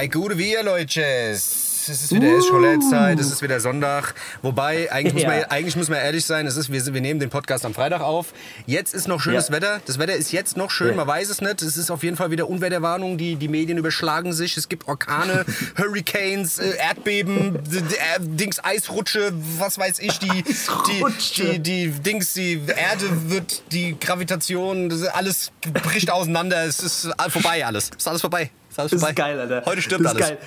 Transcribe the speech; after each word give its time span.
Ei, 0.00 0.06
gute 0.06 0.38
wir, 0.38 0.62
Leute. 0.62 1.02
Es 1.02 1.86
ist 1.86 2.10
wieder 2.10 2.28
uh. 2.28 2.52
Roulette-Zeit, 2.52 3.20
es 3.20 3.30
ist 3.30 3.42
wieder 3.42 3.60
Sonntag. 3.60 4.14
Wobei, 4.40 4.90
eigentlich, 4.90 5.12
muss 5.12 5.24
man, 5.24 5.44
eigentlich 5.44 5.76
muss 5.76 5.90
man 5.90 5.98
ehrlich 5.98 6.24
sein, 6.24 6.46
es 6.46 6.56
ist, 6.56 6.72
wir, 6.72 6.94
wir 6.94 7.02
nehmen 7.02 7.20
den 7.20 7.28
Podcast 7.28 7.66
am 7.66 7.74
Freitag 7.74 8.00
auf. 8.00 8.32
Jetzt 8.64 8.94
ist 8.94 9.08
noch 9.08 9.20
schönes 9.20 9.48
ja. 9.48 9.56
Wetter. 9.56 9.82
Das 9.84 9.98
Wetter 9.98 10.14
ist 10.14 10.32
jetzt 10.32 10.56
noch 10.56 10.70
schön, 10.70 10.92
ja. 10.92 10.94
man 10.94 11.06
weiß 11.06 11.28
es 11.28 11.42
nicht. 11.42 11.60
Es 11.60 11.76
ist 11.76 11.90
auf 11.90 12.02
jeden 12.02 12.16
Fall 12.16 12.30
wieder 12.30 12.48
Unwetterwarnung. 12.48 13.18
Die, 13.18 13.36
die 13.36 13.48
Medien 13.48 13.76
überschlagen 13.76 14.32
sich. 14.32 14.56
Es 14.56 14.70
gibt 14.70 14.88
Orkane, 14.88 15.44
Hurricanes, 15.76 16.58
äh, 16.60 16.78
Erdbeben, 16.78 17.56
äh, 17.56 18.20
Dings, 18.20 18.64
Eisrutsche, 18.64 19.34
was 19.58 19.76
weiß 19.76 19.98
ich. 19.98 20.18
Die, 20.18 20.44
die, 20.44 21.04
die, 21.36 21.58
die, 21.58 21.90
Dings, 21.90 22.32
die 22.32 22.58
Erde 22.68 23.30
wird, 23.30 23.64
die 23.70 24.00
Gravitation, 24.00 24.90
alles 25.12 25.52
bricht 25.74 26.10
auseinander. 26.10 26.64
Es 26.64 26.80
ist 26.80 27.10
vorbei 27.28 27.66
alles. 27.66 27.90
Es 27.90 27.98
ist 27.98 28.08
alles 28.08 28.22
vorbei. 28.22 28.50
Ist 28.70 28.78
das 28.78 28.92
ist 28.92 29.16
geil, 29.16 29.38
Alter. 29.38 29.62
Heute 29.66 29.82
stirbt 29.82 30.04
das 30.04 30.14
alles. 30.14 30.28
Geil. 30.28 30.38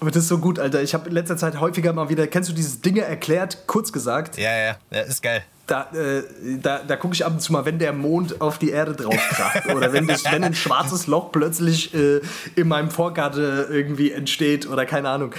Aber 0.00 0.10
das 0.10 0.22
ist 0.22 0.28
so 0.28 0.38
gut, 0.38 0.58
Alter. 0.58 0.82
Ich 0.82 0.94
habe 0.94 1.08
in 1.08 1.14
letzter 1.14 1.36
Zeit 1.36 1.60
häufiger 1.60 1.92
mal 1.92 2.08
wieder, 2.08 2.26
kennst 2.26 2.48
du 2.48 2.54
dieses 2.54 2.80
Dinge 2.80 3.02
erklärt, 3.02 3.66
kurz 3.66 3.92
gesagt? 3.92 4.38
Ja, 4.38 4.56
ja, 4.56 4.76
ja, 4.90 5.00
ist 5.02 5.22
geil. 5.22 5.42
Da, 5.70 5.88
äh, 5.94 6.24
da, 6.60 6.80
da 6.84 6.96
gucke 6.96 7.14
ich 7.14 7.24
ab 7.24 7.30
und 7.30 7.40
zu 7.40 7.52
mal, 7.52 7.64
wenn 7.64 7.78
der 7.78 7.92
Mond 7.92 8.40
auf 8.40 8.58
die 8.58 8.70
Erde 8.70 8.92
drauf 8.92 9.14
kracht 9.14 9.72
oder 9.72 9.92
wenn, 9.92 10.08
das, 10.08 10.24
wenn 10.24 10.42
ein 10.42 10.54
schwarzes 10.54 11.06
Loch 11.06 11.30
plötzlich 11.30 11.94
äh, 11.94 12.20
in 12.56 12.66
meinem 12.66 12.90
Vorgarten 12.90 13.66
irgendwie 13.70 14.10
entsteht 14.10 14.68
oder 14.68 14.84
keine 14.84 15.08
Ahnung. 15.08 15.32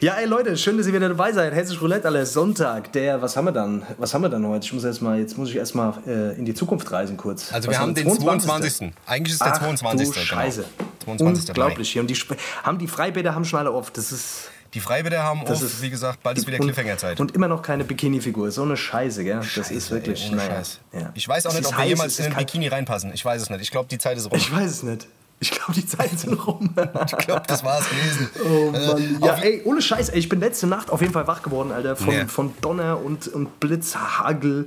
Ja, 0.00 0.14
ey 0.14 0.26
Leute, 0.26 0.56
schön, 0.56 0.78
dass 0.78 0.88
ihr 0.88 0.94
wieder 0.94 1.08
dabei 1.08 1.32
seid. 1.32 1.54
Hessisch 1.54 1.80
Roulette, 1.80 2.08
alle 2.08 2.26
Sonntag. 2.26 2.92
Der, 2.92 3.22
was 3.22 3.36
haben 3.36 3.44
wir 3.44 3.52
dann? 3.52 3.84
Was 3.98 4.14
haben 4.14 4.22
wir 4.22 4.28
dann 4.28 4.44
heute? 4.48 4.64
Ich 4.66 4.72
muss 4.72 4.82
erst 4.82 5.00
mal, 5.00 5.18
jetzt 5.18 5.38
muss 5.38 5.50
ich 5.50 5.56
erstmal 5.56 5.94
äh, 6.08 6.36
in 6.36 6.44
die 6.44 6.54
Zukunft 6.54 6.90
reisen 6.90 7.16
kurz. 7.16 7.52
Also 7.52 7.68
was 7.68 7.76
wir 7.76 7.80
haben 7.80 7.94
den 7.94 8.08
22. 8.08 8.78
22. 8.78 8.92
Eigentlich 9.06 9.32
ist 9.34 9.40
der 9.40 9.52
Ach, 9.52 9.58
22. 9.58 10.08
Du 10.08 10.20
Scheiße. 10.20 10.64
Genau. 11.04 11.16
22. 11.16 11.48
Unglaublich. 11.50 11.90
Hier. 11.90 12.02
Und 12.02 12.10
die, 12.10 12.16
haben 12.64 12.78
die 12.78 12.88
Freibäder 12.88 13.34
haben 13.34 13.44
schon 13.44 13.60
alle 13.60 13.72
oft. 13.72 13.96
Das 13.96 14.10
ist 14.10 14.50
die 14.74 14.80
Freibäder 14.80 15.22
haben 15.22 15.44
das 15.46 15.62
auf, 15.62 15.82
wie 15.82 15.90
gesagt, 15.90 16.22
bald 16.22 16.38
ist 16.38 16.46
wieder 16.46 16.58
Cliffhanger-Zeit. 16.58 17.20
Und 17.20 17.34
immer 17.34 17.48
noch 17.48 17.62
keine 17.62 17.84
Bikini-Figur. 17.84 18.50
So 18.50 18.62
eine 18.62 18.76
Scheiße, 18.76 19.24
gell? 19.24 19.36
Das 19.36 19.46
Scheiße, 19.46 19.74
ist 19.74 19.90
wirklich. 19.90 20.22
Ey, 20.24 20.28
ohne 20.28 20.36
naja. 20.36 20.50
Scheiß. 20.56 20.80
Ja. 20.92 21.12
Ich 21.14 21.28
weiß 21.28 21.46
auch 21.46 21.54
nicht, 21.54 21.66
ob 21.66 21.76
wir 21.76 21.84
jemals 21.84 22.18
in 22.18 22.26
ein 22.26 22.36
Bikini 22.36 22.68
reinpassen. 22.68 23.12
Ich 23.14 23.24
weiß 23.24 23.42
es 23.42 23.50
nicht. 23.50 23.62
Ich 23.62 23.70
glaube, 23.70 23.88
die 23.88 23.98
Zeit 23.98 24.18
ist 24.18 24.26
rum. 24.26 24.36
Ich 24.36 24.52
weiß 24.52 24.70
es 24.70 24.82
nicht. 24.82 25.06
Ich 25.40 25.52
glaube, 25.52 25.72
die 25.72 25.86
Zeiten 25.86 26.16
sind 26.16 26.34
rum. 26.46 26.74
ich 27.06 27.16
glaube, 27.16 27.42
das 27.46 27.62
war 27.62 27.78
es 27.78 27.88
gewesen. 27.88 28.28
Oh 28.44 28.70
Mann. 28.72 29.20
Äh, 29.22 29.26
ja, 29.26 29.34
ey, 29.36 29.62
ohne 29.64 29.80
Scheiß, 29.80 30.08
ey, 30.08 30.18
ich 30.18 30.28
bin 30.28 30.40
letzte 30.40 30.66
Nacht 30.66 30.90
auf 30.90 31.00
jeden 31.00 31.12
Fall 31.12 31.26
wach 31.26 31.42
geworden, 31.42 31.70
Alter. 31.70 31.96
Von, 31.96 32.14
ja. 32.14 32.26
von 32.26 32.52
Donner 32.60 33.00
und, 33.00 33.28
und 33.28 33.60
Blitz, 33.60 33.94
Hagel, 33.94 34.66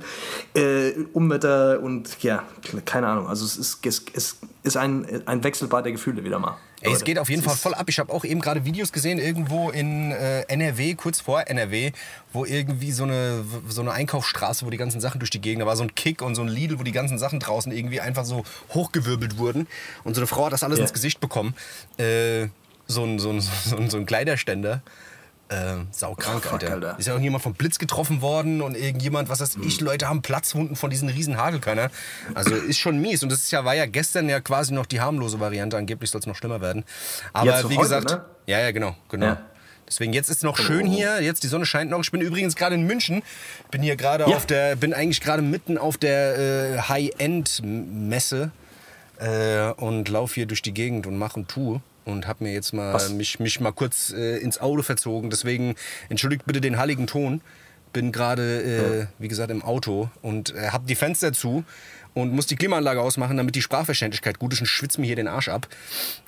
äh, 0.54 0.92
Unwetter 1.12 1.80
und 1.80 2.22
ja, 2.22 2.44
keine 2.84 3.08
Ahnung. 3.08 3.28
Also 3.28 3.44
es 3.44 3.56
ist, 3.56 3.84
es, 3.84 4.04
es 4.14 4.36
ist 4.62 4.76
ein, 4.76 5.22
ein 5.26 5.44
Wechselbad 5.44 5.84
der 5.84 5.92
Gefühle 5.92 6.24
wieder 6.24 6.38
mal. 6.38 6.56
Ey, 6.82 6.92
es 6.92 7.04
geht 7.04 7.18
auf 7.18 7.30
jeden 7.30 7.42
Fall 7.42 7.56
voll 7.56 7.74
ab. 7.74 7.88
Ich 7.88 7.98
habe 7.98 8.12
auch 8.12 8.24
eben 8.24 8.40
gerade 8.40 8.64
Videos 8.64 8.92
gesehen, 8.92 9.18
irgendwo 9.18 9.70
in 9.70 10.10
äh, 10.10 10.42
NRW, 10.42 10.94
kurz 10.94 11.20
vor 11.20 11.46
NRW, 11.46 11.92
wo 12.32 12.44
irgendwie 12.44 12.90
so 12.90 13.04
eine, 13.04 13.44
so 13.68 13.82
eine 13.82 13.92
Einkaufsstraße, 13.92 14.66
wo 14.66 14.70
die 14.70 14.76
ganzen 14.76 15.00
Sachen 15.00 15.20
durch 15.20 15.30
die 15.30 15.40
Gegend, 15.40 15.62
da 15.62 15.66
war 15.66 15.76
so 15.76 15.84
ein 15.84 15.94
Kick 15.94 16.22
und 16.22 16.34
so 16.34 16.42
ein 16.42 16.48
Lidl, 16.48 16.78
wo 16.78 16.82
die 16.82 16.92
ganzen 16.92 17.18
Sachen 17.18 17.38
draußen 17.38 17.70
irgendwie 17.70 18.00
einfach 18.00 18.24
so 18.24 18.44
hochgewirbelt 18.74 19.38
wurden. 19.38 19.68
Und 20.02 20.14
so 20.14 20.20
eine 20.20 20.26
Frau 20.26 20.46
hat 20.46 20.52
das 20.52 20.64
alles 20.64 20.78
ja. 20.78 20.84
ins 20.84 20.92
Gesicht 20.92 21.20
bekommen. 21.20 21.54
Äh, 21.98 22.48
so 22.88 23.04
ein, 23.04 23.18
so 23.18 23.30
ein, 23.30 23.40
so 23.64 23.76
ein, 23.76 23.88
so 23.88 23.96
ein 23.98 24.06
Kleiderständer. 24.06 24.82
Äh, 25.52 25.84
saukrank, 25.90 26.44
oh, 26.48 26.54
Alter. 26.54 26.72
Alter. 26.72 26.98
Ist 26.98 27.08
ja 27.08 27.14
auch 27.14 27.20
jemand 27.20 27.42
vom 27.42 27.52
Blitz 27.52 27.78
getroffen 27.78 28.22
worden 28.22 28.62
und 28.62 28.74
irgendjemand, 28.74 29.28
was 29.28 29.40
weiß 29.40 29.58
ich, 29.62 29.80
Leute 29.80 30.08
haben 30.08 30.22
Platzwunden 30.22 30.76
von 30.76 30.88
diesen 30.88 31.10
riesen 31.10 31.36
Hagelkörner. 31.36 31.90
Also 32.34 32.54
ist 32.54 32.78
schon 32.78 32.98
mies. 33.00 33.22
Und 33.22 33.30
das 33.30 33.42
ist 33.42 33.50
ja, 33.50 33.62
war 33.64 33.74
ja 33.74 33.84
gestern 33.84 34.30
ja 34.30 34.40
quasi 34.40 34.72
noch 34.72 34.86
die 34.86 35.00
harmlose 35.00 35.40
Variante. 35.40 35.76
Angeblich 35.76 36.10
soll 36.10 36.20
es 36.20 36.26
noch 36.26 36.36
schlimmer 36.36 36.62
werden. 36.62 36.84
Aber 37.34 37.50
ja, 37.50 37.68
wie 37.68 37.76
heute, 37.76 37.82
gesagt, 37.82 38.10
ne? 38.10 38.24
ja, 38.46 38.60
ja, 38.60 38.70
genau, 38.70 38.96
genau. 39.10 39.26
Ja. 39.26 39.42
Deswegen 39.86 40.14
jetzt 40.14 40.30
ist 40.30 40.38
es 40.38 40.42
noch 40.42 40.58
oh. 40.58 40.62
schön 40.62 40.86
hier. 40.86 41.20
Jetzt 41.20 41.42
die 41.42 41.48
Sonne 41.48 41.66
scheint 41.66 41.90
noch. 41.90 42.00
Ich 42.00 42.10
bin 42.10 42.22
übrigens 42.22 42.56
gerade 42.56 42.74
in 42.74 42.86
München. 42.86 43.22
Bin 43.70 43.82
hier 43.82 43.96
gerade 43.96 44.24
ja. 44.30 44.36
auf 44.36 44.46
der, 44.46 44.76
bin 44.76 44.94
eigentlich 44.94 45.20
gerade 45.20 45.42
mitten 45.42 45.76
auf 45.76 45.98
der 45.98 46.38
äh, 46.38 46.78
High-End-Messe 46.88 48.52
äh, 49.18 49.70
und 49.72 50.08
laufe 50.08 50.34
hier 50.36 50.46
durch 50.46 50.62
die 50.62 50.72
Gegend 50.72 51.06
und 51.06 51.18
mache 51.18 51.40
und 51.40 51.48
tue 51.48 51.82
und 52.04 52.26
habe 52.26 52.44
mir 52.44 52.52
jetzt 52.52 52.72
mal 52.72 52.98
mich, 53.10 53.40
mich 53.40 53.60
mal 53.60 53.72
kurz 53.72 54.12
äh, 54.12 54.38
ins 54.38 54.60
Auto 54.60 54.82
verzogen. 54.82 55.30
Deswegen 55.30 55.74
entschuldigt 56.08 56.44
bitte 56.46 56.60
den 56.60 56.78
heiligen 56.78 57.06
Ton. 57.06 57.40
Bin 57.92 58.10
gerade, 58.10 58.62
äh, 58.62 59.00
ja. 59.00 59.06
wie 59.18 59.28
gesagt, 59.28 59.50
im 59.50 59.62
Auto 59.62 60.10
und 60.22 60.54
äh, 60.54 60.70
habe 60.70 60.86
die 60.86 60.94
Fenster 60.94 61.32
zu 61.32 61.64
und 62.14 62.32
muss 62.32 62.46
die 62.46 62.56
Klimaanlage 62.56 63.00
ausmachen, 63.00 63.36
damit 63.36 63.54
die 63.54 63.62
Sprachverständlichkeit 63.62 64.38
gut 64.38 64.52
ist 64.52 64.60
und 64.60 64.66
schwitzt 64.66 64.98
mir 64.98 65.06
hier 65.06 65.16
den 65.16 65.28
Arsch 65.28 65.48
ab. 65.48 65.68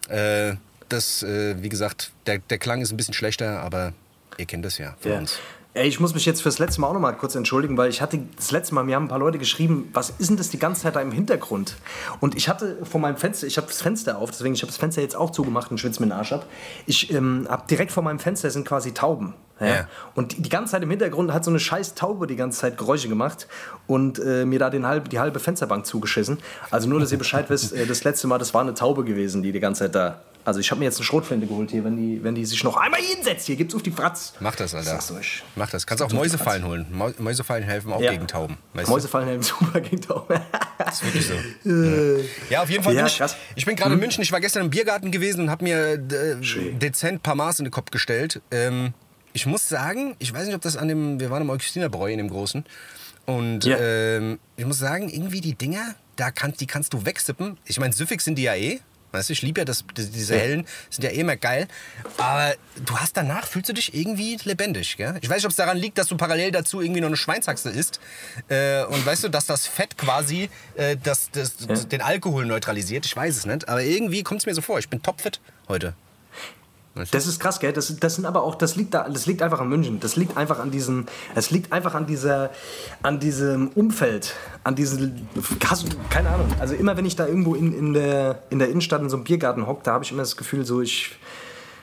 Äh, 0.09 0.55
das, 0.89 1.23
äh, 1.23 1.63
wie 1.63 1.69
gesagt, 1.69 2.13
der, 2.27 2.39
der 2.39 2.59
Klang 2.59 2.83
ist 2.83 2.93
ein 2.93 2.97
bisschen 2.97 3.15
schlechter, 3.15 3.61
aber 3.61 3.93
ihr 4.37 4.47
kennt 4.47 4.65
das 4.65 4.79
ja 4.79 4.97
von 5.01 5.13
ja. 5.13 5.19
uns. 5.19 5.39
Ey, 5.77 5.89
ich 5.89 5.99
muss 5.99 6.15
mich 6.15 6.25
jetzt 6.25 6.41
fürs 6.41 6.61
letzte 6.61 6.81
Mal 6.81 6.87
auch 6.87 6.93
noch 6.93 7.01
mal 7.01 7.11
kurz 7.11 7.35
entschuldigen, 7.35 7.77
weil 7.77 7.91
ich 7.91 8.01
hatte 8.01 8.21
das 8.37 8.53
letzte 8.53 8.77
Mal, 8.77 8.85
mir 8.85 8.95
haben 8.95 9.07
ein 9.07 9.09
paar 9.09 9.19
Leute 9.19 9.39
geschrieben, 9.39 9.89
was 9.93 10.11
ist 10.19 10.31
denn 10.31 10.37
das 10.37 10.49
die 10.49 10.59
ganze 10.61 10.83
Zeit 10.83 10.95
da 10.95 11.01
im 11.01 11.11
Hintergrund? 11.11 11.75
Und 12.21 12.37
ich 12.37 12.49
hatte 12.49 12.79
vor 12.85 13.01
meinem 13.01 13.17
Fenster, 13.17 13.49
ich 13.49 13.57
habe 13.57 13.67
das 13.67 13.83
Fenster 13.83 14.19
auf, 14.19 14.31
deswegen 14.31 14.55
ich 14.55 14.63
habe 14.63 14.69
das 14.69 14.77
Fenster 14.77 15.03
jetzt 15.03 15.17
auch 15.17 15.31
zugemacht 15.31 15.73
und 15.73 15.79
schwitze 15.79 16.01
mir 16.01 16.07
den 16.07 16.13
Arsch 16.13 16.33
ab. 16.33 16.47
Ich 16.87 17.13
ähm, 17.13 17.49
habe 17.51 17.65
direkt 17.69 17.91
vor 17.91 18.05
meinem 18.05 18.21
Fenster 18.21 18.51
sind 18.51 18.65
quasi 18.65 18.95
Tauben. 18.95 19.35
Ja? 19.59 19.67
ja. 19.67 19.89
Und 20.15 20.37
die, 20.37 20.43
die, 20.43 20.49
ganze 20.49 20.71
Zeit 20.71 20.85
im 20.85 20.91
Hintergrund 20.91 21.33
hat 21.33 21.43
so 21.43 21.51
eine 21.51 21.59
scheiß 21.59 21.95
Taube 21.97 22.29
die 22.29 22.37
ganze 22.37 22.61
Zeit 22.61 22.79
Geräusche 22.79 23.09
gemacht 23.09 23.49
und 23.89 24.21
äh, 24.21 24.45
mir 24.45 24.61
da 24.61 24.71
den 24.71 24.87
halb, 24.87 25.09
die 25.11 25.19
halbe 25.19 25.41
Fensterbank 25.41 25.87
zugeschissen. 25.87 26.39
Also 26.71 26.89
nur, 26.89 27.01
dass 27.01 27.11
ihr 27.11 27.19
Bescheid 27.19 27.51
wisst, 27.51 27.73
äh, 27.73 27.85
das 27.85 28.05
letzte 28.05 28.29
Mal, 28.29 28.39
das 28.39 28.55
war 28.55 28.61
eine 28.61 28.75
Taube 28.75 29.03
gewesen, 29.03 29.43
die 29.43 29.51
die 29.51 29.59
ganze 29.61 29.87
Zeit 29.87 29.97
da 29.97 30.23
also 30.45 30.61
ich 30.61 30.71
habe 30.71 30.81
mir 30.81 30.85
jetzt 30.85 30.99
eine 30.99 31.05
Schrotflinte 31.05 31.47
geholt 31.47 31.71
hier, 31.71 31.85
wenn 31.85 31.97
die, 31.97 32.23
wenn 32.23 32.35
die 32.35 32.45
sich 32.45 32.63
noch 32.65 32.77
einmal 32.77 33.01
hinsetzt. 33.01 33.47
Hier 33.47 33.57
gibt's 33.57 33.75
auf 33.75 33.83
die 33.83 33.91
Fratz. 33.91 34.35
Mach 34.41 34.55
das, 34.55 34.75
Alter. 34.75 34.91
Sag's 34.91 35.11
euch. 35.11 35.43
Mach 35.57 35.71
das. 35.71 35.87
Kannst 35.87 36.03
auch 36.03 36.13
Mäusefallen 36.13 36.67
holen. 36.67 36.87
Mäusefallen 37.19 37.65
helfen 37.65 37.93
auch 37.93 38.01
ja. 38.01 38.13
gegen 38.13 38.27
Tauben. 38.27 38.59
Mäusefallen 38.75 39.29
helfen 39.29 39.43
super 39.43 39.81
gegen 39.81 40.03
Tauben. 40.03 40.41
das 40.79 40.95
ist 40.95 41.05
wirklich 41.05 41.27
so. 41.27 41.35
Äh. 41.65 42.25
ja, 42.51 42.63
auf 42.63 42.71
jeden 42.71 42.85
Fall. 42.85 42.95
Ja, 42.95 43.07
ich, 43.07 43.21
ich 43.55 43.65
bin 43.65 43.75
gerade 43.77 43.91
hm. 43.91 43.99
in 43.99 44.01
München. 44.01 44.23
Ich 44.23 44.33
war 44.33 44.41
gestern 44.41 44.65
im 44.65 44.71
Biergarten 44.71 45.11
gewesen 45.11 45.43
und 45.43 45.51
habe 45.51 45.65
mir 45.65 45.95
äh, 45.95 46.37
dezent 46.77 47.15
ein 47.15 47.21
paar 47.21 47.35
Maß 47.35 47.61
in 47.61 47.65
den 47.65 47.71
Kopf 47.71 47.91
gestellt. 47.91 48.43
Ähm, 48.51 48.93
ich 49.33 49.47
muss 49.47 49.69
sagen, 49.69 50.15
ich 50.19 50.33
weiß 50.33 50.47
nicht, 50.47 50.55
ob 50.55 50.61
das 50.61 50.77
an 50.77 50.89
dem, 50.89 51.21
wir 51.21 51.31
waren 51.31 51.43
im 51.43 51.51
Augustinerbräu 51.51 52.13
in 52.13 52.19
dem 52.19 52.29
Großen. 52.29 52.65
Und 53.27 53.65
ja. 53.65 53.79
ähm, 53.79 54.39
ich 54.57 54.67
muss 54.67 54.79
sagen, 54.79 55.09
irgendwie 55.09 55.41
die 55.41 55.55
Dinger, 55.55 55.95
da 56.17 56.31
kann, 56.31 56.53
die 56.53 56.67
kannst 56.67 56.93
du 56.93 57.05
wegsippen. 57.05 57.57
Ich 57.65 57.81
meine, 57.81 57.93
süffig 57.93 58.21
sind 58.21 58.37
die 58.37 58.43
ja 58.43 58.55
eh. 58.55 58.81
Weißt 59.15 59.29
du, 59.29 59.33
ich 59.33 59.43
liebe 59.43 59.61
ja 59.61 59.65
das, 59.65 59.85
diese 59.97 60.37
hellen, 60.37 60.67
sind 60.91 61.05
ja 61.05 61.11
eh 61.11 61.21
immer 61.21 61.37
geil. 61.37 61.69
Aber 62.19 62.55
du 62.85 62.99
hast 62.99 63.17
danach, 63.17 63.47
fühlst 63.47 63.69
du 63.69 63.73
dich 63.73 63.95
irgendwie 63.95 64.39
lebendig, 64.45 64.97
gell? 64.97 65.17
Ich 65.21 65.29
weiß 65.29 65.37
nicht, 65.37 65.45
ob 65.47 65.51
es 65.51 65.57
daran 65.57 65.79
liegt, 65.79 65.99
dass 65.99 66.09
du 66.09 66.17
parallel 66.17 66.51
dazu 66.51 66.81
irgendwie 66.81 67.01
noch 67.01 67.09
eine 67.09 67.17
Schweinshaxe 67.17 67.71
isst. 67.71 68.01
Äh, 68.49 68.85
und 68.85 69.07
weißt 69.07 69.25
du, 69.25 69.29
dass 69.29 69.47
das 69.47 69.67
Fett 69.67 69.97
quasi 69.97 70.51
äh, 70.77 70.97
das, 71.01 71.31
das, 71.31 71.55
ja. 71.69 71.75
den 71.77 72.03
Alkohol 72.03 72.45
neutralisiert. 72.45 73.07
Ich 73.07 73.17
weiß 73.17 73.37
es 73.37 73.47
nicht. 73.47 73.69
Aber 73.69 73.83
irgendwie 73.83 74.25
kommt 74.25 74.41
es 74.41 74.47
mir 74.47 74.55
so 74.55 74.63
vor. 74.63 74.79
Ich 74.79 74.89
bin 74.89 75.01
topfit 75.01 75.41
heute. 75.69 75.95
Das 77.11 77.27
ist 77.27 77.41
krass, 77.41 77.59
gell? 77.59 77.73
Das, 77.73 77.95
das 77.97 78.15
sind 78.15 78.25
aber 78.25 78.45
auch, 78.45 78.55
das 78.55 78.77
liegt 78.77 78.95
da, 78.95 79.09
das 79.09 79.27
liegt 79.27 79.43
einfach 79.43 79.61
an 79.61 79.69
München. 79.69 79.99
Das 79.99 80.15
liegt 80.15 80.37
einfach 80.37 80.61
an 80.61 80.71
diesem, 80.71 81.07
es 81.35 81.51
liegt 81.51 81.73
einfach 81.73 81.95
an 81.95 82.07
dieser, 82.07 82.51
an 83.03 83.19
diesem 83.19 83.69
Umfeld, 83.69 84.35
an 84.63 84.77
diesem, 84.77 85.27
keine 86.09 86.31
Ahnung. 86.31 86.47
Also 86.61 86.75
immer 86.75 86.97
wenn 86.97 87.05
ich 87.05 87.17
da 87.17 87.27
irgendwo 87.27 87.57
in, 87.57 87.77
in, 87.77 87.95
der, 87.95 88.43
in 88.51 88.61
der 88.61 88.69
Innenstadt 88.69 89.03
in 89.03 89.11
so 89.11 89.17
einem 89.17 89.25
Biergarten 89.25 89.67
hocke, 89.67 89.83
da 89.83 89.93
habe 89.93 90.05
ich 90.05 90.13
immer 90.13 90.23
das 90.23 90.37
Gefühl, 90.37 90.65
so 90.65 90.83
ich, 90.83 91.17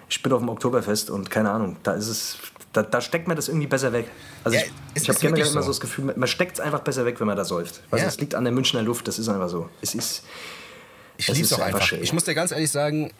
ich 0.09 0.23
bin 0.23 0.31
auf 0.31 0.39
dem 0.39 0.47
Oktoberfest 0.47 1.09
und 1.09 1.29
keine 1.29 1.51
Ahnung, 1.51 1.75
da 1.83 1.91
ist 1.91 2.07
es, 2.07 2.37
da, 2.71 2.81
da 2.81 3.01
steckt 3.01 3.27
man 3.27 3.35
das 3.35 3.49
irgendwie 3.49 3.67
besser 3.67 3.91
weg. 3.91 4.09
Also 4.45 4.57
ja, 4.57 4.63
ich, 4.93 5.03
ich 5.03 5.09
habe 5.09 5.19
generell 5.19 5.45
immer 5.45 5.61
so 5.61 5.71
das 5.71 5.81
Gefühl, 5.81 6.13
man 6.15 6.27
steckt 6.27 6.53
es 6.53 6.59
einfach 6.61 6.79
besser 6.79 7.03
weg, 7.03 7.19
wenn 7.19 7.27
man 7.27 7.35
da 7.35 7.43
säuft. 7.43 7.81
Also 7.91 8.03
ja. 8.03 8.07
es 8.07 8.17
liegt 8.21 8.33
an 8.33 8.45
der 8.45 8.53
Münchner 8.53 8.81
Luft, 8.81 9.09
das 9.09 9.19
ist 9.19 9.27
einfach 9.27 9.49
so. 9.49 9.69
Es 9.81 9.93
ist, 9.93 10.23
ich 11.17 11.27
liebe 11.27 11.41
es 11.41 11.51
auch 11.51 11.59
einfach. 11.59 11.81
Schön. 11.81 12.01
Ich 12.01 12.13
muss 12.13 12.23
dir 12.23 12.33
ganz 12.33 12.51
ehrlich 12.51 12.71
sagen, 12.71 13.11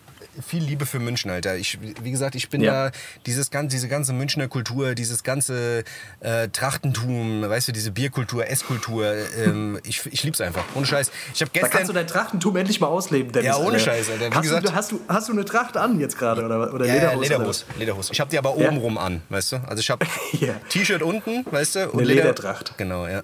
viel 0.45 0.63
Liebe 0.63 0.86
für 0.86 1.00
München, 1.00 1.31
Alter. 1.31 1.57
Ich, 1.57 1.80
wie 1.81 2.12
gesagt, 2.12 2.36
ich 2.36 2.50
bin 2.50 2.62
ja. 2.62 2.89
da, 2.89 2.98
dieses, 3.25 3.50
diese 3.50 3.88
ganze 3.88 4.13
Münchner 4.13 4.48
Kultur, 4.48 4.95
dieses 4.95 5.24
ganze 5.24 5.83
äh, 6.19 6.48
Trachtentum, 6.50 7.42
weißt 7.42 7.69
du, 7.69 7.72
diese 7.72 7.92
Bierkultur, 7.92 8.48
Esskultur, 8.48 9.13
ähm, 9.38 9.80
ich, 9.83 10.06
ich 10.12 10.24
lieb's 10.24 10.42
einfach. 10.42 10.63
Ohne 10.75 10.86
Scheiß. 10.86 11.12
Ich 11.33 11.42
habe 11.42 11.51
gestern. 11.51 11.72
Da 11.72 11.78
kannst 11.78 11.89
du 11.89 11.94
dein 11.94 12.07
Trachtentum 12.07 12.56
endlich 12.56 12.80
mal 12.80 12.88
ausleben, 12.88 13.31
Dennis. 13.31 13.48
Ja, 13.48 13.57
ohne 13.57 13.80
Scheiß, 13.80 14.10
Alter. 14.10 14.31
Wie 14.31 14.36
hast, 14.36 14.42
gesagt, 14.42 14.68
du, 14.68 14.74
hast, 14.74 14.92
du, 14.92 15.01
hast 15.07 15.30
du 15.30 15.33
eine 15.33 15.45
Tracht 15.45 15.78
an 15.78 16.00
jetzt 16.00 16.18
gerade 16.18 16.45
oder, 16.45 16.74
oder 16.74 16.86
ja, 16.86 16.94
Lederhose? 16.94 17.22
Lederhose, 17.22 17.66
Lederhose. 17.77 18.13
Ich 18.13 18.19
habe 18.19 18.30
die 18.30 18.38
aber 18.38 18.56
obenrum 18.56 18.95
ja. 18.95 19.01
an, 19.01 19.22
weißt 19.30 19.54
du? 19.54 19.56
Also 19.68 19.81
ich 19.81 19.89
habe 19.89 20.06
ja. 20.34 20.54
T-Shirt 20.69 21.01
unten, 21.01 21.45
weißt 21.50 21.75
du? 21.75 21.89
Und 21.89 22.00
eine 22.00 22.07
Leder 22.07 22.24
Ledertracht. 22.24 22.77
Genau, 22.77 23.07
ja. 23.07 23.22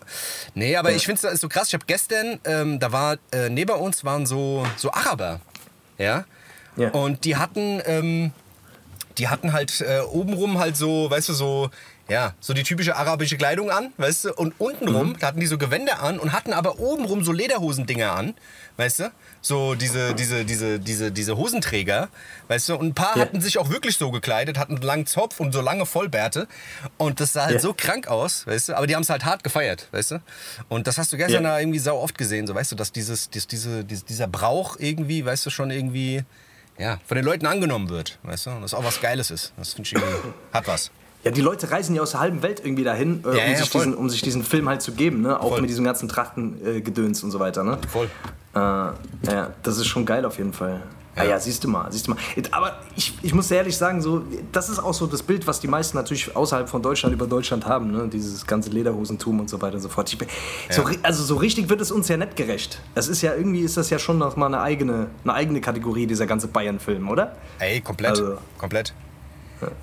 Nee, 0.55 0.75
aber 0.75 0.91
ich 0.91 1.05
finde 1.05 1.27
es 1.27 1.41
so 1.41 1.47
krass. 1.47 1.67
Ich 1.69 1.73
habe 1.73 1.85
gestern, 1.87 2.39
ähm, 2.45 2.79
da 2.79 2.91
war, 2.91 3.17
äh, 3.31 3.49
neben 3.49 3.71
uns 3.71 4.03
waren 4.03 4.25
so, 4.25 4.65
so 4.75 4.91
Araber. 4.91 5.39
Ja. 5.97 6.25
Ja. 6.77 6.89
Und 6.91 7.25
die 7.25 7.35
hatten, 7.35 7.81
ähm, 7.85 8.31
die 9.17 9.27
hatten 9.29 9.51
halt 9.53 9.81
äh, 9.81 9.99
obenrum 10.01 10.59
halt 10.59 10.77
so, 10.77 11.09
weißt 11.09 11.29
du, 11.29 11.33
so 11.33 11.69
Ja, 12.09 12.35
so 12.39 12.53
die 12.53 12.63
typische 12.63 12.95
arabische 12.95 13.35
Kleidung 13.35 13.69
an, 13.69 13.91
weißt 13.97 14.23
du? 14.25 14.33
Und 14.35 14.53
untenrum 14.59 15.09
Mhm. 15.09 15.21
hatten 15.21 15.41
die 15.41 15.45
so 15.45 15.57
Gewänder 15.57 16.01
an 16.01 16.19
und 16.19 16.31
hatten 16.31 16.53
aber 16.53 16.79
obenrum 16.79 17.25
so 17.25 17.33
Lederhosendinger 17.33 18.13
an, 18.13 18.33
weißt 18.77 18.99
du? 19.01 19.11
So 19.41 19.75
diese, 19.75 20.13
diese, 20.15 20.45
diese, 20.45 20.79
diese, 20.79 21.11
diese 21.11 21.35
Hosenträger, 21.35 22.07
weißt 22.47 22.69
du? 22.69 22.75
Und 22.77 22.87
ein 22.87 22.93
paar 22.95 23.17
Ja. 23.17 23.23
hatten 23.23 23.41
sich 23.41 23.57
auch 23.57 23.69
wirklich 23.69 23.97
so 23.97 24.09
gekleidet, 24.09 24.57
hatten 24.57 24.75
einen 24.75 24.83
langen 24.83 25.05
Zopf 25.05 25.41
und 25.41 25.51
so 25.51 25.59
lange 25.59 25.85
Vollbärte. 25.85 26.47
Und 26.97 27.19
das 27.19 27.33
sah 27.33 27.43
halt 27.43 27.55
Ja. 27.55 27.59
so 27.59 27.73
krank 27.73 28.07
aus, 28.07 28.47
weißt 28.47 28.69
du? 28.69 28.77
Aber 28.77 28.87
die 28.87 28.95
haben 28.95 29.03
es 29.03 29.09
halt 29.09 29.25
hart 29.25 29.43
gefeiert, 29.43 29.89
weißt 29.91 30.11
du? 30.11 30.21
Und 30.69 30.87
das 30.87 30.97
hast 30.97 31.11
du 31.11 31.17
gestern 31.17 31.43
Ja. 31.43 31.49
da 31.49 31.59
irgendwie 31.59 31.79
sau 31.79 31.99
oft 31.99 32.17
gesehen, 32.17 32.47
so 32.47 32.55
weißt 32.55 32.71
du, 32.71 32.77
dass 32.77 32.93
dieses, 32.93 33.29
dies, 33.31 33.47
diese, 33.47 33.83
dies- 33.83 34.05
dieser 34.05 34.27
Brauch 34.27 34.77
irgendwie, 34.79 35.25
weißt 35.25 35.45
du, 35.45 35.49
schon 35.49 35.71
irgendwie, 35.71 36.23
ja, 36.77 36.99
von 37.05 37.15
den 37.15 37.25
Leuten 37.25 37.45
angenommen 37.45 37.89
wird, 37.89 38.19
weißt 38.23 38.45
du? 38.47 38.49
Und 38.51 38.61
das 38.61 38.73
auch 38.73 38.83
was 38.83 39.01
Geiles 39.01 39.31
ist. 39.31 39.53
Das 39.57 39.73
finde 39.73 39.87
ich 39.87 39.93
irgendwie, 39.93 40.33
hat 40.53 40.67
was. 40.67 40.91
Ja, 41.23 41.31
die 41.31 41.41
Leute 41.41 41.71
reisen 41.71 41.95
ja 41.95 42.01
aus 42.03 42.11
der 42.11 42.19
halben 42.19 42.41
Welt 42.41 42.61
irgendwie 42.63 42.83
dahin, 42.83 43.23
äh, 43.25 43.37
Ja, 43.37 43.45
um, 43.45 43.51
ja, 43.51 43.57
sich 43.57 43.69
diesen, 43.69 43.95
um 43.95 44.09
sich 44.09 44.21
diesen 44.21 44.43
Film 44.43 44.69
halt 44.69 44.81
zu 44.81 44.93
geben, 44.93 45.21
ne? 45.21 45.39
Auch 45.39 45.49
Voll. 45.49 45.61
mit 45.61 45.69
diesem 45.69 45.83
ganzen 45.83 46.07
Trachtengedöns 46.07 46.77
äh, 46.77 46.81
Gedöns 46.81 47.23
und 47.23 47.31
so 47.31 47.39
weiter, 47.39 47.63
ne? 47.63 47.79
Voll. 47.91 48.09
Äh, 48.55 48.59
ja, 48.59 49.53
das 49.63 49.77
ist 49.77 49.87
schon 49.87 50.05
geil 50.05 50.25
auf 50.25 50.37
jeden 50.37 50.53
Fall. 50.53 50.83
Ja, 51.17 51.23
Ja. 51.23 51.29
ja, 51.31 51.39
siehst 51.39 51.63
du 51.63 51.67
mal, 51.67 51.91
siehst 51.91 52.07
du 52.07 52.11
mal. 52.11 52.17
Aber 52.51 52.77
ich, 52.95 53.13
ich 53.23 53.33
muss 53.33 53.49
ehrlich 53.51 53.75
sagen, 53.75 54.01
so, 54.01 54.23
das 54.51 54.69
ist 54.69 54.79
auch 54.79 54.93
so 54.93 55.07
das 55.07 55.23
Bild, 55.23 55.47
was 55.47 55.59
die 55.59 55.67
meisten 55.67 55.97
natürlich 55.97 56.35
außerhalb 56.35 56.69
von 56.69 56.81
Deutschland 56.81 57.13
über 57.13 57.27
Deutschland 57.27 57.65
haben, 57.65 57.91
ne? 57.91 58.07
Dieses 58.07 58.45
ganze 58.45 58.69
Lederhosentum 58.69 59.39
und 59.39 59.49
so 59.49 59.61
weiter 59.61 59.75
und 59.75 59.81
so 59.81 59.89
fort. 59.89 60.09
Ich, 60.11 60.17
bin- 60.17 60.27
so, 60.69 60.83
ri- 60.83 60.99
also 61.03 61.23
so 61.23 61.35
richtig 61.35 61.69
wird 61.69 61.81
es 61.81 61.91
uns 61.91 62.07
ja 62.07 62.17
nicht 62.17 62.35
gerecht. 62.35 62.79
Das 62.95 63.07
ist 63.07 63.21
ja 63.21 63.33
irgendwie 63.33 63.61
ist 63.61 63.77
das 63.77 63.89
ja 63.89 63.99
schon 63.99 64.17
noch 64.17 64.35
mal 64.35 64.45
eine 64.47 64.61
eigene, 64.61 65.07
eine 65.23 65.33
eigene 65.33 65.59
Kategorie, 65.61 66.05
dieser 66.07 66.27
ganze 66.27 66.47
Bayern-Film, 66.47 67.09
oder? 67.09 67.35
Ey, 67.59 67.81
komplett. 67.81 68.11
Also- 68.11 68.37
komplett. 68.57 68.93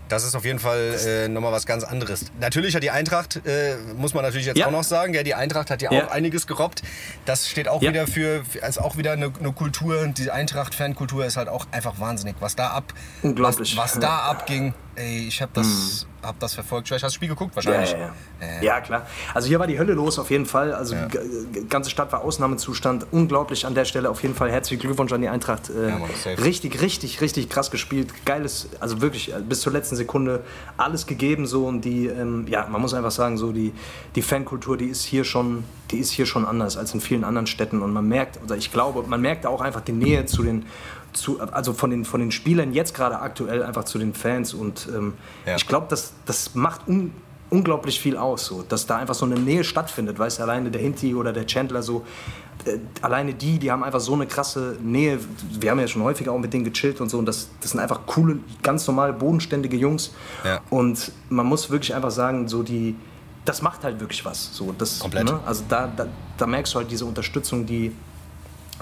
Das 0.09 0.25
ist 0.25 0.35
auf 0.35 0.45
jeden 0.45 0.59
Fall 0.59 0.95
äh, 1.07 1.29
nochmal 1.29 1.53
was 1.53 1.67
ganz 1.67 1.85
anderes. 1.85 2.27
Natürlich 2.41 2.75
hat 2.77 2.83
die 2.83 2.91
Eintracht, 2.91 3.41
äh, 3.47 3.75
muss 3.97 4.15
man 4.15 4.23
natürlich 4.23 4.47
jetzt 4.47 4.59
Ja. 4.59 4.67
auch 4.67 4.71
noch 4.71 4.85
sagen, 4.85 5.15
ja, 5.15 5.23
die 5.23 5.35
Eintracht 5.35 5.71
hat 5.71 5.83
ja 5.83 5.93
Ja. 5.93 6.07
auch 6.07 6.11
einiges 6.11 6.47
gerobbt. 6.47 6.83
Das 7.25 7.49
steht 7.49 7.69
auch 7.69 7.83
Ja. 7.83 7.91
wieder 7.91 8.07
für, 8.07 8.43
also 8.63 8.81
auch 8.83 8.97
wieder 8.97 9.13
eine, 9.13 9.33
eine 9.39 9.53
Kultur. 9.53 10.07
Die 10.09 10.31
Eintracht-Fankultur 10.31 11.25
ist 11.27 11.37
halt 11.37 11.49
auch 11.49 11.67
einfach 11.73 11.99
wahnsinnig. 12.01 12.37
Was 12.41 12.57
da 12.57 12.69
ab. 12.69 12.93
Was, 13.23 13.59
was 13.77 13.99
da 13.99 14.19
abging, 14.21 14.75
ey, 14.97 15.27
ich 15.29 15.41
habe 15.43 15.51
das, 15.55 16.07
hab 16.23 16.39
das 16.41 16.55
verfolgt. 16.55 16.89
Vielleicht 16.89 17.05
hast 17.05 17.13
du 17.13 17.15
das 17.15 17.15
Spiel 17.15 17.29
geguckt, 17.29 17.53
Ja, 17.53 17.57
wahrscheinlich. 17.57 17.91
ja, 17.93 18.13
ja. 18.41 18.63
ja, 18.63 18.81
klar. 18.81 19.07
Also 19.35 19.49
hier 19.49 19.59
war 19.59 19.67
die 19.67 19.79
Hölle 19.79 19.93
los 19.95 20.19
auf 20.19 20.31
jeden 20.31 20.47
Fall. 20.47 20.73
Also 20.73 20.95
Ja. 20.95 21.07
die 21.09 21.67
ganze 21.69 21.91
Stadt 21.91 22.13
war 22.13 22.23
Ausnahmezustand. 22.23 23.07
Unglaublich 23.13 23.67
an 23.67 23.75
der 23.75 23.85
Stelle. 23.85 24.11
Auf 24.11 24.23
jeden 24.23 24.35
Fall 24.35 24.51
herzlichen 24.51 24.81
Glückwunsch 24.81 25.13
an 25.13 25.21
die 25.21 25.29
Eintracht. 25.29 25.71
Äh, 25.71 25.89
Ja, 25.89 26.01
richtig, 26.43 26.81
richtig, 26.81 27.21
richtig 27.21 27.49
krass 27.49 27.71
gespielt. 27.71 28.13
Geiles, 28.25 28.69
also 28.81 29.01
wirklich 29.01 29.33
äh, 29.35 29.41
bis 29.41 29.61
zur 29.61 29.73
letzten 29.73 29.97
Sekunde 29.97 30.43
alles 30.77 31.07
gegeben 31.07 31.47
so 31.47 31.67
und 31.67 31.83
die, 31.83 32.07
ähm, 32.07 32.47
ja, 32.49 32.67
man 32.69 32.81
muss 32.81 32.95
einfach 32.95 33.11
sagen 33.11 33.37
so 33.39 33.53
die 33.53 33.73
die 34.15 34.23
Fankultur, 34.23 34.77
die 34.77 34.87
ist 34.87 35.05
hier 35.05 35.25
schon, 35.25 35.65
die 35.91 35.99
ist 35.99 36.11
hier 36.11 36.27
schon 36.27 36.45
anders 36.47 36.77
als 36.77 36.95
in 36.95 37.01
vielen 37.01 37.25
anderen 37.25 37.47
Städten 37.47 37.83
und 37.83 37.93
man 37.93 38.07
merkt, 38.09 38.41
oder 38.43 38.57
ich 38.57 38.71
glaube, 38.73 39.03
man 39.09 39.21
merkt 39.21 39.45
auch 39.47 39.61
einfach 39.61 39.81
die 39.81 39.93
Nähe 39.93 40.25
zu 40.27 40.43
den 40.43 40.67
zu, 41.15 41.41
also 41.41 41.73
von 41.73 41.91
den, 41.91 42.05
von 42.05 42.21
den 42.21 42.31
Spielern 42.31 42.73
jetzt 42.73 42.95
gerade 42.95 43.21
aktuell 43.21 43.63
einfach 43.63 43.85
zu 43.85 43.99
den 43.99 44.15
Fans 44.15 44.53
und 44.55 44.89
ähm, 44.95 45.15
Ja. 45.47 45.57
ich 45.57 45.67
glaube, 45.67 45.87
das, 45.89 46.13
das 46.27 46.55
macht 46.55 46.87
un, 46.89 47.13
unglaublich 47.51 48.01
viel 48.01 48.17
aus, 48.17 48.47
so, 48.47 48.63
dass 48.69 48.87
da 48.87 48.97
einfach 48.97 49.15
so 49.15 49.25
eine 49.27 49.37
Nähe 49.37 49.65
stattfindet, 49.65 50.19
weißt 50.19 50.39
du, 50.39 50.43
alleine 50.43 50.71
der 50.71 50.81
Hinti 50.83 51.15
oder 51.15 51.33
der 51.33 51.47
Chandler 51.47 51.83
so, 51.83 52.05
äh, 52.65 52.79
alleine 53.01 53.33
die, 53.35 53.59
die 53.59 53.71
haben 53.71 53.85
einfach 53.85 54.01
so 54.01 54.13
eine 54.15 54.27
krasse 54.27 54.77
Nähe, 54.83 55.19
wir 55.61 55.71
haben 55.71 55.79
ja 55.79 55.87
schon 55.87 56.03
häufiger 56.03 56.33
auch 56.33 56.39
mit 56.39 56.53
denen 56.53 56.65
gechillt 56.65 57.01
und 57.01 57.09
so 57.11 57.19
und 57.19 57.27
das, 57.27 57.49
das 57.61 57.71
sind 57.73 57.81
einfach 57.81 58.01
coole, 58.07 58.39
ganz 58.63 58.87
normale, 58.87 59.13
bodenständige 59.13 59.77
Jungs 59.77 60.13
Ja. 60.45 60.61
und 60.71 61.13
man 61.29 61.47
muss 61.47 61.71
wirklich 61.71 61.95
einfach 61.95 62.11
sagen, 62.11 62.49
so 62.49 62.63
die, 62.63 62.97
das 63.45 63.63
macht 63.63 63.85
halt 63.85 64.01
wirklich 64.01 64.25
was, 64.25 64.51
so, 64.53 64.75
das, 64.77 64.99
Komplett. 65.01 65.25
Ne? 65.27 65.39
also 65.47 65.63
da, 65.69 65.87
da, 65.95 66.07
da 66.37 66.47
merkst 66.47 66.75
du 66.75 66.79
halt 66.79 66.91
diese 66.91 67.05
Unterstützung, 67.05 67.67
die 67.67 67.93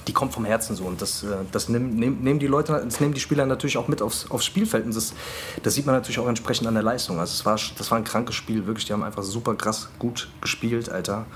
die 0.07 0.13
kommt 0.13 0.33
vom 0.33 0.45
Herzen 0.45 0.75
so 0.77 0.85
und 0.85 1.01
das, 1.01 1.23
äh, 1.23 1.29
das 1.53 1.69
nehmen, 1.69 2.39
die 2.39 2.47
Leute, 2.47 2.81
das 2.85 3.01
nehmen 3.01 3.15
die 3.15 3.21
Spieler 3.21 3.47
natürlich 3.47 3.77
auch 3.77 3.89
mit 3.89 4.03
aufs, 4.03 4.31
aufs 4.31 4.45
Spielfeld 4.45 4.85
und 4.85 4.95
das, 4.97 5.13
das 5.63 5.75
sieht 5.75 5.87
man 5.87 5.95
natürlich 5.95 6.19
auch 6.19 6.27
entsprechend 6.29 6.67
an 6.67 6.75
der 6.75 6.83
Leistung. 6.83 7.19
Also 7.21 7.33
es 7.33 7.45
war, 7.47 7.59
das 7.79 7.91
war 7.91 7.99
ein 7.99 8.05
krankes 8.05 8.35
Spiel, 8.35 8.67
wirklich, 8.67 8.87
die 8.87 8.93
haben 8.93 9.03
einfach 9.03 9.23
super 9.23 9.55
krass 9.55 9.89
gut 9.99 10.29
gespielt, 10.41 10.89
Alter. 10.91 11.27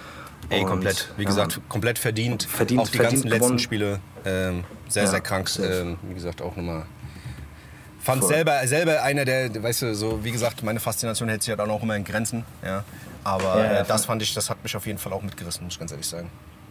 Ey, 0.48 0.60
Und, 0.60 0.66
komplett. 0.68 1.12
Wie 1.16 1.22
ja, 1.22 1.28
gesagt, 1.28 1.60
komplett 1.68 1.98
verdient. 1.98 2.44
Verdient- 2.44 2.80
auch 2.80 2.88
die 2.88 2.96
verdient 2.98 3.22
ganzen 3.22 3.28
letzten 3.30 3.40
gewonnen. 3.44 3.58
Spiele 3.58 4.00
ähm, 4.24 4.64
sehr, 4.88 5.04
Ja, 5.04 5.10
sehr 5.10 5.20
krank. 5.20 5.50
Ähm, 5.60 5.96
wie 6.02 6.14
gesagt, 6.14 6.40
auch 6.40 6.54
nochmal. 6.54 6.86
Fand 8.00 8.20
Voll. 8.22 8.32
selber, 8.34 8.66
selber 8.68 9.02
einer 9.02 9.24
der, 9.24 9.60
weißt 9.60 9.82
du, 9.82 9.94
so 9.96 10.22
wie 10.22 10.30
gesagt, 10.30 10.62
meine 10.62 10.78
Faszination 10.78 11.28
hält 11.28 11.42
sich 11.42 11.48
ja 11.50 11.56
dann 11.56 11.70
auch 11.70 11.82
immer 11.82 11.96
in 11.96 12.04
Grenzen. 12.04 12.44
Ja. 12.64 12.84
Aber 13.24 13.58
Ja, 13.58 13.64
ja, 13.64 13.80
äh, 13.80 13.84
das 13.86 14.04
fand 14.06 14.22
ich, 14.22 14.32
das 14.34 14.48
hat 14.48 14.62
mich 14.62 14.76
auf 14.76 14.86
jeden 14.86 14.98
Fall 15.00 15.12
auch 15.12 15.22
mitgerissen, 15.22 15.64
muss 15.64 15.72
ich 15.74 15.80
ganz 15.80 15.90
ehrlich 15.90 16.06
sagen. 16.06 16.30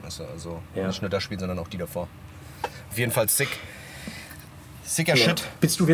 Du, 0.09 0.23
also 0.25 0.61
Ja. 0.75 0.87
nicht 0.87 1.01
nur 1.01 1.09
das 1.09 1.23
Spiel, 1.23 1.39
sondern 1.39 1.59
auch 1.59 1.67
die 1.67 1.77
davor. 1.77 2.07
Auf 2.91 2.97
jeden 2.97 3.11
Fall 3.11 3.27
sick. 3.29 3.49
Sicker 4.83 5.15
Ja. 5.15 5.25
Shit. 5.29 5.43
Bist 5.59 5.79
du, 5.79 5.87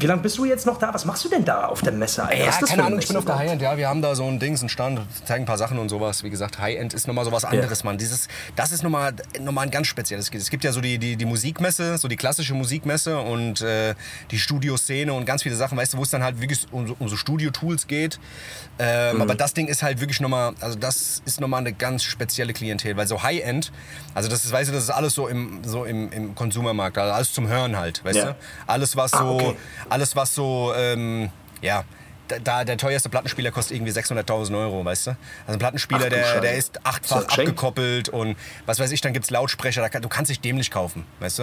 wie, 0.00 0.06
lange 0.06 0.22
bist 0.22 0.38
du 0.38 0.44
jetzt 0.44 0.66
noch 0.66 0.78
da? 0.78 0.92
Was 0.92 1.04
machst 1.04 1.24
du 1.24 1.28
denn 1.28 1.44
da 1.44 1.66
auf 1.66 1.80
der 1.82 1.92
Messe? 1.92 2.22
Alter? 2.24 2.36
Ja, 2.44 2.50
keine 2.50 2.84
Ahnung, 2.84 2.98
ich 2.98 3.08
bin 3.08 3.16
auf 3.16 3.24
der? 3.24 3.38
High-End, 3.38 3.62
ja, 3.62 3.76
wir 3.76 3.88
haben 3.88 4.02
da 4.02 4.14
so 4.14 4.24
ein 4.24 4.38
Dings, 4.38 4.60
einen 4.60 4.68
Stand, 4.68 5.00
zeigen 5.24 5.44
ein 5.44 5.46
paar 5.46 5.58
Sachen 5.58 5.78
und 5.78 5.88
sowas. 5.88 6.22
Wie 6.24 6.30
gesagt, 6.30 6.58
High-End 6.58 6.94
ist 6.94 7.06
nochmal 7.06 7.24
so 7.24 7.32
was 7.32 7.44
anderes, 7.44 7.84
Mann. 7.84 7.98
Dieses, 7.98 8.28
das 8.56 8.72
ist 8.72 8.82
nochmal 8.82 9.14
noch 9.40 9.52
mal 9.52 9.62
ein 9.62 9.70
ganz 9.70 9.86
spezielles. 9.86 10.30
Es 10.32 10.50
gibt 10.50 10.64
ja 10.64 10.72
so 10.72 10.80
die, 10.80 10.98
die, 10.98 11.16
die 11.16 11.24
Musikmesse, 11.24 11.98
so 11.98 12.08
die 12.08 12.16
klassische 12.16 12.54
Musikmesse 12.54 13.18
und 13.18 13.60
äh, 13.62 13.94
die 14.30 14.38
Studioszene 14.38 15.12
und 15.12 15.24
ganz 15.24 15.42
viele 15.42 15.56
Sachen, 15.56 15.76
weißt 15.78 15.94
du, 15.94 15.98
wo 15.98 16.02
es 16.02 16.10
dann 16.10 16.22
halt 16.22 16.40
wirklich 16.40 16.66
um, 16.72 16.86
so- 16.86 16.96
um 16.98 17.08
so 17.08 17.16
Studio-Tools 17.16 17.86
geht. 17.86 18.18
Ähm, 18.78 19.20
Aber 19.22 19.34
das 19.34 19.54
Ding 19.54 19.68
ist 19.68 19.82
halt 19.82 20.00
wirklich 20.00 20.20
nochmal, 20.20 20.54
also 20.60 20.78
das 20.78 21.22
ist 21.24 21.40
nochmal 21.40 21.60
eine 21.60 21.72
ganz 21.72 22.02
spezielle 22.02 22.52
Klientel, 22.52 22.96
weil 22.96 23.06
so 23.06 23.22
High-End, 23.22 23.72
also 24.14 24.28
das 24.28 24.44
ist, 24.44 24.52
weißt 24.52 24.70
du, 24.70 24.74
das 24.74 24.84
ist 24.84 24.90
alles 24.90 25.14
so 25.14 25.28
im, 25.28 25.62
so 25.64 25.84
im, 25.84 26.12
im 26.12 26.34
Konsumermarkt, 26.34 26.98
also 26.98 27.12
alles 27.12 27.32
zum 27.32 27.48
Hören 27.48 27.76
halt, 27.76 28.04
weißt 28.04 28.16
Ja. 28.18 28.24
du? 28.32 28.36
Alles, 28.66 28.96
was 28.96 29.12
Ah, 29.14 29.18
so, 29.20 29.28
okay. 29.36 29.56
Alles, 29.88 30.16
was 30.16 30.34
so, 30.34 30.72
ähm, 30.76 31.30
ja, 31.62 31.84
da, 32.28 32.38
da 32.40 32.64
der 32.64 32.76
teuerste 32.76 33.08
Plattenspieler 33.08 33.52
kostet 33.52 33.76
irgendwie 33.76 33.92
600.000 33.92 34.58
Euro, 34.58 34.84
weißt 34.84 35.06
du? 35.06 35.10
Also 35.46 35.52
ein 35.52 35.58
Plattenspieler, 35.60 36.06
Ach 36.06 36.08
der, 36.08 36.40
der 36.40 36.56
ist 36.56 36.84
achtfach 36.84 37.20
Ist 37.20 37.30
abgekoppelt 37.38 38.08
und 38.08 38.36
was 38.66 38.80
weiß 38.80 38.90
ich, 38.90 39.00
dann 39.00 39.12
gibt's 39.12 39.30
Lautsprecher, 39.30 39.88
da 39.88 40.00
du 40.00 40.08
kannst 40.08 40.30
dich 40.30 40.40
dämlich 40.40 40.72
kaufen, 40.72 41.04
weißt 41.20 41.38
du? 41.38 41.42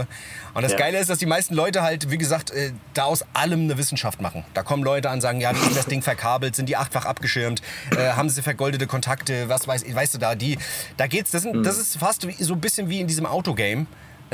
Und 0.54 0.62
das 0.62 0.74
Ja. 0.74 0.80
Geile 0.80 1.00
ist, 1.00 1.10
dass 1.10 1.20
die 1.20 1.26
meisten 1.26 1.56
Leute 1.56 1.84
halt, 1.84 2.12
wie 2.12 2.18
gesagt, 2.18 2.52
äh, 2.52 2.74
da 2.94 3.06
aus 3.06 3.24
allem 3.34 3.62
eine 3.62 3.78
Wissenschaft 3.78 4.20
machen. 4.22 4.44
Da 4.54 4.64
kommen 4.64 4.84
Leute 4.84 5.10
an, 5.10 5.22
sagen, 5.22 5.40
ja, 5.40 5.56
wie 5.56 5.66
ist 5.70 5.78
das 5.78 5.86
Ding 5.86 6.02
verkabelt, 6.02 6.54
sind 6.56 6.68
die 6.68 6.76
achtfach 6.76 7.06
abgeschirmt, 7.06 7.62
äh, 7.98 8.12
haben 8.12 8.30
sie 8.30 8.42
vergoldete 8.42 8.86
Kontakte, 8.86 9.48
was 9.48 9.66
weiß 9.70 9.84
ich, 9.84 9.96
weißt 9.96 10.16
du 10.16 10.18
da, 10.18 10.36
die, 10.36 10.58
da 10.98 11.08
geht's, 11.08 11.32
das, 11.32 11.44
sind, 11.44 11.56
Mhm. 11.56 11.64
das 11.64 11.78
ist 11.78 11.96
fast 11.98 12.28
so 12.40 12.54
ein 12.54 12.60
bisschen 12.60 12.90
wie 12.90 13.00
in 13.00 13.08
diesem 13.08 13.26
Autogame. 13.26 13.86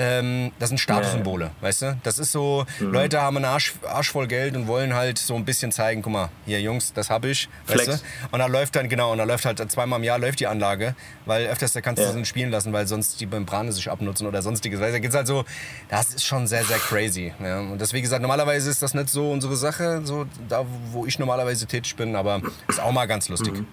Ähm, 0.02 0.54
das 0.60 0.70
sind 0.70 0.78
Statussymbole, 0.78 1.52
weißt 1.60 1.82
du? 1.82 1.98
Das 2.04 2.20
ist 2.20 2.32
so, 2.32 2.66
Mhm. 2.80 2.92
Leute 2.94 3.22
haben 3.22 3.36
einen 3.36 3.44
Arsch, 3.46 3.74
Arsch 3.86 4.12
voll 4.12 4.28
Geld 4.28 4.56
und 4.56 4.66
wollen 4.68 4.94
halt 4.94 5.18
so 5.18 5.36
ein 5.36 5.44
bisschen 5.44 5.74
zeigen, 5.74 6.02
guck 6.02 6.14
mal, 6.14 6.30
hier 6.46 6.62
Jungs, 6.62 6.94
das 6.94 7.10
hab 7.10 7.26
ich, 7.26 7.50
weißt 7.68 7.84
Flex. 7.84 8.02
du? 8.02 8.28
Und 8.32 8.40
dann 8.40 8.50
läuft 8.50 8.78
dann, 8.78 8.88
genau, 8.88 9.12
und 9.12 9.18
dann 9.18 9.28
läuft 9.28 9.44
halt 9.44 9.60
zweimal 9.70 10.00
im 10.00 10.06
Jahr 10.06 10.18
läuft 10.18 10.40
die 10.40 10.48
Anlage, 10.48 10.96
weil 11.26 11.48
öfters 11.48 11.74
da 11.74 11.82
kannst 11.82 12.02
du 12.02 12.06
Ja. 12.06 12.14
sie 12.14 12.20
nicht 12.20 12.30
spielen 12.30 12.50
lassen, 12.50 12.72
weil 12.72 12.88
sonst 12.88 13.20
die 13.20 13.26
Membrane 13.26 13.74
sich 13.74 13.92
abnutzen 13.92 14.26
oder 14.26 14.42
sonstiges. 14.42 14.80
Weißt 14.80 14.90
du, 14.90 14.94
da 14.94 15.00
geht's 15.00 15.16
halt 15.16 15.28
so, 15.28 15.44
das 15.90 16.14
ist 16.14 16.24
schon 16.26 16.48
sehr, 16.48 16.64
sehr 16.64 16.78
crazy. 16.78 17.34
Ja? 17.44 17.60
Und 17.60 17.80
das, 17.82 17.92
wie 17.92 18.02
gesagt, 18.02 18.22
normalerweise 18.22 18.70
ist 18.70 18.82
das 18.82 18.94
nicht 18.94 19.10
so 19.10 19.30
unsere 19.32 19.58
Sache, 19.58 20.02
so 20.06 20.26
da, 20.48 20.66
wo 20.92 21.06
ich 21.06 21.20
normalerweise 21.20 21.66
tätig 21.66 21.96
bin, 21.98 22.16
aber 22.16 22.42
ist 22.70 22.80
auch 22.80 22.92
mal 22.94 23.06
ganz 23.06 23.28
lustig. 23.28 23.54
Mhm. 23.54 23.68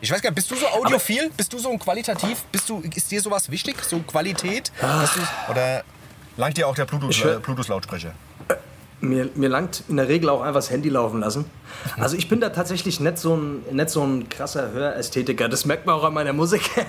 Ich 0.00 0.10
weiß 0.10 0.20
gar 0.22 0.30
nicht, 0.30 0.34
bist 0.36 0.50
du 0.50 0.56
so 0.56 0.66
audiophil? 0.68 1.30
Bist 1.36 1.52
du 1.52 1.58
so 1.58 1.70
ein 1.70 1.78
qualitativ? 1.78 2.42
Bist 2.52 2.68
du, 2.68 2.80
ist 2.94 3.10
dir 3.10 3.20
sowas 3.20 3.50
wichtig? 3.50 3.76
So 3.82 3.98
Qualität? 4.00 4.70
Du, 4.80 5.50
oder 5.50 5.84
langt 6.36 6.56
dir 6.56 6.68
auch 6.68 6.74
der 6.74 6.86
Bluetooth- 6.86 7.10
Ich 7.10 7.24
hör- 7.24 7.36
äh, 7.36 7.40
Bluetooth-Lautsprecher? 7.40 8.12
Mir, 9.08 9.28
mir 9.34 9.48
langt 9.48 9.84
in 9.88 9.96
der 9.96 10.08
Regel 10.08 10.28
auch 10.28 10.40
einfach 10.40 10.58
das 10.58 10.70
Handy 10.70 10.88
laufen 10.88 11.20
lassen. 11.20 11.44
Also 11.98 12.16
ich 12.16 12.28
bin 12.28 12.40
da 12.40 12.50
tatsächlich 12.50 13.00
nicht 13.00 13.18
so 13.18 13.36
ein, 13.36 13.62
nicht 13.70 13.90
so 13.90 14.02
ein 14.02 14.28
krasser 14.28 14.72
Hörästhetiker. 14.72 15.48
Das 15.48 15.64
merkt 15.64 15.86
man 15.86 15.94
auch 15.94 16.04
an 16.04 16.14
meiner 16.14 16.32
Musik. 16.32 16.62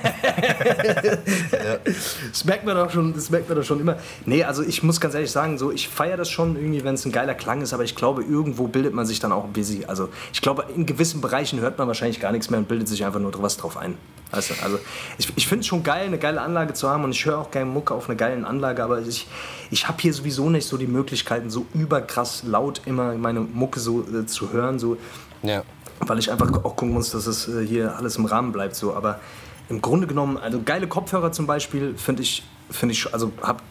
Das 2.31 2.45
merkt 2.45 2.65
man 2.65 2.75
doch 2.75 2.91
schon, 2.91 3.13
das 3.13 3.29
merkt 3.29 3.49
man 3.49 3.57
doch 3.57 3.63
schon 3.63 3.79
immer. 3.79 3.97
Nee, 4.25 4.43
also 4.43 4.63
ich 4.63 4.83
muss 4.83 4.99
ganz 4.99 5.13
ehrlich 5.13 5.31
sagen, 5.31 5.57
so 5.57 5.71
ich 5.71 5.87
feiere 5.87 6.17
das 6.17 6.29
schon 6.29 6.55
irgendwie, 6.55 6.83
wenn 6.83 6.95
es 6.95 7.05
ein 7.05 7.11
geiler 7.11 7.33
Klang 7.33 7.61
ist, 7.61 7.73
aber 7.73 7.83
ich 7.83 7.95
glaube, 7.95 8.23
irgendwo 8.23 8.67
bildet 8.67 8.93
man 8.93 9.05
sich 9.05 9.19
dann 9.19 9.31
auch 9.31 9.45
busy. 9.45 9.85
Also 9.87 10.09
ich 10.33 10.41
glaube, 10.41 10.65
in 10.75 10.85
gewissen 10.85 11.21
Bereichen 11.21 11.59
hört 11.59 11.77
man 11.77 11.87
wahrscheinlich 11.87 12.19
gar 12.19 12.31
nichts 12.31 12.49
mehr 12.49 12.59
und 12.59 12.67
bildet 12.67 12.87
sich 12.87 13.05
einfach 13.05 13.19
nur 13.19 13.31
was 13.41 13.57
drauf 13.57 13.77
ein. 13.77 13.97
Also, 14.31 14.53
also 14.61 14.77
ich, 15.17 15.31
ich 15.37 15.47
finde 15.47 15.61
es 15.61 15.67
schon 15.67 15.83
geil, 15.83 16.05
eine 16.05 16.17
geile 16.17 16.41
Anlage 16.41 16.73
zu 16.73 16.89
haben 16.89 17.03
und 17.05 17.11
ich 17.11 17.25
höre 17.25 17.37
auch 17.37 17.51
gerne 17.51 17.69
Mucke 17.71 17.93
auf 17.93 18.09
einer 18.09 18.17
geilen 18.17 18.43
Anlage, 18.43 18.83
aber 18.83 19.01
ich, 19.01 19.27
ich 19.69 19.87
habe 19.87 19.97
hier 20.01 20.13
sowieso 20.13 20.49
nicht 20.49 20.67
so 20.67 20.77
die 20.77 20.87
Möglichkeiten, 20.87 21.49
so 21.49 21.65
überkrass 21.73 22.43
laut 22.43 22.81
immer 22.85 23.13
meine 23.15 23.41
Mucke 23.41 23.79
so 23.79 24.01
äh, 24.01 24.25
zu 24.25 24.51
hören. 24.51 24.79
So, 24.79 24.97
Ja. 25.43 25.63
weil 25.99 26.19
ich 26.19 26.31
einfach 26.31 26.51
auch 26.63 26.75
gucken 26.75 26.93
muss, 26.93 27.11
dass 27.11 27.27
es 27.27 27.47
äh, 27.47 27.65
hier 27.65 27.95
alles 27.97 28.17
im 28.17 28.25
Rahmen 28.25 28.51
bleibt. 28.51 28.75
So. 28.75 28.93
Aber 28.93 29.19
im 29.69 29.81
Grunde 29.81 30.07
genommen, 30.07 30.37
also 30.37 30.61
geile 30.63 30.87
Kopfhörer 30.87 31.31
zum 31.31 31.47
Beispiel, 31.47 31.95
finde 31.97 32.23
ich, 32.23 32.43
finde 32.69 32.93
ich, 32.93 33.13
also 33.13 33.31
hab, 33.41 33.61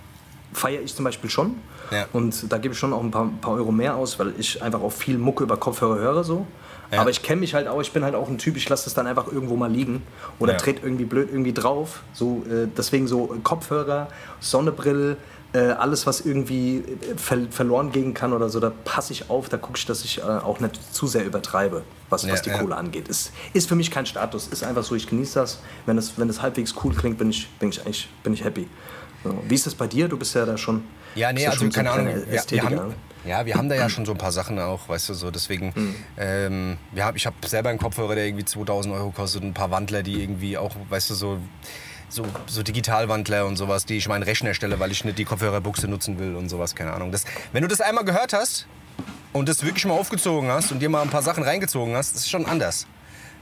feiere 0.52 0.82
ich 0.82 0.94
zum 0.94 1.04
Beispiel 1.04 1.30
schon. 1.30 1.56
Ja. 1.90 2.06
Und 2.12 2.52
da 2.52 2.58
gebe 2.58 2.74
ich 2.74 2.78
schon 2.78 2.92
auch 2.92 3.02
ein 3.02 3.10
paar, 3.10 3.30
paar 3.40 3.52
Euro 3.54 3.72
mehr 3.72 3.94
aus, 3.96 4.18
weil 4.18 4.34
ich 4.38 4.62
einfach 4.62 4.80
auch 4.80 4.92
viel 4.92 5.18
Mucke 5.18 5.44
über 5.44 5.56
Kopfhörer 5.56 5.98
höre. 5.98 6.24
So. 6.24 6.46
Ja. 6.90 7.00
Aber 7.00 7.10
ich 7.10 7.22
kenne 7.22 7.40
mich 7.40 7.54
halt 7.54 7.68
auch, 7.68 7.80
ich 7.80 7.92
bin 7.92 8.04
halt 8.04 8.14
auch 8.14 8.28
ein 8.28 8.38
Typ, 8.38 8.56
ich 8.56 8.68
lasse 8.68 8.84
das 8.84 8.94
dann 8.94 9.06
einfach 9.06 9.26
irgendwo 9.30 9.56
mal 9.56 9.70
liegen 9.70 10.02
oder 10.38 10.52
ja. 10.52 10.58
trete 10.58 10.82
irgendwie 10.84 11.04
blöd 11.04 11.28
irgendwie 11.30 11.52
drauf. 11.52 12.02
So, 12.12 12.44
äh, 12.48 12.68
deswegen 12.76 13.06
so 13.06 13.34
Kopfhörer, 13.42 14.08
Sonnebrille, 14.40 15.16
äh, 15.56 15.70
alles, 15.72 16.06
was 16.06 16.20
irgendwie 16.20 16.78
äh, 16.78 17.16
ver 17.16 17.38
verloren 17.50 17.90
gehen 17.90 18.12
kann 18.12 18.32
oder 18.32 18.50
so, 18.50 18.60
da 18.60 18.70
passe 18.84 19.12
ich 19.12 19.30
auf, 19.30 19.48
da 19.48 19.56
gucke 19.56 19.78
ich, 19.78 19.86
dass 19.86 20.04
ich 20.04 20.18
äh, 20.18 20.22
auch 20.22 20.60
nicht 20.60 20.78
zu 20.94 21.06
sehr 21.06 21.24
übertreibe, 21.24 21.82
was, 22.10 22.24
ja, 22.24 22.32
was 22.32 22.42
die 22.42 22.50
Kohle 22.50 22.76
angeht. 22.76 23.08
Ist, 23.08 23.32
ist 23.54 23.68
für 23.68 23.74
mich 23.74 23.90
kein 23.90 24.04
Status, 24.04 24.48
ist 24.48 24.62
einfach 24.62 24.84
so, 24.84 24.94
ich 24.94 25.06
genieße 25.06 25.40
das. 25.40 25.60
Wenn 25.86 25.96
es 25.96 26.18
wenn 26.18 26.28
das 26.28 26.42
halbwegs 26.42 26.74
cool 26.84 26.94
klingt, 26.94 27.16
bin 27.16 27.30
ich, 27.30 27.48
bin 27.58 27.70
ich 27.70 27.80
eigentlich 27.80 28.08
bin 28.22 28.34
ich 28.34 28.44
happy. 28.44 28.68
So. 29.24 29.34
Wie 29.48 29.54
ist 29.54 29.66
das 29.66 29.74
bei 29.74 29.86
dir? 29.86 30.08
Du 30.08 30.18
bist 30.18 30.34
ja 30.34 30.44
da 30.44 30.58
schon. 30.58 30.84
Ja, 31.14 31.32
nee, 31.32 31.46
also 31.46 31.66
keine 31.70 31.90
Ahnung. 31.90 32.08
Wir, 32.28 32.42
wir 32.48 32.62
haben, 32.62 32.94
ja, 33.24 33.46
wir 33.46 33.54
haben 33.54 33.68
da 33.70 33.74
ja 33.74 33.88
schon 33.88 34.04
so 34.04 34.12
ein 34.12 34.18
paar 34.18 34.32
Sachen 34.32 34.58
auch, 34.58 34.88
weißt 34.88 35.08
du, 35.08 35.14
so 35.14 35.30
deswegen, 35.30 35.72
mhm. 35.74 35.94
ähm, 36.18 36.76
ja, 36.94 37.12
ich 37.14 37.24
habe 37.24 37.36
selber 37.46 37.70
einen 37.70 37.78
Kopfhörer, 37.78 38.14
der 38.14 38.26
irgendwie 38.26 38.44
2000 38.44 38.94
Euro 38.94 39.10
kostet, 39.10 39.42
ein 39.42 39.54
paar 39.54 39.70
Wandler, 39.70 40.02
die 40.02 40.22
irgendwie 40.22 40.58
auch, 40.58 40.76
weißt 40.90 41.10
du, 41.10 41.14
so, 41.14 41.38
so, 42.08 42.24
so 42.46 42.62
Digitalwandler 42.62 43.46
und 43.46 43.56
sowas, 43.56 43.86
die 43.86 43.96
ich 43.96 44.08
meinen 44.08 44.22
Rechner 44.22 44.54
stelle, 44.54 44.78
weil 44.80 44.92
ich 44.92 45.04
nicht 45.04 45.18
die 45.18 45.24
Kopfhörerbuchse 45.24 45.88
nutzen 45.88 46.18
will 46.18 46.34
und 46.34 46.48
sowas, 46.48 46.74
keine 46.74 46.92
Ahnung. 46.92 47.12
Das, 47.12 47.24
wenn 47.52 47.62
du 47.62 47.68
das 47.68 47.80
einmal 47.80 48.04
gehört 48.04 48.32
hast 48.32 48.66
und 49.32 49.48
das 49.48 49.64
wirklich 49.64 49.84
mal 49.84 49.94
aufgezogen 49.94 50.50
hast 50.50 50.72
und 50.72 50.80
dir 50.80 50.88
mal 50.88 51.02
ein 51.02 51.10
paar 51.10 51.22
Sachen 51.22 51.42
reingezogen 51.42 51.94
hast, 51.94 52.14
das 52.14 52.22
ist 52.22 52.30
schon 52.30 52.46
anders. 52.46 52.86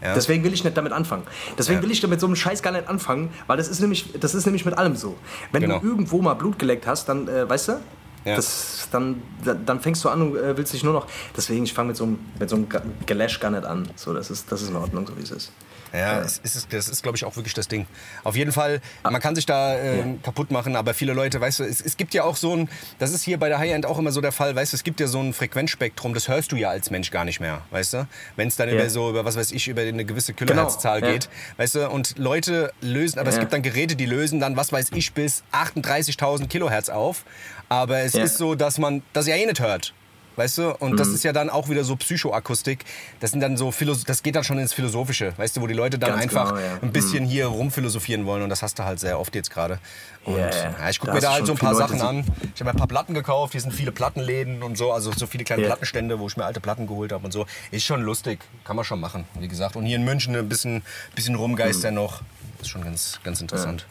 Ja. 0.02 0.14
Deswegen 0.14 0.44
will 0.44 0.52
ich 0.52 0.64
nicht 0.64 0.76
damit 0.76 0.92
anfangen. 0.92 1.22
Deswegen 1.56 1.78
ja. 1.78 1.82
will 1.82 1.90
ich 1.90 2.00
damit 2.00 2.20
so 2.20 2.26
einem 2.26 2.36
Scheiß 2.36 2.62
gar 2.62 2.72
nicht 2.72 2.88
anfangen, 2.88 3.32
weil 3.46 3.56
das 3.56 3.68
ist 3.68 3.80
nämlich, 3.80 4.12
das 4.20 4.34
ist 4.34 4.44
nämlich 4.44 4.64
mit 4.64 4.76
allem 4.76 4.96
so. 4.96 5.16
Wenn 5.52 5.62
genau. 5.62 5.78
du 5.78 5.86
irgendwo 5.86 6.20
mal 6.20 6.34
Blut 6.34 6.58
geleckt 6.58 6.86
hast, 6.86 7.08
dann, 7.08 7.28
äh, 7.28 7.48
weißt 7.48 7.68
du, 7.68 7.80
ja. 8.24 8.36
Das, 8.36 8.88
dann, 8.90 9.22
dann 9.66 9.80
fängst 9.80 10.04
du 10.04 10.08
an 10.08 10.22
und 10.22 10.36
äh, 10.36 10.56
willst 10.56 10.72
dich 10.72 10.82
nur 10.82 10.92
noch. 10.92 11.06
Deswegen, 11.36 11.64
ich 11.64 11.74
fange 11.74 11.88
mit 11.88 11.96
so 11.96 12.04
einem, 12.04 12.18
mit 12.38 12.48
so 12.48 12.56
einem 12.56 12.68
Gelash 13.06 13.40
gar 13.40 13.50
nicht 13.50 13.64
an. 13.64 13.88
So, 13.96 14.14
das, 14.14 14.30
ist, 14.30 14.50
das 14.50 14.62
ist 14.62 14.70
in 14.70 14.76
Ordnung, 14.76 15.06
so 15.06 15.16
wie 15.16 15.22
es 15.22 15.30
ist. 15.30 15.52
Ja, 15.94 16.20
es 16.20 16.38
ist, 16.38 16.72
das 16.72 16.88
ist, 16.88 17.02
glaube 17.02 17.16
ich, 17.16 17.24
auch 17.24 17.36
wirklich 17.36 17.54
das 17.54 17.68
Ding. 17.68 17.86
Auf 18.24 18.34
jeden 18.34 18.50
Fall, 18.50 18.80
man 19.04 19.20
kann 19.20 19.36
sich 19.36 19.46
da 19.46 19.74
äh, 19.76 19.98
ja. 19.98 20.04
kaputt 20.24 20.50
machen, 20.50 20.74
aber 20.74 20.92
viele 20.92 21.12
Leute, 21.12 21.40
weißt 21.40 21.60
du, 21.60 21.64
es, 21.64 21.80
es 21.80 21.96
gibt 21.96 22.14
ja 22.14 22.24
auch 22.24 22.34
so 22.34 22.56
ein, 22.56 22.68
das 22.98 23.12
ist 23.12 23.22
hier 23.22 23.38
bei 23.38 23.48
der 23.48 23.58
High-End 23.58 23.86
auch 23.86 23.98
immer 23.98 24.10
so 24.10 24.20
der 24.20 24.32
Fall, 24.32 24.56
weißt 24.56 24.72
du, 24.72 24.76
es 24.76 24.82
gibt 24.82 24.98
ja 24.98 25.06
so 25.06 25.20
ein 25.20 25.32
Frequenzspektrum, 25.32 26.12
das 26.12 26.26
hörst 26.26 26.50
du 26.50 26.56
ja 26.56 26.70
als 26.70 26.90
Mensch 26.90 27.12
gar 27.12 27.24
nicht 27.24 27.38
mehr, 27.38 27.60
weißt 27.70 27.92
du? 27.94 28.08
Wenn 28.34 28.48
es 28.48 28.56
dann 28.56 28.68
ja. 28.70 28.74
über 28.74 28.90
so, 28.90 29.10
über 29.10 29.24
was 29.24 29.36
weiß 29.36 29.52
ich, 29.52 29.68
über 29.68 29.82
eine 29.82 30.04
gewisse 30.04 30.34
Kilohertzzahl 30.34 31.00
genau. 31.00 31.12
geht, 31.12 31.28
weißt 31.58 31.76
du, 31.76 31.88
und 31.88 32.18
Leute 32.18 32.72
lösen, 32.80 33.20
aber 33.20 33.28
es 33.28 33.38
gibt 33.38 33.52
dann 33.52 33.62
Geräte, 33.62 33.94
die 33.94 34.06
lösen 34.06 34.40
dann, 34.40 34.56
was 34.56 34.72
weiß 34.72 34.88
ich, 34.94 35.12
bis 35.12 35.44
38.000 35.52 36.48
Kilohertz 36.48 36.88
auf, 36.88 37.24
aber 37.68 38.00
es 38.00 38.14
ist 38.14 38.38
so, 38.38 38.54
dass 38.54 38.78
man 38.78 39.02
das 39.12 39.26
ja 39.26 39.36
eh 39.36 39.46
nicht 39.46 39.60
hört. 39.60 39.94
Weißt 40.36 40.58
du? 40.58 40.74
Und 40.76 40.92
mhm. 40.92 40.96
das 40.96 41.08
ist 41.08 41.22
ja 41.22 41.32
dann 41.32 41.48
auch 41.48 41.68
wieder 41.68 41.84
so 41.84 41.94
Psychoakustik. 41.94 42.84
Das 43.20 43.30
sind 43.30 43.40
dann 43.40 43.56
so 43.56 43.70
Philos 43.70 44.04
das 44.04 44.22
geht 44.22 44.34
dann 44.34 44.44
schon 44.44 44.58
ins 44.58 44.72
Philosophische, 44.72 45.32
weißt 45.36 45.56
du, 45.56 45.60
wo 45.60 45.66
die 45.66 45.74
Leute 45.74 45.98
dann 45.98 46.10
Ganz 46.10 46.22
einfach 46.22 46.54
genau, 46.54 46.60
ja. 46.60 46.78
ein 46.82 46.92
bisschen 46.92 47.24
mhm. 47.24 47.28
hier 47.28 47.46
rumphilosophieren 47.46 48.26
wollen 48.26 48.42
und 48.42 48.48
das 48.48 48.62
hast 48.62 48.78
du 48.78 48.84
halt 48.84 48.98
sehr 48.98 49.20
oft 49.20 49.34
jetzt 49.34 49.50
gerade. 49.50 49.78
Und 50.24 50.38
ja, 50.38 50.50
ja. 50.50 50.74
ja 50.80 50.90
ich 50.90 50.98
gucke 50.98 51.12
mir 51.12 51.20
da 51.20 51.32
halt 51.32 51.46
so 51.46 51.52
ein 51.52 51.58
paar 51.58 51.74
Sachen 51.74 52.00
an. 52.00 52.24
Ich 52.54 52.60
habe 52.60 52.70
ein 52.70 52.76
paar 52.76 52.88
Platten 52.88 53.14
gekauft, 53.14 53.52
hier 53.52 53.60
sind 53.60 53.72
viele 53.72 53.92
Plattenläden 53.92 54.62
und 54.62 54.76
so, 54.76 54.92
also 54.92 55.12
so 55.12 55.26
viele 55.26 55.44
kleine 55.44 55.66
Plattenstände, 55.66 56.18
wo 56.18 56.26
ich 56.26 56.36
mir 56.36 56.44
alte 56.44 56.60
Platten 56.60 56.86
geholt 56.86 57.12
habe 57.12 57.24
und 57.24 57.32
so. 57.32 57.46
Ist 57.70 57.84
schon 57.84 58.02
lustig, 58.02 58.40
kann 58.64 58.76
man 58.76 58.84
schon 58.84 59.00
machen, 59.00 59.26
wie 59.38 59.48
gesagt. 59.48 59.76
Und 59.76 59.86
hier 59.86 59.96
in 59.96 60.04
München 60.04 60.34
ein 60.34 60.48
bisschen, 60.48 60.82
bisschen 61.14 61.36
rumgeistern 61.36 61.94
mhm. 61.94 62.00
noch. 62.00 62.22
Ist 62.60 62.70
schon 62.70 62.82
ganz, 62.82 63.20
ganz 63.22 63.40
interessant. 63.40 63.86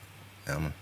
Ja, 0.47 0.59
Mann. 0.59 0.73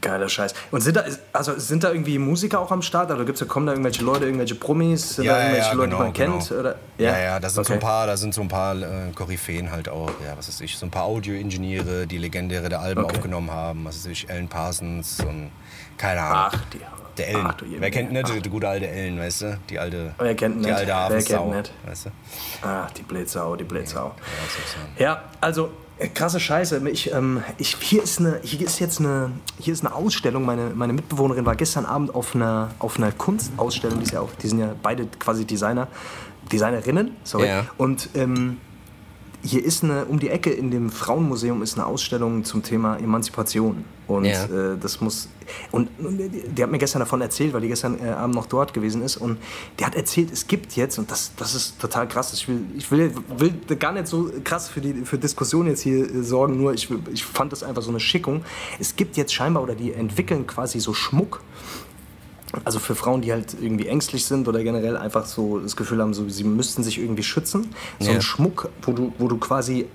Geiler 0.00 0.28
Scheiß. 0.28 0.54
Und 0.70 0.80
sind 0.80 0.96
da, 0.96 1.04
also 1.32 1.58
sind 1.58 1.84
da 1.84 1.90
irgendwie 1.90 2.18
Musiker 2.18 2.60
auch 2.60 2.70
am 2.70 2.82
Start? 2.82 3.10
Oder 3.10 3.24
gibt's, 3.24 3.46
kommen 3.46 3.66
da 3.66 3.72
irgendwelche 3.72 4.04
Leute, 4.04 4.24
irgendwelche 4.24 4.54
Promis? 4.54 5.16
Sind 5.16 5.24
ja, 5.24 5.34
da 5.34 5.40
irgendwelche 5.40 5.68
ja, 5.68 5.74
Leute, 5.74 5.88
genau, 5.88 5.96
die 5.96 6.02
man 6.02 6.12
genau. 6.12 6.38
kennt? 6.38 6.52
Oder? 6.52 6.74
Ja, 6.98 7.10
ja, 7.12 7.18
ja 7.18 7.40
da 7.40 7.48
sind 7.48 7.60
okay. 7.60 7.68
so 7.68 7.74
ein 7.74 7.80
paar, 7.80 8.06
da 8.06 8.16
sind 8.16 8.34
so 8.34 8.40
ein 8.42 8.48
paar 8.48 8.76
äh, 8.76 9.12
Koryphäen 9.14 9.70
halt 9.70 9.88
auch, 9.88 10.10
ja, 10.24 10.36
was 10.36 10.48
weiß 10.48 10.60
ich, 10.60 10.76
so 10.76 10.86
ein 10.86 10.90
paar 10.90 11.04
Audioingenieure, 11.04 12.06
die 12.06 12.18
legendäre 12.18 12.68
der 12.68 12.80
Alben 12.80 13.04
okay. 13.04 13.16
aufgenommen 13.16 13.50
haben, 13.50 13.84
was 13.84 13.98
weiß 13.98 14.06
ich, 14.06 14.30
Alan 14.30 14.48
Parsons 14.48 15.20
und 15.20 15.50
keine 15.96 16.20
Ahnung. 16.20 16.50
Ach, 16.52 16.64
die 16.72 16.80
der 17.18 17.28
Ellen. 17.28 17.46
Ach, 17.46 17.54
du 17.54 17.66
Wer 17.68 17.90
kennt 17.90 18.12
nicht 18.12 18.28
die, 18.28 18.40
die 18.40 18.50
gute 18.50 18.68
alte 18.68 18.88
Ellen, 18.88 19.18
weißt 19.18 19.42
du? 19.42 19.58
Die 19.70 19.78
alte, 19.78 20.14
Wer 20.18 20.34
kennt 20.34 20.56
die 20.56 20.68
nicht? 20.68 20.74
alte 20.74 21.14
Wer 21.14 21.22
kennt 21.22 21.50
nicht? 21.50 21.72
Weißt 21.86 22.06
du? 22.06 22.10
Ach, 22.62 22.90
die 22.90 23.02
Blätsau, 23.02 23.56
die 23.56 23.64
Blätsau. 23.64 24.14
Ja, 24.98 25.04
ja, 25.04 25.22
also 25.40 25.70
krasse 26.14 26.40
Scheiße. 26.40 26.86
Ich, 26.88 27.12
ähm, 27.12 27.42
ich, 27.58 27.76
hier, 27.80 28.02
ist 28.02 28.20
eine, 28.20 28.40
hier 28.42 28.66
ist 28.66 28.78
jetzt 28.78 29.00
eine, 29.00 29.30
hier 29.58 29.72
ist 29.72 29.84
eine 29.84 29.94
Ausstellung. 29.94 30.44
Meine, 30.44 30.70
meine 30.74 30.92
Mitbewohnerin 30.92 31.46
war 31.46 31.56
gestern 31.56 31.86
Abend 31.86 32.14
auf 32.14 32.34
einer, 32.34 32.70
auf 32.78 32.98
einer 32.98 33.12
Kunstausstellung. 33.12 33.98
Die, 33.98 34.04
ist 34.04 34.12
ja 34.12 34.20
auch, 34.20 34.30
die 34.42 34.48
sind 34.48 34.58
ja 34.58 34.74
beide 34.82 35.06
quasi 35.18 35.44
Designer, 35.46 35.88
Designerinnen. 36.52 37.16
Sorry. 37.24 37.48
Ja. 37.48 37.66
Und 37.78 38.10
ähm, 38.14 38.58
hier 39.46 39.64
ist 39.64 39.84
eine, 39.84 40.04
um 40.06 40.18
die 40.18 40.28
Ecke 40.28 40.50
in 40.50 40.70
dem 40.70 40.90
Frauenmuseum 40.90 41.62
ist 41.62 41.78
eine 41.78 41.86
Ausstellung 41.86 42.44
zum 42.44 42.62
Thema 42.62 42.96
Emanzipation. 42.96 43.84
Und 44.08 44.24
ja. 44.24 44.44
äh, 44.44 44.76
das 44.78 45.00
muss. 45.00 45.28
Und, 45.72 45.88
und 45.98 46.18
die 46.18 46.62
hat 46.62 46.70
mir 46.70 46.78
gestern 46.78 47.00
davon 47.00 47.20
erzählt, 47.20 47.52
weil 47.52 47.60
die 47.60 47.68
gestern 47.68 47.98
äh, 48.00 48.10
Abend 48.10 48.34
noch 48.34 48.46
dort 48.46 48.72
gewesen 48.72 49.02
ist. 49.02 49.16
Und 49.16 49.38
der 49.78 49.88
hat 49.88 49.94
erzählt, 49.94 50.32
es 50.32 50.46
gibt 50.46 50.74
jetzt, 50.74 50.98
und 50.98 51.10
das, 51.10 51.32
das 51.36 51.54
ist 51.54 51.80
total 51.80 52.06
krass. 52.06 52.32
Ich 52.32 52.48
will, 52.48 52.60
ich 52.76 52.90
will, 52.90 53.12
will 53.38 53.76
gar 53.76 53.92
nicht 53.92 54.06
so 54.06 54.30
krass 54.44 54.68
für 54.68 54.80
die 54.80 55.04
für 55.04 55.18
Diskussion 55.18 55.66
jetzt 55.66 55.82
hier 55.82 56.02
äh, 56.04 56.22
sorgen, 56.22 56.56
nur 56.56 56.74
ich, 56.74 56.88
ich 57.12 57.24
fand 57.24 57.52
das 57.52 57.62
einfach 57.62 57.82
so 57.82 57.90
eine 57.90 58.00
Schickung. 58.00 58.44
Es 58.78 58.96
gibt 58.96 59.16
jetzt 59.16 59.34
scheinbar, 59.34 59.62
oder 59.62 59.74
die 59.74 59.92
entwickeln 59.92 60.46
quasi 60.46 60.80
so 60.80 60.94
Schmuck 60.94 61.40
also 62.64 62.78
für 62.78 62.94
Frauen, 62.94 63.22
die 63.22 63.32
halt 63.32 63.56
irgendwie 63.60 63.86
ängstlich 63.88 64.24
sind 64.24 64.48
oder 64.48 64.62
generell 64.62 64.96
einfach 64.96 65.26
so 65.26 65.58
das 65.58 65.76
Gefühl 65.76 66.00
haben, 66.00 66.14
so, 66.14 66.28
sie 66.28 66.44
müssten 66.44 66.82
sich 66.82 66.98
irgendwie 66.98 67.22
schützen. 67.22 67.68
So 67.98 68.10
ja. 68.10 68.16
ein 68.16 68.22
Schmuck, 68.22 68.70
wo 68.82 68.92
du, 68.92 69.12
wo 69.18 69.28
du 69.28 69.36
quasi 69.38 69.86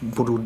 wo 0.00 0.24
du 0.24 0.38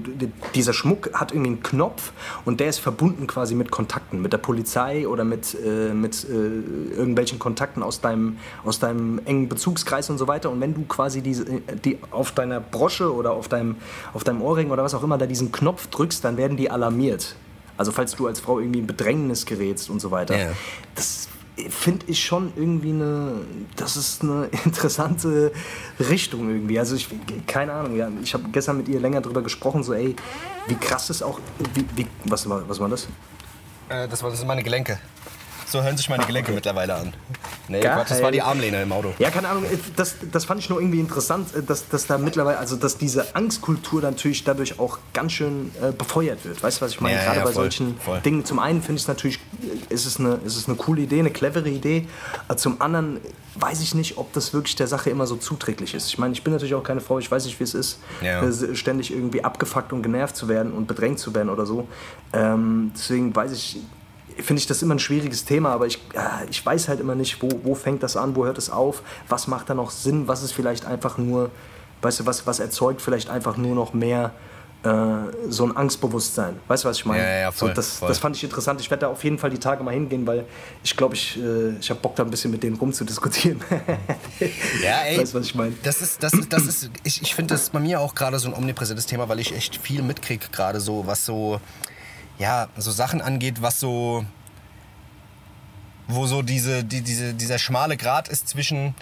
dieser 0.54 0.72
Schmuck 0.72 1.10
hat 1.12 1.32
irgendwie 1.32 1.50
einen 1.50 1.62
Knopf 1.62 2.12
und 2.44 2.60
der 2.60 2.68
ist 2.68 2.78
verbunden 2.78 3.26
quasi 3.26 3.54
mit 3.54 3.70
Kontakten, 3.70 4.20
mit 4.22 4.32
der 4.32 4.38
Polizei 4.38 5.06
oder 5.06 5.24
mit, 5.24 5.56
äh, 5.64 5.92
mit 5.92 6.24
äh, 6.24 6.96
irgendwelchen 6.96 7.38
Kontakten 7.38 7.82
aus 7.82 8.00
deinem, 8.00 8.38
aus 8.64 8.78
deinem 8.78 9.20
engen 9.24 9.48
Bezugskreis 9.48 10.10
und 10.10 10.18
so 10.18 10.28
weiter. 10.28 10.50
Und 10.50 10.60
wenn 10.60 10.74
du 10.74 10.84
quasi 10.84 11.22
diese, 11.22 11.44
die 11.44 11.98
auf 12.10 12.32
deiner 12.32 12.60
Brosche 12.60 13.14
oder 13.14 13.32
auf 13.32 13.48
deinem, 13.48 13.76
auf 14.12 14.24
deinem 14.24 14.42
Ohrring 14.42 14.70
oder 14.70 14.82
was 14.82 14.94
auch 14.94 15.02
immer 15.02 15.18
da 15.18 15.26
diesen 15.26 15.52
Knopf 15.52 15.88
drückst, 15.88 16.24
dann 16.24 16.36
werden 16.36 16.56
die 16.56 16.70
alarmiert. 16.70 17.36
Also 17.76 17.92
falls 17.92 18.14
du 18.14 18.26
als 18.26 18.40
Frau 18.40 18.58
irgendwie 18.60 18.80
in 18.80 18.86
Bedrängnis 18.86 19.46
gerätst 19.46 19.90
und 19.90 20.00
so 20.00 20.10
weiter. 20.10 20.36
Ja. 20.36 20.52
Das 20.94 21.28
finde 21.70 22.06
ich 22.06 22.22
schon 22.22 22.52
irgendwie 22.56 22.90
eine, 22.90 23.40
das 23.76 23.96
ist 23.96 24.22
eine 24.22 24.48
interessante 24.64 25.52
Richtung 25.98 26.48
irgendwie. 26.48 26.78
Also 26.78 26.96
ich, 26.96 27.08
keine 27.46 27.72
Ahnung, 27.72 27.96
ja, 27.96 28.10
ich 28.22 28.34
habe 28.34 28.44
gestern 28.52 28.78
mit 28.78 28.88
ihr 28.88 29.00
länger 29.00 29.20
drüber 29.20 29.42
gesprochen, 29.42 29.82
so 29.82 29.94
ey, 29.94 30.14
wie 30.68 30.74
krass 30.74 31.08
ist 31.10 31.22
auch, 31.22 31.40
wie, 31.74 31.84
wie, 31.94 32.06
was, 32.24 32.48
war, 32.48 32.68
was 32.68 32.78
war 32.78 32.88
das? 32.88 33.04
Äh, 33.88 34.08
das, 34.08 34.22
war, 34.22 34.30
das 34.30 34.38
sind 34.38 34.48
meine 34.48 34.62
Gelenke. 34.62 34.98
So 35.68 35.82
hören 35.82 35.96
sich 35.96 36.08
meine 36.08 36.24
Gelenke 36.24 36.50
okay. 36.50 36.56
mittlerweile 36.56 36.94
an. 36.94 37.12
Nee, 37.68 37.80
Quatsch, 37.80 38.10
das 38.10 38.22
war 38.22 38.30
die 38.30 38.40
Armlehne 38.40 38.82
im 38.82 38.92
Auto. 38.92 39.12
Ja, 39.18 39.30
keine 39.30 39.48
Ahnung, 39.48 39.64
äh, 39.64 39.76
das, 39.96 40.14
das 40.30 40.44
fand 40.44 40.60
ich 40.60 40.70
nur 40.70 40.80
irgendwie 40.80 41.00
interessant, 41.00 41.54
äh, 41.54 41.62
dass, 41.62 41.88
dass 41.88 42.06
da 42.06 42.18
mittlerweile, 42.18 42.58
also 42.58 42.76
dass 42.76 42.98
diese 42.98 43.34
Angstkultur 43.34 44.00
natürlich 44.00 44.44
dadurch 44.44 44.78
auch 44.78 44.98
ganz 45.12 45.32
schön 45.32 45.72
äh, 45.82 45.90
befeuert 45.90 46.44
wird. 46.44 46.62
Weißt 46.62 46.80
du, 46.80 46.84
was 46.84 46.92
ich 46.92 47.00
meine? 47.00 47.16
Ja, 47.16 47.24
Gerade 47.24 47.38
ja, 47.38 47.44
bei 47.44 47.52
voll, 47.52 47.64
solchen 47.64 47.98
voll. 47.98 48.20
Dingen. 48.20 48.44
Zum 48.44 48.60
einen 48.60 48.80
finde 48.80 48.96
ich 48.96 49.02
es 49.02 49.08
natürlich, 49.08 49.40
äh, 49.90 49.92
ist 49.94 50.06
es, 50.06 50.20
eine, 50.20 50.38
ist 50.44 50.56
es 50.56 50.68
eine 50.68 50.76
coole 50.76 51.02
Idee, 51.02 51.18
eine 51.18 51.30
clevere 51.30 51.68
Idee. 51.68 52.06
Zum 52.56 52.80
anderen 52.80 53.20
weiß 53.56 53.80
ich 53.80 53.94
nicht, 53.94 54.18
ob 54.18 54.32
das 54.34 54.52
wirklich 54.52 54.76
der 54.76 54.86
Sache 54.86 55.10
immer 55.10 55.26
so 55.26 55.36
zuträglich 55.36 55.94
ist. 55.94 56.08
Ich 56.08 56.18
meine, 56.18 56.34
ich 56.34 56.44
bin 56.44 56.52
natürlich 56.52 56.74
auch 56.74 56.82
keine 56.82 57.00
Frau, 57.00 57.18
ich 57.18 57.30
weiß 57.30 57.46
nicht, 57.46 57.58
wie 57.58 57.64
es 57.64 57.74
ist, 57.74 57.98
ja. 58.20 58.42
ständig 58.74 59.10
irgendwie 59.10 59.42
abgefuckt 59.42 59.92
und 59.92 60.02
genervt 60.02 60.36
zu 60.36 60.48
werden 60.48 60.72
und 60.72 60.86
bedrängt 60.86 61.18
zu 61.18 61.34
werden 61.34 61.48
oder 61.48 61.64
so. 61.64 61.88
Ähm, 62.32 62.92
deswegen 62.94 63.34
weiß 63.34 63.52
ich 63.52 63.78
finde 64.42 64.60
ich 64.60 64.66
das 64.66 64.82
immer 64.82 64.94
ein 64.94 64.98
schwieriges 64.98 65.44
Thema, 65.44 65.70
aber 65.70 65.86
ich, 65.86 65.96
äh, 66.14 66.48
ich 66.50 66.64
weiß 66.64 66.88
halt 66.88 67.00
immer 67.00 67.14
nicht, 67.14 67.42
wo, 67.42 67.48
wo 67.62 67.74
fängt 67.74 68.02
das 68.02 68.16
an, 68.16 68.36
wo 68.36 68.44
hört 68.44 68.58
es 68.58 68.70
auf, 68.70 69.02
was 69.28 69.46
macht 69.46 69.70
da 69.70 69.74
noch 69.74 69.90
Sinn, 69.90 70.28
was 70.28 70.42
ist 70.42 70.52
vielleicht 70.52 70.86
einfach 70.86 71.18
nur, 71.18 71.50
weißt 72.02 72.20
du, 72.20 72.26
was, 72.26 72.46
was 72.46 72.60
erzeugt 72.60 73.00
vielleicht 73.00 73.30
einfach 73.30 73.56
nur 73.56 73.74
noch 73.74 73.94
mehr 73.94 74.32
äh, 74.86 74.90
so 75.48 75.64
ein 75.64 75.76
Angstbewusstsein. 75.76 76.60
Weißt 76.68 76.84
du, 76.84 76.88
was 76.88 76.98
ich 76.98 77.04
meine? 77.06 77.22
Ja, 77.22 77.38
ja, 77.38 77.52
voll, 77.52 77.70
so, 77.70 77.74
das, 77.74 77.96
voll. 77.96 78.08
das 78.08 78.18
fand 78.18 78.36
ich 78.36 78.44
interessant. 78.44 78.80
Ich 78.80 78.90
werde 78.90 79.02
da 79.02 79.08
auf 79.08 79.24
jeden 79.24 79.38
Fall 79.38 79.50
die 79.50 79.58
Tage 79.58 79.82
mal 79.82 79.92
hingehen, 79.92 80.26
weil 80.26 80.44
ich 80.84 80.96
glaube, 80.96 81.14
ich, 81.14 81.36
äh, 81.38 81.76
ich 81.80 81.90
habe 81.90 81.98
Bock 82.00 82.14
da 82.14 82.22
ein 82.22 82.30
bisschen 82.30 82.50
mit 82.50 82.62
denen 82.62 82.76
rumzudiskutieren. 82.76 83.60
ja, 84.82 85.02
ey. 85.08 85.18
Weißt 85.18 85.34
du, 85.34 85.38
was 85.38 85.46
ich 85.46 85.54
meine? 85.54 85.74
Das 85.82 86.02
ist, 86.02 86.22
das, 86.22 86.32
das 86.48 86.66
ist, 86.66 86.90
ich, 87.02 87.20
ich 87.22 87.34
finde 87.34 87.54
das 87.54 87.70
bei 87.70 87.80
mir 87.80 88.00
auch 88.00 88.14
gerade 88.14 88.38
so 88.38 88.48
ein 88.48 88.54
omnipräsentes 88.54 89.06
Thema, 89.06 89.28
weil 89.28 89.40
ich 89.40 89.54
echt 89.54 89.76
viel 89.76 90.02
mitkriege, 90.02 90.46
gerade 90.52 90.78
so, 90.78 91.06
was 91.06 91.24
so 91.24 91.60
ja, 92.38 92.68
so 92.76 92.90
Sachen 92.90 93.20
angeht, 93.20 93.62
was 93.62 93.80
so, 93.80 94.24
wo 96.08 96.26
so 96.26 96.42
diese, 96.42 96.84
die, 96.84 97.00
diese, 97.00 97.34
dieser 97.34 97.58
schmale 97.58 97.96
Grat 97.96 98.28
ist 98.28 98.48
zwischen, 98.48 98.94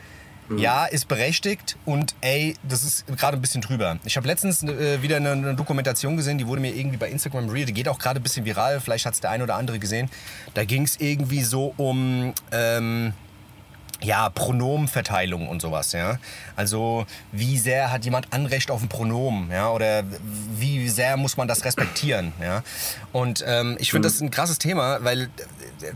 mhm. 0.49 0.59
ja, 0.59 0.85
ist 0.85 1.09
berechtigt 1.09 1.77
und 1.85 2.15
ey, 2.21 2.57
das 2.63 2.85
ist 2.85 3.07
gerade 3.17 3.37
ein 3.37 3.41
bisschen 3.41 3.61
drüber. 3.61 3.99
Ich 4.05 4.17
habe 4.17 4.27
letztens 4.27 4.63
äh, 4.63 5.03
wieder 5.03 5.17
eine, 5.17 5.33
eine, 5.33 5.55
Dokumentation 5.55 6.17
gesehen, 6.17 6.39
die 6.39 6.47
wurde 6.47 6.61
mir 6.61 6.75
irgendwie 6.75 6.97
bei 6.97 7.09
Instagram 7.09 7.49
real, 7.49 7.67
die 7.67 7.75
geht 7.75 7.89
auch 7.89 7.99
gerade 7.99 8.21
ein 8.21 8.23
bisschen 8.23 8.45
viral, 8.45 8.81
vielleicht 8.81 9.07
hat 9.07 9.15
es 9.15 9.21
der 9.21 9.31
eine 9.31 9.45
oder 9.45 9.57
andere 9.57 9.79
gesehen. 9.79 10.09
Da 10.55 10.65
ging 10.65 10.83
es 10.83 11.01
irgendwie 11.01 11.43
so 11.43 11.75
um, 11.77 12.33
ähm, 12.53 13.13
ja, 14.01 14.29
Pronomenverteilung 14.29 15.49
und 15.49 15.63
sowas, 15.63 15.93
ja. 15.93 16.19
Also 16.57 17.07
wie 17.33 17.59
sehr 17.59 17.91
hat 17.91 18.05
jemand 18.05 18.33
Anrecht 18.33 18.71
auf 18.71 18.83
ein 18.83 18.89
Pronomen, 18.89 19.51
ja, 19.51 19.71
oder 19.71 20.05
wie 20.59 20.89
sehr 20.89 21.17
muss 21.17 21.37
man 21.37 21.49
das 21.49 21.65
respektieren, 21.65 22.33
ja. 22.41 22.63
Und 23.13 23.45
ähm, 23.47 23.77
ich 23.79 23.91
finde, 23.91 24.07
das 24.07 24.15
ist 24.15 24.21
ein 24.21 24.31
krasses 24.31 24.59
Thema, 24.59 25.03
weil 25.03 25.23
äh, 25.23 25.29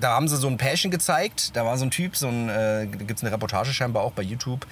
da 0.00 0.14
haben 0.14 0.28
sie 0.28 0.36
so 0.36 0.48
ein 0.48 0.56
Pärchen 0.56 0.90
gezeigt, 0.90 1.56
da 1.56 1.64
war 1.64 1.76
so 1.76 1.84
ein 1.84 1.90
Typ, 1.90 2.16
so 2.16 2.28
ein, 2.28 2.48
äh, 2.48 2.86
gibt 2.86 3.18
es 3.18 3.22
eine 3.22 3.32
Reportage 3.32 3.72
scheinbar 3.72 4.02
auch 4.02 4.12
bei 4.12 4.22
YouTube 4.22 4.66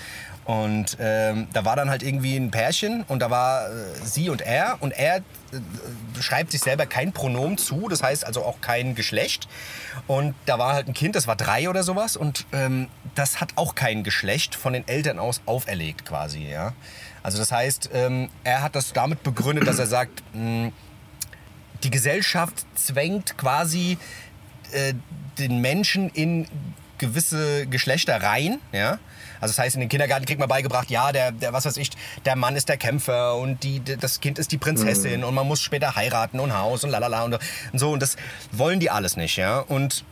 und 0.46 0.96
ähm, 1.00 1.48
da 1.52 1.64
war 1.64 1.74
dann 1.74 1.90
halt 1.90 2.04
irgendwie 2.04 2.36
ein 2.36 2.52
Pärchen 2.52 3.02
und 3.08 3.20
da 3.20 3.30
war 3.30 3.68
äh, 3.68 3.72
sie 4.04 4.30
und 4.30 4.40
er 4.42 4.76
und 4.78 4.92
er 4.92 5.16
äh, 5.16 5.22
schreibt 6.20 6.52
sich 6.52 6.60
selber 6.60 6.86
kein 6.86 7.10
Pronomen 7.12 7.58
zu, 7.58 7.88
das 7.88 8.00
heißt 8.00 8.24
also 8.24 8.44
auch 8.44 8.60
kein 8.60 8.94
Geschlecht. 8.94 9.48
Und 10.06 10.36
da 10.46 10.56
war 10.60 10.74
halt 10.74 10.86
ein 10.86 10.94
Kind, 10.94 11.16
das 11.16 11.26
war 11.26 11.34
drei 11.34 11.68
oder 11.68 11.82
sowas 11.82 12.16
und 12.16 12.46
ähm, 12.52 12.86
das 13.16 13.40
hat 13.40 13.54
auch 13.56 13.74
kein 13.74 14.04
Geschlecht 14.04 14.54
von 14.54 14.72
den 14.72 14.86
Eltern 14.86 15.18
aus 15.18 15.40
auferlegt 15.46 16.04
quasi, 16.06 16.46
ja. 16.48 16.74
Also 17.24 17.38
das 17.38 17.50
heißt, 17.50 17.90
ähm, 17.92 18.28
er 18.44 18.62
hat 18.62 18.76
das 18.76 18.92
damit 18.92 19.24
begründet, 19.24 19.66
dass 19.66 19.80
er 19.80 19.88
sagt, 19.88 20.22
mh, 20.32 20.70
die 21.82 21.90
Gesellschaft 21.90 22.64
zwängt 22.76 23.36
quasi 23.36 23.98
äh, 24.70 24.94
den 25.40 25.60
Menschen 25.60 26.08
in 26.10 26.46
gewisse 26.98 27.66
Geschlechter 27.66 28.22
rein, 28.22 28.60
ja. 28.70 29.00
Also 29.40 29.52
das 29.52 29.58
heißt, 29.58 29.76
in 29.76 29.80
den 29.80 29.88
Kindergarten 29.88 30.24
kriegt 30.26 30.40
man 30.40 30.48
beigebracht, 30.48 30.90
ja, 30.90 31.12
der, 31.12 31.32
der 31.32 31.52
was 31.52 31.64
weiß 31.66 31.76
ich, 31.76 31.90
der 32.24 32.36
Mann 32.36 32.56
ist 32.56 32.68
der 32.68 32.76
Kämpfer 32.76 33.36
und 33.36 33.62
die, 33.62 33.80
das 33.80 34.20
Kind 34.20 34.38
ist 34.38 34.52
die 34.52 34.58
Prinzessin 34.58 35.20
mhm. 35.20 35.26
und 35.26 35.34
man 35.34 35.46
muss 35.46 35.60
später 35.62 35.96
heiraten 35.96 36.40
und 36.40 36.56
Haus 36.56 36.84
und 36.84 36.90
lalala 36.90 37.24
und, 37.24 37.34
und 37.34 37.78
so. 37.78 37.90
Und 37.90 38.00
das 38.00 38.16
wollen 38.52 38.80
die 38.80 38.90
alles 38.90 39.16
nicht, 39.16 39.36
ja. 39.36 39.60
Und 39.60 40.04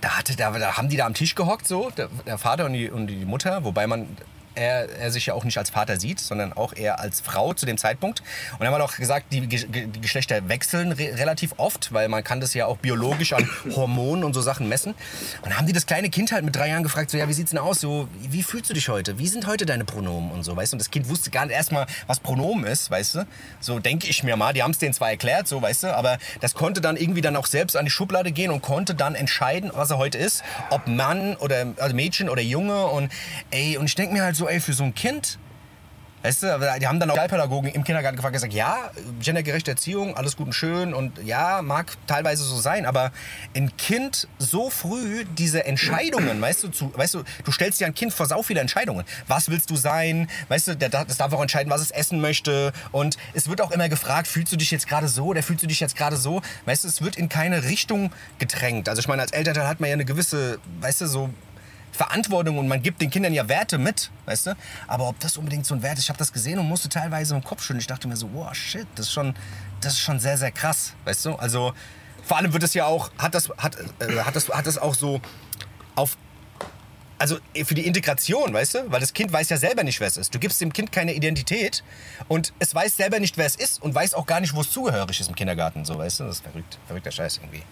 da, 0.00 0.18
hatte, 0.18 0.36
da, 0.36 0.50
da 0.50 0.76
haben 0.76 0.88
die 0.88 0.96
da 0.96 1.06
am 1.06 1.14
Tisch 1.14 1.34
gehockt, 1.34 1.66
so, 1.66 1.90
der, 1.96 2.08
der 2.26 2.38
Vater 2.38 2.66
und 2.66 2.72
die, 2.74 2.90
und 2.90 3.06
die 3.06 3.24
Mutter, 3.24 3.64
wobei 3.64 3.86
man 3.86 4.16
er, 4.56 4.88
er 4.98 5.10
sich 5.10 5.26
ja 5.26 5.34
auch 5.34 5.44
nicht 5.44 5.58
als 5.58 5.70
Vater 5.70 6.00
sieht, 6.00 6.20
sondern 6.20 6.52
auch 6.52 6.74
eher 6.74 7.00
als 7.00 7.20
Frau 7.20 7.52
zu 7.52 7.66
dem 7.66 7.78
Zeitpunkt. 7.78 8.22
Und 8.58 8.66
er 8.66 8.72
hat 8.72 8.80
auch 8.80 8.96
gesagt, 8.96 9.32
die, 9.32 9.46
die 9.46 10.00
Geschlechter 10.00 10.48
wechseln 10.48 10.92
re 10.92 11.16
relativ 11.16 11.54
oft, 11.58 11.92
weil 11.92 12.08
man 12.08 12.24
kann 12.24 12.40
das 12.40 12.54
ja 12.54 12.66
auch 12.66 12.78
biologisch 12.78 13.32
an 13.32 13.48
Hormonen 13.76 14.24
und 14.24 14.34
so 14.34 14.40
Sachen 14.40 14.68
messen. 14.68 14.92
Und 14.92 15.46
dann 15.46 15.58
haben 15.58 15.66
die 15.66 15.72
das 15.72 15.86
kleine 15.86 16.10
Kind 16.10 16.32
halt 16.32 16.44
mit 16.44 16.56
drei 16.56 16.68
Jahren 16.68 16.82
gefragt, 16.82 17.10
so, 17.10 17.18
ja, 17.18 17.28
wie 17.28 17.32
sieht's 17.32 17.50
denn 17.50 17.58
aus? 17.58 17.80
So, 17.80 18.08
wie 18.18 18.42
fühlst 18.42 18.70
du 18.70 18.74
dich 18.74 18.88
heute? 18.88 19.18
Wie 19.18 19.28
sind 19.28 19.46
heute 19.46 19.66
deine 19.66 19.84
Pronomen 19.84 20.30
und 20.30 20.42
so, 20.42 20.56
weißt 20.56 20.72
du? 20.72 20.76
Und 20.76 20.80
das 20.80 20.90
Kind 20.90 21.08
wusste 21.08 21.30
gar 21.30 21.46
nicht 21.46 21.54
erstmal, 21.54 21.86
was 22.06 22.20
Pronomen 22.20 22.64
ist, 22.64 22.90
weißt 22.90 23.16
du? 23.16 23.26
So 23.60 23.78
denke 23.78 24.08
ich 24.08 24.22
mir 24.22 24.36
mal. 24.36 24.52
Die 24.52 24.62
haben 24.62 24.72
es 24.72 24.78
denen 24.78 24.94
zwar 24.94 25.10
erklärt, 25.10 25.48
so, 25.48 25.60
weißt 25.60 25.84
du, 25.84 25.96
aber 25.96 26.18
das 26.40 26.54
konnte 26.54 26.80
dann 26.80 26.96
irgendwie 26.96 27.20
dann 27.20 27.36
auch 27.36 27.46
selbst 27.46 27.76
an 27.76 27.84
die 27.84 27.90
Schublade 27.90 28.32
gehen 28.32 28.50
und 28.50 28.62
konnte 28.62 28.94
dann 28.94 29.14
entscheiden, 29.14 29.70
was 29.74 29.90
er 29.90 29.98
heute 29.98 30.18
ist. 30.18 30.42
Ob 30.70 30.86
Mann 30.86 31.36
oder 31.36 31.66
also 31.78 31.94
Mädchen 31.94 32.28
oder 32.28 32.42
Junge 32.42 32.86
und 32.86 33.12
ey, 33.50 33.76
und 33.76 33.86
ich 33.86 33.94
denke 33.94 34.14
mir 34.14 34.22
halt 34.22 34.36
so, 34.36 34.45
ey, 34.46 34.60
für 34.60 34.72
so 34.72 34.84
ein 34.84 34.94
Kind, 34.94 35.38
weißt 36.22 36.42
du, 36.42 36.78
die 36.80 36.86
haben 36.86 36.98
dann 36.98 37.10
auch 37.10 37.14
Sozialpädagogen 37.14 37.70
im 37.70 37.84
Kindergarten 37.84 38.16
gefragt, 38.16 38.32
gesagt, 38.34 38.52
ja, 38.52 38.90
gendergerechte 39.20 39.70
Erziehung, 39.70 40.16
alles 40.16 40.36
gut 40.36 40.46
und 40.46 40.52
schön 40.52 40.92
und 40.92 41.22
ja, 41.22 41.62
mag 41.62 41.92
teilweise 42.06 42.42
so 42.42 42.56
sein, 42.56 42.84
aber 42.84 43.12
ein 43.54 43.76
Kind 43.76 44.26
so 44.38 44.70
früh 44.70 45.24
diese 45.38 45.64
Entscheidungen, 45.64 46.40
weißt 46.40 46.64
du, 46.64 46.68
zu, 46.68 46.92
weißt 46.96 47.14
du, 47.14 47.22
du 47.44 47.52
stellst 47.52 47.80
dir 47.80 47.86
ein 47.86 47.94
Kind 47.94 48.12
vor 48.12 48.26
sau 48.26 48.42
viele 48.42 48.60
Entscheidungen. 48.60 49.04
Was 49.28 49.50
willst 49.50 49.70
du 49.70 49.76
sein? 49.76 50.28
Weißt 50.48 50.68
du, 50.68 50.76
das 50.76 51.16
darf 51.16 51.32
auch 51.32 51.42
entscheiden, 51.42 51.70
was 51.70 51.80
es 51.80 51.90
essen 51.90 52.20
möchte 52.20 52.72
und 52.92 53.16
es 53.34 53.48
wird 53.48 53.60
auch 53.60 53.70
immer 53.70 53.88
gefragt, 53.88 54.26
fühlst 54.26 54.52
du 54.52 54.56
dich 54.56 54.70
jetzt 54.70 54.88
gerade 54.88 55.08
so 55.08 55.26
oder 55.26 55.42
fühlst 55.42 55.62
du 55.62 55.68
dich 55.68 55.80
jetzt 55.80 55.96
gerade 55.96 56.16
so? 56.16 56.42
Weißt 56.64 56.84
du, 56.84 56.88
es 56.88 57.02
wird 57.02 57.16
in 57.16 57.28
keine 57.28 57.62
Richtung 57.64 58.10
gedrängt. 58.38 58.88
Also 58.88 59.00
ich 59.00 59.08
meine, 59.08 59.22
als 59.22 59.32
Elternteil 59.32 59.68
hat 59.68 59.80
man 59.80 59.90
ja 59.90 59.94
eine 59.94 60.04
gewisse, 60.04 60.58
weißt 60.80 61.02
du, 61.02 61.06
so 61.06 61.30
Verantwortung 61.96 62.58
und 62.58 62.68
man 62.68 62.82
gibt 62.82 63.00
den 63.00 63.10
Kindern 63.10 63.32
ja 63.32 63.48
Werte 63.48 63.78
mit, 63.78 64.10
weißt 64.26 64.48
du? 64.48 64.56
Aber 64.86 65.08
ob 65.08 65.18
das 65.20 65.36
unbedingt 65.36 65.66
so 65.66 65.74
ein 65.74 65.82
Wert 65.82 65.98
ist, 65.98 66.04
ich 66.04 66.08
habe 66.08 66.18
das 66.18 66.32
gesehen 66.32 66.58
und 66.58 66.68
musste 66.68 66.88
teilweise 66.88 67.34
im 67.34 67.42
Kopf 67.42 67.62
schütteln. 67.62 67.80
Ich 67.80 67.86
dachte 67.86 68.06
mir 68.06 68.16
so, 68.16 68.28
wow, 68.32 68.54
shit, 68.54 68.86
das 68.94 69.06
ist 69.06 69.12
schon, 69.12 69.34
das 69.80 69.94
ist 69.94 70.00
schon 70.00 70.20
sehr, 70.20 70.38
sehr 70.38 70.52
krass, 70.52 70.94
weißt 71.04 71.24
du? 71.24 71.34
Also 71.34 71.72
vor 72.22 72.36
allem 72.36 72.52
wird 72.52 72.62
es 72.62 72.74
ja 72.74 72.86
auch, 72.86 73.10
hat 73.18 73.34
das, 73.34 73.48
hat, 73.58 73.76
äh, 74.00 74.18
hat 74.20 74.36
das, 74.36 74.48
hat 74.48 74.66
das 74.66 74.78
auch 74.78 74.94
so 74.94 75.20
auf 75.94 76.16
also 77.18 77.38
für 77.64 77.74
die 77.74 77.86
Integration, 77.86 78.52
weißt 78.52 78.74
du? 78.74 78.90
Weil 78.90 79.00
das 79.00 79.14
Kind 79.14 79.32
weiß 79.32 79.48
ja 79.48 79.56
selber 79.56 79.82
nicht, 79.84 80.00
wer 80.00 80.06
es 80.06 80.18
ist. 80.18 80.34
Du 80.34 80.38
gibst 80.38 80.60
dem 80.60 80.72
Kind 80.72 80.92
keine 80.92 81.14
Identität 81.14 81.82
und 82.28 82.52
es 82.58 82.74
weiß 82.74 82.96
selber 82.96 83.20
nicht, 83.20 83.38
wer 83.38 83.46
es 83.46 83.56
ist 83.56 83.82
und 83.82 83.94
weiß 83.94 84.12
auch 84.12 84.26
gar 84.26 84.40
nicht, 84.40 84.54
wo 84.54 84.60
es 84.60 84.70
zugehörig 84.70 85.18
ist 85.18 85.28
im 85.28 85.34
Kindergarten. 85.34 85.86
So, 85.86 85.96
weißt 85.96 86.20
du? 86.20 86.24
Das 86.24 86.36
ist 86.36 86.44
verrückt. 86.44 86.78
Verrückter 86.86 87.10
Scheiß 87.10 87.38
irgendwie. 87.38 87.62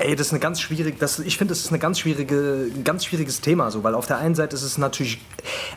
Ey, 0.00 0.16
das 0.16 0.28
ist 0.28 0.32
eine 0.32 0.40
ganz 0.40 0.60
schwierige, 0.60 0.98
das, 0.98 1.18
ich 1.18 1.38
finde, 1.38 1.52
das 1.52 1.60
ist 1.60 1.70
eine 1.70 1.78
ganz 1.78 1.98
schwierige, 1.98 2.70
ein 2.74 2.84
ganz 2.84 3.04
schwieriges 3.04 3.40
Thema, 3.40 3.70
so, 3.70 3.82
weil 3.84 3.94
auf 3.94 4.06
der 4.06 4.18
einen 4.18 4.34
Seite 4.34 4.54
ist 4.54 4.62
es 4.62 4.78
natürlich, 4.78 5.20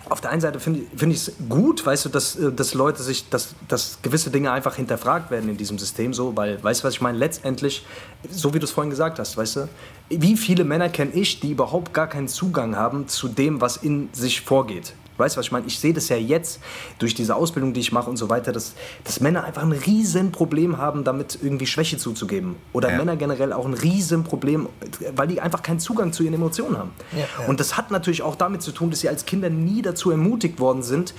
auf 0.10 0.22
der 0.22 0.32
einen 0.32 0.42
Seite 0.42 0.60
finde 0.60 0.82
find 0.96 1.14
ich 1.14 1.28
es 1.28 1.34
gut, 1.50 1.86
weißt 1.86 2.06
du, 2.06 2.10
dass, 2.10 2.36
äh, 2.36 2.52
dass 2.52 2.74
Leute 2.74 3.04
sich, 3.04 3.30
dass, 3.30 3.56
dass 3.68 4.00
gewisse 4.02 4.30
Dinge 4.30 4.52
einfach 4.52 4.76
hinterfragt 4.76 5.32
werden 5.32 5.50
in 5.50 5.58
diesem 5.58 5.80
System, 5.80 6.14
so, 6.14 6.36
weil, 6.36 6.62
weißt 6.64 6.82
du, 6.82 6.88
was 6.88 6.96
ich 6.96 7.02
meine, 7.02 7.18
letztendlich, 7.18 7.86
so 8.30 8.54
wie 8.54 8.60
du 8.60 8.66
es 8.66 8.72
vorhin 8.72 8.90
gesagt 8.90 9.20
hast, 9.20 9.38
weißt 9.38 9.56
du, 9.58 9.70
wie 10.10 10.36
viele 10.36 10.64
Männer 10.64 10.90
kenne 10.90 11.12
ich, 11.14 11.40
die 11.40 11.52
überhaupt 11.52 11.94
gar 11.94 12.08
keinen 12.08 12.28
Zugang 12.28 12.76
haben 12.76 13.08
zu 13.08 13.28
dem, 13.28 13.62
was 13.62 13.78
in 13.78 14.10
sich 14.14 14.42
vorgeht. 14.42 14.94
Weißt 15.22 15.36
du, 15.36 15.40
was 15.40 15.46
ich 15.46 15.52
meine? 15.52 15.68
Ich 15.68 15.80
sehe 15.80 15.94
das 15.94 16.10
ja 16.10 16.18
jetzt 16.18 16.60
durch 17.00 17.14
diese 17.14 17.36
Ausbildung, 17.36 17.74
die 17.74 17.80
ich 17.80 17.92
mache 17.92 18.10
und 18.10 18.18
so 18.18 18.30
weiter, 18.30 18.52
dass, 18.52 18.74
dass 19.04 19.22
Männer 19.22 19.44
einfach 19.44 19.62
ein 19.62 19.72
Riesenproblem 19.72 20.78
haben, 20.78 21.04
damit 21.04 21.38
irgendwie 21.42 21.68
Schwäche 21.68 21.98
zuzugeben. 21.98 22.56
Oder 22.74 22.92
ja. 22.92 22.98
Männer 22.98 23.16
generell 23.16 23.54
auch 23.54 23.66
ein 23.66 23.74
Riesenproblem, 23.74 24.68
weil 25.16 25.28
die 25.28 25.40
einfach 25.40 25.62
keinen 25.62 25.80
Zugang 25.80 26.12
zu 26.12 26.24
ihren 26.24 26.34
Emotionen 26.34 26.78
haben. 26.78 26.92
Ja. 27.12 27.46
Und 27.48 27.60
das 27.60 27.78
hat 27.78 27.92
natürlich 27.92 28.24
auch 28.24 28.36
damit 28.36 28.62
zu 28.62 28.72
tun, 28.72 28.90
dass 28.90 29.02
sie 29.02 29.10
als 29.10 29.26
Kinder 29.26 29.50
nie 29.50 29.82
dazu 29.82 30.12
ermutigt 30.12 30.60
worden 30.60 30.84
sind, 30.84 31.14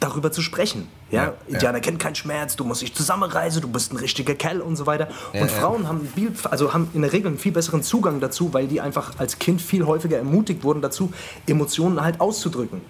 darüber 0.00 0.30
zu 0.30 0.42
sprechen. 0.42 0.88
Ja? 1.10 1.24
ja 1.24 1.34
Indianer 1.46 1.78
ja. 1.78 1.82
kennen 1.82 1.98
keinen 1.98 2.14
Schmerz, 2.14 2.56
du 2.56 2.64
musst 2.64 2.82
dich 2.82 2.94
zusammenreisen, 2.94 3.62
du 3.62 3.68
bist 3.68 3.92
ein 3.92 3.96
richtiger 3.96 4.34
Kerl 4.34 4.60
und 4.60 4.76
so 4.76 4.86
weiter. 4.86 5.08
Ja, 5.32 5.42
und 5.42 5.50
Frauen 5.50 5.88
haben, 5.88 6.08
viel, 6.14 6.32
also 6.44 6.74
haben 6.74 6.90
in 6.94 7.02
der 7.02 7.12
Regel 7.12 7.28
einen 7.28 7.38
viel 7.38 7.52
besseren 7.52 7.82
Zugang 7.82 8.20
dazu, 8.20 8.52
weil 8.52 8.66
die 8.66 8.80
einfach 8.80 9.18
als 9.18 9.38
Kind 9.38 9.62
viel 9.62 9.86
häufiger 9.86 10.18
ermutigt 10.18 10.64
wurden 10.64 10.82
dazu, 10.82 11.12
Emotionen 11.46 12.02
halt 12.02 12.20
auszudrücken. 12.20 12.80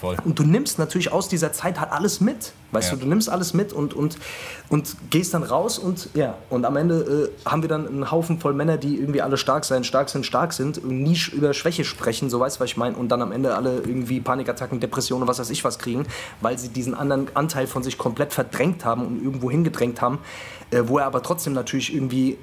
Voll. 0.00 0.16
Und 0.24 0.38
du 0.38 0.44
nimmst 0.44 0.78
natürlich 0.78 1.12
aus 1.12 1.28
dieser 1.28 1.52
Zeit 1.52 1.80
halt 1.80 1.92
alles 1.92 2.20
mit. 2.20 2.52
Weißt 2.72 2.90
ja. 2.90 2.96
du, 2.96 3.02
du 3.02 3.08
nimmst 3.08 3.30
alles 3.30 3.54
mit 3.54 3.72
und, 3.72 3.94
und, 3.94 4.18
und 4.68 4.96
gehst 5.10 5.32
dann 5.32 5.44
raus 5.44 5.78
und 5.78 6.08
ja, 6.14 6.34
und 6.50 6.64
am 6.64 6.76
Ende 6.76 7.30
äh, 7.44 7.48
haben 7.48 7.62
wir 7.62 7.68
dann 7.68 7.86
einen 7.86 8.10
Haufen 8.10 8.40
voll 8.40 8.52
Männer, 8.52 8.78
die 8.78 8.98
irgendwie 8.98 9.22
alle 9.22 9.36
stark 9.36 9.64
sein, 9.64 9.84
stark 9.84 10.08
sind, 10.08 10.26
stark 10.26 10.52
sind 10.52 10.78
und 10.78 11.02
nie 11.02 11.16
über 11.32 11.54
Schwäche 11.54 11.84
sprechen, 11.84 12.30
so 12.30 12.40
weißt 12.40 12.56
du, 12.56 12.60
was 12.60 12.70
ich 12.70 12.76
meine, 12.76 12.96
und 12.96 13.10
dann 13.10 13.22
am 13.22 13.30
Ende 13.30 13.54
alle 13.54 13.76
irgendwie 13.76 14.20
Panikattacken, 14.20 14.80
Depressionen, 14.80 15.28
was 15.28 15.38
weiß 15.38 15.50
ich 15.50 15.62
was 15.62 15.78
kriegen, 15.78 16.06
weil 16.40 16.58
sie 16.58 16.68
diesen 16.68 16.94
anderen 16.94 17.28
Anteil 17.34 17.68
von 17.68 17.84
sich 17.84 17.96
komplett 17.96 18.32
verdrängt 18.32 18.84
haben 18.84 19.06
und 19.06 19.22
irgendwo 19.22 19.50
hingedrängt 19.50 20.00
haben, 20.00 20.18
äh, 20.72 20.82
wo 20.86 20.98
er 20.98 21.06
aber 21.06 21.22
trotzdem 21.22 21.52
natürlich 21.52 21.94
irgendwie 21.94 22.38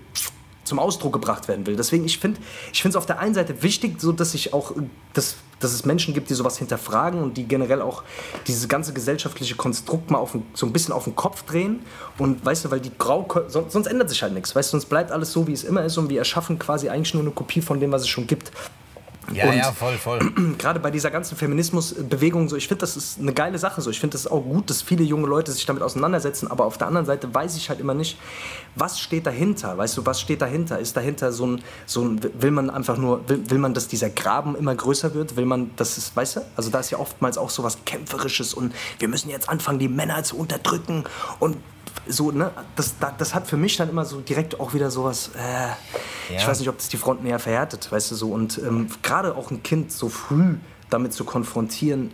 zum 0.71 0.79
Ausdruck 0.79 1.11
gebracht 1.11 1.49
werden 1.49 1.67
will. 1.67 1.75
Deswegen, 1.75 2.05
ich 2.05 2.17
finde 2.17 2.39
ich 2.71 2.85
es 2.85 2.95
auf 2.95 3.05
der 3.05 3.19
einen 3.19 3.33
Seite 3.33 3.61
wichtig, 3.61 3.99
so 3.99 4.13
dass 4.13 4.33
ich 4.33 4.53
auch, 4.53 4.71
dass, 5.11 5.35
dass 5.59 5.73
es 5.73 5.83
Menschen 5.83 6.13
gibt, 6.13 6.29
die 6.29 6.33
sowas 6.33 6.57
hinterfragen 6.57 7.21
und 7.21 7.35
die 7.35 7.43
generell 7.45 7.81
auch 7.81 8.03
dieses 8.47 8.69
ganze 8.69 8.93
gesellschaftliche 8.93 9.55
Konstrukt 9.55 10.09
mal 10.11 10.19
auf, 10.19 10.37
so 10.53 10.65
ein 10.65 10.71
bisschen 10.71 10.93
auf 10.93 11.03
den 11.03 11.15
Kopf 11.17 11.43
drehen. 11.43 11.81
Und 12.17 12.45
weißt 12.45 12.63
du, 12.63 12.71
weil 12.71 12.79
die 12.79 12.91
Grau, 12.97 13.27
sonst, 13.49 13.73
sonst 13.73 13.87
ändert 13.87 14.09
sich 14.09 14.23
halt 14.23 14.33
nichts. 14.33 14.55
Weißt 14.55 14.69
du, 14.69 14.77
sonst 14.77 14.85
bleibt 14.85 15.11
alles 15.11 15.33
so, 15.33 15.45
wie 15.45 15.51
es 15.51 15.65
immer 15.65 15.83
ist 15.83 15.97
und 15.97 16.09
wir 16.09 16.19
erschaffen 16.19 16.57
quasi 16.57 16.87
eigentlich 16.87 17.13
nur 17.13 17.23
eine 17.23 17.31
Kopie 17.31 17.59
von 17.59 17.81
dem, 17.81 17.91
was 17.91 18.03
es 18.03 18.07
schon 18.07 18.27
gibt. 18.27 18.53
Ja, 19.33 19.49
und 19.49 19.57
ja, 19.57 19.71
voll, 19.71 19.97
voll. 19.97 20.19
Gerade 20.57 20.79
bei 20.79 20.91
dieser 20.91 21.11
ganzen 21.11 21.37
Feminismusbewegung, 21.37 22.49
so, 22.49 22.55
ich 22.55 22.67
finde, 22.67 22.81
das 22.81 22.97
ist 22.97 23.19
eine 23.19 23.33
geile 23.33 23.57
Sache. 23.59 23.81
So. 23.81 23.89
Ich 23.89 23.99
finde 23.99 24.17
es 24.17 24.27
auch 24.27 24.41
gut, 24.41 24.69
dass 24.69 24.81
viele 24.81 25.03
junge 25.03 25.27
Leute 25.27 25.51
sich 25.51 25.65
damit 25.65 25.83
auseinandersetzen, 25.83 26.49
aber 26.49 26.65
auf 26.65 26.77
der 26.77 26.87
anderen 26.87 27.05
Seite 27.05 27.33
weiß 27.33 27.55
ich 27.55 27.69
halt 27.69 27.79
immer 27.79 27.93
nicht, 27.93 28.17
was 28.75 28.99
steht 28.99 29.25
dahinter? 29.25 29.77
Weißt 29.77 29.97
du, 29.97 30.05
was 30.05 30.19
steht 30.19 30.41
dahinter? 30.41 30.79
Ist 30.79 30.97
dahinter 30.97 31.31
so 31.31 31.45
ein, 31.45 31.63
so 31.85 32.03
ein 32.03 32.19
will 32.39 32.51
man 32.51 32.69
einfach 32.69 32.97
nur, 32.97 33.27
will, 33.29 33.49
will 33.49 33.59
man, 33.59 33.73
dass 33.73 33.87
dieser 33.87 34.09
Graben 34.09 34.55
immer 34.55 34.75
größer 34.75 35.13
wird? 35.13 35.35
Will 35.35 35.45
man, 35.45 35.71
dass 35.75 35.97
es, 35.97 36.15
weißt 36.15 36.37
du? 36.37 36.41
Also 36.55 36.69
da 36.69 36.79
ist 36.79 36.89
ja 36.89 36.97
oftmals 36.97 37.37
auch 37.37 37.49
so 37.49 37.63
was 37.63 37.85
Kämpferisches 37.85 38.53
und 38.53 38.73
wir 38.99 39.07
müssen 39.07 39.29
jetzt 39.29 39.49
anfangen, 39.49 39.79
die 39.79 39.87
Männer 39.87 40.23
zu 40.23 40.37
unterdrücken 40.37 41.03
und 41.39 41.57
so, 42.07 42.31
ne, 42.31 42.51
das, 42.75 42.95
das 43.17 43.33
hat 43.33 43.47
für 43.47 43.57
mich 43.57 43.77
dann 43.77 43.89
immer 43.89 44.05
so 44.05 44.21
direkt 44.21 44.59
auch 44.59 44.73
wieder 44.73 44.91
sowas, 44.91 45.31
äh, 45.35 45.39
ja. 45.39 45.75
ich 46.37 46.47
weiß 46.47 46.59
nicht, 46.59 46.69
ob 46.69 46.77
das 46.77 46.89
die 46.89 46.97
Front 46.97 47.23
näher 47.23 47.39
verhärtet, 47.39 47.91
weißt 47.91 48.11
du, 48.11 48.15
so. 48.15 48.29
Und 48.29 48.57
ähm, 48.57 48.87
gerade 49.01 49.35
auch 49.35 49.51
ein 49.51 49.63
Kind 49.63 49.91
so 49.91 50.09
früh 50.09 50.55
damit 50.89 51.13
zu 51.13 51.23
konfrontieren, 51.23 52.11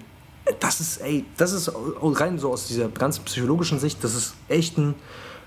das 0.60 0.80
ist, 0.80 0.98
ey, 1.02 1.26
das 1.38 1.52
ist 1.52 1.72
rein 2.02 2.40
so 2.40 2.52
aus 2.52 2.68
dieser 2.68 2.88
ganzen 2.90 3.24
psychologischen 3.26 3.80
Sicht, 3.80 4.04
das 4.04 4.16
ist 4.16 4.36
echt 4.48 4.78
ein, 4.78 4.96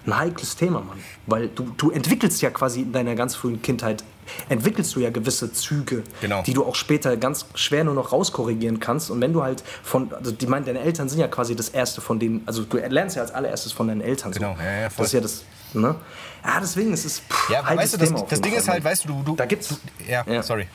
ein 0.07 0.16
heikles 0.16 0.57
Thema, 0.57 0.81
Mann. 0.81 0.98
Weil 1.26 1.48
du, 1.48 1.72
du 1.76 1.90
entwickelst 1.90 2.42
ja 2.42 2.50
quasi 2.50 2.83
in 2.83 2.92
deiner 2.92 3.14
ganz 3.14 3.35
frühen 3.35 3.62
Kindheit, 3.62 4.05
entwickelst 4.49 4.95
du 4.95 5.01
ja 5.01 5.11
gewisse 5.11 5.53
Züge, 5.53 6.05
genau. 6.21 6.43
die 6.43 6.55
du 6.55 6.64
auch 6.64 6.75
später 6.75 7.16
ganz 7.16 7.47
schwer 7.55 7.85
nur 7.85 7.95
noch 7.95 8.12
rauskorrigieren 8.12 8.81
kannst. 8.81 9.11
Und 9.11 9.21
wenn 9.21 9.33
du 9.33 9.43
halt 9.43 9.62
von, 9.83 10.12
also 10.12 10.33
die 10.33 10.47
meinen, 10.47 10.64
deine 10.64 10.81
Eltern 10.81 11.09
sind 11.09 11.19
ja 11.19 11.29
quasi 11.29 11.57
das 11.57 11.69
Erste 11.69 12.01
von 12.01 12.19
denen, 12.19 12.43
also 12.47 12.64
du 12.64 12.79
lernst 12.79 13.16
ja 13.16 13.23
als 13.23 13.33
allererstes 13.33 13.73
von 13.73 13.88
deinen 13.88 14.01
Eltern. 14.01 14.33
Genau, 14.33 14.55
so. 14.57 14.62
ja, 14.62 14.81
ja, 14.83 14.90
voll. 14.90 15.05
Das 15.05 15.07
ist 15.07 15.12
ja 15.12 15.21
das, 15.21 15.45
ne? 15.75 15.95
Ja, 16.45 16.61
deswegen 16.61 16.93
ist 16.93 17.05
es, 17.05 17.21
pff, 17.21 17.51
Ja, 17.51 17.64
weißt 17.64 17.95
du, 17.95 17.99
das, 17.99 18.25
das 18.29 18.40
Ding 18.40 18.55
ist 18.55 18.69
halt, 18.69 18.83
weißt 18.83 19.09
du, 19.09 19.23
du, 19.23 19.37
da 19.37 19.45
gibt's, 19.47 19.79
ja, 20.09 20.25
ja, 20.27 20.43
sorry. 20.43 20.66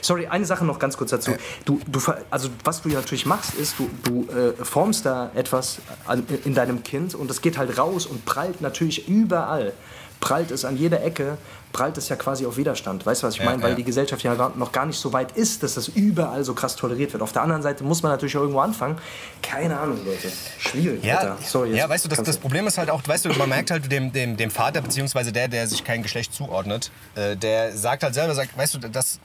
Sorry, 0.00 0.26
eine 0.26 0.44
Sache 0.44 0.64
noch 0.64 0.78
ganz 0.78 0.96
kurz 0.96 1.10
dazu. 1.10 1.32
Du, 1.64 1.80
du, 1.86 2.00
also 2.30 2.48
was 2.64 2.82
du 2.82 2.88
natürlich 2.88 3.26
machst, 3.26 3.54
ist, 3.54 3.76
du, 3.78 3.90
du 4.02 4.28
äh, 4.32 4.52
formst 4.64 5.06
da 5.06 5.30
etwas 5.34 5.78
an, 6.06 6.26
in 6.44 6.54
deinem 6.54 6.82
Kind 6.82 7.14
und 7.14 7.30
das 7.30 7.40
geht 7.40 7.58
halt 7.58 7.78
raus 7.78 8.06
und 8.06 8.24
prallt 8.24 8.60
natürlich 8.60 9.08
überall. 9.08 9.72
Prallt 10.20 10.50
es 10.50 10.64
an 10.64 10.76
jeder 10.76 11.02
Ecke, 11.04 11.38
prallt 11.74 11.98
es 11.98 12.08
ja 12.08 12.16
quasi 12.16 12.46
auf 12.46 12.56
Widerstand. 12.56 13.04
Weißt 13.04 13.22
du, 13.22 13.26
was 13.26 13.34
ich 13.34 13.40
Ja, 13.40 13.46
meine? 13.46 13.62
Weil 13.62 13.70
ja. 13.70 13.76
die 13.76 13.84
Gesellschaft 13.84 14.22
ja 14.22 14.34
noch 14.56 14.72
gar 14.72 14.86
nicht 14.86 14.98
so 14.98 15.12
weit 15.12 15.32
ist, 15.32 15.62
dass 15.62 15.74
das 15.74 15.88
überall 15.88 16.42
so 16.44 16.54
krass 16.54 16.76
toleriert 16.76 17.12
wird. 17.12 17.22
Auf 17.22 17.32
der 17.32 17.42
anderen 17.42 17.62
Seite 17.62 17.84
muss 17.84 18.02
man 18.02 18.12
natürlich 18.12 18.36
auch 18.36 18.40
irgendwo 18.40 18.60
anfangen. 18.60 18.96
Keine 19.42 19.78
Ahnung, 19.78 19.98
Leute. 20.06 20.32
Schwierig, 20.58 21.04
Ja. 21.04 21.36
Sorry, 21.44 21.76
ja, 21.76 21.86
weißt 21.88 22.04
du, 22.06 22.08
das, 22.08 22.22
das 22.22 22.38
Problem 22.38 22.66
ist 22.66 22.78
halt 22.78 22.88
auch, 22.88 23.02
weißt 23.04 23.26
du, 23.26 23.32
man 23.34 23.48
merkt 23.48 23.70
halt 23.70 23.90
dem, 23.90 24.12
dem, 24.12 24.36
dem 24.36 24.50
Vater, 24.50 24.80
beziehungsweise 24.80 25.32
der, 25.32 25.48
der 25.48 25.66
sich 25.66 25.84
kein 25.84 26.02
Geschlecht 26.02 26.32
zuordnet, 26.32 26.90
äh, 27.16 27.36
der 27.36 27.76
sagt 27.76 28.04
halt 28.04 28.14
selber, 28.14 28.34
sagt, 28.34 28.56
weißt 28.56 28.74
du, 28.74 28.78
dass, 28.78 29.18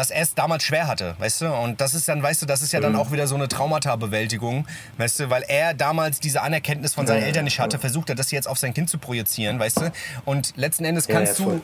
dass 0.00 0.10
er 0.10 0.22
es 0.22 0.34
damals 0.34 0.64
schwer 0.64 0.86
hatte, 0.86 1.14
weißt 1.18 1.42
du? 1.42 1.52
Und 1.52 1.80
das 1.82 1.92
ist 1.92 2.08
dann, 2.08 2.22
weißt 2.22 2.40
du, 2.40 2.46
das 2.46 2.62
ist 2.62 2.72
ja 2.72 2.78
Mhm. 2.78 2.84
dann 2.84 2.96
auch 2.96 3.12
wieder 3.12 3.26
so 3.26 3.34
eine 3.34 3.48
Traumata-Bewältigung, 3.48 4.66
weißt 4.96 5.20
du, 5.20 5.30
weil 5.30 5.44
er 5.46 5.74
damals 5.74 6.20
diese 6.20 6.40
Anerkenntnis 6.40 6.94
von 6.94 7.06
seinen 7.06 7.20
Ja, 7.20 7.26
Eltern 7.26 7.44
nicht 7.44 7.60
hatte, 7.60 7.76
voll. 7.76 7.80
versucht 7.82 8.08
er 8.08 8.14
das 8.14 8.30
jetzt 8.30 8.48
auf 8.48 8.58
sein 8.58 8.72
Kind 8.72 8.88
zu 8.88 8.96
projizieren, 8.96 9.58
weißt 9.58 9.80
du? 9.82 9.92
Und 10.24 10.54
letzten 10.56 10.86
Endes 10.86 11.06
Ja, 11.06 11.16
kannst 11.16 11.38
ja, 11.38 11.44
du 11.44 11.60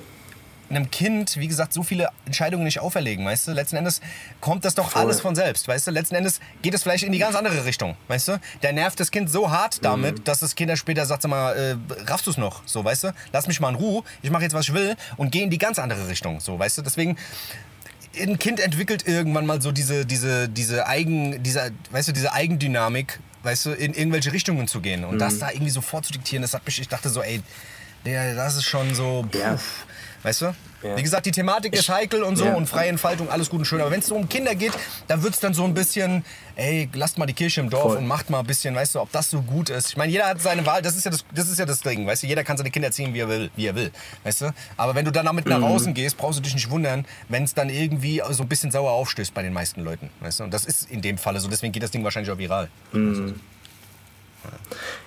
einem 0.68 0.90
Kind, 0.90 1.36
wie 1.38 1.46
gesagt, 1.48 1.72
so 1.72 1.82
viele 1.84 2.08
Entscheidungen 2.26 2.64
nicht 2.64 2.80
auferlegen, 2.80 3.24
weißt 3.24 3.46
du? 3.48 3.52
Letzten 3.52 3.76
Endes 3.76 4.00
kommt 4.40 4.64
das 4.64 4.74
doch 4.74 4.90
Voll. 4.90 5.02
alles 5.02 5.20
von 5.20 5.34
selbst, 5.36 5.66
weißt 5.68 5.86
du? 5.86 5.90
Letzten 5.92 6.16
Endes 6.16 6.40
geht 6.60 6.74
es 6.74 6.82
vielleicht 6.82 7.04
in 7.04 7.12
die 7.12 7.18
ganz 7.18 7.36
andere 7.36 7.64
Richtung, 7.64 7.96
weißt 8.08 8.28
du? 8.28 8.40
Der 8.62 8.72
nervt 8.72 8.98
das 9.00 9.10
Kind 9.12 9.30
so 9.30 9.50
hart 9.50 9.84
damit, 9.84 10.18
Mhm. 10.18 10.24
dass 10.24 10.40
das 10.40 10.56
Kind 10.56 10.68
dann 10.68 10.76
später 10.76 11.06
sagt, 11.06 11.22
sag 11.22 11.30
mal, 11.30 11.56
äh, 11.56 11.76
raffst 12.10 12.26
du 12.26 12.32
es 12.32 12.36
noch, 12.36 12.62
so, 12.66 12.84
weißt 12.84 13.04
du? 13.04 13.12
Lass 13.32 13.46
mich 13.46 13.60
mal 13.60 13.68
in 13.70 13.76
Ruhe, 13.76 14.02
ich 14.22 14.30
mache 14.30 14.42
jetzt, 14.42 14.54
was 14.54 14.66
ich 14.68 14.74
will 14.74 14.96
und 15.16 15.30
gehe 15.30 15.44
in 15.44 15.50
die 15.50 15.58
ganz 15.58 15.78
andere 15.78 16.08
Richtung, 16.08 16.40
so, 16.40 16.58
weißt 16.58 16.78
du? 16.78 16.82
Deswegen, 16.82 17.16
ein 18.20 18.38
Kind 18.38 18.60
entwickelt 18.60 19.06
irgendwann 19.06 19.46
mal 19.46 19.60
so 19.60 19.72
diese, 19.72 20.06
diese, 20.06 20.48
diese 20.48 20.86
Eigen, 20.86 21.42
diese, 21.42 21.70
weißt 21.90 22.08
du, 22.08 22.12
diese 22.12 22.32
Eigendynamik, 22.32 23.18
weißt 23.42 23.66
du, 23.66 23.70
in 23.72 23.94
irgendwelche 23.94 24.32
Richtungen 24.32 24.66
zu 24.68 24.80
gehen. 24.80 25.04
Und 25.04 25.16
Mhm. 25.16 25.18
das 25.20 25.38
da 25.38 25.50
irgendwie 25.50 25.70
so 25.70 25.80
vorzudiktieren, 25.80 26.42
das 26.42 26.54
hat 26.54 26.64
mich, 26.66 26.80
ich 26.80 26.88
dachte 26.88 27.08
so, 27.08 27.22
ey, 27.22 27.42
der, 28.04 28.34
das 28.34 28.56
ist 28.56 28.64
schon 28.64 28.94
so, 28.94 29.26
Ja. 29.34 29.58
Weißt 30.26 30.40
du? 30.42 30.54
Ja. 30.82 30.96
Wie 30.96 31.02
gesagt, 31.04 31.24
die 31.24 31.30
Thematik 31.30 31.72
ist 31.72 31.88
heikel 31.88 32.22
und 32.24 32.34
so 32.36 32.44
Ja. 32.44 32.54
und 32.54 32.68
freie 32.68 32.88
Entfaltung, 32.88 33.30
alles 33.30 33.48
gut 33.48 33.60
und 33.60 33.64
schön. 33.64 33.80
Aber 33.80 33.90
wenn 33.92 34.00
es 34.00 34.06
so 34.08 34.16
um 34.16 34.28
Kinder 34.28 34.54
geht, 34.56 34.72
dann 35.06 35.22
wird 35.22 35.34
es 35.34 35.40
dann 35.40 35.54
so 35.54 35.62
ein 35.64 35.72
bisschen, 35.72 36.24
ey, 36.56 36.88
lasst 36.94 37.16
mal 37.16 37.26
die 37.26 37.32
Kirche 37.32 37.60
im 37.60 37.70
Dorf 37.70 37.82
Voll. 37.92 37.96
und 37.98 38.06
macht 38.08 38.28
mal 38.28 38.40
ein 38.40 38.46
bisschen, 38.46 38.74
weißt 38.74 38.96
du, 38.96 39.00
ob 39.00 39.12
das 39.12 39.30
so 39.30 39.40
gut 39.40 39.70
ist. 39.70 39.90
Ich 39.90 39.96
meine, 39.96 40.10
jeder 40.10 40.26
hat 40.26 40.40
seine 40.40 40.66
Wahl, 40.66 40.82
das 40.82 40.96
ist 40.96 41.04
ja 41.04 41.12
das, 41.12 41.24
das 41.32 41.48
ist 41.48 41.58
ja 41.60 41.64
das 41.64 41.80
Ding, 41.80 42.06
weißt 42.08 42.24
du, 42.24 42.26
jeder 42.26 42.42
kann 42.42 42.56
seine 42.56 42.70
Kinder 42.72 42.88
erziehen, 42.88 43.14
wie 43.14 43.20
er 43.20 43.28
will, 43.28 43.50
wie 43.54 43.66
er 43.66 43.74
will, 43.76 43.92
weißt 44.24 44.40
du. 44.42 44.54
Aber 44.76 44.94
wenn 44.96 45.04
du 45.04 45.12
dann 45.12 45.26
damit 45.26 45.44
Mhm. 45.46 45.52
nach 45.52 45.62
außen 45.62 45.94
gehst, 45.94 46.16
brauchst 46.16 46.38
du 46.38 46.42
dich 46.42 46.54
nicht 46.54 46.70
wundern, 46.70 47.06
wenn 47.28 47.44
es 47.44 47.54
dann 47.54 47.68
irgendwie 47.68 48.20
so 48.30 48.42
ein 48.42 48.48
bisschen 48.48 48.72
sauer 48.72 48.90
aufstößt 48.90 49.32
bei 49.32 49.42
den 49.42 49.52
meisten 49.52 49.82
Leuten, 49.82 50.10
weißt 50.20 50.40
du. 50.40 50.44
Und 50.44 50.52
das 50.52 50.64
ist 50.64 50.90
in 50.90 51.02
dem 51.02 51.18
Falle 51.18 51.38
so, 51.40 51.48
deswegen 51.48 51.72
geht 51.72 51.84
das 51.84 51.92
Ding 51.92 52.02
wahrscheinlich 52.02 52.32
auch 52.32 52.38
viral. 52.38 52.68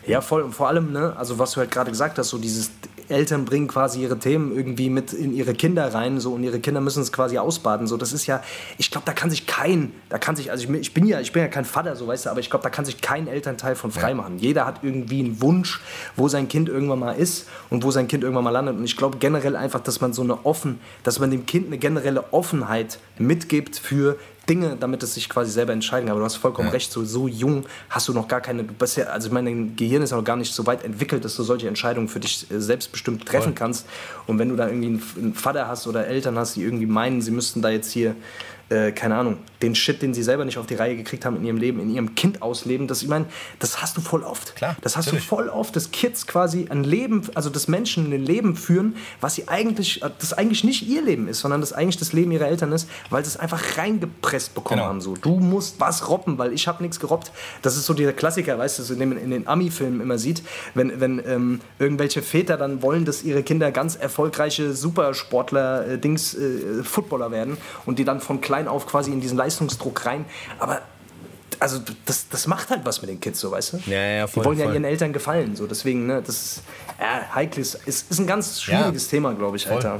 Ja, 0.06 0.22
voll. 0.22 0.42
Und 0.42 0.54
vor 0.54 0.68
allem, 0.68 0.92
ne, 0.92 1.14
also 1.18 1.38
was 1.40 1.52
du 1.52 1.58
halt 1.62 1.72
gerade 1.72 1.92
gesagt 1.92 2.18
hast, 2.18 2.30
so 2.30 2.38
dieses 2.38 2.72
Eltern 3.10 3.46
bringen 3.46 3.68
quasi 3.68 4.02
ihre 4.02 4.20
Themen 4.20 4.56
irgendwie 4.56 4.90
mit 4.90 5.14
in 5.14 5.34
ihre 5.34 5.54
Kinder 5.54 5.94
rein, 5.94 6.20
so 6.20 6.34
und 6.34 6.44
ihre 6.44 6.60
Kinder 6.60 6.82
müssen 6.82 7.02
es 7.02 7.12
quasi 7.12 7.38
ausbaden. 7.38 7.88
So, 7.88 7.98
das 7.98 8.14
ist 8.14 8.28
ja, 8.28 8.42
ich 8.78 8.92
glaube, 8.92 9.06
da 9.06 9.14
kann 9.14 9.30
sich 9.30 9.48
kein, 9.48 9.92
da 10.10 10.18
kann 10.18 10.36
sich, 10.36 10.52
also 10.52 10.64
ich, 10.64 10.80
ich 10.80 10.94
bin 10.94 11.06
ja, 11.06 11.20
ich 11.20 11.32
bin 11.32 11.42
ja 11.42 11.48
kein 11.48 11.66
Vater, 11.66 11.96
so 11.96 12.08
weißt 12.08 12.26
du, 12.26 12.30
aber 12.30 12.40
ich 12.40 12.50
glaube, 12.50 12.64
da 12.64 12.70
kann 12.70 12.86
sich 12.86 13.02
kein 13.02 13.28
Elternteil 13.28 13.76
von 13.76 13.92
frei 13.92 14.14
machen. 14.14 14.40
Jeder 14.40 14.66
hat 14.66 14.84
irgendwie 14.84 15.20
einen 15.20 15.42
Wunsch, 15.42 15.82
wo 16.16 16.28
sein 16.28 16.48
Kind 16.48 16.70
irgendwann 16.70 17.00
mal 17.00 17.14
ist 17.14 17.48
und 17.70 17.84
wo 17.84 17.92
sein 17.92 18.08
Kind 18.08 18.24
irgendwann 18.24 18.44
mal 18.44 18.52
landet. 18.52 18.78
Und 18.78 18.86
ich 18.86 18.98
glaube 18.98 19.18
generell 19.18 19.56
einfach, 19.56 19.82
dass 19.82 20.02
man 20.02 20.14
so 20.14 20.22
eine 20.22 20.46
offen, 20.46 20.80
dass 21.04 21.20
man 21.20 21.32
dem 21.32 21.46
Kind 21.46 21.68
eine 21.68 21.78
generelle 21.78 22.32
Offenheit 22.32 23.00
mitgibt 23.18 23.78
für 23.78 24.18
Dinge, 24.50 24.76
damit 24.80 25.04
es 25.04 25.14
sich 25.14 25.30
quasi 25.30 25.52
selber 25.52 25.74
entscheiden 25.74 26.08
kann. 26.08 26.14
Aber 26.14 26.22
du 26.22 26.26
hast 26.26 26.36
vollkommen 26.36 26.70
recht, 26.70 26.92
so, 26.92 27.06
so 27.06 27.28
jung 27.28 27.66
hast 27.90 28.08
du 28.08 28.14
noch 28.14 28.28
gar 28.28 28.42
keine, 28.42 28.64
du 28.64 28.74
bist 28.74 28.98
ja, 28.98 29.06
also 29.06 29.28
ich 29.28 29.34
meine, 29.34 29.50
dein 29.52 29.76
Gehirn 29.76 30.02
ist 30.02 30.12
noch 30.12 30.24
gar 30.24 30.36
nicht 30.36 30.54
so 30.54 30.66
weit 30.66 30.84
entwickelt, 30.84 31.24
dass 31.24 31.36
du 31.36 31.44
solche 31.44 31.68
Entscheidungen 31.68 32.08
für 32.08 32.20
dich 32.20 32.50
äh, 32.50 32.60
selbstbestimmt 32.60 33.26
treffen 33.26 33.54
kannst. 33.56 33.86
Und 34.26 34.40
wenn 34.40 34.50
du 34.50 34.56
da 34.56 34.68
irgendwie 34.68 35.00
einen 35.18 35.34
Vater 35.36 35.68
hast 35.68 35.88
oder 35.88 36.08
Eltern 36.08 36.38
hast, 36.38 36.56
die 36.56 36.64
irgendwie 36.64 36.88
meinen, 36.88 37.22
sie 37.22 37.32
müssten 37.32 37.62
da 37.62 37.70
jetzt 37.70 37.92
hier, 37.92 38.16
äh, 38.70 38.92
keine 38.92 39.16
Ahnung, 39.16 39.38
den 39.62 39.76
Shit, 39.76 40.02
den 40.02 40.14
sie 40.14 40.24
selber 40.24 40.46
nicht 40.46 40.58
auf 40.58 40.66
die 40.68 40.76
Reihe 40.76 40.96
gekriegt 40.96 41.26
haben 41.26 41.36
in 41.38 41.44
ihrem 41.46 41.58
Leben, 41.58 41.80
in 41.80 41.90
ihrem 41.90 42.16
Kind 42.16 42.42
ausleben, 42.42 42.88
das, 42.88 43.02
ich 43.02 43.08
meine, 43.08 43.26
das 43.60 43.82
hast 43.82 43.98
du 43.98 44.02
voll 44.02 44.24
oft. 44.24 44.56
Klar, 44.56 44.76
das 44.82 44.96
hast 44.96 45.08
natürlich. 45.08 45.26
du 45.28 45.36
voll 45.36 45.50
oft, 45.50 45.76
dass 45.76 45.92
Kids 45.92 46.28
quasi 46.28 46.68
ein 46.70 46.84
Leben, 46.84 47.24
also 47.36 47.50
dass 47.50 47.68
Menschen 47.68 48.14
ein 48.14 48.26
Leben 48.26 48.56
führen, 48.56 48.96
was 49.22 49.36
sie 49.36 49.48
eigentlich, 49.48 50.02
äh, 50.04 50.10
das 50.20 50.34
eigentlich 50.34 50.64
nicht 50.64 50.88
ihr 50.88 51.02
Leben 51.02 51.28
ist, 51.28 51.40
sondern 51.40 51.62
das 51.62 51.74
eigentlich 51.74 51.98
das 51.98 52.14
Leben 52.14 52.32
ihrer 52.32 52.48
Eltern 52.48 52.72
ist, 52.72 52.88
weil 53.10 53.24
sie 53.26 53.30
es 53.30 53.38
einfach 53.38 53.78
reingepresst 53.78 54.54
bekommen 54.56 54.80
Genau. 54.80 54.90
haben. 54.90 55.02
So, 55.02 55.16
du 55.16 55.40
musst 55.40 55.80
was 55.80 56.08
robben, 56.08 56.38
weil 56.38 56.54
ich 56.54 56.68
habe 56.68 56.82
nichts 56.84 57.00
gerobbt. 57.00 57.32
Das 57.62 57.76
ist 57.76 57.86
so 57.86 57.94
dieser 57.94 58.14
Klassiker, 58.14 58.58
weißt 58.58 58.80
du, 58.80 58.96
den- 58.96 59.18
in 59.18 59.32
den 59.32 59.48
Ami-Filmen 59.48 60.00
immer 60.00 60.18
sieht, 60.18 60.44
wenn, 60.76 61.00
wenn 61.02 61.22
ähm, 61.26 61.62
irgendwelche 61.80 62.22
Väter 62.22 62.56
dann 62.56 62.82
wollen, 62.82 63.04
dass 63.06 63.24
ihre 63.24 63.44
Kinder 63.44 63.72
ganz 63.72 63.96
erfolgreiche 63.96 64.74
Supersportler, 64.74 65.88
äh, 65.88 65.98
Dings, 65.98 66.34
äh, 66.36 66.84
Footballer 66.84 67.32
werden 67.32 67.58
und 67.86 68.00
die 68.00 68.06
dann 68.06 68.20
von 68.22 68.42
klein 68.42 68.59
auf 68.68 68.86
quasi 68.88 69.12
in 69.12 69.22
diesen 69.22 69.38
Leistungsdruck 69.38 70.06
rein. 70.06 70.26
Aber 70.60 70.82
also 71.60 71.80
das, 72.06 72.30
das 72.30 72.48
macht 72.48 72.70
halt 72.70 72.86
was 72.86 73.02
mit 73.02 73.10
den 73.10 73.20
Kids, 73.20 73.40
so 73.40 73.52
weißt 73.52 73.74
du? 73.74 73.78
Ja, 73.88 73.98
ja, 74.02 74.28
voll, 74.28 74.44
Die 74.44 74.48
wollen 74.50 74.60
ja 74.60 74.66
voll. 74.66 74.74
ihren 74.76 74.86
Eltern 74.86 75.14
gefallen, 75.14 75.56
so 75.56 75.68
deswegen, 75.68 76.08
ne, 76.08 76.22
das 76.26 76.36
ist 76.36 76.64
ja, 77.00 77.36
heikles, 77.36 77.76
ist, 77.86 78.10
ist 78.10 78.20
ein 78.20 78.28
ganz 78.28 78.62
schwieriges 78.62 79.08
Thema, 79.10 79.34
glaube 79.34 79.58
ich, 79.58 79.70
Alter. 79.70 80.00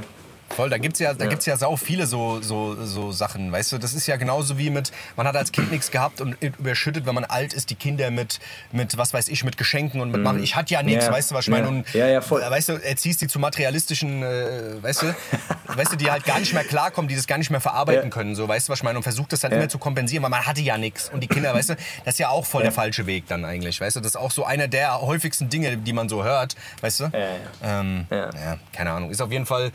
Voll, 0.52 0.68
da 0.68 0.78
gibt 0.78 0.94
es 0.94 1.00
ja, 1.00 1.14
da 1.14 1.26
gibt's 1.26 1.46
ja 1.46 1.56
sau 1.56 1.76
viele 1.76 2.06
so, 2.06 2.40
so, 2.42 2.84
so 2.84 3.12
Sachen, 3.12 3.52
weißt 3.52 3.70
du? 3.72 3.78
Das 3.78 3.94
ist 3.94 4.06
ja 4.08 4.16
genauso 4.16 4.58
wie 4.58 4.68
mit, 4.70 4.90
man 5.16 5.26
hat 5.28 5.36
als 5.36 5.52
Kind 5.52 5.70
nichts 5.70 5.90
gehabt 5.92 6.20
und 6.20 6.36
überschüttet, 6.42 7.06
wenn 7.06 7.14
man 7.14 7.24
alt 7.24 7.52
ist, 7.52 7.70
die 7.70 7.76
Kinder 7.76 8.10
mit, 8.10 8.40
mit 8.72 8.96
was 8.98 9.14
weiß 9.14 9.28
ich, 9.28 9.44
mit 9.44 9.56
Geschenken 9.56 10.00
und 10.00 10.10
mit 10.10 10.22
machen. 10.22 10.42
Ich 10.42 10.56
hatte 10.56 10.74
ja 10.74 10.82
nichts, 10.82 11.06
Ja, 11.06 11.12
weißt 11.12 11.30
du, 11.30 11.34
was 11.36 11.44
ich 11.44 11.50
meine? 11.50 11.62
ja. 11.62 11.68
Und, 11.68 11.94
Ja, 11.94 12.06
ja, 12.08 12.20
voll. 12.20 12.40
Weißt 12.42 12.68
du, 12.68 12.72
erziehst 12.82 13.20
die 13.20 13.28
zu 13.28 13.38
materialistischen, 13.38 14.22
äh, 14.24 14.82
weißt 14.82 15.02
du, 15.02 15.14
weißt 15.76 15.92
du, 15.92 15.96
die 15.96 16.10
halt 16.10 16.24
gar 16.24 16.40
nicht 16.40 16.52
mehr 16.52 16.64
klarkommen, 16.64 17.08
die 17.08 17.14
das 17.14 17.28
gar 17.28 17.38
nicht 17.38 17.50
mehr 17.50 17.60
verarbeiten 17.60 18.04
Ja. 18.04 18.10
können, 18.10 18.34
so, 18.34 18.48
weißt 18.48 18.68
du, 18.68 18.72
was 18.72 18.80
ich 18.80 18.82
meine? 18.82 18.98
Und 18.98 19.04
versucht 19.04 19.32
das 19.32 19.40
dann 19.40 19.52
Ja. 19.52 19.58
immer 19.58 19.68
zu 19.68 19.78
kompensieren, 19.78 20.22
weil 20.24 20.30
man 20.30 20.44
hatte 20.46 20.60
ja 20.62 20.76
nichts. 20.78 21.10
Und 21.10 21.20
die 21.20 21.28
Kinder, 21.28 21.54
weißt 21.54 21.70
du, 21.70 21.74
das 22.04 22.14
ist 22.14 22.18
ja 22.18 22.28
auch 22.30 22.44
voll 22.44 22.62
der 22.64 22.72
falsche 22.72 23.06
Weg 23.06 23.28
dann 23.28 23.44
eigentlich, 23.44 23.80
weißt 23.80 23.96
du? 23.96 24.00
Das 24.00 24.10
ist 24.12 24.16
auch 24.16 24.32
so 24.32 24.44
einer 24.44 24.66
der 24.66 25.00
häufigsten 25.00 25.48
Dinge, 25.48 25.76
die 25.76 25.92
man 25.92 26.08
so 26.08 26.24
hört, 26.24 26.56
weißt 26.80 27.00
du? 27.00 27.04
Ja, 27.04 27.18
ja. 27.20 27.80
Ähm, 27.80 28.06
Ja. 28.10 28.30
ja, 28.34 28.58
keine 28.72 28.90
Ahnung. 28.90 29.10
Ist 29.10 29.22
auf 29.22 29.30
jeden 29.30 29.46
Fall 29.46 29.70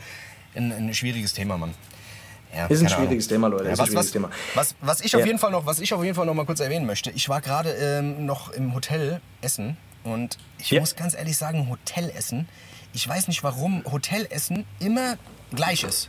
ein, 0.56 0.72
ein 0.72 0.94
schwieriges 0.94 1.34
Thema, 1.34 1.56
Mann. 1.58 1.74
Ja, 2.54 2.66
Ist 2.66 2.82
ein 2.82 2.88
schwieriges 2.88 3.28
Thema, 3.28 3.48
Leute, 3.48 3.64
Ja, 3.64 3.70
was, 3.72 3.88
schwieriges 3.88 4.06
was, 4.06 4.10
Thema. 4.12 4.30
Was, 4.54 4.74
was, 4.80 5.00
ich 5.02 5.14
auf 5.14 5.20
Ja. 5.20 5.26
jeden 5.26 5.38
Fall 5.38 5.50
noch, 5.50 5.66
was 5.66 5.78
ich 5.80 5.92
auf 5.92 6.02
jeden 6.02 6.14
Fall 6.14 6.26
noch 6.26 6.34
mal 6.34 6.46
kurz 6.46 6.60
erwähnen 6.60 6.86
möchte. 6.86 7.10
Ich 7.10 7.28
war 7.28 7.40
gerade 7.40 7.70
ähm, 7.72 8.24
noch 8.24 8.50
im 8.52 8.72
Hotel 8.74 9.20
essen 9.42 9.76
und 10.04 10.38
ich 10.58 10.72
muss 10.78 10.96
ganz 10.96 11.14
ehrlich 11.14 11.36
sagen, 11.36 11.68
Hotelessen. 11.68 12.48
Ich 12.94 13.06
weiß 13.06 13.28
nicht, 13.28 13.42
warum 13.44 13.82
Hotelessen 13.90 14.64
immer 14.78 15.16
gleich 15.54 15.82
ist. 15.84 16.08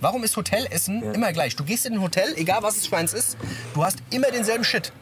Warum 0.00 0.22
ist 0.24 0.36
Hotelessen 0.36 1.02
immer 1.14 1.32
gleich? 1.32 1.56
Du 1.56 1.64
gehst 1.64 1.86
in 1.86 1.94
ein 1.94 2.02
Hotel, 2.02 2.34
egal 2.36 2.62
was 2.62 2.76
es 2.76 2.86
für 2.86 2.96
eins 2.96 3.14
ist, 3.14 3.36
du 3.74 3.82
hast 3.84 3.98
immer 4.10 4.30
denselben 4.30 4.64
Shit. 4.64 4.92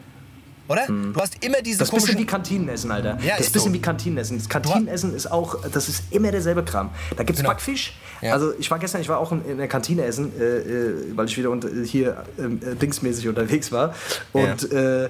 Oder? 0.67 0.85
Du 0.87 1.13
hast 1.19 1.43
immer 1.43 1.61
diese. 1.61 1.79
Das 1.79 1.87
ist 1.89 1.93
ein 1.93 1.97
bisschen 2.01 2.17
wie 2.19 2.25
Kantinenessen, 2.25 2.91
Alter. 2.91 3.17
Ja, 3.21 3.37
das 3.37 3.41
ist 3.41 3.47
ein 3.49 3.53
bisschen 3.53 3.71
so. 3.71 3.73
wie 3.73 3.81
Kantinenessen. 3.81 4.37
Das 4.37 4.49
Kantinenessen 4.49 5.15
ist 5.15 5.31
auch, 5.31 5.57
das 5.71 5.87
ist 5.89 6.03
immer 6.11 6.31
derselbe 6.31 6.63
Kram. 6.63 6.89
Da 7.15 7.23
gibt 7.23 7.31
es 7.31 7.37
Genau. 7.37 7.49
Backfisch. 7.49 7.93
Ja. 8.21 8.33
Also 8.33 8.53
ich 8.59 8.69
war 8.69 8.79
gestern, 8.79 9.01
ich 9.01 9.09
war 9.09 9.19
auch 9.19 9.31
in, 9.31 9.57
der 9.57 9.67
Kantine 9.67 10.03
essen, 10.05 10.31
äh, 10.39 10.43
äh, 10.43 10.93
weil 11.15 11.27
ich 11.27 11.37
wieder 11.37 11.49
unter, 11.51 11.69
hier 11.85 12.23
ähm, 12.39 12.59
äh, 12.65 12.75
dingsmäßig 12.75 13.27
unterwegs 13.27 13.71
war. 13.71 13.93
Und 14.33 14.71
äh, 14.71 15.09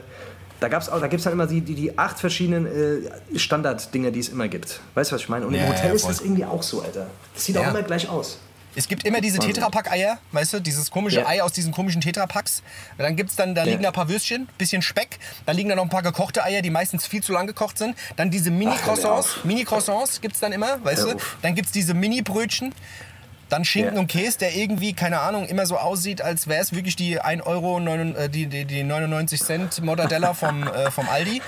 da, 0.60 0.68
gab's 0.68 0.90
auch, 0.90 1.00
da 1.00 1.08
gibt 1.08 1.20
es 1.20 1.24
dann 1.24 1.34
immer 1.34 1.48
die, 1.48 1.62
die, 1.62 1.76
die 1.76 1.98
acht 1.98 2.20
verschiedenen 2.20 2.66
äh, 2.66 3.38
Standarddinger, 3.40 4.12
die 4.12 4.20
es 4.20 4.30
immer 4.30 4.48
gibt. 4.48 4.80
Weißt 4.96 5.12
du, 5.12 5.16
was 5.16 5.22
ich 5.22 5.30
meine? 5.30 5.48
Und 5.48 5.54
im 5.54 5.62
Ja, 5.62 5.68
Hotel 5.70 5.88
ja, 5.88 5.94
ist 5.94 6.08
das 6.08 6.22
irgendwie 6.22 6.46
auch 6.46 6.62
so, 6.64 6.82
Alter. 6.82 7.08
Das 7.34 7.46
sieht 7.46 7.56
Ja. 7.56 7.62
auch 7.62 7.70
immer 7.72 7.82
gleich 7.84 8.10
aus. 8.10 8.40
Es 8.78 8.88
gibt 8.88 9.06
immer 9.06 9.22
diese. 9.22 9.40
Tetrapack-Eier, 9.40 10.20
weißt 10.34 10.54
du, 10.54 10.60
dieses 10.60 10.92
komische 10.92 11.22
Ja. 11.22 11.28
Ei 11.28 11.42
aus 11.42 11.52
diesen 11.52 11.72
komischen 11.74 12.00
Tetrapacks. 12.00 12.62
Dann 12.98 13.16
gibt's 13.16 13.36
dann, 13.36 13.56
da 13.56 13.64
Ja. 13.64 13.72
liegen 13.72 13.82
da 13.82 13.90
ein 13.90 13.94
paar 13.94 14.08
Würstchen, 14.08 14.48
bisschen 14.60 14.82
Speck, 14.84 15.18
dann 15.48 15.56
liegen 15.56 15.70
da 15.70 15.76
noch 15.76 15.84
ein 15.84 15.90
paar 15.90 16.04
gekochte 16.04 16.44
Eier, 16.44 16.62
die 16.62 16.70
meistens 16.70 17.08
viel 17.08 17.24
zu 17.24 17.34
lang 17.34 17.48
gekocht 17.48 17.78
sind. 17.80 17.96
Dann 18.18 18.30
diese 18.30 18.52
Mini-Croissants. 18.52 19.44
Mini-Croissants 19.44 20.22
gibt's 20.22 20.40
dann 20.40 20.52
immer, 20.52 20.84
weißt 20.84 21.06
Hör 21.06 21.14
du. 21.16 21.20
Dann 21.42 21.56
gibt's 21.56 21.72
diese 21.72 21.94
Mini-Brötchen. 21.96 22.74
Dann 23.50 23.64
Schinken 23.64 23.96
Ja. 23.96 24.00
und 24.02 24.08
Käse, 24.08 24.40
der 24.40 24.56
irgendwie, 24.56 24.94
keine 24.94 25.20
Ahnung, 25.22 25.46
immer 25.48 25.66
so 25.66 25.78
aussieht, 25.78 26.22
als 26.22 26.48
wäre 26.48 26.62
es 26.62 26.74
wirklich 26.74 26.96
die 26.98 27.20
1 27.22 27.46
Euro, 27.46 27.80
neun- 27.80 28.14
äh, 28.16 28.30
die, 28.30 28.48
die, 28.48 28.66
die 28.66 28.84
99 28.84 29.42
Cent 29.42 29.82
Mortadella 29.82 30.34
vom, 30.34 30.64
äh, 30.64 30.92
vom 30.92 31.08
Aldi. 31.08 31.42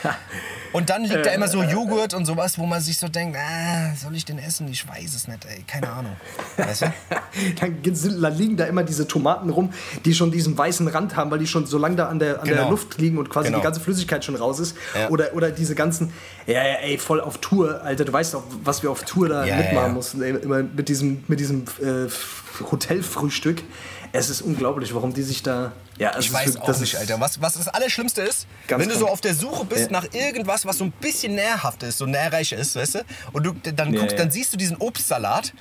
Und 0.71 0.89
dann 0.89 1.03
liegt 1.03 1.25
da 1.25 1.31
immer 1.31 1.47
so 1.47 1.63
Joghurt 1.63 2.13
und 2.13 2.25
sowas, 2.25 2.57
wo 2.57 2.65
man 2.65 2.79
sich 2.79 2.97
so 2.97 3.07
denkt, 3.09 3.35
ah, 3.37 3.93
soll 3.95 4.15
ich 4.15 4.23
den 4.23 4.39
essen? 4.39 4.67
Ich 4.71 4.87
weiß 4.87 5.13
es 5.15 5.27
nicht, 5.27 5.43
ey, 5.45 5.63
keine 5.67 5.89
Ahnung. 5.89 6.15
Weißt 6.57 6.83
du? 6.83 6.93
Dann, 7.59 8.37
liegen 8.37 8.55
da 8.55 8.65
immer 8.65 8.83
diese 8.83 9.07
Tomaten 9.07 9.49
rum, 9.49 9.73
die 10.05 10.13
schon 10.13 10.31
diesen 10.31 10.57
weißen 10.57 10.87
Rand 10.87 11.15
haben, 11.15 11.31
weil 11.31 11.39
die 11.39 11.47
schon 11.47 11.65
so 11.65 11.77
lange 11.77 11.95
da 11.95 12.07
an 12.07 12.19
der, 12.19 12.39
an 12.41 12.45
der 12.47 12.57
Genau. 12.57 12.69
Luft 12.69 12.97
liegen 12.97 13.17
und 13.17 13.29
quasi 13.29 13.47
Genau. 13.47 13.59
die 13.59 13.63
ganze 13.63 13.79
Flüssigkeit 13.79 14.23
schon 14.23 14.35
raus 14.35 14.59
ist. 14.59 14.75
Ja. 14.95 15.09
Oder, 15.09 15.33
oder 15.33 15.51
diese 15.51 15.75
ganzen, 15.75 16.13
ja, 16.51 16.67
ja, 16.67 16.73
ey, 16.81 16.97
voll 16.97 17.21
auf 17.21 17.37
Tour, 17.37 17.81
Alter, 17.83 18.05
du 18.05 18.13
weißt 18.13 18.35
auch, 18.35 18.43
was 18.63 18.81
wir 18.83 18.89
auf 18.91 19.03
Tour 19.03 19.29
da 19.29 19.45
Ja, 19.45 19.55
mitmachen 19.57 19.87
ja. 19.89 19.93
mussten, 19.93 20.21
ey, 20.21 20.31
immer 20.31 20.63
mit 20.63 20.89
diesem, 20.89 21.23
mit 21.27 21.39
diesem 21.39 21.65
äh, 21.81 22.07
Hotelfrühstück. 22.71 23.61
Es 24.11 24.29
ist 24.29 24.41
unglaublich, 24.41 24.93
warum 24.95 25.13
die 25.13 25.21
sich 25.21 25.43
da. 25.43 25.71
Ja, 25.99 26.17
ich 26.17 26.31
weiß 26.31 26.53
wirklich, 26.55 26.63
auch 26.63 26.79
nicht, 26.79 26.95
Alter. 26.95 27.19
Was, 27.19 27.41
was 27.41 27.53
das 27.55 27.67
Allerschlimmste 27.67 28.21
ist, 28.21 28.47
Ganz 28.67 28.81
wenn 28.81 28.87
du 28.89 28.95
so 28.95 29.01
krank. 29.01 29.11
auf 29.13 29.21
der 29.21 29.35
Suche 29.35 29.65
bist 29.65 29.91
Ja. 29.91 30.01
nach 30.01 30.05
irgendwas, 30.13 30.65
was 30.65 30.77
so 30.77 30.85
ein 30.85 30.91
bisschen 30.91 31.35
nährhaft 31.35 31.83
ist, 31.83 31.97
so 31.97 32.05
nährreich 32.05 32.51
ist, 32.53 32.75
weißt 32.75 32.95
du? 32.95 32.99
Und 33.33 33.43
du 33.43 33.53
dann 33.73 33.91
guckst, 33.93 34.13
ja. 34.13 34.17
dann 34.17 34.31
siehst 34.31 34.53
du 34.53 34.57
diesen 34.57 34.77
Obstsalat 34.77 35.53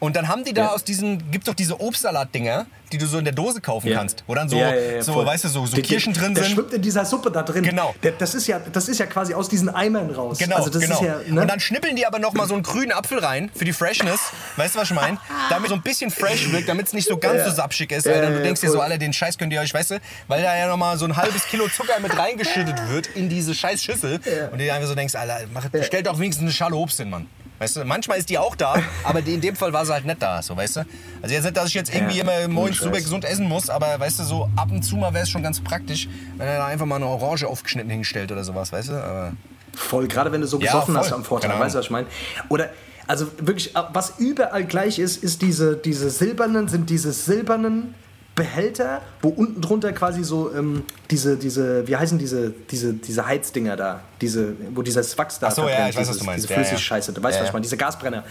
und 0.00 0.16
dann 0.16 0.26
haben 0.28 0.42
die 0.44 0.54
da 0.54 0.62
Ja. 0.62 0.72
aus 0.72 0.84
diesen, 0.84 1.30
gibt 1.30 1.46
doch 1.48 1.54
diese 1.54 1.78
Obstsalat-Dinger, 1.80 2.66
die 2.92 2.98
du 2.98 3.06
so 3.06 3.18
in 3.18 3.24
der 3.24 3.34
Dose 3.34 3.60
kaufen 3.60 3.88
Ja. 3.88 3.98
kannst, 3.98 4.24
wo 4.26 4.34
dann 4.34 4.48
so, 4.48 4.56
Ja, 4.56 4.74
ja, 4.74 4.92
ja, 4.96 5.02
so 5.02 5.24
weißt 5.24 5.44
du, 5.44 5.48
so, 5.48 5.66
so 5.66 5.74
Der- 5.74 5.84
Kirschen 5.84 6.12
drin 6.12 6.34
der 6.34 6.44
sind. 6.44 6.54
schwimmt 6.54 6.72
in 6.72 6.80
dieser 6.82 7.04
Suppe 7.04 7.30
da 7.30 7.42
drin. 7.42 7.62
Genau. 7.64 7.94
Der, 8.02 8.12
das, 8.12 8.34
ist 8.34 8.46
ja, 8.46 8.58
das 8.60 8.88
ist 8.88 8.98
ja 8.98 9.06
quasi 9.06 9.34
aus 9.34 9.48
diesen 9.48 9.68
Eimern 9.68 10.10
raus. 10.10 10.38
Genau, 10.38 10.56
also 10.56 10.70
das 10.70 10.82
genau. 10.82 10.94
Ist 11.00 11.02
ja, 11.06 11.18
ne? 11.28 11.40
Und 11.42 11.48
dann 11.48 11.60
schnippeln 11.60 11.96
die 11.96 12.06
aber 12.06 12.18
noch 12.20 12.32
mal 12.34 12.46
so 12.46 12.54
einen 12.54 12.62
grünen 12.62 12.92
Apfel 12.92 13.18
rein 13.18 13.50
für 13.54 13.64
die 13.64 13.72
Freshness. 13.72 14.20
Weißt 14.56 14.74
du, 14.76 14.78
was 14.80 14.88
ich 14.90 14.94
meine? 14.94 15.18
Damit 15.50 15.68
so 15.70 15.74
ein 15.74 15.82
bisschen 15.82 16.10
fresh 16.10 16.50
wirkt, 16.52 16.68
damit 16.68 16.86
es 16.86 16.92
nicht 16.92 17.08
so 17.08 17.16
ganz 17.18 17.44
so 17.44 17.50
sapschig 17.50 17.90
ist. 17.92 18.06
Alter. 18.06 18.22
Ja, 18.22 18.30
du 18.30 18.36
ja, 18.36 18.42
denkst 18.42 18.60
dir 18.60 18.70
so. 18.70 18.80
Alter, 18.80 18.96
den 18.98 19.12
Scheiß 19.12 19.36
könnt 19.38 19.52
ihr 19.52 19.60
euch, 19.60 19.73
weißt 19.74 19.90
du, 19.92 20.00
weil 20.28 20.42
da 20.42 20.56
ja 20.56 20.68
noch 20.68 20.76
mal 20.76 20.96
so 20.96 21.04
ein 21.04 21.16
halbes 21.16 21.46
Kilo 21.46 21.68
Zucker 21.68 21.98
mit 22.00 22.16
reingeschüttet 22.16 22.88
wird 22.88 23.08
in 23.08 23.28
diese 23.28 23.54
scheiß 23.54 23.82
Schüssel. 23.82 24.20
Und 24.50 24.58
du 24.58 24.64
dir 24.64 24.74
einfach 24.74 24.88
so 24.88 24.94
denkst, 24.94 25.14
Alter, 25.14 25.40
mach, 25.52 25.66
stell 25.82 26.02
doch 26.02 26.18
wenigstens 26.18 26.42
eine 26.44 26.52
Schale 26.52 26.76
Obst 26.76 26.98
hin, 26.98 27.10
Mann. 27.10 27.26
Weißt 27.58 27.76
du, 27.76 27.84
manchmal 27.84 28.18
ist 28.18 28.28
die 28.30 28.38
auch 28.38 28.56
da, 28.56 28.82
aber 29.04 29.20
in 29.20 29.40
dem 29.40 29.54
Fall 29.54 29.72
war 29.72 29.86
sie 29.86 29.92
halt 29.92 30.04
nicht 30.04 30.20
da, 30.20 30.42
so, 30.42 30.56
weißt 30.56 30.76
du? 30.76 30.80
Also 31.22 31.34
jetzt 31.34 31.44
nicht, 31.44 31.56
dass 31.56 31.68
ich 31.68 31.74
jetzt 31.74 31.94
irgendwie 31.94 32.16
Ja, 32.18 32.22
immer 32.24 32.48
morgens 32.48 32.78
super 32.78 32.98
gesund 32.98 33.24
essen 33.24 33.46
muss, 33.48 33.70
aber 33.70 33.98
weißt 34.00 34.18
du, 34.18 34.24
so 34.24 34.48
ab 34.56 34.70
und 34.72 34.82
zu 34.82 34.96
mal 34.96 35.12
wäre 35.14 35.22
es 35.22 35.30
schon 35.30 35.42
ganz 35.42 35.60
praktisch, 35.60 36.08
wenn 36.36 36.48
er 36.48 36.58
da 36.58 36.66
einfach 36.66 36.86
mal 36.86 36.96
eine 36.96 37.06
Orange 37.06 37.46
aufgeschnitten 37.46 37.90
hinstellt 37.90 38.32
oder 38.32 38.42
sowas, 38.44 38.72
weißt 38.72 38.88
du? 38.88 38.92
Aber 38.94 39.32
Voll, 39.76 40.08
gerade 40.08 40.30
wenn 40.32 40.40
du 40.40 40.46
so 40.46 40.58
Ja, 40.60 40.72
gesoffen 40.72 40.96
hast 40.98 41.12
am 41.12 41.24
Vortag, 41.24 41.48
Genau. 41.48 41.60
weißt 41.60 41.74
du, 41.74 41.78
was 41.78 41.84
ich 41.86 41.90
meine? 41.90 42.06
Oder, 42.48 42.70
also 43.06 43.26
wirklich, 43.38 43.72
was 43.92 44.14
überall 44.18 44.64
gleich 44.64 44.98
ist, 44.98 45.22
ist 45.22 45.40
diese, 45.42 45.76
diese 45.76 46.10
silbernen, 46.10 46.68
sind 46.68 46.90
diese 46.90 47.12
silbernen 47.12 47.94
Behälter, 48.34 49.00
wo 49.22 49.28
unten 49.28 49.60
drunter 49.60 49.92
quasi 49.92 50.24
so 50.24 50.52
ähm, 50.52 50.82
diese, 51.10 51.36
diese, 51.36 51.86
wie 51.86 51.94
heißen 51.96 52.18
diese, 52.18 52.52
diese, 52.70 52.92
diese 52.94 53.24
Heizdinger 53.26 53.76
da, 53.76 54.00
diese, 54.20 54.54
wo 54.74 54.82
dieses 54.82 55.16
Wachs 55.16 55.38
da 55.38 55.46
Ach 55.48 55.52
so, 55.52 55.62
ja, 55.62 55.68
verbrennt, 55.68 55.90
ich 55.90 55.96
weiß, 56.00 56.08
was 56.08 56.18
du 56.18 56.24
meinst. 56.24 56.44
Diese 56.44 56.52
Ja, 56.54 56.58
ja. 56.60 56.66
Flüssigscheiße, 56.66 57.12
du 57.12 57.22
weißt, 57.22 57.36
Ja, 57.36 57.42
was 57.42 57.48
ich 57.48 57.52
meine, 57.52 57.62
diese 57.62 57.76
Gasbrenner. 57.76 58.24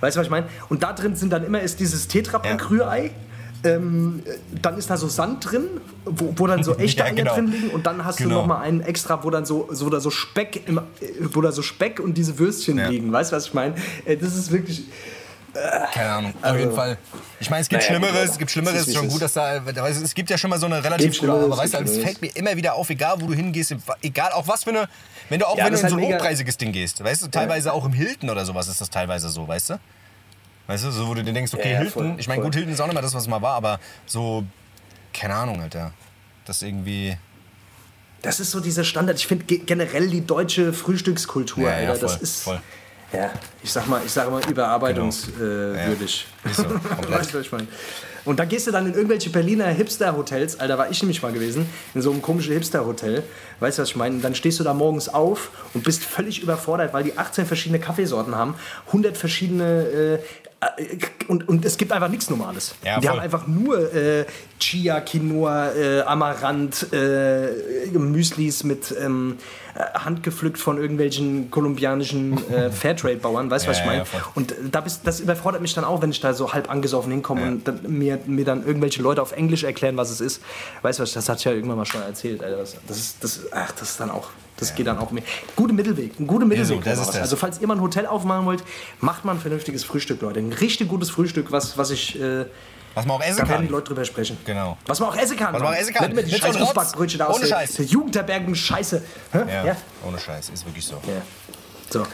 Weißt 0.00 0.16
du, 0.16 0.20
was 0.20 0.26
ich 0.26 0.30
meine? 0.30 0.46
Und 0.68 0.82
da 0.84 0.92
drin 0.92 1.16
sind 1.16 1.32
dann 1.32 1.44
immer 1.44 1.60
ist 1.60 1.80
dieses 1.80 2.06
Tetrapack-Rührei. 2.08 3.10
Ähm, 3.64 4.22
dann 4.62 4.78
ist 4.78 4.88
da 4.88 4.96
so 4.96 5.08
Sand 5.08 5.50
drin, 5.50 5.64
wo, 6.04 6.32
wo 6.36 6.46
dann 6.46 6.62
so 6.62 6.74
echte 6.78 7.04
Eier 7.04 7.12
genau. 7.14 7.34
drin 7.34 7.50
liegen 7.50 7.70
und 7.70 7.86
dann 7.86 8.04
hast 8.04 8.20
du 8.20 8.24
Genau. 8.24 8.36
noch 8.42 8.46
mal 8.46 8.60
einen 8.60 8.80
extra, 8.82 9.24
wo 9.24 9.30
dann 9.30 9.44
so, 9.44 9.68
so, 9.72 9.90
da 9.90 9.98
so 9.98 10.10
Speck, 10.10 10.68
im, 10.68 10.78
äh, 10.78 10.80
wo 11.32 11.40
da 11.40 11.50
so 11.50 11.62
Speck 11.62 11.98
und 11.98 12.14
diese 12.16 12.38
Würstchen 12.38 12.78
liegen. 12.88 13.10
Weißt 13.12 13.32
du, 13.32 13.36
was 13.36 13.46
ich 13.46 13.54
meine? 13.54 13.74
Äh, 14.04 14.16
Das 14.16 14.36
ist 14.36 14.52
wirklich. 14.52 14.84
Keine 15.92 16.10
Ahnung, 16.10 16.34
auf 16.36 16.44
Also- 16.44 16.58
jeden 16.58 16.74
Fall. 16.74 16.98
Ich 17.40 17.50
meine, 17.50 17.62
es 17.62 17.68
gibt 17.68 17.82
Naja, 17.82 17.94
Schlimmeres, 17.98 18.30
es 18.30 18.38
gibt 18.38 18.50
Schlimmeres, 18.50 18.80
es 18.82 18.88
ist, 18.88 18.94
schon 18.96 19.08
gut, 19.08 19.22
dass 19.22 19.32
da, 19.32 19.56
es 19.56 20.14
gibt 20.14 20.28
ja 20.30 20.36
schon 20.38 20.50
mal 20.50 20.58
so 20.58 20.66
eine 20.66 20.82
relativ 20.82 21.18
gute, 21.18 21.32
aber 21.32 21.56
weißt 21.56 21.74
du, 21.74 21.78
gibt 21.78 21.90
es 21.90 21.98
fällt 21.98 22.20
mir 22.20 22.28
immer 22.36 22.56
wieder 22.56 22.74
auf, 22.74 22.90
egal 22.90 23.20
wo 23.20 23.26
du 23.26 23.34
hingehst, 23.34 23.74
egal 24.02 24.32
auch 24.32 24.46
was 24.48 24.64
für 24.64 24.70
eine, 24.70 24.88
wenn 25.28 25.38
du 25.38 25.46
auch 25.46 25.56
Ja, 25.56 25.64
wenn 25.66 25.72
du 25.72 25.78
in 25.78 25.84
ist 25.84 25.90
so 25.90 25.96
ein 25.96 26.00
halt 26.00 26.10
mega- 26.10 26.18
hochpreisiges 26.18 26.56
Ding 26.56 26.72
gehst, 26.72 27.02
weißt 27.02 27.22
du, 27.22 27.28
teilweise 27.28 27.72
auch 27.72 27.84
im 27.84 27.92
Hilton 27.92 28.28
oder 28.30 28.44
sowas 28.44 28.66
ist 28.68 28.80
das 28.80 28.90
teilweise 28.90 29.28
so, 29.28 29.46
weißt 29.46 29.70
du? 29.70 29.80
Weißt 30.66 30.84
du, 30.84 30.90
so 30.90 31.06
wo 31.08 31.14
du 31.14 31.22
dir 31.22 31.32
denkst, 31.32 31.54
okay, 31.54 31.68
Ja, 31.68 31.74
ja, 31.74 31.78
Hilton, 31.78 32.10
voll, 32.10 32.20
ich 32.20 32.26
meine, 32.28 32.42
gut, 32.42 32.54
Hilton 32.54 32.72
ist 32.72 32.80
auch 32.80 32.86
nicht 32.86 32.94
mehr 32.94 33.02
das, 33.02 33.14
was 33.14 33.22
es 33.22 33.28
mal 33.28 33.40
war, 33.40 33.54
aber 33.54 33.78
so, 34.06 34.44
keine 35.14 35.34
Ahnung, 35.34 35.60
Alter. 35.62 35.92
Das 36.44 36.62
irgendwie, 36.62 37.16
Das 38.22 38.40
ist 38.40 38.50
so 38.50 38.58
dieser 38.60 38.82
Standard. 38.84 39.16
Ich 39.18 39.26
finde 39.28 39.44
ge- 39.44 39.58
generell 39.64 40.08
die 40.08 40.26
deutsche 40.26 40.72
Frühstückskultur, 40.72 41.64
Ja, 41.70 41.80
ja, 41.80 41.88
Alter, 41.90 42.00
das 42.02 42.12
voll, 42.14 42.22
ist. 42.22 42.42
voll. 42.42 42.60
Ja, 43.12 43.30
ich 43.62 43.72
sag 43.72 43.88
mal, 43.88 44.02
ich 44.04 44.12
sag 44.12 44.30
mal 44.30 44.42
überarbeitungswürdig. 44.48 46.26
Ist 46.44 46.56
so, 46.56 46.64
komplett. 46.64 47.10
weißt 47.10 47.34
du, 47.34 47.38
was 47.38 47.46
ich 47.46 47.52
meine? 47.52 47.66
Und 48.24 48.38
da 48.38 48.44
gehst 48.44 48.66
du 48.66 48.70
dann 48.70 48.86
in 48.86 48.92
irgendwelche 48.92 49.30
Berliner 49.30 49.66
Hipster-Hotels, 49.68 50.60
Alter, 50.60 50.76
war 50.76 50.90
ich 50.90 51.00
nämlich 51.02 51.22
mal 51.22 51.32
gewesen, 51.32 51.66
in 51.94 52.02
so 52.02 52.10
einem 52.10 52.20
komischen 52.20 52.52
Hipster-Hotel. 52.52 53.22
Weißt 53.60 53.78
du, 53.78 53.82
was 53.82 53.88
ich 53.88 53.96
meine? 53.96 54.16
Und 54.16 54.22
dann 54.22 54.34
stehst 54.34 54.60
du 54.60 54.64
da 54.64 54.74
morgens 54.74 55.08
auf 55.08 55.50
und 55.72 55.84
bist 55.84 56.04
völlig 56.04 56.42
überfordert, 56.42 56.92
weil 56.92 57.04
die 57.04 57.16
18 57.16 57.46
verschiedene 57.46 57.80
Kaffeesorten 57.80 58.34
haben, 58.34 58.54
100 58.88 59.16
verschiedene. 59.16 60.18
Äh, 60.60 60.98
und, 61.28 61.48
und 61.48 61.64
es 61.64 61.76
gibt 61.76 61.92
einfach 61.92 62.08
nichts 62.08 62.30
Normales. 62.30 62.74
Ja, 62.84 62.98
die 62.98 63.08
haben 63.08 63.20
einfach 63.20 63.46
nur 63.46 63.94
äh, 63.94 64.24
Chia, 64.58 65.00
Quinoa, 65.00 65.72
äh, 65.72 66.00
Amaranth, 66.02 66.92
äh, 66.92 67.48
Müslis 67.92 68.64
mit 68.64 68.94
ähm, 69.00 69.36
äh, 69.74 69.98
handgepflückt 69.98 70.58
von 70.58 70.78
irgendwelchen 70.78 71.50
kolumbianischen 71.50 72.38
äh, 72.50 72.70
Fairtrade-Bauern, 72.72 73.50
weißt 73.50 73.66
du, 73.66 73.70
was 73.70 73.78
Ja, 73.78 73.84
ich 73.84 73.88
meine? 73.88 74.02
ja, 74.02 74.32
und 74.34 74.54
da 74.72 74.80
bist, 74.80 75.02
das 75.04 75.20
überfordert 75.20 75.62
mich 75.62 75.74
dann 75.74 75.84
auch, 75.84 76.02
wenn 76.02 76.10
ich 76.10 76.20
da 76.20 76.34
so 76.34 76.52
halb 76.52 76.70
angesoffen 76.70 77.12
hinkomme 77.12 77.46
und 77.46 77.68
dann, 77.68 77.80
mir, 77.86 78.18
mir 78.26 78.44
dann 78.44 78.66
irgendwelche 78.66 79.02
Leute 79.02 79.22
auf 79.22 79.32
Englisch 79.32 79.62
erklären, 79.62 79.96
was 79.96 80.10
es 80.10 80.20
ist. 80.20 80.42
Weißt 80.82 80.98
du 80.98 81.02
was, 81.04 81.12
das 81.12 81.28
hat 81.28 81.38
ich 81.38 81.44
ja 81.44 81.52
irgendwann 81.52 81.76
mal 81.76 81.86
schon 81.86 82.02
erzählt. 82.02 82.42
Alter. 82.42 82.56
Das, 82.56 82.76
das, 82.88 82.96
ist, 82.98 83.22
das, 83.22 83.40
ach, 83.52 83.70
das 83.72 83.90
ist 83.90 84.00
dann 84.00 84.10
auch, 84.10 84.30
das 84.58 84.74
geht 84.74 84.86
dann 84.86 84.98
auch 84.98 85.10
mehr. 85.10 85.22
Gute 85.56 85.72
Mittelweg, 85.72 86.18
ein 86.20 86.26
guter 86.26 86.46
Mittelweg. 86.46 86.84
was. 86.84 87.06
das. 87.06 87.16
Also 87.16 87.36
falls 87.36 87.60
ihr 87.60 87.66
mal 87.66 87.74
ein 87.76 87.80
Hotel 87.80 88.06
aufmachen 88.06 88.44
wollt, 88.46 88.62
macht 89.00 89.24
mal 89.24 89.32
ein 89.32 89.40
vernünftiges 89.40 89.84
Frühstück, 89.84 90.20
Leute. 90.20 90.40
Ein 90.40 90.52
richtig 90.52 90.88
gutes 90.88 91.10
Frühstück, 91.10 91.50
was, 91.52 91.78
was 91.78 91.90
ich... 91.90 92.20
Äh, 92.20 92.46
was 92.94 93.06
man 93.06 93.16
auch 93.18 93.20
essen 93.22 93.36
da 93.36 93.42
werden 93.42 93.48
kann. 93.58 93.66
die 93.66 93.72
Leute 93.72 93.88
drüber 93.88 94.04
sprechen. 94.04 94.36
Genau. 94.44 94.76
Was 94.86 94.98
man 94.98 95.10
auch 95.10 95.16
essen 95.16 95.36
kann. 95.36 95.52
Was 95.54 95.62
man 95.62 95.72
auch 95.72 95.78
essen 95.78 95.94
kann. 95.94 96.06
Nicht 96.06 96.14
mehr 96.16 96.24
die 96.24 96.30
so 96.32 96.38
scheiß. 96.38 96.56
Fußbackbrötchen 96.56 97.18
da 97.18 97.26
aus 97.26 97.36
Ohne 97.36 97.46
der, 97.46 97.54
Scheiß. 97.54 97.74
der 97.74 97.84
Jugendherbergen 97.84 98.54
Scheiße. 98.56 99.02
Ja, 99.34 99.64
Ja. 99.66 99.76
ohne 100.04 100.18
Scheiß, 100.18 100.48
ist 100.48 100.66
wirklich 100.66 100.84
so. 100.84 100.94
ja. 101.06 101.22
So. 101.90 102.06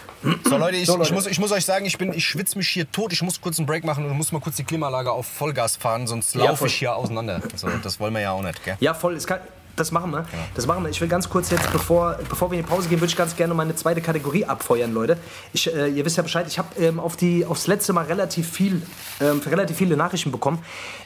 So 0.48 0.56
Leute, 0.58 0.76
ich, 0.76 0.86
So, 0.86 0.92
Leute. 0.96 1.08
Ich, 1.08 1.12
muss, 1.14 1.26
ich 1.26 1.38
muss 1.40 1.50
euch 1.52 1.64
sagen, 1.64 1.84
ich, 1.86 1.96
bin- 1.98 2.12
ich 2.12 2.24
schwitze 2.24 2.56
mich 2.58 2.68
hier 2.68 2.90
tot. 2.92 3.12
Ich 3.12 3.22
muss 3.22 3.40
kurz 3.40 3.58
einen 3.58 3.66
Break 3.66 3.84
machen 3.84 4.04
und 4.04 4.16
muss 4.16 4.30
mal 4.30 4.40
kurz 4.40 4.56
die 4.56 4.62
Klimaanlage 4.64 5.10
auf 5.10 5.26
Vollgas 5.26 5.76
fahren, 5.76 6.06
sonst 6.06 6.34
Ja, 6.34 6.44
laufe 6.44 6.66
ich 6.66 6.74
hier 6.74 6.94
auseinander. 6.94 7.40
So, 7.56 7.68
das 7.82 7.98
wollen 7.98 8.12
wir 8.14 8.20
ja 8.20 8.32
auch 8.32 8.42
nicht, 8.42 8.62
gell? 8.64 8.76
Ja, 8.80 8.94
voll. 8.94 9.14
Es 9.16 9.26
kann, 9.26 9.40
das 9.76 9.92
machen 9.92 10.10
wir. 10.10 10.26
Das 10.54 10.66
machen 10.66 10.84
wir. 10.84 10.90
Ich 10.90 11.00
will 11.00 11.08
ganz 11.08 11.28
kurz 11.28 11.50
jetzt, 11.50 11.70
bevor, 11.72 12.18
bevor 12.28 12.50
wir 12.50 12.58
in 12.58 12.64
die 12.64 12.70
Pause 12.70 12.88
gehen, 12.88 13.00
würde 13.00 13.10
ich 13.10 13.16
ganz 13.16 13.36
gerne 13.36 13.54
meine 13.54 13.74
zweite 13.74 14.00
Kategorie 14.00 14.44
abfeuern, 14.44 14.92
Leute. 14.92 15.16
Ich, 15.52 15.74
äh, 15.74 15.88
ihr 15.88 16.04
wisst 16.04 16.16
ja 16.16 16.22
Bescheid, 16.22 16.46
ich 16.48 16.58
habe 16.58 16.68
ähm, 16.78 17.00
auf 17.00 17.16
die, 17.16 17.44
aufs 17.44 17.66
letzte 17.66 17.92
Mal 17.92 18.04
relativ 18.04 18.48
viel, 18.48 18.82
ähm, 19.20 19.40
relativ 19.46 19.76
viele 19.76 19.96
Nachrichten 19.96 20.30
bekommen. 20.30 20.58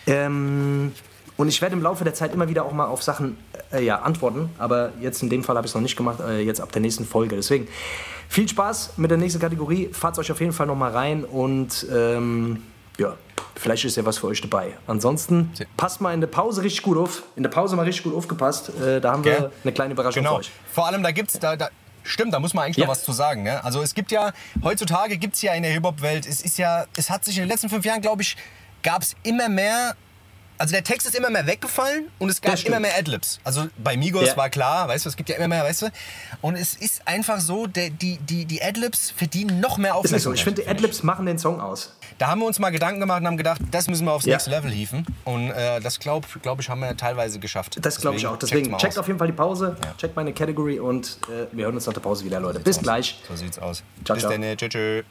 Ähm, 0.06 0.92
und 1.36 1.48
ich 1.48 1.62
werde 1.62 1.76
im 1.76 1.82
Laufe 1.82 2.04
der 2.04 2.14
Zeit 2.14 2.34
immer 2.34 2.48
wieder 2.48 2.64
auch 2.64 2.72
mal 2.72 2.86
auf 2.86 3.02
Sachen 3.02 3.36
äh, 3.72 3.84
ja, 3.84 4.00
antworten. 4.00 4.50
Aber 4.58 4.92
jetzt 5.00 5.22
in 5.22 5.30
dem 5.30 5.44
Fall 5.44 5.56
habe 5.56 5.66
ich 5.66 5.70
es 5.70 5.74
noch 5.74 5.82
nicht 5.82 5.96
gemacht, 5.96 6.18
äh, 6.20 6.40
jetzt 6.40 6.60
ab 6.60 6.72
der 6.72 6.82
nächsten 6.82 7.04
Folge. 7.04 7.36
Deswegen 7.36 7.68
viel 8.28 8.48
Spaß 8.48 8.94
mit 8.96 9.10
der 9.10 9.18
nächsten 9.18 9.40
Kategorie. 9.40 9.88
Fahrt 9.92 10.18
euch 10.18 10.32
auf 10.32 10.40
jeden 10.40 10.52
Fall 10.52 10.66
noch 10.66 10.74
mal 10.74 10.90
rein 10.90 11.24
und 11.24 11.86
ähm, 11.94 12.62
ja, 12.98 13.16
vielleicht 13.58 13.84
ist 13.84 13.96
ja 13.96 14.04
was 14.04 14.18
für 14.18 14.26
euch 14.28 14.40
dabei. 14.40 14.76
Ansonsten 14.86 15.52
passt 15.76 16.00
mal 16.00 16.14
in 16.14 16.20
der 16.20 16.28
Pause 16.28 16.62
richtig 16.62 16.82
gut 16.82 16.96
auf. 16.98 17.22
In 17.36 17.42
der 17.42 17.50
Pause 17.50 17.76
mal 17.76 17.82
richtig 17.84 18.04
gut 18.04 18.14
aufgepasst. 18.14 18.70
Äh, 18.80 19.00
da 19.00 19.12
haben 19.12 19.24
wir 19.24 19.50
eine 19.62 19.72
kleine 19.72 19.92
Überraschung 19.94 20.22
Genau. 20.22 20.34
für 20.36 20.40
euch. 20.40 20.50
Vor 20.72 20.86
allem, 20.86 21.02
da 21.02 21.10
gibt's 21.10 21.38
da, 21.38 21.56
da 21.56 21.68
Stimmt, 22.04 22.32
da 22.32 22.38
muss 22.40 22.54
man 22.54 22.64
eigentlich 22.64 22.78
Ja. 22.78 22.84
noch 22.84 22.92
was 22.92 23.04
zu 23.04 23.12
sagen. 23.12 23.42
Ne? 23.42 23.62
Also 23.64 23.82
es 23.82 23.92
gibt 23.94 24.10
ja, 24.12 24.32
heutzutage 24.62 25.18
gibt 25.18 25.34
es 25.34 25.42
ja 25.42 25.52
in 25.52 25.62
der 25.62 25.72
Hip-Hop-Welt, 25.72 26.26
es 26.26 26.40
ist 26.40 26.56
ja, 26.56 26.86
es 26.96 27.10
hat 27.10 27.22
sich 27.24 27.36
in 27.36 27.42
den 27.42 27.50
letzten 27.50 27.68
fünf 27.68 27.84
Jahren, 27.84 28.00
glaube 28.00 28.22
ich, 28.22 28.34
gab 28.82 29.02
es 29.02 29.14
immer 29.24 29.50
mehr, 29.50 29.94
also 30.56 30.72
der 30.72 30.82
Text 30.84 31.06
ist 31.06 31.14
immer 31.14 31.28
mehr 31.28 31.46
weggefallen 31.46 32.08
und 32.18 32.30
es 32.30 32.40
gab 32.40 32.58
immer 32.64 32.80
mehr 32.80 32.96
Adlibs. 32.96 33.38
Also 33.44 33.66
bei 33.76 33.96
Migos 33.98 34.26
Ja. 34.26 34.36
war 34.38 34.48
klar, 34.48 34.88
weißt 34.88 35.04
du, 35.04 35.10
es 35.10 35.16
gibt 35.16 35.28
ja 35.28 35.36
immer 35.36 35.48
mehr, 35.48 35.64
weißt 35.64 35.82
du. 35.82 35.86
Und 36.40 36.54
es 36.56 36.74
ist 36.76 37.06
einfach 37.06 37.40
so, 37.40 37.66
der, 37.66 37.90
die, 37.90 38.16
die, 38.18 38.46
die 38.46 38.62
Adlibs 38.62 39.10
verdienen 39.10 39.60
noch 39.60 39.76
mehr 39.76 39.90
Ist 39.90 39.96
Aufmerksamkeit. 39.96 40.14
nicht 40.14 40.22
so. 40.24 40.32
Ich 40.32 40.44
finde, 40.44 40.62
die 40.62 40.68
Adlibs 40.68 41.02
machen 41.02 41.26
den 41.26 41.38
Song 41.38 41.60
aus. 41.60 41.92
Da 42.18 42.26
haben 42.26 42.40
wir 42.40 42.46
uns 42.46 42.58
mal 42.58 42.70
Gedanken 42.70 42.98
gemacht 42.98 43.20
und 43.20 43.28
haben 43.28 43.36
gedacht, 43.36 43.60
das 43.70 43.88
müssen 43.88 44.04
wir 44.04 44.12
aufs 44.12 44.26
Ja. 44.26 44.34
nächste 44.34 44.50
Level 44.50 44.70
hieven. 44.72 45.06
Und 45.24 45.50
äh, 45.50 45.80
das 45.80 46.00
glaube 46.00 46.26
glaub 46.42 46.58
ich, 46.60 46.68
haben 46.68 46.80
wir 46.80 46.96
teilweise 46.96 47.38
geschafft. 47.38 47.78
Das 47.80 48.00
glaube 48.00 48.16
ich 48.16 48.26
auch. 48.26 48.36
Deswegen 48.36 48.76
checkt 48.76 48.94
aus. 48.94 48.98
auf 48.98 49.06
jeden 49.06 49.18
Fall 49.20 49.28
die 49.28 49.34
Pause, 49.34 49.76
checkt 49.98 50.16
meine 50.16 50.32
Category 50.32 50.80
und 50.80 51.18
äh, 51.28 51.46
wir 51.52 51.66
hören 51.66 51.76
uns 51.76 51.86
nach 51.86 51.94
der 51.94 52.00
Pause 52.00 52.24
wieder, 52.24 52.40
Leute. 52.40 52.58
Bis 52.58 52.80
gleich. 52.80 53.22
So 53.28 53.36
sieht's 53.36 53.58
aus. 53.60 53.84
Ciao, 54.04 54.14
Bis 54.16 54.24
ciao. 54.24 54.32
dann. 54.36 54.56
Tschö, 54.56 54.68
tschö. 54.68 55.02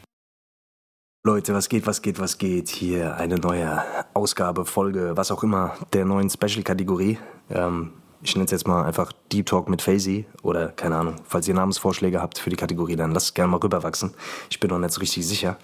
Leute, 1.24 1.54
was 1.54 1.68
geht, 1.68 1.86
was 1.86 2.02
geht, 2.02 2.20
was 2.20 2.38
geht? 2.38 2.68
Hier 2.68 3.16
eine 3.16 3.36
neue 3.36 3.82
Ausgabe, 4.14 4.64
Folge, 4.66 5.16
was 5.16 5.30
auch 5.30 5.42
immer, 5.42 5.76
der 5.92 6.04
neuen 6.04 6.30
Special-Kategorie. 6.30 7.18
Ähm, 7.50 7.92
ich 8.20 8.34
nenne 8.34 8.46
es 8.46 8.50
jetzt 8.50 8.66
mal 8.66 8.84
einfach 8.84 9.12
Deep 9.32 9.46
Talk 9.46 9.68
mit 9.68 9.80
Faisy 9.80 10.26
oder 10.42 10.68
keine 10.68 10.96
Ahnung. 10.96 11.16
Falls 11.26 11.46
ihr 11.46 11.54
Namensvorschläge 11.54 12.20
habt 12.20 12.38
für 12.38 12.50
die 12.50 12.56
Kategorie, 12.56 12.96
dann 12.96 13.12
lasst 13.12 13.26
es 13.26 13.34
gerne 13.34 13.50
mal 13.52 13.58
rüberwachsen. 13.58 14.12
Ich 14.50 14.58
bin 14.58 14.70
noch 14.70 14.78
nicht 14.78 14.92
so 14.92 15.00
richtig 15.00 15.26
sicher. 15.26 15.56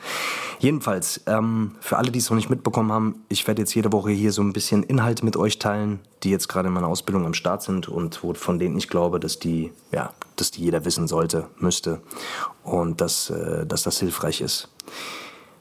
Jedenfalls, 0.60 1.22
ähm, 1.26 1.72
für 1.80 1.96
alle, 1.96 2.12
die 2.12 2.20
es 2.20 2.30
noch 2.30 2.36
nicht 2.36 2.50
mitbekommen 2.50 2.92
haben, 2.92 3.24
ich 3.28 3.46
werde 3.46 3.62
jetzt 3.62 3.74
jede 3.74 3.92
Woche 3.92 4.10
hier 4.10 4.32
so 4.32 4.42
ein 4.42 4.52
bisschen 4.52 4.84
Inhalte 4.84 5.24
mit 5.24 5.36
euch 5.36 5.58
teilen, 5.58 6.00
die 6.22 6.30
jetzt 6.30 6.48
gerade 6.48 6.68
in 6.68 6.74
meiner 6.74 6.88
Ausbildung 6.88 7.26
am 7.26 7.34
Start 7.34 7.62
sind 7.62 7.88
und 7.88 8.22
wo, 8.22 8.34
von 8.34 8.58
denen 8.58 8.76
ich 8.78 8.88
glaube, 8.88 9.18
dass 9.18 9.38
die, 9.38 9.72
ja, 9.90 10.12
dass 10.36 10.52
die 10.52 10.62
jeder 10.62 10.84
wissen 10.84 11.08
sollte, 11.08 11.48
müsste 11.58 12.00
und 12.62 13.00
dass, 13.00 13.30
äh, 13.30 13.66
dass 13.66 13.82
das 13.82 13.98
hilfreich 13.98 14.40
ist. 14.40 14.68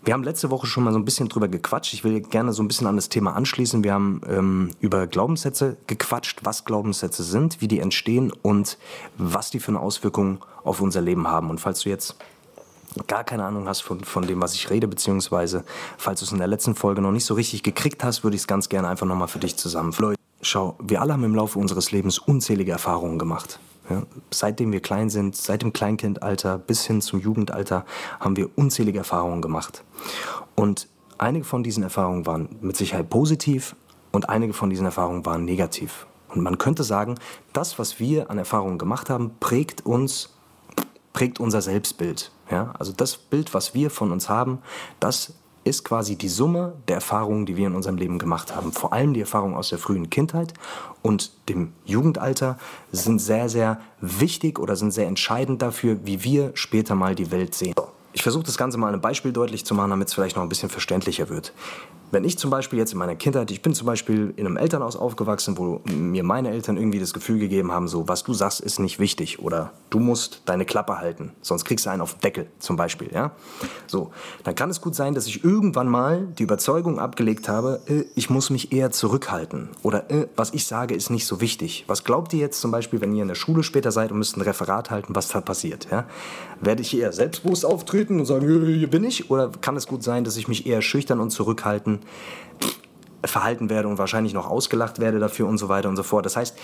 Wir 0.05 0.13
haben 0.13 0.23
letzte 0.23 0.49
Woche 0.49 0.67
schon 0.67 0.83
mal 0.83 0.91
so 0.91 0.99
ein 0.99 1.05
bisschen 1.05 1.29
drüber 1.29 1.47
gequatscht. 1.47 1.93
Ich 1.93 2.03
will 2.03 2.19
gerne 2.19 2.51
so 2.51 2.61
ein 2.61 2.67
bisschen 2.67 2.87
an 2.87 2.97
das 2.97 3.07
Thema 3.07 3.35
anschließen. 3.35 3.85
Wir 3.85 3.93
haben 3.93 4.19
ähm, 4.27 4.71
über 4.81 5.07
Glaubenssätze 5.07 5.77
gequatscht, 5.87 6.41
was 6.43 6.65
Glaubenssätze 6.65 7.23
sind, 7.23 7.61
wie 7.61 7.69
die 7.69 7.79
entstehen 7.79 8.33
und 8.41 8.77
was 9.17 9.49
die 9.49 9.61
für 9.61 9.69
eine 9.69 9.79
Auswirkung 9.79 10.43
auf 10.65 10.81
unser 10.81 10.99
Leben 10.99 11.29
haben. 11.29 11.49
Und 11.49 11.61
falls 11.61 11.81
du 11.81 11.89
jetzt 11.89 12.17
gar 13.07 13.23
keine 13.23 13.45
Ahnung 13.45 13.65
hast 13.65 13.79
von, 13.79 14.03
von 14.03 14.27
dem, 14.27 14.41
was 14.41 14.55
ich 14.55 14.69
rede, 14.69 14.89
beziehungsweise 14.89 15.63
falls 15.97 16.19
du 16.19 16.25
es 16.25 16.33
in 16.33 16.37
der 16.37 16.47
letzten 16.47 16.75
Folge 16.75 17.01
noch 17.01 17.11
nicht 17.11 17.25
so 17.25 17.33
richtig 17.33 17.63
gekriegt 17.63 18.03
hast, 18.03 18.25
würde 18.25 18.35
ich 18.35 18.41
es 18.41 18.47
ganz 18.47 18.67
gerne 18.67 18.89
einfach 18.89 19.05
nochmal 19.05 19.29
für 19.29 19.39
dich 19.39 19.55
zusammenführen. 19.55 20.15
Schau, 20.41 20.75
wir 20.83 21.01
alle 21.01 21.13
haben 21.13 21.23
im 21.23 21.33
Laufe 21.33 21.57
unseres 21.57 21.91
Lebens 21.91 22.19
unzählige 22.19 22.73
Erfahrungen 22.73 23.17
gemacht. 23.17 23.57
Ja, 23.89 24.03
seitdem 24.31 24.71
wir 24.71 24.79
klein 24.79 25.09
sind, 25.09 25.35
seit 25.35 25.61
dem 25.61 25.73
Kleinkindalter 25.73 26.57
bis 26.57 26.85
hin 26.85 27.01
zum 27.01 27.19
Jugendalter, 27.19 27.85
haben 28.19 28.37
wir 28.37 28.49
unzählige 28.55 28.99
Erfahrungen 28.99 29.41
gemacht. 29.41 29.83
Und 30.55 30.87
einige 31.17 31.45
von 31.45 31.63
diesen 31.63 31.83
Erfahrungen 31.83 32.25
waren 32.25 32.49
mit 32.61 32.77
Sicherheit 32.77 33.09
positiv 33.09 33.75
und 34.11 34.29
einige 34.29 34.53
von 34.53 34.69
diesen 34.69 34.85
Erfahrungen 34.85 35.25
waren 35.25 35.43
negativ. 35.43 36.07
Und 36.29 36.41
man 36.41 36.57
könnte 36.57 36.83
sagen, 36.83 37.15
das, 37.51 37.77
was 37.77 37.99
wir 37.99 38.29
an 38.29 38.37
Erfahrungen 38.37 38.77
gemacht 38.77 39.09
haben, 39.09 39.35
prägt 39.39 39.85
uns, 39.85 40.33
prägt 41.11 41.39
unser 41.39 41.61
Selbstbild. 41.61 42.31
Ja? 42.49 42.73
Also 42.79 42.91
das 42.91 43.17
Bild, 43.17 43.53
was 43.53 43.73
wir 43.73 43.89
von 43.89 44.11
uns 44.11 44.29
haben, 44.29 44.59
das 44.99 45.33
ist 45.63 45.83
quasi 45.83 46.15
die 46.15 46.29
Summe 46.29 46.73
der 46.87 46.95
Erfahrungen, 46.95 47.45
die 47.45 47.55
wir 47.55 47.67
in 47.67 47.75
unserem 47.75 47.97
Leben 47.97 48.19
gemacht 48.19 48.55
haben. 48.55 48.71
Vor 48.71 48.93
allem 48.93 49.13
die 49.13 49.21
Erfahrungen 49.21 49.55
aus 49.55 49.69
der 49.69 49.79
frühen 49.79 50.09
Kindheit 50.09 50.53
und 51.01 51.31
dem 51.49 51.73
Jugendalter 51.85 52.57
sind 52.91 53.19
sehr, 53.19 53.49
sehr 53.49 53.79
wichtig 54.01 54.59
oder 54.59 54.75
sind 54.75 54.91
sehr 54.91 55.07
entscheidend 55.07 55.61
dafür, 55.61 55.97
wie 56.03 56.23
wir 56.23 56.51
später 56.53 56.95
mal 56.95 57.15
die 57.15 57.31
Welt 57.31 57.55
sehen. 57.55 57.73
Ich 58.13 58.21
versuche 58.21 58.43
das 58.43 58.57
Ganze 58.57 58.77
mal 58.77 58.89
einem 58.89 59.01
Beispiel 59.01 59.33
deutlich 59.33 59.65
zu 59.65 59.73
machen, 59.73 59.89
damit 59.89 60.07
es 60.07 60.13
vielleicht 60.13 60.35
noch 60.35 60.43
ein 60.43 60.49
bisschen 60.49 60.69
verständlicher 60.69 61.29
wird. 61.29 61.51
Wenn 62.11 62.25
ich 62.25 62.37
zum 62.37 62.51
Beispiel 62.51 62.77
jetzt 62.77 62.93
in 62.93 62.99
meiner 62.99 63.15
Kindheit, 63.15 63.49
ich 63.49 63.63
bin 63.63 63.73
zum 63.73 63.87
Beispiel 63.87 64.35
in 64.35 64.45
einem 64.45 64.55
Elternhaus 64.55 64.95
aufgewachsen, 64.95 65.57
wo 65.57 65.81
mir 65.85 66.23
meine 66.23 66.51
Eltern 66.51 66.77
irgendwie 66.77 66.99
das 66.99 67.11
Gefühl 67.11 67.39
gegeben 67.39 67.71
haben, 67.71 67.87
so, 67.87 68.07
was 68.07 68.23
du 68.23 68.35
sagst, 68.35 68.59
ist 68.59 68.77
nicht 68.77 68.99
wichtig 68.99 69.39
oder 69.39 69.71
du 69.89 69.97
musst 69.97 70.43
deine 70.45 70.63
Klappe 70.63 70.99
halten, 70.99 71.31
sonst 71.41 71.65
kriegst 71.65 71.87
du 71.87 71.89
einen 71.89 72.03
auf 72.03 72.13
den 72.13 72.21
Deckel 72.21 72.47
zum 72.59 72.75
Beispiel, 72.75 73.09
ja. 73.11 73.31
So, 73.87 74.11
dann 74.43 74.53
kann 74.53 74.69
es 74.69 74.79
gut 74.79 74.93
sein, 74.93 75.15
dass 75.15 75.25
ich 75.25 75.43
irgendwann 75.43 75.87
mal 75.87 76.27
die 76.37 76.43
Überzeugung 76.43 76.99
abgelegt 76.99 77.49
habe, 77.49 77.81
äh, 77.87 78.03
ich 78.13 78.29
muss 78.29 78.51
mich 78.51 78.71
eher 78.71 78.91
zurückhalten 78.91 79.69
oder 79.81 80.11
äh, 80.11 80.27
was 80.35 80.53
ich 80.53 80.67
sage, 80.67 80.93
ist 80.93 81.09
nicht 81.09 81.25
so 81.25 81.41
wichtig. 81.41 81.83
Was 81.87 82.03
glaubt 82.03 82.31
ihr 82.33 82.41
jetzt 82.41 82.61
zum 82.61 82.69
Beispiel, 82.69 83.01
wenn 83.01 83.15
ihr 83.15 83.23
in 83.23 83.27
der 83.27 83.33
Schule 83.33 83.63
später 83.63 83.91
seid 83.91 84.11
und 84.11 84.19
müsst 84.19 84.37
ein 84.37 84.41
Referat 84.41 84.91
halten, 84.91 85.15
was 85.15 85.29
da 85.29 85.41
passiert, 85.41 85.87
ja? 85.89 86.05
Werde 86.61 86.83
ich 86.83 86.95
eher 86.95 87.11
selbstbewusst 87.11 87.65
auftreten 87.65 88.02
und 88.09 88.25
sagen, 88.25 88.47
hier 88.47 88.89
bin 88.89 89.03
ich? 89.03 89.29
Oder 89.29 89.51
kann 89.61 89.75
es 89.75 89.87
gut 89.87 90.03
sein, 90.03 90.23
dass 90.23 90.37
ich 90.37 90.47
mich 90.47 90.65
eher 90.65 90.81
schüchtern 90.81 91.19
und 91.19 91.31
zurückhalten 91.31 91.99
verhalten 93.25 93.69
werde 93.69 93.87
und 93.87 93.97
wahrscheinlich 93.97 94.33
noch 94.33 94.49
ausgelacht 94.49 94.99
werde 94.99 95.19
dafür 95.19 95.47
und 95.47 95.57
so 95.57 95.69
weiter 95.69 95.89
und 95.89 95.95
so 95.95 96.03
fort. 96.03 96.25
Das 96.25 96.35
heißt, 96.35 96.57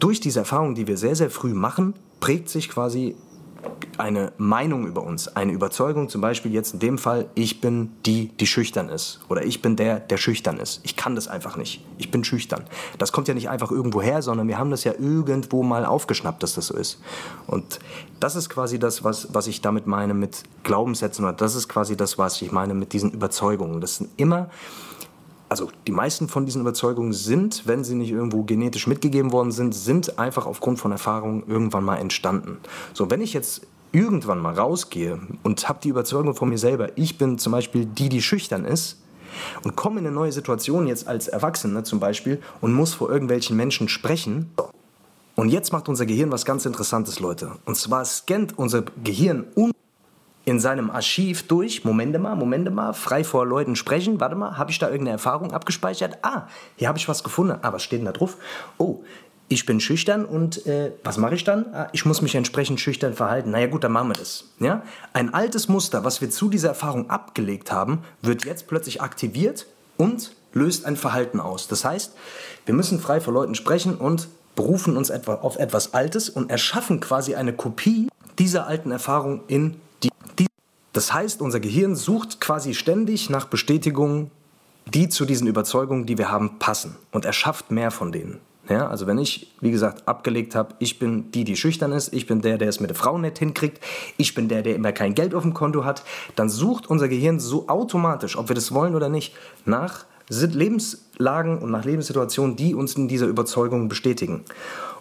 durch 0.00 0.20
diese 0.20 0.40
Erfahrung, 0.40 0.74
die 0.74 0.86
wir 0.86 0.96
sehr, 0.96 1.14
sehr 1.14 1.30
früh 1.30 1.54
machen, 1.54 1.94
prägt 2.20 2.48
sich 2.48 2.68
quasi 2.68 3.14
eine 3.98 4.32
Meinung 4.38 4.86
über 4.86 5.02
uns, 5.02 5.28
eine 5.28 5.52
Überzeugung, 5.52 6.08
zum 6.08 6.20
Beispiel 6.20 6.52
jetzt 6.52 6.74
in 6.74 6.80
dem 6.80 6.98
Fall, 6.98 7.28
ich 7.34 7.60
bin 7.60 7.92
die, 8.06 8.28
die 8.28 8.46
schüchtern 8.46 8.88
ist. 8.88 9.20
Oder 9.28 9.44
ich 9.44 9.62
bin 9.62 9.76
der, 9.76 10.00
der 10.00 10.16
schüchtern 10.16 10.58
ist. 10.58 10.80
Ich 10.84 10.96
kann 10.96 11.14
das 11.14 11.28
einfach 11.28 11.56
nicht. 11.56 11.84
Ich 11.98 12.10
bin 12.10 12.24
schüchtern. 12.24 12.64
Das 12.98 13.12
kommt 13.12 13.28
ja 13.28 13.34
nicht 13.34 13.48
einfach 13.48 13.70
irgendwo 13.70 14.02
her, 14.02 14.22
sondern 14.22 14.48
wir 14.48 14.58
haben 14.58 14.70
das 14.70 14.84
ja 14.84 14.92
irgendwo 14.92 15.62
mal 15.62 15.84
aufgeschnappt, 15.84 16.42
dass 16.42 16.54
das 16.54 16.68
so 16.68 16.76
ist. 16.76 17.00
Und 17.46 17.78
das 18.20 18.36
ist 18.36 18.48
quasi 18.48 18.78
das, 18.78 19.04
was, 19.04 19.32
was 19.32 19.46
ich 19.46 19.60
damit 19.60 19.86
meine 19.86 20.14
mit 20.14 20.42
Glaubenssätzen, 20.62 21.24
oder 21.24 21.34
das 21.34 21.54
ist 21.54 21.68
quasi 21.68 21.96
das, 21.96 22.18
was 22.18 22.40
ich 22.42 22.52
meine 22.52 22.74
mit 22.74 22.92
diesen 22.92 23.10
Überzeugungen. 23.12 23.80
Das 23.80 23.96
sind 23.96 24.10
immer 24.16 24.50
also 25.48 25.70
die 25.86 25.92
meisten 25.92 26.28
von 26.28 26.46
diesen 26.46 26.62
Überzeugungen 26.62 27.12
sind, 27.12 27.66
wenn 27.66 27.84
sie 27.84 27.94
nicht 27.94 28.10
irgendwo 28.10 28.42
genetisch 28.42 28.86
mitgegeben 28.86 29.32
worden 29.32 29.52
sind, 29.52 29.74
sind 29.74 30.18
einfach 30.18 30.46
aufgrund 30.46 30.78
von 30.78 30.92
Erfahrungen 30.92 31.44
irgendwann 31.46 31.84
mal 31.84 31.96
entstanden. 31.96 32.58
So, 32.92 33.10
wenn 33.10 33.20
ich 33.20 33.32
jetzt 33.32 33.66
irgendwann 33.92 34.40
mal 34.40 34.54
rausgehe 34.54 35.20
und 35.42 35.68
habe 35.68 35.78
die 35.82 35.90
Überzeugung 35.90 36.34
von 36.34 36.48
mir 36.48 36.58
selber, 36.58 36.96
ich 36.96 37.18
bin 37.18 37.38
zum 37.38 37.52
Beispiel 37.52 37.86
die, 37.86 38.08
die 38.08 38.22
schüchtern 38.22 38.64
ist, 38.64 38.98
und 39.62 39.76
komme 39.76 40.00
in 40.00 40.06
eine 40.06 40.14
neue 40.14 40.32
Situation 40.32 40.86
jetzt 40.86 41.08
als 41.08 41.28
Erwachsener 41.28 41.84
zum 41.84 42.00
Beispiel 42.00 42.40
und 42.60 42.72
muss 42.72 42.94
vor 42.94 43.10
irgendwelchen 43.10 43.56
Menschen 43.56 43.88
sprechen. 43.88 44.50
Und 45.34 45.48
jetzt 45.48 45.72
macht 45.72 45.88
unser 45.88 46.06
Gehirn 46.06 46.30
was 46.30 46.44
ganz 46.44 46.64
Interessantes, 46.64 47.18
Leute. 47.20 47.52
Und 47.64 47.76
zwar 47.76 48.04
scannt 48.04 48.56
unser 48.56 48.84
Gehirn 49.02 49.44
un 49.56 49.72
in 50.44 50.60
seinem 50.60 50.90
Archiv 50.90 51.46
durch, 51.48 51.84
Momente 51.84 52.18
mal, 52.18 52.34
Momente 52.34 52.70
mal, 52.70 52.92
frei 52.92 53.24
vor 53.24 53.46
Leuten 53.46 53.76
sprechen, 53.76 54.20
warte 54.20 54.36
mal, 54.36 54.58
habe 54.58 54.70
ich 54.70 54.78
da 54.78 54.86
irgendeine 54.86 55.12
Erfahrung 55.12 55.52
abgespeichert? 55.52 56.18
Ah, 56.22 56.46
hier 56.76 56.88
habe 56.88 56.98
ich 56.98 57.08
was 57.08 57.24
gefunden. 57.24 57.58
Ah, 57.62 57.72
was 57.72 57.82
steht 57.82 58.00
denn 58.00 58.06
da 58.06 58.12
drauf? 58.12 58.36
Oh, 58.76 59.02
ich 59.48 59.66
bin 59.66 59.80
schüchtern 59.80 60.24
und 60.24 60.66
äh, 60.66 60.92
was 61.02 61.16
mache 61.16 61.34
ich 61.34 61.44
dann? 61.44 61.66
Ah, 61.74 61.88
ich 61.92 62.04
muss 62.04 62.22
mich 62.22 62.34
entsprechend 62.34 62.80
schüchtern 62.80 63.14
verhalten. 63.14 63.50
Naja 63.50 63.66
gut, 63.66 63.84
dann 63.84 63.92
machen 63.92 64.08
wir 64.08 64.14
das. 64.14 64.44
Ja? 64.58 64.82
Ein 65.12 65.32
altes 65.32 65.68
Muster, 65.68 66.04
was 66.04 66.20
wir 66.20 66.30
zu 66.30 66.48
dieser 66.48 66.68
Erfahrung 66.68 67.10
abgelegt 67.10 67.72
haben, 67.72 68.00
wird 68.20 68.44
jetzt 68.44 68.66
plötzlich 68.66 69.00
aktiviert 69.00 69.66
und 69.96 70.34
löst 70.52 70.84
ein 70.84 70.96
Verhalten 70.96 71.40
aus. 71.40 71.68
Das 71.68 71.84
heißt, 71.84 72.14
wir 72.66 72.74
müssen 72.74 73.00
frei 73.00 73.20
vor 73.20 73.34
Leuten 73.34 73.54
sprechen 73.54 73.96
und 73.96 74.28
berufen 74.56 74.96
uns 74.96 75.10
etwa 75.10 75.34
auf 75.34 75.56
etwas 75.56 75.94
Altes 75.94 76.28
und 76.28 76.50
erschaffen 76.50 77.00
quasi 77.00 77.34
eine 77.34 77.52
Kopie 77.52 78.08
dieser 78.38 78.66
alten 78.66 78.90
Erfahrung 78.90 79.42
in 79.48 79.76
das 80.94 81.12
heißt, 81.12 81.42
unser 81.42 81.60
Gehirn 81.60 81.96
sucht 81.96 82.40
quasi 82.40 82.72
ständig 82.72 83.28
nach 83.28 83.46
Bestätigungen, 83.46 84.30
die 84.86 85.08
zu 85.08 85.24
diesen 85.24 85.48
Überzeugungen, 85.48 86.06
die 86.06 86.18
wir 86.18 86.30
haben, 86.30 86.58
passen 86.60 86.94
und 87.10 87.24
erschafft 87.24 87.70
mehr 87.70 87.90
von 87.90 88.12
denen. 88.12 88.38
Ja, 88.68 88.86
also 88.86 89.06
wenn 89.06 89.18
ich, 89.18 89.52
wie 89.60 89.72
gesagt, 89.72 90.06
abgelegt 90.08 90.54
habe, 90.54 90.74
ich 90.78 90.98
bin 91.00 91.32
die, 91.32 91.44
die 91.44 91.56
schüchtern 91.56 91.92
ist, 91.92 92.14
ich 92.14 92.26
bin 92.26 92.40
der, 92.40 92.58
der 92.58 92.68
es 92.68 92.80
mit 92.80 92.90
der 92.90 92.96
Frau 92.96 93.18
nicht 93.18 93.38
hinkriegt, 93.38 93.82
ich 94.16 94.34
bin 94.34 94.48
der, 94.48 94.62
der 94.62 94.76
immer 94.76 94.92
kein 94.92 95.14
Geld 95.14 95.34
auf 95.34 95.42
dem 95.42 95.52
Konto 95.52 95.84
hat, 95.84 96.04
dann 96.36 96.48
sucht 96.48 96.86
unser 96.86 97.08
Gehirn 97.08 97.40
so 97.40 97.68
automatisch, 97.68 98.38
ob 98.38 98.48
wir 98.48 98.54
das 98.54 98.72
wollen 98.72 98.94
oder 98.94 99.08
nicht, 99.08 99.34
nach 99.66 100.06
Lebenslagen 100.28 101.58
und 101.58 101.72
nach 101.72 101.84
Lebenssituationen, 101.84 102.56
die 102.56 102.74
uns 102.74 102.94
in 102.94 103.08
dieser 103.08 103.26
Überzeugung 103.26 103.88
bestätigen. 103.88 104.44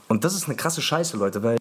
Und 0.10 0.26
das 0.26 0.36
ist 0.36 0.48
eine 0.48 0.56
krasse 0.56 0.82
Scheiße, 0.82 1.16
Leute, 1.18 1.44
weil 1.44 1.58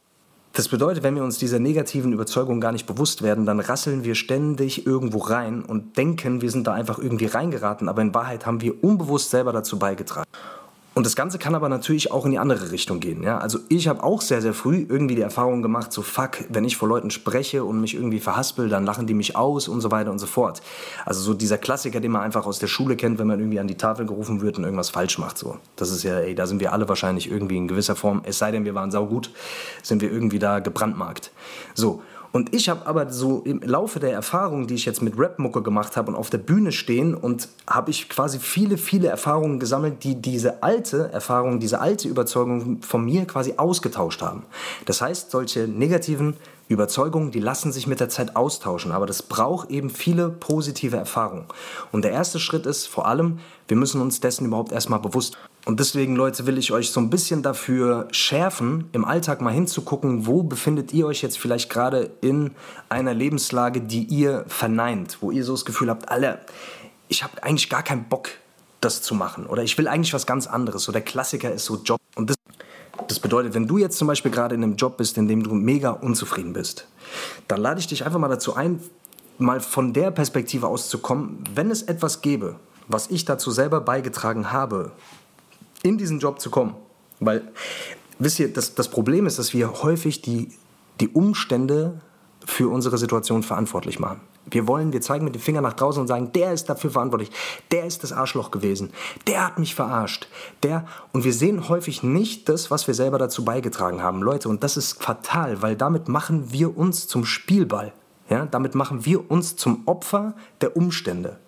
das 0.53 0.69
bedeutet, 0.69 1.03
wenn 1.03 1.15
wir 1.15 1.25
uns 1.25 1.39
dieser 1.39 1.59
negativen 1.59 2.13
Überzeugung 2.13 2.61
gar 2.61 2.73
nicht 2.73 2.87
bewusst 2.87 3.23
werden, 3.23 3.47
dann 3.47 3.59
rasseln 3.59 4.05
wir 4.05 4.15
ständig 4.15 4.87
irgendwo 4.87 5.19
rein 5.19 5.63
und 5.63 5.97
denken, 5.97 6.43
wir 6.43 6.51
sind 6.51 6.67
da 6.67 6.75
einfach 6.75 6.99
irgendwie 6.99 7.27
reingeraten, 7.27 7.89
aber 7.89 8.03
in 8.03 8.15
Wahrheit 8.15 8.45
haben 8.45 8.61
wir 8.61 8.85
unbewusst 8.85 9.31
selber 9.31 9.53
dazu 9.53 9.79
beigetragen. 9.79 10.29
Und 10.95 11.07
das 11.07 11.17
Ganze 11.17 11.39
kann 11.39 11.55
aber 11.55 11.71
natürlich 11.71 12.11
auch 12.11 12.27
in 12.27 12.33
die 12.33 12.39
andere 12.39 12.71
Richtung 12.71 13.01
gehen. 13.01 13.23
Ja? 13.23 13.39
Also 13.39 13.61
ich 13.69 13.89
habe 13.89 14.03
auch 14.03 14.21
sehr, 14.21 14.43
sehr 14.43 14.53
früh 14.53 14.85
irgendwie 14.87 15.15
die 15.15 15.23
Erfahrung 15.23 15.63
gemacht, 15.63 15.93
so 15.93 16.03
fuck, 16.03 16.45
wenn 16.51 16.65
ich 16.65 16.77
vor 16.77 16.89
Leuten 16.89 17.11
spreche 17.11 17.65
und 17.65 17.81
mich 17.81 17.95
irgendwie 17.95 18.21
verhaspel, 18.21 18.69
dann 18.69 18.85
lachen 18.85 19.07
die 19.07 19.15
mich 19.15 19.35
aus 19.35 19.69
und 19.69 19.81
so 19.81 19.91
weiter 19.91 20.11
und 20.11 20.19
so 20.19 20.27
fort. 20.27 20.61
Also 21.07 21.21
so 21.23 21.33
dieser 21.33 21.57
Klassiker, 21.57 22.01
den 22.01 22.13
man 22.13 22.23
einfach 22.23 22.47
aus 22.47 22.59
der 22.59 22.67
Schule 22.67 22.97
kennt, 22.97 23.19
wenn 23.19 23.27
man 23.27 23.39
irgendwie 23.41 23.59
an 23.59 23.69
die 23.69 23.77
Tafel 23.77 24.05
gerufen 24.05 24.43
wird 24.43 24.59
und 24.59 24.65
irgendwas 24.65 24.91
falsch 24.91 25.19
macht. 25.19 25.39
So. 25.39 25.57
Das 25.77 25.91
ist 25.91 26.03
ja, 26.03 26.19
ey, 26.19 26.35
da 26.35 26.47
sind 26.47 26.61
wir 26.61 26.73
alle 26.73 26.89
wahrscheinlich 26.89 27.31
irgendwie 27.31 27.57
in 27.57 27.69
gewisser 27.69 27.97
Form, 27.97 28.21
es 28.25 28.39
sei 28.39 28.51
denn, 28.51 28.67
wir 28.67 28.75
waren 28.75 28.91
saugut, 28.91 29.31
sind 29.83 30.03
wir 30.03 30.13
irgendwie 30.13 30.39
da 30.39 30.59
gebrandmarkt. 30.59 31.31
So, 31.75 32.03
und 32.33 32.55
ich 32.55 32.71
habe 32.71 32.87
aber 32.87 33.11
so 33.11 33.43
im 33.45 33.61
Laufe 33.61 34.01
der 34.01 34.13
Erfahrungen, 34.13 34.67
die 34.67 34.75
ich 34.75 34.87
jetzt 34.87 35.03
mit 35.03 35.19
Rap-Mucke 35.19 35.63
gemacht 35.63 35.97
habe 35.97 36.11
und 36.11 36.17
auf 36.17 36.31
der 36.31 36.39
Bühne 36.39 36.73
stehen 36.73 37.15
und 37.15 37.49
habe 37.69 37.91
ich 37.91 38.09
quasi 38.09 38.39
viele, 38.39 38.79
viele 38.79 39.09
Erfahrungen 39.09 39.61
gesammelt, 39.61 40.03
die 40.03 40.15
diese 40.15 40.63
alte 40.63 41.11
Erfahrung, 41.13 41.61
diese 41.61 41.81
alte 41.81 42.09
Überzeugung 42.09 42.81
von 42.81 43.05
mir 43.05 43.27
quasi 43.27 43.55
ausgetauscht 43.59 44.23
haben. 44.23 44.45
Das 44.87 45.03
heißt, 45.03 45.31
solche 45.31 45.69
negativen 45.69 46.37
Überzeugungen, 46.69 47.31
die 47.31 47.41
lassen 47.41 47.73
sich 47.73 47.87
mit 47.87 48.01
der 48.01 48.09
Zeit 48.09 48.37
austauschen, 48.37 48.93
aber 48.93 49.07
das 49.07 49.23
braucht 49.23 49.71
eben 49.71 49.91
viele 49.91 50.31
positive 50.31 50.97
Erfahrungen. 50.97 51.47
Und 51.91 52.05
der 52.05 52.13
erste 52.13 52.39
Schritt 52.39 52.67
ist 52.67 52.87
vor 52.87 53.07
allem, 53.07 53.39
wir 53.69 53.77
müssen 53.77 54.01
uns 54.01 54.21
dessen 54.21 54.47
überhaupt 54.47 54.73
erstmal 54.73 55.01
bewusst 55.01 55.37
und 55.65 55.79
deswegen, 55.79 56.17
Leute, 56.17 56.47
will 56.47 56.59
ich 56.59 56.73
euch 56.73 56.91
so 56.91 56.99
ein 56.99 57.09
bisschen 57.09 57.43
dafür 57.43 58.09
schärfen, 58.11 58.89
im 58.93 59.05
Alltag 59.05 59.41
mal 59.41 59.53
hinzugucken, 59.53 60.27
wo 60.27 60.43
befindet 60.43 60.93
ihr 60.93 61.07
euch 61.07 61.23
jetzt 61.23 61.39
vielleicht 61.39 61.71
gerade 61.71 62.11
in 62.21 62.51
einer 62.89 63.15
Lebenslage, 63.15 63.81
die 63.81 64.03
ihr 64.05 64.45
verneint, 64.49 65.19
wo 65.21 65.31
ihr 65.31 65.45
so 65.45 65.53
das 65.53 65.65
Gefühl 65.65 65.89
habt, 65.89 66.09
alle, 66.09 66.41
ich 67.07 67.23
habe 67.23 67.41
eigentlich 67.45 67.71
gar 67.71 67.85
keinen 67.85 68.09
Bock, 68.09 68.31
das 68.81 69.03
zu 69.03 69.15
machen. 69.15 69.47
Oder 69.47 69.63
ich 69.63 69.79
will 69.79 69.87
eigentlich 69.87 70.13
was 70.13 70.27
ganz 70.27 70.49
anderes. 70.49 70.83
So 70.83 70.91
der 70.91 71.03
Klassiker 71.03 71.53
ist 71.53 71.67
so 71.67 71.81
Job. 71.85 72.01
Und 72.17 72.31
das, 72.31 72.37
das 73.09 73.21
bedeutet, 73.21 73.55
wenn 73.55 73.67
du 73.67 73.79
jetzt 73.79 73.99
zum 73.99 74.09
Beispiel 74.09 74.31
gerade 74.31 74.55
in 74.55 74.63
einem 74.63 74.77
Job 74.77 74.97
bist, 74.97 75.17
in 75.19 75.29
dem 75.29 75.43
du 75.43 75.55
mega 75.55 75.91
unzufrieden 75.91 76.53
bist, 76.53 76.87
dann 77.49 77.61
lade 77.61 77.81
ich 77.81 77.87
dich 77.87 78.05
einfach 78.05 78.19
mal 78.19 78.29
dazu 78.29 78.55
ein, 78.55 78.81
mal 79.39 79.61
von 79.61 79.93
der 79.93 80.11
Perspektive 80.11 80.67
auszukommen, 80.67 81.45
wenn 81.55 81.71
es 81.71 81.83
etwas 81.83 82.21
gäbe, 82.21 82.57
was 82.89 83.11
ich 83.11 83.25
dazu 83.25 83.51
selber 83.51 83.81
beigetragen 83.81 84.53
habe, 84.53 84.93
in 85.83 85.99
diesen 85.99 86.21
Job 86.21 86.41
zu 86.41 86.51
kommen. 86.51 86.75
Weil, 87.21 87.43
wisst 88.19 88.39
ihr, 88.41 88.53
das, 88.53 88.75
das 88.75 88.89
Problem 88.89 89.27
ist, 89.27 89.39
dass 89.39 89.53
wir 89.53 89.83
häufig 89.83 90.23
die, 90.23 90.51
die 91.01 91.09
Umstände 91.09 92.01
für 92.45 92.69
unsere 92.69 92.99
Situation 92.99 93.43
verantwortlich 93.43 93.99
machen. 93.99 94.21
Wir 94.47 94.67
wollen, 94.67 94.93
wir 94.93 95.01
zeigen 95.01 95.25
mit 95.25 95.35
dem 95.35 95.41
Finger 95.41 95.61
nach 95.61 95.75
draußen 95.75 96.01
und 96.01 96.09
sagen, 96.09 96.33
der 96.33 96.53
ist 96.53 96.69
dafür 96.69 96.91
verantwortlich, 96.91 97.31
der 97.71 97.85
ist 97.85 98.03
das 98.03 98.13
Arschloch 98.13 98.51
gewesen, 98.51 98.91
der 99.27 99.47
hat 99.47 99.59
mich 99.59 99.75
verarscht, 99.75 100.29
der 100.63 100.87
und 101.13 101.25
wir 101.25 101.33
sehen 101.33 101.69
häufig 101.69 102.03
nicht 102.03 102.49
das, 102.49 102.71
was 102.71 102.87
wir 102.87 102.95
selber 102.95 103.19
dazu 103.19 103.45
beigetragen 103.45 104.03
haben, 104.03 104.23
Leute, 104.23 104.49
und 104.49 104.65
das 104.65 104.77
ist 104.77 105.03
fatal, 105.03 105.63
weil 105.63 105.77
damit 105.77 106.09
machen 106.09 106.53
wir 106.53 106.77
uns 106.77 107.07
zum 107.07 107.25
Spielball. 107.25 107.93
Ja, 108.29 108.47
damit 108.47 108.75
machen 108.75 109.05
wir 109.05 109.31
uns 109.31 109.57
zum 109.57 109.83
Opfer 109.87 110.35
der 110.61 110.77
Umstände. 110.77 111.39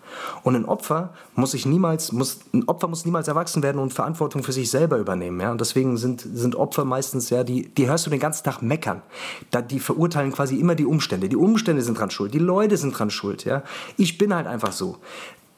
Und 0.43 0.57
ein 0.57 0.65
Opfer 0.65 1.15
muss 1.35 1.53
sich 1.53 1.67
niemals, 1.67 2.13
muss, 2.13 2.41
ein 2.53 2.69
Opfer 2.69 2.89
muss 2.89 3.05
niemals 3.05 3.29
erwachsen 3.29 3.63
werden 3.63 3.79
und 3.79 3.93
Verantwortung 3.93 4.43
für 4.43 4.53
sich 4.53 4.71
selber 4.71 4.99
übernehmen. 4.99 5.41
Ja? 5.41 5.51
Und 5.51 5.61
deswegen 5.61 5.97
sind, 5.97 6.21
sind 6.21 6.57
Opfer 6.57 6.85
meistens, 6.85 7.31
ja, 7.31 7.45
die, 7.45 7.69
die 7.69 7.89
hörst 7.89 8.07
du 8.07 8.11
den 8.11 8.21
ganzen 8.21 8.45
Tag 8.45 8.63
meckern. 8.63 9.03
Da, 9.51 9.63
die 9.63 9.81
verurteilen 9.81 10.33
quasi 10.33 10.57
immer 10.57 10.75
die 10.75 10.87
Umstände. 10.87 11.29
Die 11.29 11.37
Umstände 11.37 11.83
sind 11.83 11.99
dran 11.99 12.11
schuld, 12.11 12.35
die 12.35 12.39
Leute 12.39 12.77
sind 12.77 12.99
dran 12.99 13.11
schuld. 13.11 13.45
Ja? 13.45 13.63
Ich 13.97 14.19
bin 14.19 14.35
halt 14.35 14.47
einfach 14.47 14.73
so. 14.73 14.99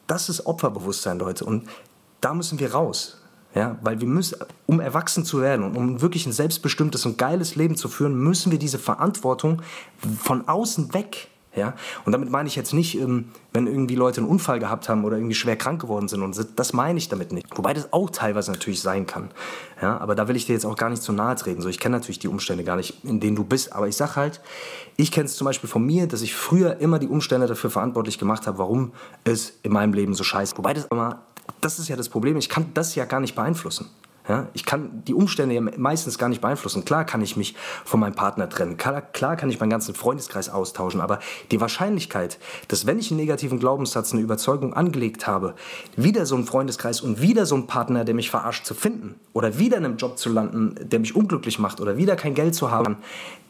Das 0.07 0.29
ist 0.29 0.45
Opferbewusstsein, 0.45 1.19
Leute. 1.19 1.45
Und 1.45 1.67
da 2.21 2.33
müssen 2.33 2.59
wir 2.59 2.73
raus. 2.73 3.17
Ja, 3.55 3.77
weil 3.81 3.99
wir 3.99 4.07
müssen, 4.07 4.37
um 4.67 4.79
erwachsen 4.79 5.25
zu 5.25 5.41
werden 5.41 5.65
und 5.65 5.75
um 5.75 6.01
wirklich 6.01 6.27
ein 6.27 6.31
selbstbestimmtes 6.31 7.07
und 7.07 7.17
geiles 7.17 7.55
Leben 7.55 7.75
zu 7.75 7.89
führen, 7.89 8.13
müssen 8.15 8.51
wir 8.51 8.59
diese 8.59 8.77
Verantwortung 8.77 9.63
von 10.21 10.47
außen 10.47 10.93
weg 10.93 11.29
ja? 11.57 11.73
Und 12.05 12.11
damit 12.11 12.29
meine 12.29 12.47
ich 12.47 12.55
jetzt 12.55 12.73
nicht, 12.73 12.97
ähm, 12.97 13.29
wenn 13.53 13.67
irgendwie 13.67 13.95
Leute 13.95 14.21
einen 14.21 14.29
Unfall 14.29 14.59
gehabt 14.59 14.87
haben 14.87 15.03
oder 15.03 15.17
irgendwie 15.17 15.35
schwer 15.35 15.55
krank 15.55 15.81
geworden 15.81 16.07
sind. 16.07 16.21
Und 16.21 16.37
das 16.55 16.73
meine 16.73 16.97
ich 16.97 17.09
damit 17.09 17.33
nicht. 17.33 17.47
Wobei 17.57 17.73
das 17.73 17.91
auch 17.91 18.09
teilweise 18.09 18.51
natürlich 18.51 18.81
sein 18.81 19.05
kann. 19.05 19.29
Ja? 19.81 19.97
Aber 19.97 20.15
da 20.15 20.27
will 20.27 20.35
ich 20.35 20.45
dir 20.45 20.53
jetzt 20.53 20.65
auch 20.65 20.75
gar 20.75 20.89
nicht 20.89 21.01
zu 21.01 21.11
nahe 21.11 21.35
treten. 21.35 21.61
So, 21.61 21.69
ich 21.69 21.79
kenne 21.79 21.97
natürlich 21.97 22.19
die 22.19 22.27
Umstände 22.27 22.63
gar 22.63 22.75
nicht, 22.75 23.03
in 23.03 23.19
denen 23.19 23.35
du 23.35 23.43
bist. 23.43 23.73
Aber 23.73 23.87
ich 23.87 23.97
sage 23.97 24.15
halt, 24.15 24.41
ich 24.95 25.11
kenne 25.11 25.25
es 25.25 25.35
zum 25.35 25.45
Beispiel 25.45 25.69
von 25.69 25.85
mir, 25.85 26.07
dass 26.07 26.21
ich 26.21 26.35
früher 26.35 26.77
immer 26.79 26.99
die 26.99 27.07
Umstände 27.07 27.47
dafür 27.47 27.69
verantwortlich 27.69 28.19
gemacht 28.19 28.47
habe, 28.47 28.57
warum 28.59 28.93
es 29.23 29.53
in 29.63 29.71
meinem 29.71 29.93
Leben 29.93 30.13
so 30.13 30.23
scheiße 30.23 30.53
ist. 30.53 30.57
Wobei 30.57 30.73
das 30.73 30.85
immer, 30.85 31.23
das 31.61 31.79
ist 31.79 31.87
ja 31.87 31.95
das 31.95 32.09
Problem, 32.09 32.37
ich 32.37 32.49
kann 32.49 32.67
das 32.73 32.95
ja 32.95 33.05
gar 33.05 33.19
nicht 33.19 33.35
beeinflussen. 33.35 33.89
Ja, 34.27 34.47
ich 34.53 34.65
kann 34.65 35.03
die 35.05 35.13
Umstände 35.13 35.55
ja 35.55 35.61
meistens 35.61 36.17
gar 36.17 36.27
nicht 36.27 36.41
beeinflussen. 36.41 36.83
Klar 36.83 37.05
kann 37.05 37.21
ich 37.21 37.37
mich 37.37 37.55
von 37.85 37.99
meinem 37.99 38.13
Partner 38.13 38.49
trennen. 38.49 38.75
Klar, 38.75 39.01
klar, 39.01 39.37
kann 39.37 39.49
ich 39.49 39.59
meinen 39.59 39.69
ganzen 39.69 39.95
Freundeskreis 39.95 40.49
austauschen. 40.49 40.99
Aber 40.99 41.19
die 41.51 41.61
Wahrscheinlichkeit, 41.61 42.37
dass 42.67 42.85
wenn 42.85 42.99
ich 42.99 43.09
einen 43.09 43.21
negativen 43.21 43.57
Glaubenssatz, 43.57 44.11
eine 44.11 44.21
Überzeugung 44.21 44.73
angelegt 44.73 45.27
habe, 45.27 45.55
wieder 45.95 46.25
so 46.25 46.35
einen 46.35 46.45
Freundeskreis 46.45 46.99
und 46.99 47.21
wieder 47.21 47.45
so 47.45 47.55
einen 47.55 47.67
Partner, 47.67 48.03
der 48.03 48.15
mich 48.15 48.29
verarscht, 48.29 48.65
zu 48.65 48.73
finden 48.73 49.15
oder 49.31 49.59
wieder 49.59 49.77
in 49.77 49.85
einem 49.85 49.97
Job 49.97 50.17
zu 50.17 50.29
landen, 50.29 50.75
der 50.81 50.99
mich 50.99 51.15
unglücklich 51.15 51.57
macht 51.57 51.79
oder 51.79 51.97
wieder 51.97 52.17
kein 52.17 52.33
Geld 52.33 52.53
zu 52.53 52.69
haben, 52.69 52.97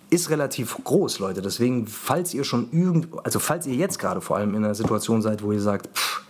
ist 0.09 0.29
relativ 0.29 0.77
groß, 0.83 1.19
Leute. 1.19 1.41
Deswegen, 1.41 1.87
falls 1.87 2.33
ihr 2.33 2.43
schon 2.43 2.69
irgend, 2.71 3.07
also 3.23 3.39
falls 3.39 3.65
ihr 3.65 3.75
jetzt 3.75 3.99
gerade 3.99 4.21
vor 4.21 4.37
allem 4.37 4.53
in 4.55 4.63
einer 4.63 4.75
Situation 4.75 5.21
seid, 5.21 5.43
wo 5.43 5.51
ihr 5.51 5.59
sagt, 5.59 5.87
pff, 5.97 6.21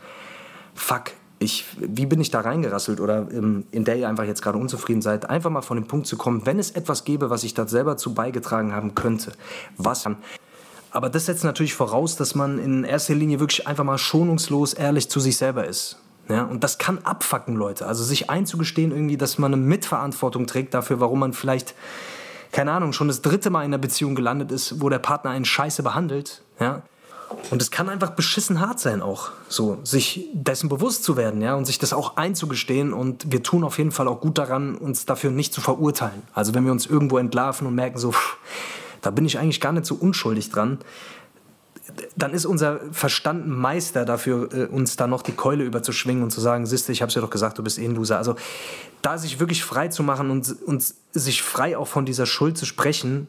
fuck, 0.74 1.12
ich, 1.40 1.66
wie 1.78 2.06
bin 2.06 2.20
ich 2.20 2.32
da 2.32 2.42
reingerasselt 2.42 3.00
oder 3.00 3.28
ähm, 3.32 3.66
in 3.72 3.84
der 3.84 3.98
ihr 3.98 4.10
einfach 4.10 4.24
jetzt 4.24 4.42
gerade 4.42 4.58
unzufrieden 4.58 5.02
seid, 5.02 5.30
einfach 5.30 5.50
mal 5.50 5.62
von 5.62 5.78
dem 5.78 5.88
Punkt 5.88 6.08
zu 6.08 6.18
kommen, 6.18 6.46
wenn 6.46 6.60
es 6.60 6.72
etwas 6.72 7.04
gäbe, 7.04 7.30
was 7.30 7.44
ich 7.44 7.54
da 7.54 7.68
selber 7.68 7.98
zu 7.98 8.14
beigetragen 8.14 8.74
haben 8.74 8.96
könnte, 8.96 9.34
was 9.78 10.04
dann. 10.04 10.18
Aber 10.92 11.10
das 11.10 11.26
setzt 11.28 11.44
natürlich 11.44 11.76
voraus, 11.76 12.16
dass 12.16 12.34
man 12.34 12.60
in 12.60 12.84
erster 12.84 13.14
Linie 13.14 13.40
wirklich 13.40 13.68
einfach 13.68 13.84
mal 13.84 13.98
schonungslos 13.98 14.74
ehrlich 14.74 15.10
zu 15.10 15.20
sich 15.20 15.38
selber 15.38 15.66
ist. 15.68 16.00
Ja, 16.30 16.44
und 16.44 16.64
das 16.64 16.78
kann 16.78 17.00
abfacken, 17.00 17.56
Leute. 17.56 17.86
Also 17.86 18.04
sich 18.04 18.30
einzugestehen 18.30 18.92
irgendwie, 18.92 19.18
dass 19.18 19.38
man 19.38 19.54
eine 19.54 19.62
Mitverantwortung 19.62 20.48
trägt 20.48 20.74
dafür, 20.74 21.00
warum 21.00 21.20
man 21.20 21.34
vielleicht, 21.34 21.74
keine 22.52 22.72
Ahnung, 22.72 22.94
schon 22.94 23.08
das 23.08 23.22
dritte 23.22 23.50
Mal 23.50 23.62
in 23.62 23.68
einer 23.68 23.78
Beziehung 23.78 24.16
gelandet 24.16 24.52
ist, 24.52 24.82
wo 24.82 24.90
der 24.90 25.00
Partner 25.00 25.32
einen 25.32 25.46
scheiße 25.46 25.84
behandelt. 25.84 26.42
Ja, 26.60 26.82
und 27.50 27.62
es 27.62 27.72
kann 27.72 27.90
einfach 27.90 28.12
beschissen 28.12 28.60
hart 28.60 28.80
sein 28.80 29.02
auch, 29.02 29.32
so 29.48 29.80
sich 29.84 30.30
dessen 30.34 30.70
bewusst 30.70 31.04
zu 31.04 31.18
werden, 31.18 31.42
ja, 31.42 31.56
und 31.56 31.66
sich 31.66 31.80
das 31.80 31.94
auch 31.94 32.18
einzugestehen. 32.18 32.94
Und 32.94 33.32
wir 33.32 33.44
tun 33.44 33.64
auf 33.64 33.78
jeden 33.78 33.92
Fall 33.92 34.08
auch 34.08 34.22
gut 34.22 34.38
daran, 34.38 34.76
uns 34.76 35.06
dafür 35.06 35.32
nicht 35.32 35.54
zu 35.54 35.62
verurteilen. 35.62 36.24
Also 36.34 36.54
wenn 36.54 36.66
wir 36.66 36.72
uns 36.72 36.86
irgendwo 36.86 37.18
entlarven 37.18 37.68
und 37.68 37.76
merken 37.76 37.98
so, 37.98 38.12
pff, 38.12 38.38
da 39.02 39.12
bin 39.12 39.26
ich 39.26 39.40
eigentlich 39.40 39.62
gar 39.62 39.72
nicht 39.72 39.86
so 39.86 39.96
unschuldig 39.96 40.50
dran, 40.50 40.80
dann 42.16 42.34
ist 42.34 42.46
unser 42.46 42.80
Verstand 42.92 43.48
Meister 43.48 44.06
dafür, 44.06 44.54
äh, 44.54 44.66
uns 44.66 44.96
da 44.96 45.08
noch 45.08 45.22
die 45.22 45.32
Keule 45.32 45.64
überzuschwingen 45.64 46.24
und 46.24 46.32
zu 46.32 46.42
sagen, 46.42 46.66
siehste, 46.66 46.92
ich 46.92 47.02
habe 47.02 47.10
es 47.10 47.16
ja 47.16 47.22
doch 47.22 47.30
gesagt, 47.30 47.58
du 47.58 47.64
bist 47.64 47.80
eh 47.80 47.86
ein 47.86 47.96
Loser. 47.96 48.18
Also 48.18 48.36
da 49.02 49.18
sich 49.18 49.40
wirklich 49.40 49.64
frei 49.64 49.88
zu 49.88 50.04
machen 50.04 50.30
und, 50.30 50.56
und 50.66 50.94
sich 51.12 51.42
frei 51.42 51.78
auch 51.78 51.88
von 51.88 52.06
dieser 52.06 52.26
Schuld 52.26 52.58
zu 52.58 52.66
sprechen, 52.66 53.28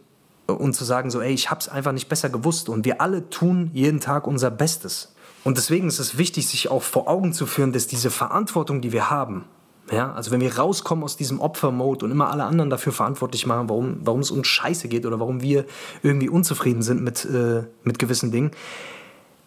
und 0.53 0.75
zu 0.75 0.85
sagen 0.85 1.11
so, 1.11 1.21
ey, 1.21 1.33
ich 1.33 1.51
hab's 1.51 1.69
einfach 1.69 1.93
nicht 1.93 2.09
besser 2.09 2.31
gewusst 2.31 2.69
und 2.69 2.85
wir 2.85 3.01
alle 3.01 3.29
tun 3.31 3.71
jeden 3.75 4.01
Tag 4.01 4.27
unser 4.27 4.51
Bestes. 4.51 5.15
Und 5.45 5.57
deswegen 5.57 5.89
ist 5.89 5.99
es 5.99 6.19
wichtig, 6.19 6.49
sich 6.49 6.71
auch 6.71 6.83
vor 6.83 7.09
Augen 7.09 7.33
zu 7.33 7.47
führen, 7.47 7.73
dass 7.73 7.87
diese 7.87 8.11
Verantwortung, 8.11 8.81
die 8.81 8.93
wir 8.93 9.11
haben, 9.11 9.45
ja, 9.91 10.13
also 10.13 10.31
wenn 10.31 10.41
wir 10.41 10.55
rauskommen 10.59 11.05
aus 11.05 11.17
diesem 11.17 11.41
Opfermode 11.41 12.05
und 12.05 12.11
immer 12.11 12.31
alle 12.31 12.45
anderen 12.45 12.69
dafür 12.69 12.93
verantwortlich 12.93 13.47
machen, 13.47 13.69
warum, 13.69 13.99
warum 14.03 14.21
es 14.21 14.31
uns 14.31 14.47
scheiße 14.47 14.89
geht 14.89 15.07
oder 15.07 15.19
warum 15.19 15.41
wir 15.41 15.65
irgendwie 16.03 16.29
unzufrieden 16.29 16.83
sind 16.83 17.03
mit, 17.03 17.25
äh, 17.25 17.63
mit 17.85 17.99
gewissen 17.99 18.31
Dingen, 18.31 18.51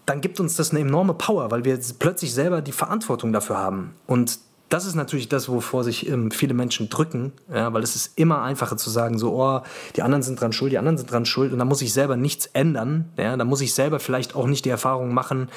dann 0.06 0.22
gibt 0.22 0.40
uns 0.40 0.56
das 0.56 0.72
eine 0.72 0.80
enorme 0.80 1.14
Power, 1.14 1.52
weil 1.52 1.64
wir 1.64 1.80
plötzlich 2.00 2.34
selber 2.34 2.62
die 2.62 2.72
Verantwortung 2.72 3.32
dafür 3.34 3.58
haben. 3.58 3.94
Und 4.08 4.40
das 4.72 4.86
ist 4.86 4.96
natürlich 4.96 5.28
das, 5.28 5.50
wovor 5.50 5.84
sich 5.84 6.08
ähm, 6.08 6.32
viele 6.32 6.54
Menschen 6.54 6.88
drücken, 6.88 7.34
ja, 7.54 7.74
weil 7.74 7.84
es 7.84 7.98
ist 7.98 8.18
immer 8.18 8.42
einfacher 8.42 8.78
zu 8.78 8.90
sagen, 8.90 9.18
so, 9.18 9.34
oh, 9.34 9.60
die 9.98 10.02
anderen 10.02 10.24
sind 10.24 10.40
dran 10.40 10.54
schuld, 10.54 10.72
die 10.72 10.78
anderen 10.78 10.98
sind 10.98 11.12
dran 11.12 11.26
schuld 11.26 11.52
und 11.52 11.60
da 11.60 11.66
muss 11.66 11.82
ich 11.82 11.92
selber 11.92 12.16
nichts 12.16 12.46
ändern. 12.54 13.10
Ja, 13.18 13.36
da 13.36 13.44
muss 13.44 13.60
ich 13.60 13.74
selber 13.74 14.00
vielleicht 14.00 14.34
auch 14.34 14.48
nicht 14.48 14.64
die 14.64 14.70
Erfahrung 14.70 15.14
machen, 15.14 15.50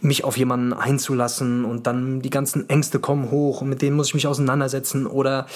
mich 0.00 0.22
auf 0.22 0.36
jemanden 0.36 0.72
einzulassen 0.72 1.64
und 1.64 1.88
dann 1.88 2.22
die 2.22 2.30
ganzen 2.30 2.68
Ängste 2.68 3.00
kommen 3.00 3.32
hoch 3.32 3.62
und 3.62 3.68
mit 3.68 3.82
denen 3.82 3.96
muss 3.96 4.08
ich 4.08 4.14
mich 4.14 4.28
auseinandersetzen 4.28 5.08
oder 5.08 5.46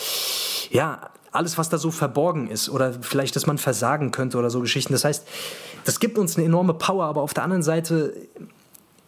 ja, 0.71 1.11
alles, 1.31 1.59
was 1.59 1.69
da 1.69 1.79
so 1.79 1.93
verborgen 1.93 2.49
ist 2.49 2.69
oder 2.69 2.93
vielleicht, 3.03 3.37
dass 3.37 3.47
man 3.47 3.59
versagen 3.59 4.11
könnte 4.11 4.37
oder 4.37 4.51
so 4.51 4.61
Geschichten. 4.61 4.93
Das 4.93 5.05
heißt, 5.05 5.25
das 5.85 6.01
gibt 6.01 6.19
uns 6.19 6.37
eine 6.37 6.45
enorme 6.45 6.75
Power, 6.75 7.05
aber 7.05 7.23
auf 7.23 7.35
der 7.35 7.45
anderen 7.45 7.63
Seite 7.63 8.15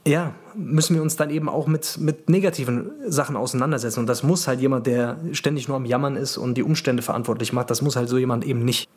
ja, 0.09 0.35
müssen 0.55 0.95
wir 0.95 1.03
uns 1.03 1.17
dann 1.17 1.31
eben 1.31 1.49
auch 1.49 1.67
mit, 1.67 1.99
mit 1.99 2.29
negativen 2.31 2.91
Sachen 3.07 3.37
auseinandersetzen. 3.37 4.01
Und 4.01 4.07
das 4.07 4.23
muss 4.23 4.49
halt 4.49 4.61
jemand, 4.61 4.87
der 4.87 5.19
ständig 5.33 5.69
nur 5.69 5.77
am 5.77 5.85
Jammern 5.85 6.17
ist 6.17 6.39
und 6.39 6.55
die 6.55 6.63
Umstände 6.63 7.03
verantwortlich 7.03 7.53
macht, 7.53 7.71
das 7.71 7.83
muss 7.83 7.95
halt 7.95 8.09
so 8.09 8.17
jemand 8.17 8.45
eben 8.45 8.65
nicht. 8.65 8.89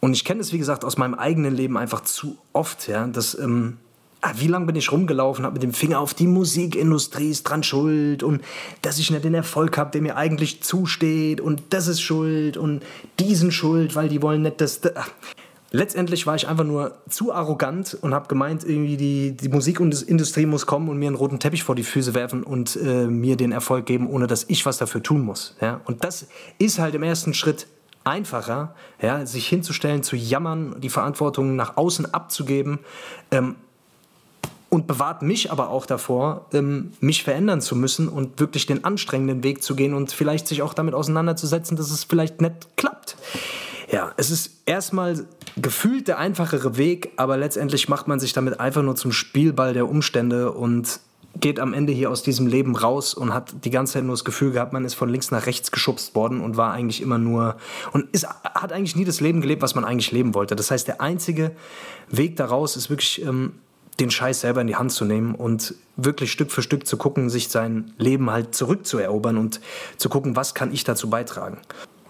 Und 0.00 0.14
ich 0.14 0.24
kenne 0.24 0.40
es, 0.40 0.52
wie 0.52 0.58
gesagt, 0.58 0.84
aus 0.84 0.96
meinem 0.96 1.14
eigenen 1.14 1.54
Leben 1.54 1.76
einfach 1.76 2.02
zu 2.02 2.38
oft, 2.52 2.88
ja, 2.88 3.06
dass, 3.06 3.38
ähm, 3.38 3.76
ah, 4.22 4.32
wie 4.36 4.46
lange 4.46 4.66
bin 4.66 4.76
ich 4.76 4.92
rumgelaufen, 4.92 5.44
habe 5.44 5.54
mit 5.54 5.62
dem 5.62 5.72
Finger 5.72 6.00
auf 6.00 6.14
die 6.14 6.28
Musikindustrie 6.28 7.30
ist 7.30 7.42
dran 7.42 7.62
schuld 7.62 8.22
und 8.22 8.42
dass 8.82 8.98
ich 8.98 9.10
nicht 9.10 9.24
den 9.24 9.34
Erfolg 9.34 9.76
habe, 9.76 9.90
der 9.90 10.00
mir 10.00 10.16
eigentlich 10.16 10.62
zusteht 10.62 11.40
und 11.40 11.62
das 11.70 11.88
ist 11.88 12.00
schuld 12.00 12.56
und 12.56 12.82
diesen 13.18 13.50
schuld, 13.50 13.94
weil 13.94 14.08
die 14.08 14.22
wollen 14.22 14.42
nicht, 14.42 14.60
dass... 14.60 14.80
Ach, 14.94 15.10
Letztendlich 15.70 16.26
war 16.26 16.34
ich 16.34 16.48
einfach 16.48 16.64
nur 16.64 16.96
zu 17.10 17.32
arrogant 17.32 17.96
und 18.00 18.14
habe 18.14 18.26
gemeint, 18.28 18.64
irgendwie 18.64 18.96
die, 18.96 19.32
die 19.32 19.50
Musikindustrie 19.50 20.46
muss 20.46 20.64
kommen 20.64 20.88
und 20.88 20.98
mir 20.98 21.08
einen 21.08 21.16
roten 21.16 21.38
Teppich 21.38 21.62
vor 21.62 21.74
die 21.74 21.82
Füße 21.82 22.14
werfen 22.14 22.42
und 22.42 22.76
äh, 22.76 23.06
mir 23.06 23.36
den 23.36 23.52
Erfolg 23.52 23.84
geben, 23.84 24.08
ohne 24.08 24.26
dass 24.26 24.44
ich 24.48 24.64
was 24.64 24.78
dafür 24.78 25.02
tun 25.02 25.22
muss. 25.22 25.56
Ja? 25.60 25.82
Und 25.84 26.04
das 26.04 26.26
ist 26.58 26.78
halt 26.78 26.94
im 26.94 27.02
ersten 27.02 27.34
Schritt 27.34 27.66
einfacher, 28.04 28.74
ja? 29.02 29.26
sich 29.26 29.46
hinzustellen, 29.46 30.02
zu 30.02 30.16
jammern, 30.16 30.76
die 30.78 30.88
Verantwortung 30.88 31.54
nach 31.54 31.76
außen 31.76 32.14
abzugeben. 32.14 32.78
Ähm, 33.30 33.56
und 34.70 34.86
bewahrt 34.86 35.22
mich 35.22 35.50
aber 35.50 35.70
auch 35.70 35.86
davor, 35.86 36.46
ähm, 36.52 36.92
mich 37.00 37.24
verändern 37.24 37.62
zu 37.62 37.74
müssen 37.74 38.06
und 38.08 38.38
wirklich 38.38 38.66
den 38.66 38.84
anstrengenden 38.84 39.42
Weg 39.42 39.62
zu 39.62 39.74
gehen 39.74 39.94
und 39.94 40.12
vielleicht 40.12 40.46
sich 40.46 40.60
auch 40.60 40.74
damit 40.74 40.94
auseinanderzusetzen, 40.94 41.76
dass 41.76 41.90
es 41.90 42.04
vielleicht 42.04 42.42
nicht 42.42 42.76
klappt. 42.76 43.16
Ja, 43.90 44.12
es 44.18 44.30
ist 44.30 44.62
erstmal 44.66 45.26
gefühlt 45.56 46.08
der 46.08 46.18
einfachere 46.18 46.76
Weg, 46.76 47.12
aber 47.16 47.38
letztendlich 47.38 47.88
macht 47.88 48.06
man 48.06 48.20
sich 48.20 48.34
damit 48.34 48.60
einfach 48.60 48.82
nur 48.82 48.96
zum 48.96 49.12
Spielball 49.12 49.72
der 49.72 49.88
Umstände 49.88 50.52
und 50.52 51.00
geht 51.40 51.60
am 51.60 51.72
Ende 51.72 51.92
hier 51.92 52.10
aus 52.10 52.22
diesem 52.22 52.46
Leben 52.46 52.76
raus 52.76 53.14
und 53.14 53.32
hat 53.32 53.64
die 53.64 53.70
ganze 53.70 53.94
Zeit 53.94 54.04
nur 54.04 54.12
das 54.12 54.24
Gefühl 54.24 54.52
gehabt, 54.52 54.72
man 54.72 54.84
ist 54.84 54.94
von 54.94 55.08
links 55.08 55.30
nach 55.30 55.46
rechts 55.46 55.70
geschubst 55.70 56.14
worden 56.14 56.40
und 56.40 56.56
war 56.56 56.72
eigentlich 56.72 57.00
immer 57.00 57.18
nur 57.18 57.56
und 57.92 58.08
ist, 58.12 58.26
hat 58.26 58.72
eigentlich 58.72 58.96
nie 58.96 59.04
das 59.04 59.20
Leben 59.20 59.40
gelebt, 59.40 59.62
was 59.62 59.74
man 59.74 59.84
eigentlich 59.84 60.12
leben 60.12 60.34
wollte. 60.34 60.56
Das 60.56 60.70
heißt, 60.70 60.88
der 60.88 61.00
einzige 61.00 61.52
Weg 62.08 62.36
daraus 62.36 62.76
ist 62.76 62.90
wirklich 62.90 63.22
ähm, 63.22 63.52
den 64.00 64.10
Scheiß 64.10 64.40
selber 64.40 64.60
in 64.60 64.66
die 64.66 64.76
Hand 64.76 64.92
zu 64.92 65.04
nehmen 65.04 65.34
und 65.34 65.74
wirklich 65.96 66.32
Stück 66.32 66.50
für 66.50 66.62
Stück 66.62 66.86
zu 66.86 66.96
gucken, 66.96 67.30
sich 67.30 67.48
sein 67.48 67.92
Leben 67.98 68.30
halt 68.30 68.54
zurückzuerobern 68.54 69.38
und 69.38 69.60
zu 69.96 70.08
gucken, 70.08 70.36
was 70.36 70.54
kann 70.54 70.72
ich 70.72 70.84
dazu 70.84 71.08
beitragen. 71.08 71.58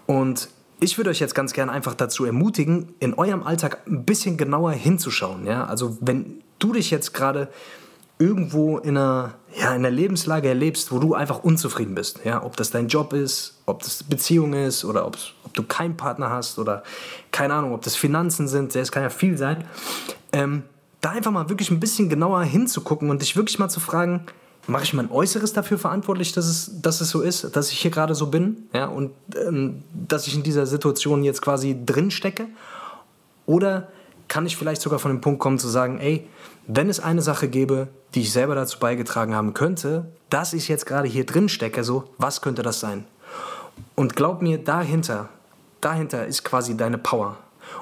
Und 0.05 0.49
ich 0.79 0.97
würde 0.97 1.09
euch 1.09 1.19
jetzt 1.19 1.35
ganz 1.35 1.53
gerne 1.53 1.71
einfach 1.71 1.93
dazu 1.93 2.25
ermutigen, 2.25 2.93
in 2.99 3.13
eurem 3.13 3.43
Alltag 3.43 3.79
ein 3.87 4.05
bisschen 4.05 4.37
genauer 4.37 4.71
hinzuschauen. 4.71 5.45
Ja? 5.45 5.65
Also 5.65 5.97
wenn 6.01 6.41
du 6.59 6.73
dich 6.73 6.91
jetzt 6.91 7.13
gerade 7.13 7.49
irgendwo 8.17 8.77
in 8.77 8.97
einer, 8.97 9.35
ja, 9.55 9.69
in 9.69 9.85
einer 9.85 9.89
Lebenslage 9.89 10.49
erlebst, 10.49 10.91
wo 10.91 10.99
du 10.99 11.13
einfach 11.13 11.43
unzufrieden 11.43 11.95
bist. 11.95 12.19
Ja? 12.25 12.43
Ob 12.43 12.57
das 12.57 12.69
dein 12.69 12.87
Job 12.87 13.13
ist, 13.13 13.61
ob 13.65 13.81
das 13.81 14.03
Beziehung 14.03 14.53
ist 14.53 14.83
oder 14.83 15.05
ob 15.05 15.17
du 15.53 15.63
keinen 15.63 15.95
Partner 15.95 16.29
hast 16.29 16.59
oder 16.59 16.83
keine 17.31 17.53
Ahnung, 17.53 17.73
ob 17.73 17.81
das 17.81 17.95
Finanzen 17.95 18.47
sind, 18.47 18.75
es 18.75 18.91
kann 18.91 19.03
ja 19.03 19.09
viel 19.09 19.37
sein. 19.37 19.63
Ähm, 20.33 20.63
da 21.01 21.11
einfach 21.11 21.31
mal 21.31 21.49
wirklich 21.49 21.71
ein 21.71 21.79
bisschen 21.79 22.09
genauer 22.09 22.43
hinzugucken 22.43 23.09
und 23.09 23.21
dich 23.21 23.37
wirklich 23.37 23.57
mal 23.57 23.69
zu 23.69 23.79
fragen, 23.79 24.25
mache 24.67 24.83
ich 24.83 24.93
mein 24.93 25.11
Äußeres 25.11 25.53
dafür 25.53 25.77
verantwortlich, 25.77 26.31
dass 26.31 26.45
es, 26.45 26.81
dass 26.81 27.01
es 27.01 27.09
so 27.09 27.21
ist, 27.21 27.55
dass 27.55 27.71
ich 27.71 27.79
hier 27.79 27.91
gerade 27.91 28.15
so 28.15 28.27
bin 28.27 28.69
ja, 28.73 28.85
und 28.85 29.11
ähm, 29.35 29.83
dass 29.93 30.27
ich 30.27 30.35
in 30.35 30.43
dieser 30.43 30.65
Situation 30.65 31.23
jetzt 31.23 31.41
quasi 31.41 31.77
drin 31.85 32.11
stecke? 32.11 32.47
Oder 33.45 33.87
kann 34.27 34.45
ich 34.45 34.55
vielleicht 34.55 34.81
sogar 34.81 34.99
von 34.99 35.11
dem 35.11 35.21
Punkt 35.21 35.39
kommen 35.39 35.57
zu 35.57 35.67
sagen, 35.67 35.99
ey, 35.99 36.27
wenn 36.67 36.87
es 36.87 36.99
eine 36.99 37.21
Sache 37.21 37.47
gäbe, 37.47 37.87
die 38.13 38.21
ich 38.21 38.31
selber 38.31 38.53
dazu 38.53 38.79
beigetragen 38.79 39.33
haben 39.33 39.53
könnte, 39.53 40.05
dass 40.29 40.53
ich 40.53 40.67
jetzt 40.67 40.85
gerade 40.85 41.07
hier 41.07 41.25
drin 41.25 41.49
stecke, 41.49 41.83
so, 41.83 42.03
was 42.17 42.41
könnte 42.41 42.61
das 42.61 42.79
sein? 42.79 43.05
Und 43.95 44.15
glaub 44.15 44.41
mir, 44.41 44.63
dahinter, 44.63 45.29
dahinter 45.81 46.27
ist 46.27 46.43
quasi 46.43 46.77
deine 46.77 46.97
Power. 46.97 47.37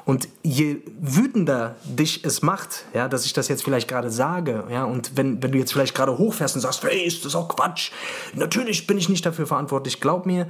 Und 0.05 0.29
je 0.43 0.77
wütender 0.99 1.75
dich 1.83 2.23
es 2.23 2.41
macht, 2.41 2.85
ja, 2.93 3.07
dass 3.07 3.25
ich 3.25 3.33
das 3.33 3.47
jetzt 3.47 3.63
vielleicht 3.63 3.87
gerade 3.87 4.09
sage, 4.09 4.63
ja, 4.71 4.85
und 4.85 5.17
wenn, 5.17 5.41
wenn 5.43 5.51
du 5.51 5.57
jetzt 5.57 5.73
vielleicht 5.73 5.95
gerade 5.95 6.17
hochfährst 6.17 6.55
und 6.55 6.61
sagst, 6.61 6.83
hey, 6.83 7.05
ist 7.05 7.25
das 7.25 7.35
auch 7.35 7.49
Quatsch, 7.49 7.91
natürlich 8.33 8.87
bin 8.87 8.97
ich 8.97 9.09
nicht 9.09 9.25
dafür 9.25 9.47
verantwortlich, 9.47 9.99
glaub 9.99 10.25
mir, 10.25 10.47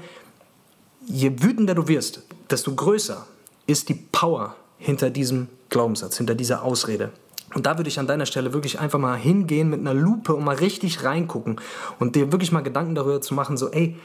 je 1.06 1.42
wütender 1.42 1.74
du 1.74 1.88
wirst, 1.88 2.24
desto 2.50 2.74
größer 2.74 3.26
ist 3.66 3.90
die 3.90 3.96
Power 3.96 4.56
hinter 4.78 5.10
diesem 5.10 5.48
Glaubenssatz, 5.70 6.18
hinter 6.18 6.36
dieser 6.36 6.64
Ausrede. 6.64 7.12
Und 7.54 7.66
da 7.66 7.78
würde 7.78 7.90
ich 7.90 8.00
an 8.00 8.08
deiner 8.08 8.26
Stelle 8.26 8.54
wirklich 8.54 8.80
einfach 8.80 9.00
mal 9.00 9.16
hingehen 9.16 9.70
mit 9.70 9.80
einer 9.80 9.94
Lupe 9.94 10.36
und 10.36 10.44
mal 10.44 10.56
richtig 10.56 11.04
reingucken 11.04 11.60
und 12.00 12.16
dir 12.16 12.32
wirklich 12.32 12.52
mal 12.52 12.62
Gedanken 12.62 12.94
darüber 12.94 13.22
zu 13.22 13.34
machen, 13.34 13.58
so, 13.58 13.70
ey, 13.70 13.98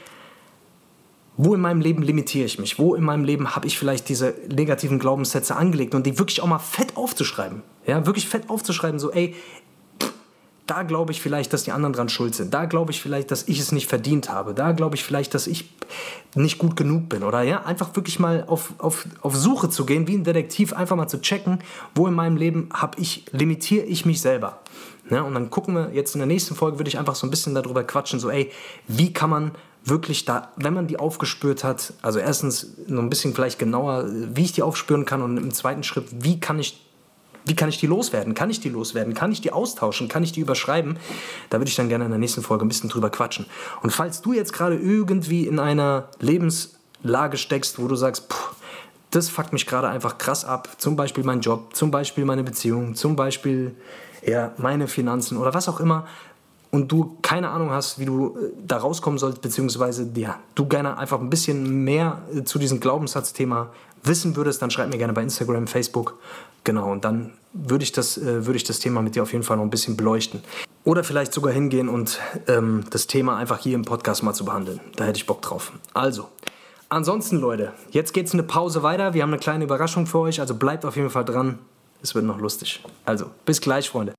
wo 1.35 1.55
in 1.55 1.61
meinem 1.61 1.81
Leben 1.81 2.03
limitiere 2.03 2.45
ich 2.45 2.59
mich? 2.59 2.77
Wo 2.77 2.95
in 2.95 3.03
meinem 3.03 3.23
Leben 3.23 3.55
habe 3.55 3.67
ich 3.67 3.77
vielleicht 3.77 4.07
diese 4.09 4.35
negativen 4.49 4.99
Glaubenssätze 4.99 5.55
angelegt 5.55 5.95
und 5.95 6.05
die 6.05 6.19
wirklich 6.19 6.41
auch 6.41 6.47
mal 6.47 6.59
fett 6.59 6.95
aufzuschreiben? 6.95 7.63
Ja, 7.87 8.05
wirklich 8.05 8.27
fett 8.27 8.49
aufzuschreiben, 8.49 8.99
so, 8.99 9.11
ey, 9.11 9.35
da 10.65 10.83
glaube 10.83 11.11
ich 11.11 11.21
vielleicht, 11.21 11.51
dass 11.51 11.63
die 11.63 11.71
anderen 11.71 11.93
dran 11.93 12.07
schuld 12.07 12.35
sind. 12.35 12.53
Da 12.53 12.65
glaube 12.65 12.91
ich 12.91 13.01
vielleicht, 13.01 13.31
dass 13.31 13.47
ich 13.49 13.59
es 13.59 13.71
nicht 13.73 13.87
verdient 13.87 14.29
habe. 14.29 14.53
Da 14.53 14.71
glaube 14.71 14.95
ich 14.95 15.03
vielleicht, 15.03 15.33
dass 15.33 15.45
ich 15.45 15.69
nicht 16.35 16.57
gut 16.57 16.77
genug 16.77 17.09
bin. 17.09 17.23
Oder 17.23 17.41
ja, 17.41 17.63
einfach 17.63 17.95
wirklich 17.95 18.17
mal 18.19 18.45
auf, 18.47 18.73
auf, 18.77 19.05
auf 19.21 19.35
Suche 19.35 19.69
zu 19.69 19.85
gehen, 19.85 20.07
wie 20.07 20.15
ein 20.15 20.23
Detektiv, 20.23 20.71
einfach 20.71 20.95
mal 20.95 21.07
zu 21.07 21.19
checken, 21.19 21.59
wo 21.95 22.07
in 22.07 22.13
meinem 22.13 22.37
Leben 22.37 22.69
habe 22.73 22.99
ich, 23.01 23.25
limitiere 23.31 23.85
ich 23.85 24.05
mich 24.05 24.21
selber. 24.21 24.59
Ja, 25.09 25.21
und 25.23 25.33
dann 25.33 25.49
gucken 25.49 25.75
wir 25.75 25.91
jetzt 25.93 26.15
in 26.15 26.19
der 26.19 26.27
nächsten 26.27 26.55
Folge, 26.55 26.79
würde 26.79 26.87
ich 26.87 26.97
einfach 26.97 27.15
so 27.15 27.27
ein 27.27 27.29
bisschen 27.29 27.53
darüber 27.53 27.83
quatschen, 27.83 28.21
so, 28.21 28.29
ey, 28.29 28.49
wie 28.87 29.11
kann 29.11 29.29
man 29.29 29.51
wirklich 29.85 30.25
da, 30.25 30.51
wenn 30.55 30.73
man 30.73 30.87
die 30.87 30.97
aufgespürt 30.97 31.63
hat, 31.63 31.93
also 32.01 32.19
erstens 32.19 32.77
noch 32.87 33.01
ein 33.01 33.09
bisschen 33.09 33.33
vielleicht 33.33 33.59
genauer, 33.59 34.05
wie 34.07 34.43
ich 34.43 34.53
die 34.53 34.61
aufspüren 34.61 35.05
kann 35.05 35.21
und 35.21 35.37
im 35.37 35.53
zweiten 35.53 35.83
Schritt, 35.83 36.05
wie 36.11 36.39
kann 36.39 36.59
ich 36.59 36.79
wie 37.45 37.55
kann 37.55 37.67
ich 37.67 37.77
die 37.77 37.87
loswerden? 37.87 38.35
Kann 38.35 38.49
ich 38.49 38.61
die 38.61 38.69
loswerden? 38.69 39.13
Kann 39.13 39.33
ich 39.33 39.41
die 39.41 39.51
austauschen? 39.51 40.07
Kann 40.07 40.23
ich 40.23 40.31
die 40.31 40.39
überschreiben? 40.39 40.97
Da 41.49 41.57
würde 41.57 41.67
ich 41.67 41.75
dann 41.75 41.89
gerne 41.89 42.05
in 42.05 42.11
der 42.11 42.19
nächsten 42.19 42.41
Folge 42.41 42.63
ein 42.63 42.69
bisschen 42.69 42.89
drüber 42.89 43.09
quatschen. 43.09 43.45
Und 43.81 43.91
falls 43.91 44.21
du 44.21 44.31
jetzt 44.31 44.53
gerade 44.53 44.77
irgendwie 44.77 45.45
in 45.45 45.59
einer 45.59 46.07
Lebenslage 46.19 47.35
steckst, 47.35 47.79
wo 47.79 47.87
du 47.89 47.95
sagst, 47.95 48.29
puh, 48.29 48.55
das 49.11 49.29
fuckt 49.29 49.51
mich 49.51 49.65
gerade 49.65 49.89
einfach 49.89 50.17
krass 50.17 50.45
ab, 50.45 50.69
zum 50.77 50.95
Beispiel 50.95 51.25
mein 51.25 51.41
Job, 51.41 51.75
zum 51.75 51.91
Beispiel 51.91 52.23
meine 52.23 52.43
Beziehung, 52.43 52.95
zum 52.95 53.17
Beispiel 53.17 53.75
ja, 54.25 54.53
meine 54.57 54.87
Finanzen 54.87 55.37
oder 55.37 55.53
was 55.53 55.67
auch 55.67 55.79
immer, 55.79 56.07
und 56.73 56.91
du 56.91 57.17
keine 57.21 57.51
Ahnung 57.51 57.69
hast, 57.69 57.99
wie 57.99 58.05
du 58.05 58.35
äh, 58.35 58.51
da 58.65 58.77
rauskommen 58.77 59.19
sollst, 59.19 59.41
beziehungsweise 59.41 60.09
ja, 60.15 60.39
du 60.55 60.65
gerne 60.65 60.97
einfach 60.97 61.19
ein 61.19 61.29
bisschen 61.29 61.83
mehr 61.83 62.23
äh, 62.35 62.43
zu 62.43 62.57
diesem 62.57 62.79
Glaubenssatzthema 62.79 63.69
wissen 64.01 64.35
würdest, 64.35 64.59
dann 64.59 64.71
schreib 64.71 64.89
mir 64.89 64.97
gerne 64.97 65.13
bei 65.13 65.21
Instagram, 65.21 65.67
Facebook. 65.67 66.17
Genau, 66.63 66.91
und 66.91 67.05
dann 67.05 67.33
würde 67.53 67.83
ich, 67.83 67.91
das, 67.91 68.17
äh, 68.17 68.47
würde 68.47 68.57
ich 68.57 68.63
das 68.63 68.79
Thema 68.79 69.03
mit 69.03 69.13
dir 69.13 69.21
auf 69.21 69.31
jeden 69.33 69.43
Fall 69.43 69.57
noch 69.57 69.63
ein 69.63 69.69
bisschen 69.69 69.95
beleuchten. 69.95 70.41
Oder 70.83 71.03
vielleicht 71.03 71.31
sogar 71.31 71.53
hingehen 71.53 71.89
und 71.89 72.19
ähm, 72.47 72.85
das 72.89 73.05
Thema 73.05 73.37
einfach 73.37 73.59
hier 73.59 73.75
im 73.75 73.85
Podcast 73.85 74.23
mal 74.23 74.33
zu 74.33 74.43
behandeln. 74.43 74.81
Da 74.95 75.03
hätte 75.03 75.17
ich 75.17 75.27
Bock 75.27 75.43
drauf. 75.43 75.73
Also, 75.93 76.29
ansonsten 76.89 77.37
Leute, 77.37 77.73
jetzt 77.91 78.13
geht 78.13 78.25
es 78.25 78.33
eine 78.33 78.43
Pause 78.43 78.81
weiter. 78.81 79.13
Wir 79.13 79.21
haben 79.21 79.29
eine 79.29 79.39
kleine 79.39 79.63
Überraschung 79.63 80.07
für 80.07 80.19
euch, 80.19 80.39
also 80.39 80.55
bleibt 80.55 80.85
auf 80.85 80.95
jeden 80.95 81.11
Fall 81.11 81.23
dran. 81.23 81.59
Es 82.01 82.15
wird 82.15 82.25
noch 82.25 82.39
lustig. 82.39 82.83
Also, 83.05 83.27
bis 83.45 83.61
gleich, 83.61 83.91
Freunde. 83.91 84.15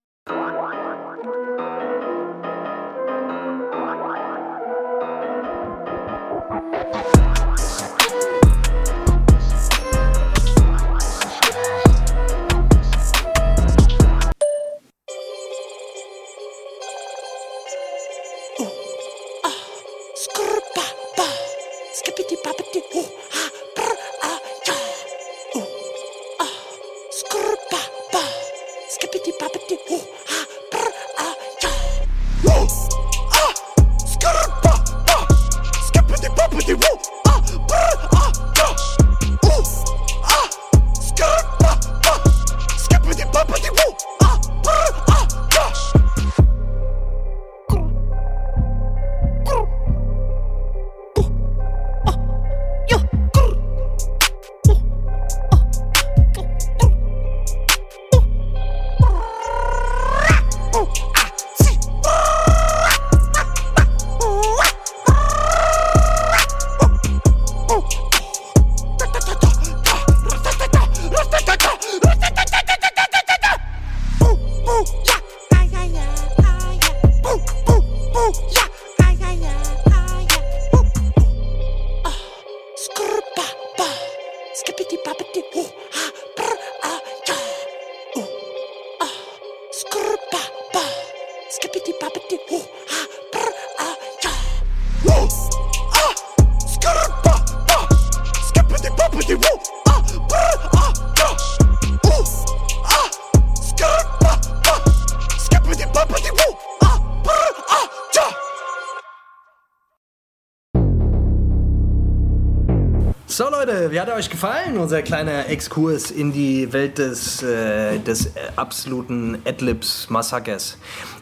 Euch 114.14 114.30
gefallen, 114.30 114.76
unser 114.76 115.02
kleiner 115.02 115.48
Exkurs 115.48 116.10
in 116.10 116.32
die 116.32 116.72
Welt 116.72 116.98
des, 116.98 117.42
äh, 117.42 117.98
des 117.98 118.30
absoluten 118.54 119.42
Adlibs-Massakers? 119.44 120.76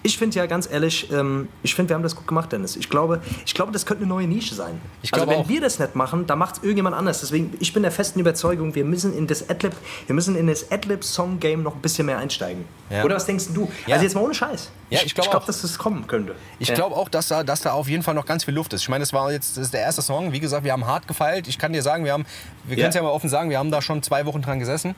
Ich 0.04 0.18
finde 0.18 0.36
ja 0.36 0.46
ganz 0.46 0.68
ehrlich, 0.70 1.10
ähm, 1.12 1.48
ich 1.62 1.74
finde, 1.74 1.90
wir 1.90 1.94
haben 1.94 2.02
das 2.02 2.16
gut 2.16 2.26
gemacht, 2.26 2.50
Dennis. 2.50 2.76
Ich 2.76 2.88
glaube, 2.88 3.20
ich 3.46 3.54
glaube, 3.54 3.72
das 3.72 3.86
könnte 3.86 4.02
eine 4.02 4.12
neue 4.12 4.26
Nische 4.26 4.54
sein. 4.54 4.80
Ich 5.02 5.14
also 5.14 5.28
wenn 5.28 5.40
auch. 5.40 5.48
wir 5.48 5.60
das 5.60 5.78
nicht 5.78 5.94
machen, 5.94 6.26
dann 6.26 6.38
macht 6.38 6.56
es 6.56 6.62
irgendjemand 6.62 6.96
anders. 6.96 7.20
Deswegen, 7.20 7.54
ich 7.60 7.72
bin 7.72 7.82
der 7.82 7.92
festen 7.92 8.18
Überzeugung, 8.18 8.74
wir 8.74 8.84
müssen 8.84 9.16
in 9.16 9.26
das 9.26 9.48
Adlib, 9.48 9.72
wir 10.06 10.14
müssen 10.14 10.34
in 10.36 10.48
das 10.48 10.70
Adlib-Song-Game 10.72 11.62
noch 11.62 11.76
ein 11.76 11.80
bisschen 11.80 12.06
mehr 12.06 12.18
einsteigen. 12.18 12.64
Ja. 12.90 13.04
Oder 13.04 13.16
was 13.16 13.26
denkst 13.26 13.46
du? 13.54 13.70
Ja. 13.86 13.94
Also 13.94 14.04
jetzt 14.04 14.14
mal 14.14 14.22
ohne 14.22 14.34
Scheiß. 14.34 14.70
Ja, 14.90 15.00
ich 15.04 15.14
glaube, 15.14 15.30
glaub, 15.30 15.46
dass 15.46 15.62
das 15.62 15.78
kommen 15.78 16.06
könnte. 16.06 16.34
Ich 16.58 16.72
glaube 16.74 16.96
auch, 16.96 17.08
dass 17.08 17.28
da, 17.28 17.44
dass 17.44 17.62
da 17.62 17.72
auf 17.72 17.88
jeden 17.88 18.02
Fall 18.02 18.14
noch 18.14 18.26
ganz 18.26 18.44
viel 18.44 18.54
Luft 18.54 18.72
ist. 18.72 18.82
Ich 18.82 18.88
meine, 18.88 19.02
das 19.02 19.12
war 19.12 19.30
jetzt 19.32 19.56
das 19.56 19.66
ist 19.66 19.74
der 19.74 19.80
erste 19.80 20.02
Song. 20.02 20.32
Wie 20.32 20.40
gesagt, 20.40 20.64
wir 20.64 20.72
haben 20.72 20.86
hart 20.86 21.06
gefeilt. 21.06 21.48
Ich 21.48 21.58
kann 21.58 21.72
dir 21.72 21.82
sagen, 21.82 22.04
wir 22.04 22.12
haben, 22.12 22.26
wir 22.64 22.76
können 22.76 22.88
es 22.88 22.94
ja 22.94 23.02
mal 23.02 23.10
offen 23.10 23.30
sagen, 23.30 23.50
wir 23.50 23.58
haben 23.58 23.70
da 23.70 23.80
schon 23.80 24.02
zwei 24.02 24.26
Wochen 24.26 24.42
dran 24.42 24.58
gesessen. 24.58 24.94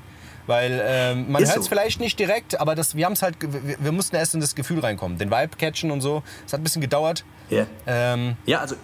Weil 0.47 0.83
ähm, 0.85 1.33
man 1.33 1.43
hört 1.43 1.57
es 1.57 1.65
so. 1.65 1.69
vielleicht 1.69 2.01
nicht 2.01 2.19
direkt, 2.19 2.61
aber 2.61 2.75
das, 2.75 2.95
wir 2.95 3.07
haben 3.07 3.15
es 3.15 3.23
halt, 3.23 3.37
wir, 3.41 3.77
wir, 3.79 3.93
mussten 3.93 4.17
erst 4.17 4.35
in 4.35 4.41
das 4.41 4.55
Gefühl 4.55 4.81
reinkommen, 4.81 5.17
den 5.17 5.31
Vibe 5.31 5.57
catchen 5.57 5.91
und 5.91 6.01
so. 6.01 6.23
Es 6.47 6.53
hat 6.53 6.61
ein 6.61 6.65
bisschen 6.65 6.83
gedauert. 6.83 7.25
Yeah. 7.51 7.67
Ähm, 7.87 8.37
ja, 8.45 8.61
also. 8.61 8.77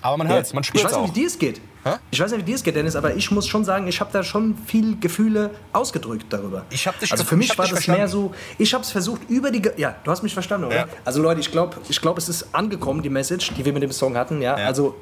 Aber 0.00 0.16
man 0.16 0.28
hört 0.28 0.46
es, 0.46 0.52
man 0.52 0.62
spürt 0.62 0.84
es 0.84 0.90
Ich 0.90 0.96
weiß 0.96 1.02
nicht, 1.02 1.16
wie 1.16 1.20
dir 1.20 1.26
es 1.26 1.38
geht. 1.38 1.60
Hä? 1.84 1.94
Ich 2.10 2.20
weiß 2.20 2.30
nicht, 2.30 2.40
wie 2.40 2.44
dir 2.44 2.54
es 2.54 2.62
geht, 2.62 2.76
Dennis, 2.76 2.94
aber 2.96 3.16
ich 3.16 3.30
muss 3.30 3.48
schon 3.48 3.64
sagen, 3.64 3.88
ich 3.88 4.00
habe 4.00 4.10
da 4.12 4.22
schon 4.22 4.56
viel 4.66 4.98
Gefühle 4.98 5.50
ausgedrückt 5.72 6.26
darüber. 6.28 6.66
Ich 6.70 6.86
habe 6.86 6.98
dich 6.98 7.10
Also 7.10 7.24
für 7.24 7.36
mich 7.36 7.56
war 7.56 7.64
das 7.64 7.70
verstanden. 7.70 8.00
mehr 8.00 8.08
so, 8.08 8.32
ich 8.58 8.74
habe 8.74 8.84
es 8.84 8.90
versucht 8.90 9.22
über 9.28 9.50
die, 9.50 9.62
Ge 9.62 9.72
ja, 9.76 9.96
du 10.04 10.10
hast 10.10 10.22
mich 10.22 10.34
verstanden, 10.34 10.66
oder? 10.66 10.76
Ja. 10.76 10.88
Also 11.04 11.22
Leute, 11.22 11.40
ich 11.40 11.50
glaube, 11.50 11.76
ich 11.88 12.00
glaub, 12.00 12.18
es 12.18 12.28
ist 12.28 12.54
angekommen, 12.54 13.02
die 13.02 13.10
Message, 13.10 13.52
die 13.54 13.64
wir 13.64 13.72
mit 13.72 13.82
dem 13.82 13.92
Song 13.92 14.16
hatten, 14.16 14.40
ja. 14.40 14.58
ja. 14.58 14.66
Also 14.66 14.96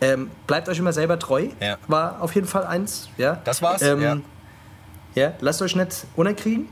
ähm, 0.00 0.30
bleibt 0.46 0.68
euch 0.68 0.78
immer 0.78 0.92
selber 0.92 1.18
treu, 1.18 1.48
ja. 1.60 1.76
war 1.86 2.20
auf 2.22 2.34
jeden 2.34 2.46
Fall 2.46 2.66
eins, 2.66 3.08
ja. 3.18 3.40
Das 3.44 3.60
war's, 3.62 3.82
ähm, 3.82 4.02
ja 4.02 4.16
Ja, 5.14 5.32
lasst 5.40 5.62
euch 5.62 5.76
nicht 5.76 6.06
unerkriegen. 6.16 6.68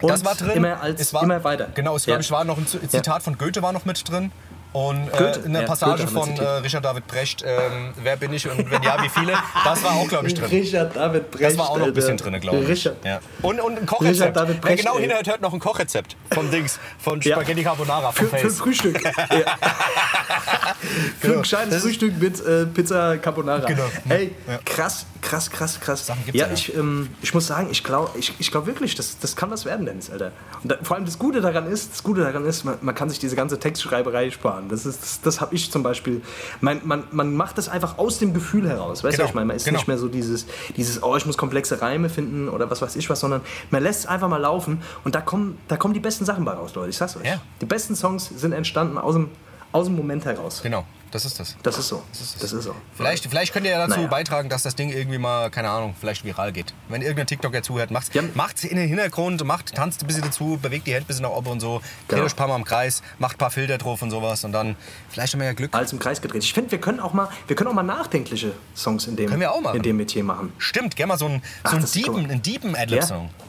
Und 0.00 0.10
das 0.10 0.24
war 0.24 0.34
drin. 0.34 0.50
Immer, 0.52 0.80
als, 0.80 1.00
es 1.00 1.12
war, 1.12 1.22
immer 1.22 1.42
weiter. 1.44 1.68
Genau, 1.74 1.96
es 1.96 2.06
ja. 2.06 2.12
glaube 2.12 2.22
ich 2.22 2.30
war 2.30 2.44
noch 2.44 2.56
ein 2.56 2.66
Zitat 2.66 3.22
von 3.22 3.36
Goethe 3.36 3.62
war 3.62 3.72
noch 3.72 3.84
mit 3.84 4.08
drin. 4.08 4.32
Und 4.72 5.08
äh, 5.08 5.32
eine 5.46 5.62
ja, 5.62 5.66
Passage 5.66 6.06
von 6.06 6.36
äh. 6.36 6.42
Richard 6.42 6.84
David 6.84 7.06
Brecht, 7.06 7.42
ähm, 7.44 7.94
wer 8.02 8.16
bin 8.16 8.34
ich 8.34 8.46
und 8.48 8.70
wenn 8.70 8.82
ja, 8.82 9.02
wie 9.02 9.08
viele, 9.08 9.32
das 9.64 9.82
war 9.82 9.92
auch, 9.92 10.06
glaube 10.06 10.26
ich, 10.26 10.34
drin. 10.34 10.44
Richard 10.44 10.94
David 10.94 11.30
Brecht. 11.30 11.44
Das 11.44 11.58
war 11.58 11.70
auch 11.70 11.78
noch 11.78 11.86
ein 11.86 11.94
bisschen 11.94 12.18
drin, 12.18 12.38
glaube 12.38 12.58
ich. 12.58 12.68
Richard. 12.68 12.96
Ja. 13.02 13.20
Und, 13.40 13.60
und 13.60 13.78
ein 13.78 13.86
Kochrezept. 13.86 14.36
David 14.36 14.56
Wer 14.56 14.60
Brecht, 14.60 14.84
genau 14.84 14.96
ey. 14.96 15.02
hinhört, 15.02 15.26
hört 15.26 15.40
noch 15.40 15.54
ein 15.54 15.58
Kochrezept 15.58 16.16
von 16.32 16.50
Dings, 16.50 16.78
von 16.98 17.18
Ja. 17.22 17.36
Spaghetti 17.36 17.64
Carbonara 17.64 18.12
Für, 18.12 18.26
vom 18.26 18.38
für 18.38 18.44
Face. 18.44 18.58
Frühstück. 18.58 19.02
ja. 19.04 19.56
Für 21.18 21.32
ein 21.32 21.42
gescheites 21.42 21.82
Frühstück 21.82 22.20
mit 22.20 22.38
äh, 22.44 22.66
Pizza 22.66 23.16
Carbonara. 23.16 23.66
Genau. 23.66 23.84
Ey, 24.10 24.34
Ja. 24.46 24.58
krass, 24.66 25.06
krass, 25.22 25.50
krass, 25.50 25.78
krass. 25.80 26.06
Sachen 26.06 26.24
gibt's 26.24 26.40
ja, 26.40 26.46
ja. 26.46 26.52
ich, 26.52 26.74
ähm, 26.76 27.08
ich 27.22 27.34
muss 27.34 27.46
sagen, 27.46 27.68
ich 27.70 27.84
glaube 27.84 28.10
ich, 28.18 28.34
ich 28.38 28.50
glaub 28.50 28.66
wirklich, 28.66 28.94
das, 28.94 29.18
das 29.18 29.36
kann 29.36 29.50
was 29.50 29.64
werden, 29.64 29.86
Dennis, 29.86 30.10
Alter. 30.10 30.32
Und 30.62 30.72
da, 30.72 30.76
vor 30.82 30.96
allem 30.96 31.04
das 31.06 31.18
Gute 31.18 31.40
daran 31.40 31.66
ist, 31.66 31.92
das 31.92 32.02
Gute 32.02 32.20
daran 32.22 32.44
ist, 32.44 32.64
man, 32.64 32.78
man 32.80 32.94
kann 32.94 33.08
sich 33.10 33.18
diese 33.18 33.36
ganze 33.36 33.58
Textschreiberei 33.58 34.30
sparen. 34.30 34.68
Das, 34.68 34.86
ist- 34.86 35.02
das, 35.02 35.20
das 35.20 35.40
habe 35.40 35.54
ich 35.54 35.70
zum 35.70 35.82
Beispiel. 35.82 36.22
Man, 36.60 36.80
man, 36.84 37.04
man 37.10 37.34
macht 37.34 37.58
das 37.58 37.68
einfach 37.68 37.98
aus 37.98 38.18
dem 38.18 38.34
Gefühl 38.34 38.68
heraus. 38.68 39.04
Weißt 39.04 39.14
du, 39.14 39.18
Genau, 39.18 39.24
was 39.24 39.30
ich 39.30 39.34
meine? 39.34 39.46
Man 39.46 39.56
ist 39.56 39.64
genau. 39.64 39.78
nicht 39.78 39.88
mehr 39.88 39.98
so 39.98 40.08
dieses, 40.08 40.46
dieses, 40.76 41.02
oh, 41.02 41.16
ich 41.16 41.26
muss 41.26 41.36
komplexe 41.36 41.80
Reime 41.82 42.08
finden 42.08 42.48
oder 42.48 42.70
was 42.70 42.82
weiß 42.82 42.96
ich 42.96 43.08
was, 43.10 43.20
sondern 43.20 43.40
man 43.70 43.82
lässt 43.82 44.00
es 44.00 44.06
einfach 44.06 44.28
mal 44.28 44.36
laufen 44.38 44.82
und 45.04 45.14
da 45.14 45.20
kommen, 45.20 45.58
da 45.68 45.76
kommen 45.76 45.94
die 45.94 46.00
besten 46.00 46.24
Sachen 46.24 46.44
bei 46.44 46.52
raus, 46.52 46.74
Leute. 46.74 46.90
Ich 46.90 46.96
sag's 46.96 47.16
euch. 47.16 47.24
Ja. 47.26 47.40
Die 47.60 47.66
besten 47.66 47.94
Songs 47.96 48.28
sind 48.36 48.52
entstanden 48.52 48.98
aus 48.98 49.14
dem, 49.14 49.30
aus 49.72 49.86
dem 49.86 49.96
Moment 49.96 50.24
heraus. 50.24 50.60
Genau, 50.62 50.84
das 51.10 51.24
ist 51.24 51.38
das. 51.40 51.56
Das 51.62 51.78
ist 51.78 51.88
so. 51.88 52.02
Das 52.40 52.52
ist 52.52 52.62
so. 52.64 52.74
Vielleicht, 52.96 53.24
vielleicht 53.26 53.52
könnt 53.52 53.66
ihr 53.66 53.72
ja 53.72 53.78
dazu 53.86 53.96
Naja. 53.98 54.08
beitragen, 54.08 54.48
dass 54.48 54.62
das 54.62 54.74
Ding 54.76 54.90
irgendwie 54.90 55.18
mal, 55.18 55.50
keine 55.50 55.70
Ahnung, 55.70 55.94
vielleicht 55.98 56.24
viral 56.24 56.52
geht. 56.52 56.74
Wenn 56.88 57.02
irgendein 57.02 57.26
TikToker 57.26 57.62
zuhört, 57.62 57.90
macht's, 57.90 58.10
Ja. 58.12 58.22
macht's 58.34 58.64
in 58.64 58.76
den 58.76 58.88
Hintergrund, 58.88 59.44
macht, 59.44 59.74
tanzt 59.74 60.02
ein 60.02 60.06
bisschen 60.06 60.22
dazu, 60.22 60.58
bewegt 60.60 60.86
die 60.86 60.92
Hände 60.92 61.04
ein 61.04 61.06
bisschen 61.06 61.22
nach 61.22 61.30
oben 61.30 61.48
und 61.48 61.60
so, 61.60 61.78
dreht 61.78 62.16
Genau. 62.18 62.24
euch 62.24 62.32
ein 62.32 62.36
paar 62.36 62.48
Mal 62.48 62.56
im 62.56 62.64
Kreis, 62.64 63.02
macht 63.18 63.36
ein 63.36 63.38
paar 63.38 63.50
Filter 63.50 63.78
drauf 63.78 64.02
und 64.02 64.10
sowas 64.10 64.44
und 64.44 64.52
dann 64.52 64.76
vielleicht 65.10 65.32
haben 65.32 65.40
wir 65.40 65.46
ja 65.46 65.52
Glück. 65.54 65.74
Alles 65.74 65.92
im 65.92 65.98
Kreis 65.98 66.20
gedreht. 66.20 66.42
Ich 66.44 66.52
finde, 66.52 66.70
wir 66.70 66.80
können 66.80 67.00
auch 67.00 67.12
mal, 67.12 67.28
wir 67.46 67.56
können 67.56 67.68
auch 67.70 67.74
mal 67.74 67.82
nachdenkliche 67.82 68.52
Songs 68.76 69.06
in 69.06 69.16
dem, 69.16 69.28
Können 69.28 69.40
wir 69.40 69.52
auch 69.52 69.60
machen. 69.60 69.76
in 69.76 69.82
dem 69.82 69.96
Metier 69.96 70.24
machen. 70.24 70.52
Stimmt, 70.58 70.96
gerne 70.96 71.08
mal 71.08 71.18
so 71.18 71.26
einen, 71.26 71.42
Ach, 71.62 71.70
so 71.70 71.76
einen 71.76 71.80
das 71.82 71.90
ist 71.96 72.04
deepen, 72.04 72.24
cool. 72.24 72.30
einen 72.30 72.42
deepen 72.42 72.76
Adlib-Song. 72.76 73.26
Ja, 73.26 73.44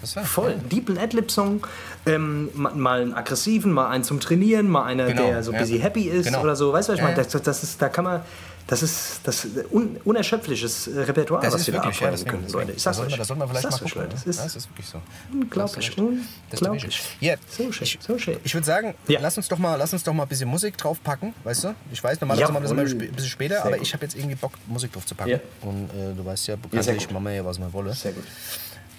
das 0.00 0.16
wäre 0.16 0.26
Voll. 0.26 0.56
Deep 0.70 0.90
Adlib-Song, 0.98 1.66
ähm, 2.06 2.48
ma- 2.54 2.70
mal 2.74 3.00
einen 3.02 3.14
aggressiven, 3.14 3.72
mal 3.72 3.88
einen 3.88 4.04
zum 4.04 4.20
Trainieren, 4.20 4.68
mal 4.68 4.84
einer, 4.84 5.06
Genau, 5.06 5.26
der 5.26 5.42
so 5.42 5.50
ein 5.50 5.54
ja. 5.54 5.60
bisschen 5.60 5.80
happy 5.80 6.04
ist 6.08 6.26
Genau. 6.26 6.42
oder 6.42 6.56
so. 6.56 6.72
Weißt 6.72 6.88
du, 6.88 6.92
was 6.92 6.98
ich 6.98 7.02
Ja, 7.02 7.08
meine? 7.10 7.18
ja. 7.22 7.28
Das, 7.30 7.42
das 7.42 7.62
ist, 7.62 7.80
da 7.82 7.88
kann 7.88 8.04
man, 8.04 8.20
das 8.66 8.82
ist 8.84 9.20
das 9.24 9.44
ist 9.46 9.72
un, 9.72 9.96
unerschöpfliches 10.04 10.90
Repertoire, 10.94 11.42
Das 11.42 11.54
was 11.54 11.62
ist 11.62 11.66
wir 11.66 11.74
da 11.74 11.78
wirklich, 11.84 12.00
ja, 12.00 12.08
abfeuern 12.08 12.12
deswegen, 12.24 12.30
können. 12.30 12.52
Leute. 12.52 12.70
Ich 12.70 12.74
Das 12.76 12.82
sag's 12.84 12.96
sollten 12.98 13.12
euch. 13.12 13.18
das 13.18 13.26
sollten 13.28 13.42
wir 13.42 13.48
vielleicht 13.48 13.64
Ich 13.64 13.70
mal 13.70 13.76
sag's 13.78 13.82
euch, 13.84 13.92
gucken. 13.94 14.02
Leute. 14.10 14.14
Das 14.26 14.36
Das 14.36 14.46
ist 14.46 14.56
ist 14.56 14.70
wirklich 14.70 14.86
so. 14.86 14.98
unglaublich. 15.32 15.86
Das 15.88 16.60
ist 16.60 16.66
Unglaublich. 16.68 17.02
Ja, 17.20 17.34
So 17.48 17.72
schön, 17.72 17.84
ich, 17.84 17.98
so 18.00 18.18
schön. 18.18 18.36
Ich 18.44 18.54
würde 18.54 18.66
sagen, 18.66 18.94
Ja. 19.08 19.18
lass, 19.20 19.36
uns 19.36 19.48
doch 19.48 19.58
mal, 19.58 19.74
lass 19.74 19.92
uns 19.92 20.04
doch 20.04 20.12
mal 20.12 20.22
ein 20.22 20.28
bisschen 20.28 20.48
Musik 20.48 20.76
draufpacken, 20.78 21.34
weißt 21.42 21.64
du? 21.64 21.74
Ich 21.90 22.02
weiß, 22.04 22.20
normalerweise 22.20 22.52
machen 22.52 22.62
wir 22.76 22.84
das 22.84 22.92
immer 22.92 23.02
ein 23.04 23.12
bisschen 23.12 23.28
später, 23.30 23.54
Sehr 23.56 23.64
aber 23.64 23.76
gut. 23.76 23.86
ich 23.86 23.92
habe 23.92 24.04
jetzt 24.04 24.14
irgendwie 24.16 24.36
Bock, 24.36 24.52
Musik 24.68 24.92
drauf 24.92 25.04
zu 25.06 25.14
packen. 25.16 25.30
Ja. 25.30 25.38
Und 25.62 25.90
äh, 25.90 26.14
du 26.16 26.24
weißt 26.24 26.46
ja, 26.48 26.56
bekanntlich 26.56 26.98
gut. 27.08 27.12
machen 27.12 27.24
wir 27.24 27.34
ja, 27.34 27.44
was 27.44 27.58
wir 27.58 27.72
wollen. 27.72 27.92
Sehr 27.92 28.12
gut. 28.12 28.24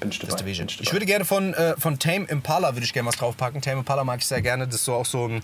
Bin 0.02 0.10
ich 0.12 0.20
dabei. 0.20 0.36
Bin 0.36 0.47
ich 0.47 0.60
Ich 0.60 0.78
dabei. 0.78 0.91
würde 0.91 1.06
gerne 1.06 1.24
von, 1.26 1.54
äh, 1.54 1.76
von 1.78 1.97
Tame 1.97 2.26
Impala 2.26 2.76
würde 2.76 2.84
ich 2.84 2.91
gerne 2.91 3.08
was 3.08 3.16
draufpacken. 3.16 3.62
Tame 3.62 3.80
Impala 3.80 4.04
mag 4.04 4.20
ich 4.20 4.26
sehr 4.26 4.41
gerne. 4.41 4.66
Das 4.68 4.76
ist 4.76 4.86
so 4.86 4.93
auch 4.95 5.06
so 5.06 5.28
ein 5.28 5.41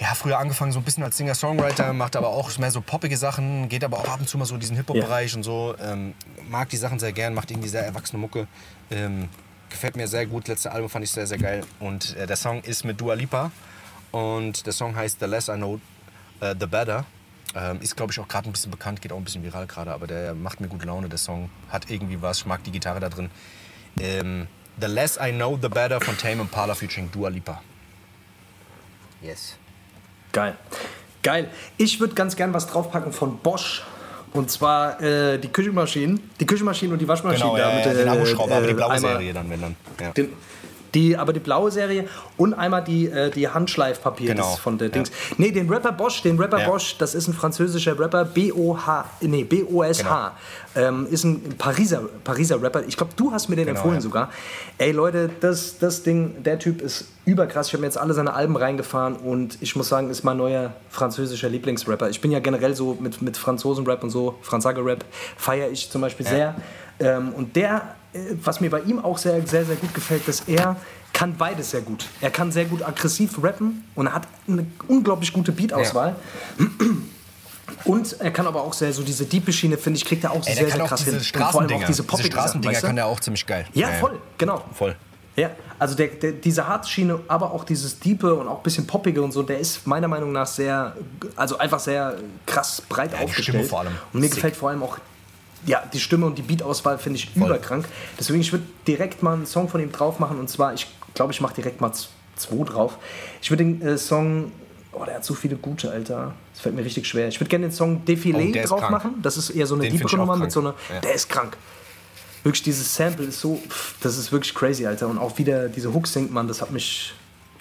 ja, 0.00 0.14
früher 0.14 0.38
angefangen 0.38 0.70
so 0.70 0.78
ein 0.78 0.84
bisschen 0.84 1.02
als 1.02 1.16
Singer-Songwriter, 1.16 1.92
macht 1.92 2.14
aber 2.14 2.28
auch 2.28 2.56
mehr 2.58 2.70
so 2.70 2.80
poppige 2.80 3.16
Sachen, 3.16 3.68
geht 3.68 3.82
aber 3.82 3.98
auch 3.98 4.06
ab 4.08 4.20
und 4.20 4.28
zu 4.28 4.38
mal 4.38 4.44
so 4.44 4.56
diesen 4.56 4.76
Hip-Hop-Bereich 4.76 5.34
und 5.34 5.42
so. 5.42 5.74
Ähm, 5.82 6.14
mag 6.48 6.68
die 6.68 6.76
Sachen 6.76 7.00
sehr 7.00 7.10
gern, 7.12 7.34
macht 7.34 7.50
irgendwie 7.50 7.68
sehr 7.68 7.84
erwachsene 7.84 8.20
Mucke. 8.20 8.46
Ähm, 8.92 9.28
gefällt 9.70 9.96
mir 9.96 10.06
sehr 10.06 10.26
gut. 10.26 10.46
Letzte 10.46 10.70
Album 10.70 10.88
fand 10.88 11.04
ich 11.04 11.10
sehr, 11.10 11.26
sehr 11.26 11.38
geil. 11.38 11.64
Und 11.80 12.16
äh, 12.16 12.28
der 12.28 12.36
Song 12.36 12.62
ist 12.62 12.84
mit 12.84 13.00
Dua 13.00 13.14
Lipa 13.14 13.50
und 14.12 14.64
der 14.66 14.72
Song 14.72 14.94
heißt 14.94 15.18
The 15.18 15.26
Less 15.26 15.48
I 15.48 15.54
Know, 15.56 15.80
äh, 16.40 16.54
The 16.58 16.66
Better. 16.66 17.04
Ähm, 17.54 17.80
ist, 17.80 17.96
glaube 17.96 18.12
ich, 18.12 18.20
auch 18.20 18.28
gerade 18.28 18.48
ein 18.48 18.52
bisschen 18.52 18.70
bekannt, 18.70 19.00
geht 19.00 19.12
auch 19.12 19.16
ein 19.16 19.24
bisschen 19.24 19.42
viral 19.42 19.66
gerade, 19.66 19.92
aber 19.92 20.06
der 20.06 20.34
macht 20.34 20.60
mir 20.60 20.68
gute 20.68 20.86
Laune, 20.86 21.08
der 21.08 21.18
Song. 21.18 21.50
Hat 21.70 21.90
irgendwie 21.90 22.20
was, 22.20 22.38
ich 22.38 22.46
mag 22.46 22.62
die 22.64 22.70
Gitarre 22.70 23.00
da 23.00 23.08
drin. 23.08 23.30
Ähm, 23.98 24.46
the 24.80 24.86
Less 24.86 25.18
I 25.20 25.32
Know, 25.32 25.58
The 25.60 25.68
Better 25.68 26.00
von 26.00 26.16
Tame 26.18 26.42
Impala 26.42 26.74
featuring 26.74 27.10
Dua 27.10 27.28
Lipa. 27.28 27.62
Yes. 29.22 29.56
Geil. 30.32 30.56
Geil. 31.22 31.50
Ich 31.76 32.00
würde 32.00 32.14
ganz 32.14 32.36
gern 32.36 32.52
was 32.52 32.66
draufpacken 32.66 33.12
von 33.12 33.38
Bosch. 33.38 33.82
Und 34.34 34.50
zwar 34.50 35.00
äh, 35.00 35.38
die 35.38 35.48
Küchenmaschinen. 35.48 36.30
Die 36.38 36.46
Küchenmaschinen 36.46 36.92
und 36.92 36.98
die 36.98 37.08
Waschmaschinen. 37.08 37.54
Genau, 37.54 37.56
da 37.56 37.70
ja, 37.70 37.76
mit, 37.76 37.86
ja, 37.86 37.94
den 37.94 38.06
äh, 38.06 38.10
Akkuschrauber, 38.10 38.56
aber 38.56 38.66
die 38.66 38.72
äh, 38.72 38.76
blaue 38.76 38.98
Serie 38.98 39.32
dann, 39.32 39.50
wenn 39.50 39.60
dann. 39.60 39.76
Ja. 40.00 40.10
Den, 40.12 40.32
die, 40.94 41.16
aber 41.16 41.32
die 41.32 41.40
blaue 41.40 41.70
Serie 41.70 42.06
und 42.36 42.54
einmal 42.54 42.82
die, 42.84 43.06
äh, 43.06 43.30
die 43.30 43.48
Handschleifpapier 43.48 44.34
Genau, 44.34 44.56
von 44.56 44.78
der 44.78 44.88
ja. 44.88 44.92
Dings. 44.94 45.10
Nee, 45.36 45.50
den 45.50 45.68
Rapper 45.68 45.92
Bosch, 45.92 46.22
den 46.22 46.38
Rapper 46.38 46.60
Ja. 46.60 46.68
Bosch, 46.70 46.96
das 46.98 47.14
ist 47.14 47.28
ein 47.28 47.34
französischer 47.34 47.98
Rapper, 47.98 48.24
B-O-H, 48.24 49.04
nee, 49.20 49.44
B-O-S-H. 49.44 50.32
Ähm, 50.76 51.06
ist 51.10 51.24
ein 51.24 51.42
Pariser, 51.58 52.02
Pariser 52.24 52.62
Rapper. 52.62 52.84
Ich 52.86 52.96
glaube, 52.96 53.12
du 53.16 53.32
hast 53.32 53.48
mir 53.48 53.56
den 53.56 53.66
Genau, 53.66 53.78
empfohlen 53.78 53.96
ja. 53.96 54.00
sogar. 54.00 54.30
Ey 54.76 54.92
Leute, 54.92 55.30
das, 55.40 55.78
das 55.78 56.02
Ding, 56.02 56.42
der 56.42 56.58
Typ 56.58 56.80
ist 56.82 57.06
überkrass. 57.24 57.66
Ich 57.68 57.72
habe 57.72 57.80
mir 57.80 57.86
jetzt 57.86 57.98
alle 57.98 58.14
seine 58.14 58.32
Alben 58.32 58.56
reingefahren 58.56 59.16
und 59.16 59.58
ich 59.60 59.74
muss 59.76 59.88
sagen, 59.88 60.08
ist 60.10 60.22
mein 60.24 60.36
neuer 60.36 60.74
französischer 60.90 61.48
Lieblingsrapper. 61.48 62.08
Ich 62.10 62.20
bin 62.20 62.30
ja 62.30 62.38
generell 62.38 62.74
so 62.76 62.96
mit, 63.00 63.20
mit 63.22 63.36
Franzosen-Rap 63.36 64.02
und 64.04 64.10
so, 64.10 64.36
Franzage-Rap 64.42 65.04
feiere 65.36 65.70
ich 65.70 65.90
zum 65.90 66.00
Beispiel 66.00 66.26
sehr. 66.26 66.54
Ähm, 67.00 67.32
und 67.34 67.56
der, 67.56 67.94
äh, 68.12 68.18
was 68.42 68.60
mir 68.60 68.70
bei 68.70 68.80
ihm 68.80 69.04
auch 69.04 69.18
sehr, 69.18 69.46
sehr, 69.46 69.64
sehr 69.64 69.76
gut 69.76 69.94
gefällt, 69.94 70.26
dass 70.26 70.42
er 70.46 70.76
kann 71.12 71.36
beides 71.36 71.70
sehr 71.70 71.80
gut. 71.80 72.06
Er 72.20 72.30
kann 72.30 72.52
sehr 72.52 72.64
gut 72.66 72.82
aggressiv 72.82 73.42
rappen 73.42 73.84
und 73.94 74.06
er 74.06 74.14
hat 74.14 74.28
eine 74.46 74.66
unglaublich 74.86 75.32
gute 75.32 75.52
Beat-Auswahl. 75.52 76.16
Und 77.84 78.20
er 78.20 78.30
kann 78.30 78.46
aber 78.46 78.62
auch 78.62 78.72
sehr 78.72 78.92
so 78.92 79.02
diese 79.02 79.24
diepe 79.24 79.52
Schiene, 79.52 79.76
finde 79.76 79.98
ich, 79.98 80.04
kriegt 80.04 80.24
er 80.24 80.32
auch 80.32 80.46
Ey, 80.46 80.54
sehr, 80.54 80.70
sehr 80.70 80.86
krass 80.86 81.04
diese 81.04 81.18
hin. 81.18 81.42
Und 81.42 81.50
vor 81.50 81.60
allem 81.60 81.70
auch 81.72 81.78
diese 81.78 81.86
diese 81.86 82.02
poppigen 82.02 82.30
Sachen, 82.30 82.40
Straßendinger 82.40 82.72
weißt 82.72 82.82
du? 82.82 82.86
kann 82.86 82.96
der 82.96 83.06
auch 83.06 83.20
ziemlich 83.20 83.46
geil. 83.46 83.66
Ja, 83.74 83.88
voll, 83.92 84.18
genau. 84.36 84.64
Voll. 84.72 84.96
Ja, 85.36 85.50
also 85.78 85.94
der, 85.94 86.08
der, 86.08 86.32
diese 86.32 86.66
Hartschiene, 86.66 87.20
aber 87.28 87.52
auch 87.52 87.62
dieses 87.64 88.00
Diepe 88.00 88.34
und 88.34 88.48
auch 88.48 88.56
ein 88.56 88.62
bisschen 88.64 88.86
Poppige 88.86 89.22
und 89.22 89.30
so, 89.30 89.44
der 89.44 89.60
ist 89.60 89.86
meiner 89.86 90.08
Meinung 90.08 90.32
nach 90.32 90.48
sehr, 90.48 90.96
also 91.36 91.58
einfach 91.58 91.78
sehr 91.78 92.16
krass 92.44 92.82
breit 92.88 93.12
die 93.12 93.22
aufgestellt. 93.24 93.48
Stimme 93.48 93.64
vor 93.64 93.80
allem. 93.80 93.92
Und 94.12 94.20
mir 94.20 94.26
Sick. 94.26 94.34
gefällt 94.34 94.56
vor 94.56 94.70
allem 94.70 94.82
auch, 94.82 94.98
ja, 95.66 95.82
die 95.92 96.00
Stimme 96.00 96.26
und 96.26 96.38
die 96.38 96.42
Beatauswahl 96.42 96.98
finde 96.98 97.18
ich 97.18 97.34
überkrank. 97.36 97.86
Deswegen, 98.18 98.40
ich 98.40 98.52
würde 98.52 98.64
direkt 98.86 99.22
mal 99.22 99.34
einen 99.34 99.46
Song 99.46 99.68
von 99.68 99.80
ihm 99.80 99.92
drauf 99.92 100.18
machen 100.18 100.38
und 100.38 100.48
zwar, 100.48 100.74
ich 100.74 100.86
glaube, 101.14 101.32
ich 101.32 101.40
mache 101.40 101.54
direkt 101.54 101.80
mal 101.80 101.92
zwei 102.36 102.64
drauf. 102.64 102.98
Ich 103.42 103.50
würde 103.50 103.64
den 103.64 103.82
äh, 103.82 103.98
Song, 103.98 104.52
oh, 104.92 105.04
der 105.04 105.16
hat 105.16 105.24
so 105.24 105.34
viele 105.34 105.56
gute, 105.56 105.90
Alter. 105.90 106.34
Das 106.52 106.62
fällt 106.62 106.74
mir 106.74 106.84
richtig 106.84 107.06
schwer. 107.06 107.28
Ich 107.28 107.40
würde 107.40 107.48
gerne 107.50 107.66
den 107.66 107.72
Song 107.72 108.02
Defilé 108.06 108.62
Oh, 108.64 108.66
drauf 108.66 108.90
machen. 108.90 109.16
Das 109.22 109.36
ist 109.36 109.50
eher 109.50 109.66
so 109.66 109.74
eine 109.74 109.88
auch 109.88 110.12
Nummer 110.12 110.36
mit 110.36 110.52
so 110.52 110.60
einer, 110.60 110.74
Ja. 110.92 111.00
der 111.00 111.14
ist 111.14 111.28
krank. 111.28 111.56
Wirklich, 112.44 112.62
dieses 112.62 112.94
Sample 112.94 113.26
ist 113.26 113.40
so, 113.40 113.56
pff, 113.68 113.96
das 114.00 114.16
ist 114.16 114.30
wirklich 114.30 114.54
crazy, 114.54 114.86
Alter. 114.86 115.08
Und 115.08 115.18
auch 115.18 115.36
wieder 115.38 115.68
diese 115.68 115.92
Hooks 115.92 116.12
singt 116.12 116.32
man, 116.32 116.46
das 116.46 116.62
hat 116.62 116.70
mich, 116.70 117.12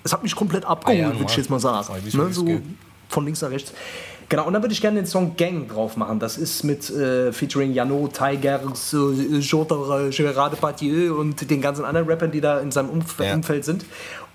das 0.04 0.14
hat 0.14 0.24
mich 0.24 0.36
komplett 0.36 0.66
abgeholt, 0.66 1.04
Ah 1.04 1.10
ja, 1.10 1.20
würde 1.20 1.30
ich 1.32 1.38
jetzt 1.38 1.50
mal 1.50 1.60
sagen. 1.60 1.88
Ne, 2.14 2.32
so 2.32 2.62
von 3.10 3.26
links 3.26 3.41
nach 3.41 3.50
rechts. 3.50 3.74
Genau, 4.30 4.45
und 4.45 4.53
dann 4.53 4.61
würde 4.61 4.73
ich 4.73 4.82
gerne 4.82 4.99
den 4.99 5.05
Song 5.05 5.38
Gang 5.38 5.69
drauf 5.69 5.95
machen. 5.95 6.19
Das 6.19 6.38
ist 6.38 6.63
mit 6.63 6.89
äh, 6.89 7.32
featuring 7.32 7.71
Jano, 7.73 8.09
Tigers, 8.09 8.93
äh, 8.93 9.38
Jotter, 9.39 10.09
Gerard 10.09 10.53
Depardieu 10.53 11.13
und 11.17 11.49
den 11.49 11.61
ganzen 11.61 11.86
anderen 11.86 12.07
Rappern, 12.07 12.32
die 12.32 12.41
da 12.41 12.59
in 12.59 12.71
seinem 12.71 12.89
Umf 12.89 13.17
Ja. 13.19 13.34
Umfeld 13.34 13.63
sind. 13.63 13.86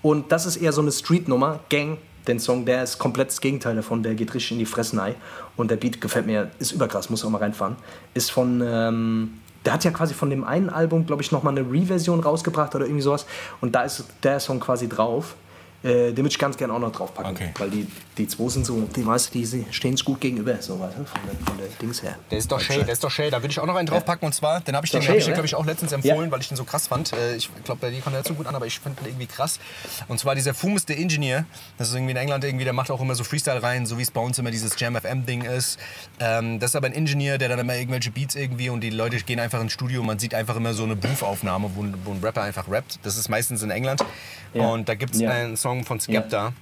Und 0.01 0.31
das 0.31 0.47
ist 0.47 0.57
eher 0.57 0.73
so 0.73 0.81
eine 0.81 0.91
Street-Nummer. 0.91 1.59
Gang, 1.69 1.99
den 2.27 2.39
Song, 2.39 2.65
der 2.65 2.83
ist 2.83 2.97
komplett 2.97 3.27
das 3.29 3.39
Gegenteil 3.39 3.75
davon. 3.75 4.01
Der 4.01 4.15
geht 4.15 4.33
richtig 4.33 4.53
in 4.53 4.59
die 4.59 4.65
Fressenei. 4.65 5.13
Und 5.57 5.69
der 5.69 5.75
Beat 5.75 6.01
gefällt 6.01 6.25
mir, 6.25 6.49
ist 6.57 6.71
überkrass, 6.71 7.11
muss 7.11 7.23
auch 7.23 7.29
mal 7.29 7.37
reinfahren. 7.37 7.75
Ist 8.15 8.31
von, 8.31 8.63
ähm, 8.65 9.35
der 9.63 9.73
hat 9.73 9.83
ja 9.83 9.91
quasi 9.91 10.15
von 10.15 10.31
dem 10.31 10.43
einen 10.43 10.69
Album, 10.71 11.05
glaube 11.05 11.21
ich, 11.21 11.31
nochmal 11.31 11.55
eine 11.55 11.69
Reversion 11.71 12.19
rausgebracht 12.19 12.73
oder 12.73 12.85
irgendwie 12.85 13.03
sowas. 13.03 13.27
Und 13.61 13.75
da 13.75 13.83
ist 13.83 14.05
der 14.23 14.39
Song 14.39 14.59
quasi 14.59 14.89
drauf. 14.89 15.35
Äh, 15.83 16.13
den 16.13 16.17
würde 16.17 16.29
ich 16.29 16.39
ganz 16.39 16.55
gerne 16.57 16.73
auch 16.73 16.79
noch 16.79 16.91
draufpacken. 16.93 17.31
Okay. 17.31 17.49
Weil 17.57 17.69
die, 17.69 17.87
die 18.17 18.27
zwei 18.27 18.47
sind 18.49 18.65
so, 18.65 18.81
die 18.95 19.05
weißt 19.05 19.35
du, 19.35 19.39
die 19.39 19.65
stehen 19.71 19.97
sich 19.97 20.05
gut 20.05 20.21
gegenüber, 20.21 20.55
so 20.61 20.79
weißt 20.79 20.97
du, 20.97 21.03
von 21.05 21.19
der, 21.25 21.45
von 21.45 21.57
der 21.57 21.67
Dings 21.81 22.01
her. 22.01 22.17
Der 22.31 22.37
ist 22.37 22.51
doch 22.51 22.59
Shay, 22.59 22.83
der 22.83 22.93
ist 22.93 23.03
doch 23.03 23.11
Shay. 23.11 23.29
Da 23.29 23.37
würde 23.41 23.51
ich 23.51 23.59
auch 23.59 23.65
noch 23.65 23.75
einen 23.75 23.87
draufpacken 23.87 24.25
und 24.25 24.33
zwar, 24.33 24.61
den 24.61 24.75
habe 24.75 24.85
ich 24.85 24.93
hab 24.95 25.01
ich 25.01 25.09
oder? 25.09 25.33
glaube 25.33 25.45
ich, 25.45 25.55
auch 25.55 25.65
letztens 25.65 25.91
empfohlen, 25.91 26.25
Ja. 26.25 26.31
weil 26.31 26.39
ich 26.39 26.47
den 26.47 26.55
so 26.57 26.63
krass 26.63 26.87
fand. 26.87 27.11
Äh, 27.13 27.35
Ich 27.35 27.49
glaube, 27.65 27.81
bei 27.81 27.89
dir 27.89 27.99
kommt 28.01 28.15
er 28.15 28.19
nicht 28.19 28.27
so 28.29 28.33
gut 28.33 28.47
an, 28.47 28.55
aber 28.55 28.65
ich 28.65 28.79
finde 28.79 29.01
den 29.01 29.09
irgendwie 29.09 29.25
krass. 29.27 29.59
Und 30.07 30.19
zwar 30.19 30.35
dieser 30.35 30.53
Fumus 30.53 30.83
the 30.87 30.93
Engineer. 30.93 31.45
Das 31.77 31.89
ist 31.89 31.95
irgendwie 31.95 32.11
in 32.11 32.17
England 32.17 32.43
irgendwie, 32.45 32.63
der 32.63 32.73
macht 32.73 32.89
auch 32.89 33.01
immer 33.01 33.15
so 33.15 33.23
Freestyle 33.25 33.61
rein, 33.61 33.85
so 33.85 33.97
wie 33.97 34.03
es 34.03 34.11
bei 34.11 34.21
uns 34.21 34.39
immer 34.39 34.51
dieses 34.51 34.79
Jam 34.79 34.95
FM 34.95 35.25
Ding 35.25 35.41
ist. 35.43 35.77
Ähm, 36.19 36.59
das 36.59 36.71
ist 36.71 36.75
aber 36.77 36.87
ein 36.87 36.93
Engineer, 36.93 37.37
der 37.37 37.49
dann 37.49 37.59
immer 37.59 37.75
irgendwelche 37.75 38.11
Beats 38.11 38.35
irgendwie 38.35 38.69
und 38.69 38.81
die 38.81 38.89
Leute 38.89 39.17
gehen 39.17 39.39
einfach 39.39 39.59
ins 39.59 39.73
Studio 39.73 39.99
und 40.01 40.07
man 40.07 40.19
sieht 40.19 40.33
einfach 40.33 40.55
immer 40.55 40.73
so 40.73 40.83
eine 40.83 40.95
Booth-Aufnahme, 40.95 41.71
wo, 41.75 41.81
ein- 41.83 41.95
wo 42.05 42.11
ein 42.11 42.19
Rapper 42.23 42.43
einfach 42.43 42.69
rappt. 42.69 42.99
Das 43.03 43.17
ist 43.17 43.27
meistens 43.29 43.63
in 43.63 43.71
England. 43.71 44.05
Ja. 44.53 44.67
Und 44.67 44.87
da 44.87 44.93
gibt 44.95 45.15
es 45.15 45.21
Ja. 45.21 45.31
einen 45.31 45.57
Song 45.57 45.72
von 45.83 45.99
Skepta, 45.99 46.53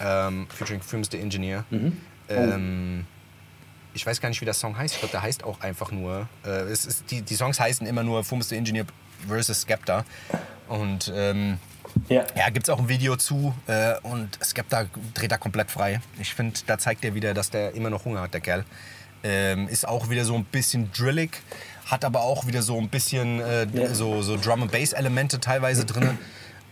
ähm, 0.00 0.46
featuring 0.56 0.80
Fumus 0.80 1.08
the 1.10 1.18
Engineer. 1.20 1.64
Mhm. 1.70 2.00
Ähm, 2.28 3.06
ich 3.92 4.04
weiß 4.06 4.20
gar 4.20 4.28
nicht, 4.28 4.40
wie 4.40 4.44
der 4.44 4.54
Song 4.54 4.76
heißt. 4.76 4.94
Ich 4.94 5.00
glaube, 5.00 5.12
der 5.12 5.22
heißt 5.22 5.44
auch 5.44 5.60
einfach 5.60 5.90
nur. 5.92 6.28
Äh, 6.44 6.48
es 6.72 6.84
ist, 6.86 7.10
die, 7.10 7.22
die 7.22 7.34
Songs 7.36 7.60
heißen 7.60 7.86
immer 7.86 8.02
nur 8.02 8.24
Fumus 8.24 8.48
the 8.48 8.56
Engineer 8.56 8.86
versus 9.28 9.60
Skepta. 9.62 10.04
Und 10.68 11.12
ähm, 11.14 11.58
Ja. 12.08 12.24
ja, 12.34 12.48
gibt 12.50 12.66
es 12.66 12.70
auch 12.70 12.78
ein 12.78 12.88
Video 12.88 13.16
zu. 13.16 13.54
Äh, 13.66 13.94
und 14.02 14.38
Skepta 14.42 14.86
dreht 15.12 15.30
da 15.30 15.36
komplett 15.36 15.70
frei. 15.70 16.00
Ich 16.18 16.34
finde, 16.34 16.58
da 16.66 16.78
zeigt 16.78 17.04
er 17.04 17.14
wieder, 17.14 17.34
dass 17.34 17.50
der 17.50 17.74
immer 17.74 17.90
noch 17.90 18.04
Hunger 18.04 18.22
hat, 18.22 18.32
der 18.34 18.40
Kerl. 18.40 18.64
Ähm, 19.22 19.68
ist 19.68 19.86
auch 19.88 20.10
wieder 20.10 20.24
so 20.24 20.34
ein 20.34 20.44
bisschen 20.44 20.90
drillig, 20.92 21.30
hat 21.86 22.04
aber 22.04 22.20
auch 22.20 22.46
wieder 22.46 22.60
so 22.62 22.78
ein 22.78 22.88
bisschen 22.90 23.40
äh, 23.40 23.66
Ja. 23.72 23.94
so, 23.94 24.20
so 24.22 24.36
Drum 24.36 24.62
and 24.62 24.72
Bass 24.72 24.92
Elemente 24.92 25.40
teilweise 25.40 25.84
drin. 25.86 26.18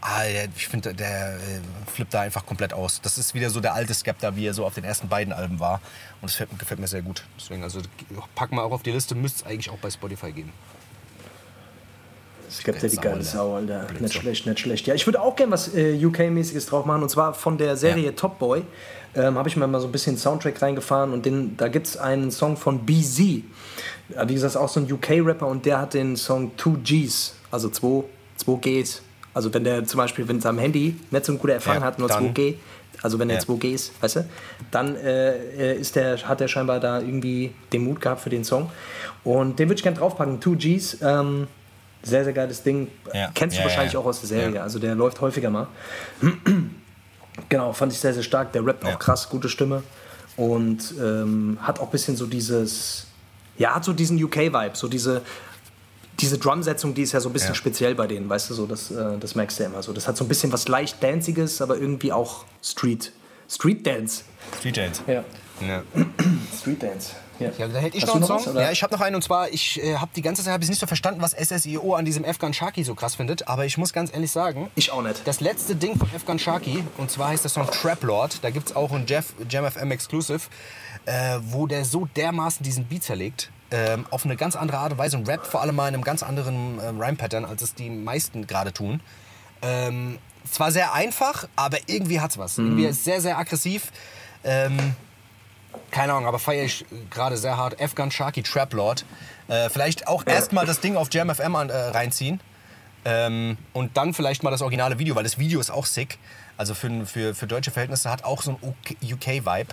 Ah, 0.05 0.25
ich 0.57 0.67
finde, 0.67 0.95
der 0.95 1.37
äh, 1.37 1.39
flippt 1.87 2.13
da 2.13 2.23
einfach 2.23 2.45
komplett 2.45 2.73
aus. 2.73 3.01
Das 3.01 3.19
ist 3.19 3.35
wieder 3.35 3.51
so 3.51 3.61
der 3.61 3.75
alte 3.75 3.95
Skepta, 3.95 4.35
wie 4.35 4.47
er 4.47 4.53
so 4.53 4.67
auf 4.67 4.75
den 4.75 4.83
ersten 4.83 5.09
beiden 5.09 5.33
Alben 5.33 5.61
war. 5.61 5.81
Und 6.21 6.29
das 6.29 6.33
gefällt, 6.33 6.59
gefällt 6.59 6.81
mir 6.81 6.89
sehr 6.89 7.03
gut. 7.03 7.23
Deswegen, 7.39 7.63
also 7.63 7.81
packen 8.35 8.57
wir 8.57 8.65
auch 8.65 8.73
auf 8.73 8.83
die 8.83 8.91
Liste, 8.91 9.15
müsste 9.15 9.45
es 9.45 9.51
eigentlich 9.51 9.71
auch 9.71 9.79
bei 9.79 9.91
Spotify 9.91 10.33
geben. 10.33 10.53
Ja 12.67 12.73
die 12.73 12.97
geile. 12.97 13.23
Sau, 13.23 13.55
Alter. 13.55 13.85
Blöd 13.85 14.01
Nicht 14.01 14.15
schlecht, 14.15 14.47
nicht 14.47 14.59
schlecht. 14.59 14.87
Ja, 14.87 14.95
ich 14.95 15.07
würde 15.07 15.21
auch 15.21 15.37
gerne 15.37 15.53
was 15.53 15.75
äh, 15.75 16.05
UK-mäßiges 16.05 16.67
drauf 16.67 16.85
machen. 16.85 17.03
Und 17.05 17.09
zwar 17.09 17.33
von 17.33 17.57
der 17.57 17.77
Serie 17.77 18.07
Ja. 18.07 18.13
Top 18.13 18.39
Boy. 18.39 18.63
Ähm, 19.15 19.37
habe 19.37 19.49
ich 19.49 19.57
mir 19.57 19.67
mal 19.67 19.81
so 19.81 19.87
ein 19.87 19.93
bisschen 19.93 20.17
Soundtrack 20.17 20.61
reingefahren. 20.61 21.13
Und 21.13 21.25
den, 21.27 21.57
da 21.57 21.69
gibt 21.69 21.87
es 21.87 21.97
einen 21.97 22.31
Song 22.31 22.57
von 22.57 22.85
BZ. 22.85 23.45
Ja, 24.11 24.29
wie 24.29 24.35
gesagt, 24.35 24.57
auch 24.57 24.69
so 24.69 24.81
ein 24.81 24.91
UK-Rapper. 24.91 25.47
Und 25.47 25.65
der 25.65 25.79
hat 25.79 25.95
den 25.95 26.17
Song 26.17 26.53
2Gs. 26.57 27.33
Also 27.51 27.69
2, 27.69 28.05
2 28.37 28.57
Gs. 28.57 29.03
Also 29.35 29.53
wenn 29.55 29.65
der 29.65 29.85
zum 29.87 29.99
Beispiel, 29.99 30.29
wenn 30.29 30.41
sein 30.41 30.59
Handy 30.59 30.97
nicht 31.11 31.25
so 31.25 31.33
einen 31.33 31.39
guten 31.39 31.55
Empfang 31.55 31.77
Ja, 31.81 31.83
hat, 31.83 31.99
nur 31.99 32.09
dann- 32.09 32.35
2G. 32.35 32.55
Also 33.01 33.19
wenn 33.19 33.31
er 33.31 33.37
Ja. 33.37 33.43
2G 33.43 33.73
ist, 33.73 33.93
weißt 34.03 34.17
du, 34.17 34.25
dann 34.71 34.95
äh, 34.97 35.75
ist 35.77 35.97
der, 35.97 36.17
hat 36.29 36.41
er 36.41 36.47
scheinbar 36.49 36.79
da 36.79 37.01
irgendwie 37.01 37.53
den 37.73 37.85
Mut 37.85 38.01
gehabt 38.01 38.21
für 38.21 38.31
den 38.31 38.45
Song. 38.45 38.71
Und 39.25 39.59
den 39.59 39.69
würde 39.69 39.79
ich 39.79 39.83
gerne 39.83 39.97
draufpacken. 39.99 40.39
2Gs. 40.41 40.99
Ähm, 41.03 41.49
sehr, 42.05 42.25
sehr 42.25 42.33
geiles 42.33 42.63
Ding. 42.63 42.89
Ja. 43.15 43.31
Kennst 43.35 43.59
du 43.59 43.63
wahrscheinlich 43.63 43.97
auch 43.97 44.05
aus 44.05 44.21
der 44.21 44.29
Serie. 44.29 44.63
Also 44.63 44.79
der 44.79 44.95
läuft 44.95 45.21
häufiger 45.21 45.51
mal. 45.51 45.67
genau, 47.49 47.73
fand 47.73 47.93
ich 47.93 47.99
sehr, 47.99 48.15
sehr 48.15 48.23
stark. 48.23 48.53
Der 48.53 48.65
rappt 48.65 48.85
auch 48.85 48.99
krass, 48.99 49.29
gute 49.29 49.49
Stimme. 49.49 49.83
Und 50.37 50.95
ähm, 51.01 51.59
hat 51.61 51.79
auch 51.81 51.85
ein 51.87 51.91
bisschen 51.91 52.17
so 52.17 52.27
dieses, 52.27 53.07
ja, 53.59 53.75
hat 53.75 53.85
so 53.85 53.93
diesen 53.93 54.23
UK-Vibe, 54.23 54.71
so 54.75 54.89
diese, 54.89 55.23
diese 56.21 56.39
Drumsetzung, 56.39 56.95
die 56.95 57.03
ist 57.03 57.13
ja 57.13 57.21
so 57.21 57.29
ein 57.29 57.33
bisschen 57.33 57.51
Ja. 57.51 57.55
speziell 57.55 57.95
bei 57.95 58.07
denen, 58.07 58.29
weißt 58.29 58.51
du, 58.51 58.55
so, 58.55 58.67
das, 58.67 58.91
äh, 58.91 59.19
das 59.19 59.35
merkst 59.35 59.59
du 59.59 59.63
ja 59.65 59.69
immer 59.71 59.83
so. 59.83 59.93
Das 59.93 60.07
hat 60.09 60.17
so 60.17 60.25
ein 60.25 60.29
bisschen 60.29 60.53
was 60.53 60.69
leicht 60.69 61.03
Danziges, 61.03 61.61
aber 61.63 61.77
irgendwie 61.79 62.13
auch 62.13 62.45
Street. 62.63 63.13
Street 63.49 63.87
Dance. 63.87 64.25
Street 64.59 64.77
Jails. 64.77 65.03
Ja. 65.07 65.25
Ja. 65.67 65.83
Street 66.61 66.83
Dance. 66.83 67.11
Ja, 67.39 67.51
Ja, 67.59 67.67
da 67.69 67.79
hätte 67.79 67.97
ich 67.97 68.07
noch 68.07 68.15
einen 68.15 68.21
noch 68.23 68.41
Song. 68.41 68.55
was, 68.55 68.63
ja, 68.63 68.71
ich 68.71 68.83
habe 68.83 68.95
noch 68.95 69.01
einen 69.01 69.17
und 69.17 69.23
zwar, 69.23 69.49
ich 69.51 69.83
äh, 69.83 69.97
habe 69.97 70.11
die 70.15 70.23
ganze 70.23 70.43
Zeit 70.45 70.53
hab 70.53 70.63
ich 70.63 70.69
nicht 70.69 70.79
so 70.81 70.87
verstanden, 70.87 71.21
was 71.23 71.33
SSIO 71.33 71.95
an 71.95 72.05
diesem 72.05 72.25
Afghan 72.25 72.53
Sharky 72.55 72.85
so 72.85 72.95
krass 72.95 73.15
findet, 73.17 73.49
aber 73.49 73.65
ich 73.65 73.79
muss 73.79 73.93
ganz 73.93 74.13
ehrlich 74.13 74.31
sagen, 74.31 74.71
Ich 74.77 74.93
auch 74.93 75.03
nicht. 75.03 75.27
das 75.27 75.41
letzte 75.41 75.75
Ding 75.75 75.99
von 75.99 76.09
Afghan 76.15 76.39
Sharky, 76.39 76.85
und 76.99 77.11
zwar 77.11 77.29
heißt 77.29 77.43
der 77.45 77.51
Song 77.51 77.67
Trap 77.71 78.03
Lord, 78.05 78.39
da 78.43 78.51
gibt 78.51 78.69
es 78.71 78.77
auch 78.77 78.93
ein 78.93 79.07
Jeff, 79.09 79.33
Jam 79.49 79.69
FM 79.69 79.91
Exclusive, 79.91 80.41
äh, 81.07 81.39
wo 81.43 81.67
der 81.67 81.85
so 81.85 82.07
dermaßen 82.17 82.63
diesen 82.65 82.85
Beat 82.85 83.03
zerlegt, 83.05 83.51
ähm, 83.73 84.07
auf 84.11 84.25
eine 84.25 84.37
ganz 84.37 84.55
andere 84.55 84.79
Art 84.79 84.93
und 84.93 84.99
Weise 84.99 85.17
und 85.17 85.29
rappt 85.29 85.47
vor 85.47 85.63
allem 85.63 85.75
mal 85.75 85.89
in 85.89 85.95
einem 85.95 86.05
ganz 86.05 86.23
anderen 86.23 86.79
ähm, 86.81 87.01
Rhyme-Pattern, 87.01 87.45
als 87.45 87.63
es 87.63 87.75
die 87.75 87.91
meisten 87.91 88.47
gerade 88.47 88.73
tun. 88.73 89.01
Ähm, 89.63 90.19
zwar 90.51 90.71
sehr 90.73 90.93
einfach, 90.93 91.49
aber 91.57 91.79
irgendwie 91.87 92.21
hat's 92.21 92.39
was. 92.39 92.59
Irgendwie 92.59 92.85
ist 92.85 93.05
sehr, 93.05 93.21
sehr 93.21 93.39
aggressiv. 93.39 93.93
Ähm, 94.45 94.95
keine 95.91 96.13
Ahnung, 96.13 96.27
aber 96.27 96.39
feiere 96.39 96.65
ich 96.65 96.85
gerade 97.11 97.37
sehr 97.37 97.57
hart. 97.57 97.81
Afghan 97.81 98.11
Sharky 98.11 98.43
Trap 98.43 98.75
Lord. 98.75 99.05
Äh, 99.49 99.71
vielleicht 99.71 100.07
auch 100.07 100.27
erstmal 100.27 100.67
das 100.67 100.81
Ding 100.81 100.97
auf 100.97 101.09
Jam 101.13 101.35
FM 101.35 101.57
an, 101.57 101.71
äh, 101.71 101.77
reinziehen. 101.77 102.41
Ähm, 103.05 103.57
und 103.73 103.97
dann 103.97 104.15
vielleicht 104.15 104.43
mal 104.43 104.51
das 104.51 104.63
originale 104.63 104.99
Video, 104.99 105.15
weil 105.17 105.25
das 105.25 105.39
Video 105.39 105.61
ist 105.61 105.71
auch 105.71 105.87
sick. 105.87 106.19
Also 106.57 106.75
für, 106.75 107.07
für, 107.07 107.35
für 107.35 107.47
deutsche 107.47 107.71
Verhältnisse 107.71 108.11
hat 108.11 108.25
auch 108.25 108.43
so 108.43 108.59
ein 108.63 108.75
UK-Vibe. 109.03 109.69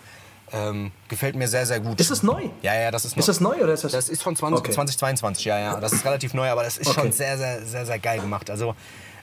Ähm, 0.52 0.92
gefällt 1.08 1.36
mir 1.36 1.48
sehr, 1.48 1.66
sehr 1.66 1.80
gut. 1.80 2.00
Ist 2.00 2.10
es 2.12 2.24
neu? 2.24 2.50
Ja, 2.62 2.74
ja, 2.74 2.92
das 2.92 3.06
ist 3.06 3.16
neu. 3.16 3.20
Ist 3.20 3.30
das 3.30 3.40
neu 3.40 3.56
oder 3.64 3.74
ist 3.74 3.84
das? 3.84 3.92
Das 3.92 4.10
ist 4.10 4.24
von 4.24 4.36
20, 4.36 4.60
Okay. 4.60 4.72
2022, 4.72 5.46
ja, 5.46 5.60
ja. 5.60 5.80
Das 5.80 5.94
ist 5.94 6.04
relativ 6.06 6.34
neu, 6.34 6.50
aber 6.50 6.64
das 6.64 6.78
ist 6.78 6.88
Okay. 6.88 7.02
schon 7.02 7.12
sehr, 7.12 7.38
sehr, 7.38 7.66
sehr, 7.66 7.86
sehr 7.86 8.00
geil 8.00 8.20
gemacht. 8.20 8.50
Also, 8.50 8.76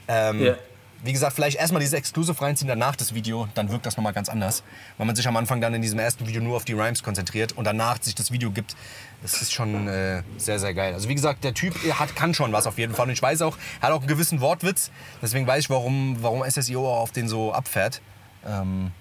ähm, 0.08 0.40
Ja. 0.40 0.54
wie 1.02 1.12
gesagt, 1.12 1.34
vielleicht 1.34 1.58
erstmal 1.58 1.80
dieses 1.80 1.94
Exclusive 1.94 2.40
reinziehen, 2.40 2.68
danach 2.68 2.94
das 2.96 3.12
Video, 3.12 3.48
dann 3.54 3.70
wirkt 3.70 3.86
das 3.86 3.96
nochmal 3.96 4.12
ganz 4.12 4.28
anders. 4.28 4.62
Weil 4.98 5.06
man 5.06 5.16
sich 5.16 5.26
am 5.26 5.36
Anfang 5.36 5.60
dann 5.60 5.74
in 5.74 5.82
diesem 5.82 5.98
ersten 5.98 6.26
Video 6.28 6.40
nur 6.40 6.56
auf 6.56 6.64
die 6.64 6.74
Rhymes 6.74 7.02
konzentriert 7.02 7.52
und 7.52 7.64
danach 7.64 8.00
sich 8.00 8.14
das 8.14 8.30
Video 8.30 8.50
gibt. 8.52 8.76
Das 9.22 9.42
ist 9.42 9.52
schon 9.52 9.88
äh, 9.88 10.22
sehr, 10.36 10.58
sehr 10.60 10.74
geil. 10.74 10.94
Also, 10.94 11.08
wie 11.08 11.14
gesagt, 11.14 11.42
der 11.42 11.54
Typ 11.54 11.74
er 11.84 11.98
hat, 11.98 12.14
kann 12.14 12.34
schon 12.34 12.52
was 12.52 12.66
auf 12.68 12.78
jeden 12.78 12.94
Fall. 12.94 13.06
Und 13.06 13.12
ich 13.12 13.22
weiß 13.22 13.42
auch, 13.42 13.56
er 13.80 13.88
hat 13.88 13.94
auch 13.94 13.98
einen 14.00 14.08
gewissen 14.08 14.40
Wortwitz. 14.40 14.90
Deswegen 15.20 15.46
weiß 15.46 15.64
ich, 15.64 15.70
warum, 15.70 16.16
warum 16.20 16.44
SSIO 16.48 16.86
auch 16.88 17.00
auf 17.00 17.12
den 17.12 17.28
so 17.28 17.52
abfährt. 17.52 18.00
Ähm, 18.46 18.92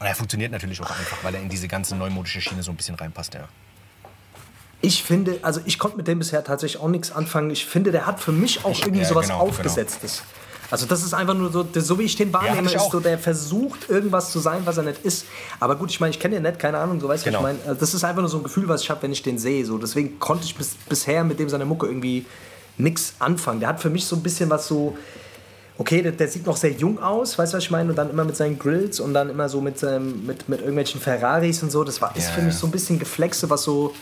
und 0.00 0.06
er 0.06 0.14
funktioniert 0.14 0.52
natürlich 0.52 0.80
auch 0.80 0.90
einfach, 0.90 1.18
weil 1.22 1.34
er 1.34 1.40
in 1.42 1.48
diese 1.48 1.68
ganze 1.68 1.94
neumodische 1.96 2.40
Schiene 2.40 2.62
so 2.62 2.70
ein 2.70 2.76
bisschen 2.76 2.94
reinpasst, 2.94 3.34
ja. 3.34 3.48
Ich 4.80 5.02
finde, 5.02 5.38
also 5.42 5.60
ich 5.64 5.78
konnte 5.78 5.96
mit 5.96 6.06
dem 6.08 6.18
bisher 6.18 6.44
tatsächlich 6.44 6.80
auch 6.82 6.88
nichts 6.88 7.10
anfangen. 7.10 7.48
Ich 7.50 7.64
finde, 7.64 7.90
der 7.90 8.06
hat 8.06 8.20
für 8.20 8.32
mich 8.32 8.64
auch 8.64 8.70
Ich- 8.72 8.82
irgendwie 8.82 9.00
ja, 9.02 9.08
sowas 9.08 9.26
genau, 9.28 9.38
Aufgesetztes. 9.40 10.22
Also 10.70 10.86
das 10.86 11.02
ist 11.04 11.14
einfach 11.14 11.34
nur 11.34 11.52
so, 11.52 11.66
so 11.74 11.98
wie 11.98 12.02
ich 12.02 12.16
den 12.16 12.32
wahrnehme, 12.32 12.68
ich 12.68 12.74
ist 12.74 12.90
so, 12.90 12.98
der 13.00 13.18
versucht 13.18 13.88
irgendwas 13.88 14.30
zu 14.32 14.40
sein, 14.40 14.62
was 14.64 14.76
er 14.76 14.82
nicht 14.82 14.98
ist. 15.04 15.24
Aber 15.60 15.76
gut, 15.76 15.90
ich 15.90 16.00
meine, 16.00 16.10
ich 16.10 16.18
kenne 16.18 16.34
den 16.36 16.42
nicht, 16.42 16.58
keine 16.58 16.78
Ahnung, 16.78 17.00
so 17.00 17.08
weißt 17.08 17.24
du, 17.24 17.30
Genau. 17.30 17.42
was 17.42 17.52
ich 17.52 17.58
meine. 17.58 17.68
Also 17.68 17.80
das 17.80 17.94
ist 17.94 18.02
einfach 18.04 18.20
nur 18.22 18.28
so 18.30 18.38
ein 18.38 18.42
Gefühl, 18.42 18.66
was 18.68 18.82
ich 18.82 18.90
habe, 18.90 19.02
wenn 19.02 19.12
ich 19.12 19.22
den 19.22 19.38
sehe. 19.38 19.64
So. 19.64 19.78
Deswegen 19.78 20.18
konnte 20.18 20.44
ich 20.44 20.54
bis, 20.56 20.74
bisher 20.88 21.22
mit 21.22 21.38
dem 21.38 21.48
seine 21.48 21.64
Mucke 21.64 21.86
irgendwie 21.86 22.26
nichts 22.76 23.14
anfangen. 23.20 23.60
Der 23.60 23.68
hat 23.68 23.80
für 23.80 23.90
mich 23.90 24.04
so 24.04 24.16
ein 24.16 24.22
bisschen 24.22 24.50
was 24.50 24.66
so, 24.66 24.98
okay, 25.78 26.02
der, 26.02 26.12
der 26.12 26.28
sieht 26.28 26.46
noch 26.46 26.56
sehr 26.56 26.72
jung 26.72 27.02
aus, 27.02 27.38
weißt 27.38 27.52
du, 27.52 27.56
was 27.56 27.64
ich 27.64 27.70
meine? 27.70 27.90
Und 27.90 27.96
dann 27.96 28.10
immer 28.10 28.24
mit 28.24 28.36
seinen 28.36 28.58
Grills 28.58 29.00
und 29.00 29.14
dann 29.14 29.30
immer 29.30 29.48
so 29.48 29.60
mit, 29.60 29.78
seinem, 29.78 30.24
mit, 30.26 30.48
mit 30.48 30.60
irgendwelchen 30.60 31.00
Ferraris 31.00 31.62
und 31.62 31.70
so. 31.70 31.84
Das 31.84 32.00
war, 32.00 32.14
ist 32.16 32.28
Ja, 32.28 32.32
für 32.32 32.42
mich 32.42 32.54
ja. 32.54 32.60
so 32.60 32.66
ein 32.66 32.70
bisschen 32.70 32.98
Geflexe, 32.98 33.48
was 33.50 33.62
so, 33.64 33.92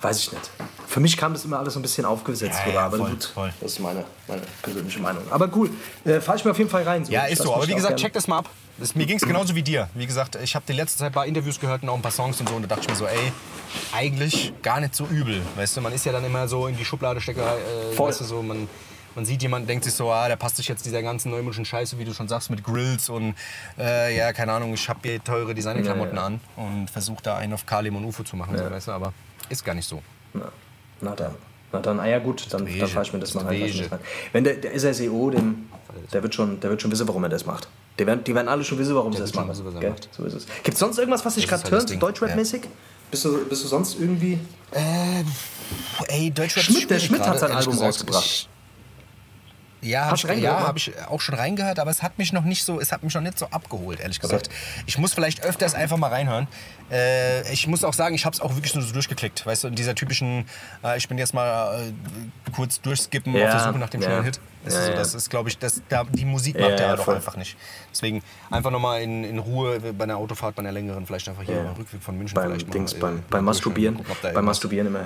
weiß 0.00 0.18
ich 0.18 0.32
nicht. 0.32 0.50
Für 0.86 1.00
mich 1.00 1.16
kam 1.16 1.32
das 1.34 1.44
immer 1.44 1.58
alles 1.58 1.74
so 1.74 1.80
ein 1.80 1.82
bisschen 1.82 2.04
aufgesetzt 2.06 2.58
Ja, 2.66 2.72
ja, 2.72 2.80
aber 2.86 2.96
voll, 2.98 3.10
gut, 3.10 3.24
voll. 3.34 3.52
das 3.60 3.72
ist 3.72 3.80
meine, 3.80 4.04
meine 4.26 4.42
persönliche 4.62 5.00
Meinung. 5.00 5.22
Aber 5.30 5.50
cool, 5.54 5.70
äh, 6.04 6.20
fahre 6.20 6.38
ich 6.38 6.44
mir 6.44 6.52
auf 6.52 6.58
jeden 6.58 6.70
Fall 6.70 6.82
rein. 6.84 7.04
Ja, 7.10 7.26
Ich 7.26 7.32
ist 7.34 7.42
so. 7.42 7.54
Aber 7.54 7.66
wie 7.68 7.74
gesagt, 7.74 7.98
check 8.00 8.12
das 8.12 8.26
mal 8.26 8.38
ab. 8.38 8.48
Das, 8.78 8.94
mir 8.94 9.06
ging 9.06 9.16
es 9.16 9.22
genauso 9.24 9.56
wie 9.56 9.62
dir. 9.62 9.88
Wie 9.94 10.06
gesagt, 10.06 10.36
ich 10.40 10.54
habe 10.54 10.64
die 10.68 10.72
letzte 10.72 10.98
Zeit 10.98 11.08
ein 11.08 11.12
paar 11.12 11.26
Interviews 11.26 11.58
gehört 11.58 11.82
und 11.82 11.88
auch 11.88 11.96
ein 11.96 12.00
paar 12.02 12.12
Songs 12.12 12.38
und 12.38 12.48
so. 12.48 12.54
Und 12.54 12.62
da 12.62 12.68
dachte 12.68 12.82
ich 12.82 12.88
mir 12.90 12.94
so, 12.94 13.06
ey, 13.06 13.32
eigentlich 13.92 14.52
gar 14.62 14.80
nicht 14.80 14.94
so 14.94 15.04
übel. 15.06 15.42
Weißt 15.56 15.76
du, 15.76 15.80
man 15.80 15.92
ist 15.92 16.06
ja 16.06 16.12
dann 16.12 16.24
immer 16.24 16.46
so 16.46 16.68
in 16.68 16.76
die 16.76 16.84
Schublade 16.84 17.20
Steckerei. 17.20 17.56
Äh, 17.56 17.94
Voll. 17.96 18.08
weißt 18.08 18.20
du, 18.20 18.24
so, 18.24 18.40
man, 18.42 18.68
man 19.18 19.24
sieht 19.24 19.42
jemanden, 19.42 19.66
denkt 19.66 19.82
sich 19.84 19.94
so, 19.94 20.12
ah, 20.12 20.28
der 20.28 20.36
passt 20.36 20.56
sich 20.58 20.68
jetzt 20.68 20.86
dieser 20.86 21.02
ganzen 21.02 21.32
neumodischen 21.32 21.64
Scheiße, 21.64 21.98
wie 21.98 22.04
du 22.04 22.14
schon 22.14 22.28
sagst, 22.28 22.50
mit 22.50 22.62
Grills 22.62 23.08
und 23.08 23.34
äh, 23.76 24.16
ja, 24.16 24.32
keine 24.32 24.52
Ahnung, 24.52 24.72
ich 24.74 24.88
habe 24.88 25.00
hier 25.02 25.22
teure 25.24 25.56
Designerklamotten 25.56 26.14
Ja, 26.14 26.20
ja. 26.22 26.26
an 26.28 26.40
und 26.54 26.88
versuche 26.88 27.20
da 27.24 27.36
einen 27.36 27.52
auf 27.52 27.66
Kalim 27.66 27.96
und 27.96 28.04
Ufo 28.04 28.22
zu 28.22 28.36
machen. 28.36 28.56
So, 28.56 28.70
weißt 28.70 28.86
du, 28.86 28.92
aber 28.92 29.12
ist 29.48 29.64
gar 29.64 29.74
nicht 29.74 29.88
so. 29.88 30.00
Na, 30.34 30.52
na 31.00 31.16
dann. 31.16 31.34
Na 31.72 31.80
dann, 31.80 31.98
ah 31.98 32.06
ja 32.06 32.20
gut, 32.20 32.46
dann, 32.52 32.64
dann 32.64 32.72
Wege. 32.72 32.86
fahre 32.86 33.04
ich 33.04 33.12
mir 33.12 33.18
das 33.18 33.34
mal 33.34 33.44
rein. 33.44 33.60
rein. 33.90 33.98
Wenn 34.30 34.44
der, 34.44 34.54
der 34.54 34.78
SSEO, 34.78 35.30
dem, 35.30 35.68
der, 36.12 36.22
wird 36.22 36.36
schon, 36.36 36.60
der 36.60 36.70
wird 36.70 36.80
schon 36.80 36.92
wissen, 36.92 37.08
warum 37.08 37.24
er 37.24 37.28
das 37.28 37.44
macht. 37.44 37.66
Die 37.98 38.06
werden, 38.06 38.22
die 38.22 38.34
werden 38.36 38.46
alle 38.48 38.62
schon 38.62 38.78
wissen, 38.78 38.94
warum 38.94 39.12
sie 39.12 39.18
das 39.18 39.34
machen. 39.34 39.48
wissen, 39.48 39.64
was 39.66 39.74
er 39.74 39.90
macht. 39.90 40.08
So 40.12 40.24
ist 40.26 40.34
es. 40.34 40.46
Gibt 40.62 40.74
es 40.74 40.78
sonst 40.78 40.96
irgendwas, 40.96 41.24
was 41.24 41.34
dich 41.34 41.44
Das 41.48 41.64
gerade 41.64 41.76
halt 41.76 41.88
turnt. 41.88 42.02
Deutschrap-mäßig? 42.04 42.62
Bist, 43.10 43.24
du, 43.24 43.44
bist 43.48 43.64
du 43.64 43.68
sonst 43.68 43.98
irgendwie... 43.98 44.38
Ey, 46.06 46.30
Deutschrap 46.30 46.62
Schmidt, 46.62 46.88
der 46.88 47.00
Schmidt 47.00 47.20
hat 47.26 47.40
sein 47.40 47.50
Album 47.50 47.72
gesagt. 47.72 47.88
rausgebracht. 47.88 48.48
Ja, 49.80 50.06
habe 50.06 50.16
ich, 50.16 50.22
ja, 50.24 50.34
ne? 50.60 50.66
hab 50.66 50.76
ich 50.76 50.92
auch 51.08 51.20
schon 51.20 51.36
reingehört, 51.36 51.78
aber 51.78 51.90
es 51.90 52.02
hat 52.02 52.18
mich 52.18 52.32
noch 52.32 52.44
nicht 52.44 52.64
so, 52.64 52.80
es 52.80 52.90
hat 52.90 53.02
mich 53.04 53.14
noch 53.14 53.22
nicht 53.22 53.38
so 53.38 53.46
abgeholt, 53.46 54.00
ehrlich 54.00 54.18
gesagt. 54.18 54.48
Ich 54.86 54.98
muss 54.98 55.12
vielleicht 55.14 55.44
öfters 55.44 55.74
einfach 55.74 55.96
mal 55.96 56.08
reinhören. 56.10 56.48
Äh, 56.90 57.52
ich 57.52 57.66
muss 57.68 57.84
auch 57.84 57.92
sagen, 57.94 58.14
ich 58.14 58.24
habe 58.24 58.34
es 58.34 58.40
auch 58.40 58.54
wirklich 58.54 58.74
nur 58.74 58.82
so 58.82 58.92
durchgeklickt, 58.92 59.46
weißt 59.46 59.64
du, 59.64 59.68
in 59.68 59.74
dieser 59.74 59.94
typischen, 59.94 60.46
äh, 60.82 60.96
ich 60.96 61.06
bin 61.08 61.16
jetzt 61.18 61.32
mal 61.34 61.80
äh, 61.80 61.92
kurz 62.50 62.80
durchskippen 62.80 63.34
Ja, 63.34 63.44
auf 63.46 63.50
der 63.52 63.60
Suche 63.60 63.78
nach 63.78 63.90
dem 63.90 64.00
ja. 64.00 64.08
schnellen 64.08 64.24
Hit. 64.24 64.40
Das, 64.64 64.74
Ja, 64.74 64.80
ist, 64.80 64.86
so, 64.86 64.92
das 64.94 65.14
ist, 65.14 65.30
glaube 65.30 65.48
ich, 65.48 65.58
das, 65.58 65.80
da, 65.88 66.02
die 66.04 66.24
Musik 66.24 66.58
macht 66.58 66.70
er 66.72 66.80
ja, 66.80 66.96
doch 66.96 67.04
voll. 67.04 67.14
einfach 67.16 67.36
nicht. 67.36 67.56
Deswegen 67.92 68.22
einfach 68.50 68.70
nochmal 68.72 69.02
in, 69.02 69.22
in 69.22 69.38
Ruhe 69.38 69.78
bei 69.92 70.04
einer 70.04 70.16
Autofahrt, 70.16 70.56
bei 70.56 70.60
einer 70.62 70.72
längeren, 70.72 71.06
vielleicht 71.06 71.28
einfach 71.28 71.44
hier 71.44 71.56
Ja. 71.56 71.72
Rückweg 71.78 72.02
von 72.02 72.18
München 72.18 72.34
beim 72.34 72.50
vielleicht 72.50 72.66
mal, 72.66 72.72
Dings, 72.72 72.92
äh, 72.94 72.98
beim, 72.98 73.22
beim 73.30 73.44
Masturbieren. 73.44 73.96
gucken, 73.98 74.16
beim 74.34 74.44
Masturbieren 74.44 74.88
immer. 74.88 75.04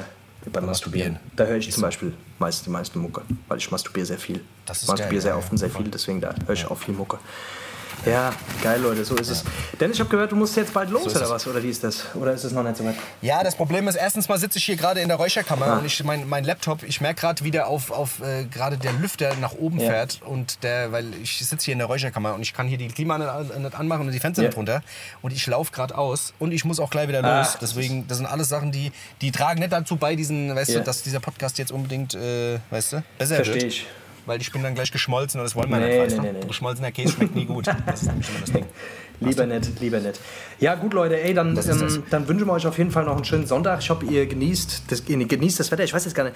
Beim 0.50 0.66
Masturbieren. 0.66 1.18
Da 1.36 1.44
höre 1.44 1.56
ich 1.56 1.68
Ist 1.68 1.74
zum. 1.74 1.82
Beispiel 1.82 2.12
meist 2.38 2.66
die 2.66 2.70
meiste 2.70 2.98
Mucke, 2.98 3.22
weil 3.48 3.58
ich 3.58 3.70
masturbiere 3.70 4.06
sehr 4.06 4.18
viel. 4.18 4.40
Das 4.66 4.82
ist 4.82 4.88
masturbiere 4.88 5.14
geil, 5.14 5.20
sehr 5.20 5.32
ja, 5.32 5.38
oft 5.38 5.46
ja, 5.46 5.52
und 5.52 5.58
sehr 5.58 5.70
voll. 5.70 5.82
viel, 5.82 5.90
deswegen 5.90 6.20
da 6.20 6.34
höre 6.46 6.54
ich 6.54 6.66
auch 6.66 6.78
viel 6.78 6.94
Mucke. 6.94 7.18
Ja, 8.04 8.32
geil, 8.64 8.80
Leute, 8.80 9.04
so 9.04 9.14
ist 9.14 9.30
es. 9.30 9.44
Dennis, 9.78 9.94
ich 9.96 10.00
habe 10.00 10.10
gehört, 10.10 10.32
du 10.32 10.36
musst 10.36 10.56
jetzt 10.56 10.74
bald 10.74 10.90
los, 10.90 11.06
ist 11.06 11.16
oder 11.16 11.30
was? 11.30 11.46
Oder 11.46 11.62
wie 11.62 11.68
ist 11.70 11.84
das? 11.84 12.04
Oder 12.16 12.32
ist 12.32 12.42
es 12.42 12.50
noch 12.50 12.64
nicht 12.64 12.76
so 12.76 12.84
weit? 12.84 12.96
Ja, 13.20 13.44
das 13.44 13.54
Problem 13.54 13.86
ist, 13.86 13.94
erstens 13.94 14.28
mal 14.28 14.38
sitze 14.38 14.58
ich 14.58 14.64
hier 14.64 14.74
gerade 14.74 14.98
in 15.00 15.06
der 15.06 15.18
Räucherkammer 15.18 15.66
Ah. 15.66 15.78
und 15.78 15.84
ich, 15.84 16.02
mein, 16.02 16.28
mein 16.28 16.42
Laptop, 16.42 16.82
ich 16.82 17.00
merke 17.00 17.20
gerade, 17.20 17.44
wie 17.44 17.52
der 17.52 17.68
auf, 17.68 17.92
auf 17.92 18.20
äh, 18.20 18.44
gerade 18.46 18.76
der 18.76 18.92
Lüfter 18.94 19.36
nach 19.40 19.52
oben 19.52 19.78
Ja. 19.78 19.88
fährt 19.88 20.20
und 20.26 20.64
der, 20.64 20.90
weil 20.90 21.14
ich 21.22 21.46
sitze 21.46 21.64
hier 21.66 21.72
in 21.74 21.78
der 21.78 21.86
Räucherkammer 21.86 22.34
und 22.34 22.42
ich 22.42 22.52
kann 22.54 22.66
hier 22.66 22.76
die 22.78 22.88
Klima 22.88 23.18
nicht, 23.18 23.58
nicht 23.58 23.74
anmachen 23.78 24.06
und 24.06 24.12
die 24.12 24.18
Fenster 24.20 24.42
Ja. 24.42 24.48
nicht 24.48 24.56
runter 24.58 24.82
und 25.22 25.32
ich 25.32 25.46
laufe 25.46 25.70
gerade 25.70 25.96
aus 25.96 26.34
und 26.40 26.50
ich 26.50 26.64
muss 26.64 26.80
auch 26.80 26.90
gleich 26.90 27.06
wieder 27.06 27.22
Ah, 27.22 27.38
los. 27.42 27.56
Deswegen, 27.62 28.08
das 28.08 28.16
sind 28.18 28.26
alles 28.26 28.48
Sachen, 28.48 28.72
die, 28.72 28.90
die 29.20 29.30
tragen 29.30 29.60
nicht 29.60 29.72
dazu 29.72 29.94
bei, 29.94 30.16
diesen, 30.16 30.52
weißt 30.56 30.70
Ja. 30.72 30.78
du, 30.80 30.84
dass 30.86 31.04
dieser 31.04 31.20
Podcast 31.20 31.56
jetzt 31.58 31.70
unbedingt, 31.70 32.14
äh, 32.14 32.58
weißt 32.70 32.94
du, 32.94 33.02
besser 33.16 33.36
Verstehe 33.36 33.54
wird. 33.62 33.64
ich. 33.72 33.86
Weil 34.26 34.40
ich 34.40 34.52
bin 34.52 34.62
dann 34.62 34.74
gleich 34.74 34.92
geschmolzen 34.92 35.40
und 35.40 35.44
das 35.44 35.56
wollen 35.56 35.68
wir 35.70 35.78
Nee, 35.78 35.88
nicht, 35.88 35.98
weißt 36.14 36.22
nee, 36.22 36.32
nee, 36.32 36.38
nee. 36.40 36.46
Geschmolzener 36.46 36.92
Käse 36.92 37.14
schmeckt 37.14 37.34
nie 37.34 37.44
gut. 37.44 37.66
Das 37.66 38.02
ist 38.02 38.08
nämlich 38.08 38.28
immer 38.28 38.40
das 38.40 38.52
Ding. 38.52 38.66
Lieber 39.20 39.46
nett, 39.46 39.68
lieber 39.80 40.00
nett. 40.00 40.18
Ja, 40.58 40.74
gut, 40.74 40.94
Leute, 40.94 41.20
ey, 41.20 41.32
dann, 41.32 41.56
ähm, 41.56 42.02
dann 42.10 42.26
wünschen 42.26 42.44
wir 42.46 42.54
euch 42.54 42.66
auf 42.66 42.76
jeden 42.78 42.90
Fall 42.90 43.04
noch 43.04 43.14
einen 43.14 43.24
schönen 43.24 43.46
Sonntag. 43.46 43.78
Ich 43.80 43.88
hoffe, 43.88 44.04
ihr 44.06 44.26
genießt 44.26 44.82
das, 44.88 45.04
ihr 45.06 45.16
genießt 45.24 45.60
das 45.60 45.70
Wetter. 45.70 45.84
Ich 45.84 45.94
weiß 45.94 46.04
jetzt 46.06 46.14
gar 46.14 46.24
nicht. 46.24 46.34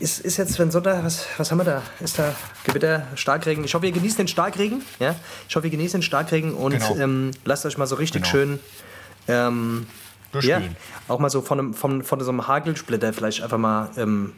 Ist, 0.00 0.18
ist 0.20 0.36
jetzt, 0.38 0.58
wenn 0.58 0.70
Sonntag, 0.72 1.04
was, 1.04 1.26
was 1.36 1.52
haben 1.52 1.58
wir 1.58 1.64
da? 1.64 1.82
Ist 2.00 2.18
da 2.18 2.34
Gewitter, 2.64 3.06
Starkregen? 3.14 3.62
Ich 3.62 3.72
hoffe, 3.74 3.86
ihr 3.86 3.92
genießt 3.92 4.18
den 4.18 4.26
Starkregen. 4.26 4.82
Ja? 4.98 5.14
Ich 5.48 5.54
hoffe, 5.54 5.68
ihr 5.68 5.70
genießt 5.70 5.94
den 5.94 6.02
Starkregen 6.02 6.54
und 6.54 6.72
Genau. 6.72 6.96
ähm, 6.96 7.30
lasst 7.44 7.66
euch 7.66 7.78
mal 7.78 7.86
so 7.86 7.94
richtig 7.94 8.22
Genau. 8.22 8.32
schön. 8.32 8.58
Ähm, 9.28 9.86
ja, 10.40 10.60
auch 11.06 11.20
mal 11.20 11.30
so 11.30 11.40
von, 11.40 11.58
einem, 11.60 11.74
von, 11.74 12.02
von 12.02 12.20
so 12.20 12.30
einem 12.30 12.48
Hagelsplitter 12.48 13.12
vielleicht 13.12 13.42
einfach 13.42 13.58
mal 13.58 13.90
ähm, 13.96 14.32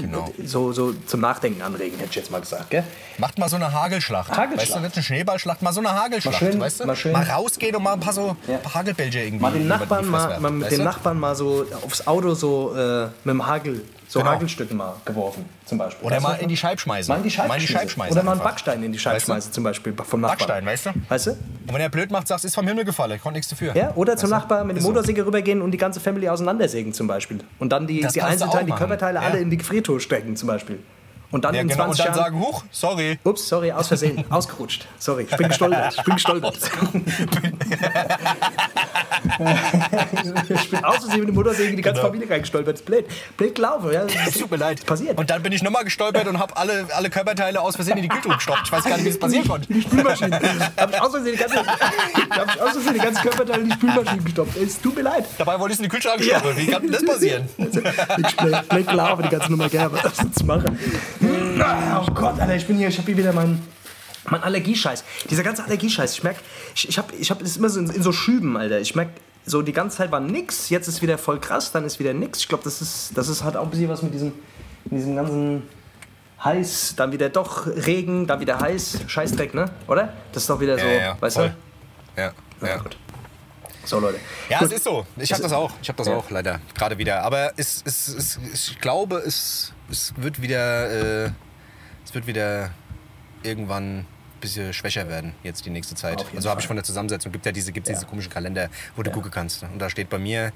Genau. 0.00 0.32
so, 0.44 0.72
so 0.72 0.92
zum 1.06 1.20
Nachdenken 1.20 1.62
anregen, 1.62 1.96
hätte 1.98 2.10
ich 2.10 2.16
jetzt 2.16 2.30
mal 2.30 2.40
gesagt. 2.40 2.70
Gell? 2.70 2.82
Macht 3.18 3.38
mal 3.38 3.48
so 3.48 3.56
eine 3.56 3.72
Hagelschlacht. 3.72 4.30
Hagelschlacht. 4.30 4.58
Weißt 4.68 4.76
du, 4.76 4.80
nicht 4.80 4.94
eine 4.96 5.02
Schneeballschlacht, 5.02 5.62
mal 5.62 5.72
so 5.72 5.80
eine 5.80 5.92
Hagelschlacht. 5.92 6.40
Mal 6.42 6.50
schön- 6.52 6.60
weißt 6.60 6.80
du? 6.80 6.86
mal 6.86 6.96
schön- 6.96 7.14
rausgehen 7.14 7.76
und 7.76 7.82
mal 7.82 7.92
ein 7.94 8.00
paar 8.00 8.12
so 8.12 8.36
Ja. 8.48 8.56
paar 8.58 8.74
irgendwie. 9.24 9.38
Mal 9.42 9.52
den 9.52 9.68
Nachbarn, 9.68 10.06
mal, 10.08 10.40
mal 10.40 10.50
mit 10.50 10.62
weißt 10.64 10.72
den 10.72 10.78
du? 10.80 10.84
Nachbarn 10.84 11.20
mal 11.20 11.34
so 11.36 11.66
aufs 11.84 12.06
Auto 12.06 12.34
so 12.34 12.74
äh, 12.74 13.04
mit 13.04 13.12
dem 13.26 13.46
Hagel, 13.46 13.82
so 14.08 14.20
Genau. 14.20 14.30
Hagelstücken 14.32 14.76
mal 14.76 14.94
geworfen, 15.04 15.44
zum 15.64 15.78
Beispiel. 15.78 16.06
Oder 16.06 16.16
Weißt 16.16 16.24
du, 16.24 16.28
mal 16.30 16.34
in 16.40 16.48
die 16.48 16.56
Scheibe 16.56 16.80
schmeißen. 16.80 17.08
Mal 17.12 17.16
in 17.18 17.22
die 17.24 17.30
Scheibe, 17.30 17.48
Mal 17.48 17.54
in 17.56 17.60
die 17.60 17.66
Scheibe 17.66 17.88
schmeißen. 17.90 18.12
Oder 18.12 18.22
mal 18.22 18.32
einen. 18.32 18.40
Backstein 18.42 18.82
in 18.82 18.92
die 18.92 18.98
Scheibe 18.98 19.16
Weißt 19.16 19.28
du? 19.28 19.32
schmeißen, 19.32 19.52
zum 19.52 19.64
Beispiel 19.64 19.92
vom 19.94 20.20
Nachbarn. 20.20 20.38
Backstein, 20.38 20.66
weißt 20.66 20.86
du? 20.86 20.90
Weißt 21.08 21.26
du? 21.26 21.30
Und 21.32 21.74
wenn 21.74 21.80
er 21.80 21.88
blöd 21.88 22.10
macht, 22.10 22.28
sagst 22.28 22.44
ist 22.44 22.54
vom 22.54 22.66
Himmel 22.66 22.84
gefallen, 22.84 23.20
konnte 23.20 23.38
nichts 23.38 23.50
dafür. 23.50 23.74
Ja, 23.76 23.92
oder 23.96 24.16
zum 24.16 24.30
Nachbar 24.30 24.64
mit 24.64 24.76
dem 24.76 24.78
Ist 24.78 24.84
so. 24.84 24.90
Motorsäge 24.90 25.26
rübergehen 25.26 25.60
und 25.62 25.70
die 25.72 25.78
ganze 25.78 25.98
Family 26.00 26.28
auseinandersägen 26.28 26.92
zum 26.92 27.06
Beispiel. 27.06 27.40
Und 27.58 27.70
dann 27.72 27.86
die, 27.86 28.00
Das 28.00 28.12
die 28.12 28.20
du 28.20 28.26
Einzelteile, 28.26 28.66
die. 28.66 28.72
Körperteile 28.72 29.18
Ja. 29.20 29.24
alle 29.26 29.38
in 29.40 29.50
die 29.50 29.56
Gefriertruhe 29.56 29.98
stecken 30.00 30.36
zum 30.36 30.46
Beispiel. 30.46 30.78
Und 31.30 31.44
dann 31.44 31.54
Ja, 31.54 31.60
in 31.62 31.68
genau. 31.68 31.84
Und 31.88 31.94
20 31.96 32.04
dann 32.04 32.14
Jahren... 32.14 32.24
sagen, 32.34 32.40
huch, 32.40 32.64
sorry. 32.70 33.18
Ups, 33.24 33.48
sorry, 33.48 33.72
aus 33.72 33.88
Versehen, 33.88 34.24
ausgerutscht. 34.30 34.86
Sorry, 34.98 35.26
ich 35.28 35.36
bin 35.36 35.48
gestolpert. 35.48 35.94
Ich 35.96 36.04
bin 36.04 36.14
gestolpert. 36.14 36.56
ich 40.48 40.70
bin 40.70 40.84
aus 40.84 40.96
Versehen 40.98 41.20
mit 41.20 41.28
dem 41.28 41.34
Motorsäge 41.34 41.70
in 41.70 41.76
die 41.76 41.82
ganze 41.82 42.00
Genau. 42.00 42.08
Familie 42.12 42.30
reingestolpert. 42.30 42.84
Blöd. 42.84 43.06
Blöd 43.36 43.54
gelaufen. 43.54 43.92
Ja. 43.92 44.06
Tut 44.38 44.50
mir 44.50 44.56
leid. 44.58 44.84
Passiert. 44.86 45.18
Und 45.18 45.30
dann 45.30 45.42
bin 45.42 45.52
ich 45.52 45.62
nochmal 45.62 45.84
gestolpert 45.84 46.26
und 46.28 46.38
habe 46.38 46.56
alle, 46.56 46.86
alle 46.94 47.10
Körperteile 47.10 47.60
aus 47.60 47.76
Versehen 47.76 47.96
in 47.96 48.02
die 48.02 48.08
Kühltruhe 48.08 48.34
gestoppt. 48.36 48.62
Ich 48.66 48.72
weiß 48.72 48.84
gar 48.84 48.96
nicht, 48.96 49.04
wie 49.06 49.08
es 49.10 49.18
passieren 49.18 49.48
konnte. 49.48 49.72
Die 49.72 49.82
Spülmaschine. 49.82 50.38
Hab 50.76 50.90
ich 50.94 51.00
aus 51.00 51.10
Versehen 51.10 51.32
die 51.32 51.38
ganze, 51.38 51.56
hab 51.66 52.54
ich 52.54 52.60
aus 52.62 52.70
Versehen 52.72 52.94
die 52.94 53.00
ganzen 53.00 53.22
Körperteile 53.22 53.62
in 53.62 53.68
die 53.68 53.74
Spülmaschine 53.74 54.22
gestopft. 54.22 54.56
Es 54.56 54.80
tut 54.80 54.94
mir 54.96 55.02
leid. 55.02 55.24
Dabei 55.38 55.58
wollte 55.58 55.72
ich 55.72 55.78
es 55.80 55.84
in 55.84 55.84
die 55.84 55.88
Kühlschrank 55.90 56.22
stoppen. 56.22 56.56
Wie 56.56 56.66
kann 56.66 56.82
denn 56.82 56.92
das 56.92 57.04
passieren? 57.04 57.48
Ich 57.58 58.36
blöd, 58.36 58.86
gelaufen, 58.86 59.22
die 59.24 59.28
ganze 59.30 59.50
Nummer 59.50 59.68
gerne. 59.68 59.98
Was 60.02 60.12
ich 60.36 60.44
machen? 60.44 60.78
Oh 61.22 62.10
Gott, 62.12 62.38
Alter, 62.38 62.56
ich 62.56 62.66
bin 62.66 62.76
hier, 62.76 62.88
ich 62.88 62.98
habe 62.98 63.06
hier 63.06 63.16
wieder 63.16 63.32
meinen. 63.32 63.66
Mein 64.28 64.42
Allergiescheiß. 64.42 65.04
Dieser 65.30 65.44
ganze 65.44 65.64
Allergiescheiß. 65.64 66.12
Ich 66.14 66.24
merke, 66.24 66.40
ich, 66.74 66.88
ich 66.88 66.98
habe 66.98 67.14
ich 67.14 67.30
hab 67.30 67.38
das 67.38 67.56
immer 67.56 67.68
so 67.68 67.78
in, 67.78 67.90
in 67.90 68.02
so 68.02 68.10
Schüben, 68.10 68.56
Alter. 68.56 68.80
Ich 68.80 68.96
merke, 68.96 69.12
so 69.44 69.62
die 69.62 69.72
ganze 69.72 69.98
Zeit 69.98 70.10
war 70.10 70.18
nix, 70.20 70.68
jetzt 70.68 70.88
ist 70.88 71.00
wieder 71.00 71.16
voll 71.16 71.40
krass, 71.40 71.70
dann 71.70 71.84
ist 71.84 72.00
wieder 72.00 72.12
nix. 72.12 72.40
Ich 72.40 72.48
glaube, 72.48 72.64
das 72.64 72.82
ist, 72.82 73.12
das 73.14 73.28
ist 73.28 73.44
halt 73.44 73.56
auch 73.56 73.62
ein 73.62 73.70
bisschen 73.70 73.88
was 73.88 74.02
mit 74.02 74.12
diesem, 74.12 74.32
mit 74.84 74.98
diesem 74.98 75.14
ganzen 75.14 75.62
heiß, 76.44 76.94
dann 76.96 77.12
wieder 77.12 77.28
doch 77.28 77.66
Regen, 77.66 78.26
dann 78.26 78.40
wieder 78.40 78.58
heiß, 78.58 79.00
Scheißdreck, 79.06 79.54
ne? 79.54 79.70
Oder? 79.86 80.12
Das 80.32 80.42
ist 80.42 80.50
doch 80.50 80.60
wieder 80.60 80.76
so, 80.76 80.84
weißt 81.20 81.36
voll. 81.36 81.54
du? 82.16 82.20
Ja, 82.20 82.32
ja. 82.62 82.76
gut. 82.78 82.96
So, 83.86 84.00
Leute. 84.00 84.18
Ja, 84.48 84.58
Gut. 84.58 84.68
es 84.68 84.74
ist 84.78 84.84
so. 84.84 85.06
Ich 85.16 85.32
habe 85.32 85.42
das 85.42 85.52
auch. 85.52 85.72
Ich 85.80 85.88
habe 85.88 85.96
das 85.96 86.08
Ja. 86.08 86.16
auch 86.16 86.28
leider 86.30 86.60
gerade 86.74 86.98
wieder. 86.98 87.22
Aber 87.22 87.52
es, 87.56 87.82
es, 87.86 88.08
es, 88.08 88.38
ich 88.52 88.78
glaube, 88.80 89.16
es, 89.18 89.72
es 89.90 90.12
wird 90.16 90.42
wieder, 90.42 91.24
äh, 91.26 91.30
es 92.04 92.12
wird 92.12 92.26
wieder 92.26 92.72
irgendwann 93.42 93.98
ein 94.00 94.06
bisschen 94.40 94.72
schwächer 94.72 95.08
werden 95.08 95.34
jetzt 95.44 95.64
die 95.64 95.70
nächste 95.70 95.94
Zeit. 95.94 96.24
Also 96.34 96.50
habe 96.50 96.60
ich 96.60 96.66
von 96.66 96.76
der 96.76 96.84
Zusammensetzung 96.84 97.30
gibt 97.32 97.46
ja 97.46 97.52
diese, 97.52 97.72
gibt's 97.72 97.88
diese 97.88 98.06
komischen 98.06 98.32
Kalender, 98.32 98.68
wo 98.96 99.02
du 99.02 99.10
gucken 99.10 99.30
kannst. 99.30 99.62
Und 99.62 99.78
da 99.78 99.88
steht 99.88 100.10
bei 100.10 100.18
mir 100.18 100.52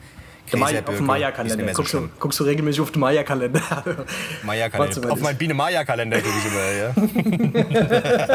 Maya, 0.53 0.81
auf 0.85 0.95
ist 0.95 1.01
Maya-Kalender. 1.01 1.65
mehr 1.65 1.75
so 1.75 1.83
Guckst, 1.83 1.95
du, 1.95 2.09
guckst 2.19 2.45
regelmäßig 2.45 2.81
auf 2.81 2.91
den 2.91 3.01
Maya-Kalender? 3.01 3.61
Maya-Kalender. 4.43 5.13
Auf 5.13 5.21
meinen 5.21 5.39
Biene 5.39 5.55
Maya-Kalender 5.55 6.19
gucke 6.21 6.35
ich 6.39 6.47
immer. 6.47 6.71
Ja. 6.73 6.95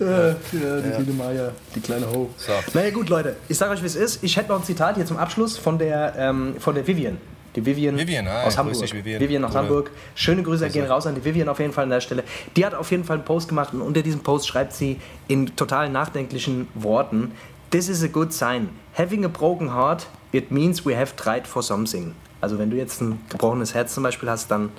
Ja, 0.00 0.34
die 0.80 1.04
Biene 1.04 1.12
Maya, 1.16 1.50
die 1.74 1.80
kleine 1.80 2.06
Ho. 2.10 2.30
So. 2.36 2.52
Naja 2.72 2.90
gut, 2.90 3.08
Leute, 3.08 3.36
ich 3.48 3.56
sage 3.58 3.72
euch, 3.72 3.82
wie 3.82 3.86
es 3.86 3.96
ist. 3.96 4.22
Ich 4.22 4.36
hätte 4.36 4.48
noch 4.50 4.58
ein 4.58 4.64
Zitat 4.64 4.96
hier 4.96 5.06
zum 5.06 5.16
Abschluss 5.16 5.56
von 5.56 5.78
der, 5.78 6.14
ähm, 6.16 6.54
von 6.58 6.74
der 6.74 6.86
Vivian. 6.86 7.18
Die 7.56 7.64
Vivian, 7.64 7.96
Vivian, 7.96 8.26
ah, 8.26 8.42
aus 8.42 8.58
Hamburg. 8.58 8.80
dich, 8.80 8.92
Vivian. 8.92 9.44
aus 9.44 9.52
Oder- 9.52 9.60
Hamburg. 9.60 9.90
Schöne 10.16 10.42
Grüße 10.42 10.68
gehen 10.70 10.86
raus 10.86 11.06
an 11.06 11.14
die 11.14 11.24
Vivian 11.24 11.48
auf 11.48 11.60
jeden 11.60 11.72
Fall 11.72 11.84
an 11.84 11.90
der 11.90 12.00
Stelle. 12.00 12.24
Die 12.56 12.66
hat 12.66 12.74
auf 12.74 12.90
jeden 12.90 13.04
Fall 13.04 13.18
einen 13.18 13.24
Post 13.24 13.48
gemacht 13.48 13.72
und 13.72 13.80
unter 13.80 14.02
diesem 14.02 14.20
Post 14.20 14.48
schreibt 14.48 14.72
sie 14.72 14.98
in 15.28 15.54
total 15.54 15.88
nachdenklichen 15.88 16.66
Worten: 16.74 17.30
This 17.74 17.88
is 17.88 18.04
a 18.04 18.06
good 18.06 18.32
sign. 18.32 18.68
Having 18.96 19.24
a 19.24 19.28
broken 19.28 19.74
heart, 19.74 20.06
it 20.30 20.52
means 20.52 20.86
we 20.86 20.94
have 20.96 21.16
tried 21.16 21.44
for 21.44 21.60
something. 21.60 22.14
Also 22.40 22.56
wenn 22.56 22.70
du 22.70 22.76
jetzt 22.76 23.00
ein 23.00 23.20
gebrochenes 23.28 23.74
Herz 23.74 23.92
zum 23.92 24.04
Beispiel 24.04 24.30
hast, 24.30 24.48
dann 24.48 24.70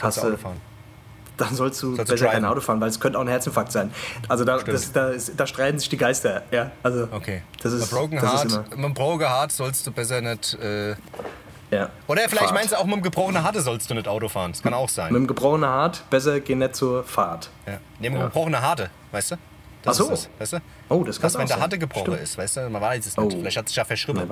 hast 0.00 0.20
Auto 0.20 0.30
du 0.30 0.36
fahren. 0.38 0.56
dann 1.36 1.54
sollst 1.54 1.82
du 1.82 1.96
Sollst 1.96 2.10
du 2.10 2.14
besser 2.14 2.28
kein. 2.28 2.46
Auto 2.46 2.62
fahren, 2.62 2.80
weil 2.80 2.88
es 2.88 2.98
könnte 2.98 3.18
auch 3.18 3.24
ein 3.24 3.28
Herzinfarkt 3.28 3.72
sein. 3.72 3.92
Also 4.26 4.44
da, 4.44 4.56
das, 4.56 4.90
da, 4.90 5.12
da 5.36 5.46
streiten 5.46 5.78
sich 5.78 5.90
die 5.90 5.98
Geister. 5.98 6.44
Ja, 6.50 6.70
also 6.82 7.08
Okay. 7.12 7.42
Das 7.62 7.74
ist, 7.74 7.82
Mit 7.82 7.90
Broken 7.90 8.18
einem 8.18 8.94
Broken 8.94 9.28
Heart 9.28 9.52
sollst 9.52 9.86
du 9.86 9.90
besser 9.90 10.22
nicht. 10.22 10.54
Äh, 10.54 10.92
ja. 11.70 11.90
oder 12.06 12.22
vielleicht 12.22 12.38
Fahrt. 12.38 12.54
meinst 12.54 12.72
du 12.72 12.76
auch 12.78 12.84
mit 12.84 12.94
einem 12.94 13.02
gebrochenen 13.02 13.42
Harte 13.42 13.60
sollst 13.60 13.90
du 13.90 13.94
nicht 13.94 14.08
Auto 14.08 14.30
fahren. 14.30 14.52
Das 14.52 14.62
kann 14.62 14.72
auch 14.72 14.88
sein. 14.88 15.12
Mit 15.12 15.20
dem 15.20 15.26
gebrochenen 15.26 15.68
Hart 15.68 16.08
besser 16.08 16.40
geh 16.40 16.54
nicht 16.54 16.74
zur 16.74 17.04
Fahrt. 17.04 17.50
Ja. 17.66 17.80
Nee, 17.98 18.08
mit 18.08 18.18
gebrochene 18.18 18.62
Harte, 18.62 18.88
weißt 19.12 19.32
du? 19.32 19.36
Das 19.82 20.00
Ach 20.00 20.06
so. 20.06 20.12
ist 20.12 20.28
das, 20.38 20.52
weißt 20.52 20.52
du? 20.54 20.94
Oh, 20.94 21.04
das 21.04 21.16
kann 21.16 21.24
Was, 21.24 21.34
wenn 21.34 21.40
auch 21.42 21.46
der 21.46 21.54
sein. 21.56 21.62
Harte 21.62 21.78
gebrochen 21.78 22.14
ist, 22.18 22.36
weißt 22.36 22.56
du? 22.58 22.68
Man 22.70 22.82
weiß 22.82 23.06
es 23.06 23.16
nicht. 23.16 23.34
Oh. 23.34 23.38
Vielleicht 23.38 23.56
hat 23.56 23.64
es 23.64 23.70
sich 23.70 23.76
ja 23.76 23.84
verschrieben. 23.84 24.22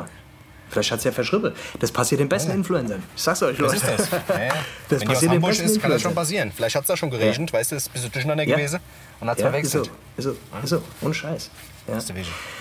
Vielleicht 0.71 0.91
hat 0.93 0.99
es 0.99 1.05
ja 1.05 1.13
verschrieben. 1.13 1.53
Das 1.81 1.91
passiert 1.91 2.21
den 2.21 2.29
besten 2.29 2.51
Influencern. 2.51 3.03
Ich 3.17 3.23
sag's 3.23 3.43
euch, 3.43 3.57
Leute. 3.57 3.77
ist 3.77 3.85
das? 3.89 4.11
Ja, 4.11 4.19
ja. 4.45 4.53
Das 4.91 5.01
wenn 5.01 5.09
passiert 5.09 5.33
den 5.33 5.41
besten 5.41 5.65
ist, 5.65 5.81
kann 5.81 5.91
das 5.91 6.03
schon 6.03 6.15
passieren. 6.15 6.53
Vielleicht 6.55 6.77
hat 6.77 6.83
es 6.83 6.89
da 6.89 6.97
schon 6.97 7.11
geregnet, 7.11 7.51
weißt 7.53 7.73
du? 7.73 7.77
Ist 7.77 7.89
ein 7.89 7.93
bisschen 7.95 8.13
durcheinander 8.13 8.45
Ja. 8.45 8.57
gewesen 8.57 8.79
und 9.21 9.31
hat 9.31 9.39
es 9.39 9.43
Ja, 9.45 9.49
ist 9.49 9.71
so. 9.73 9.79
verwechselt. 9.85 9.91
Ist 10.19 10.25
so. 10.25 10.31
Ist 10.63 10.69
so. 10.69 10.83
Ohne 11.01 11.15
Scheiß. 11.15 11.51
Ja. 11.87 11.95
Das. 11.95 12.13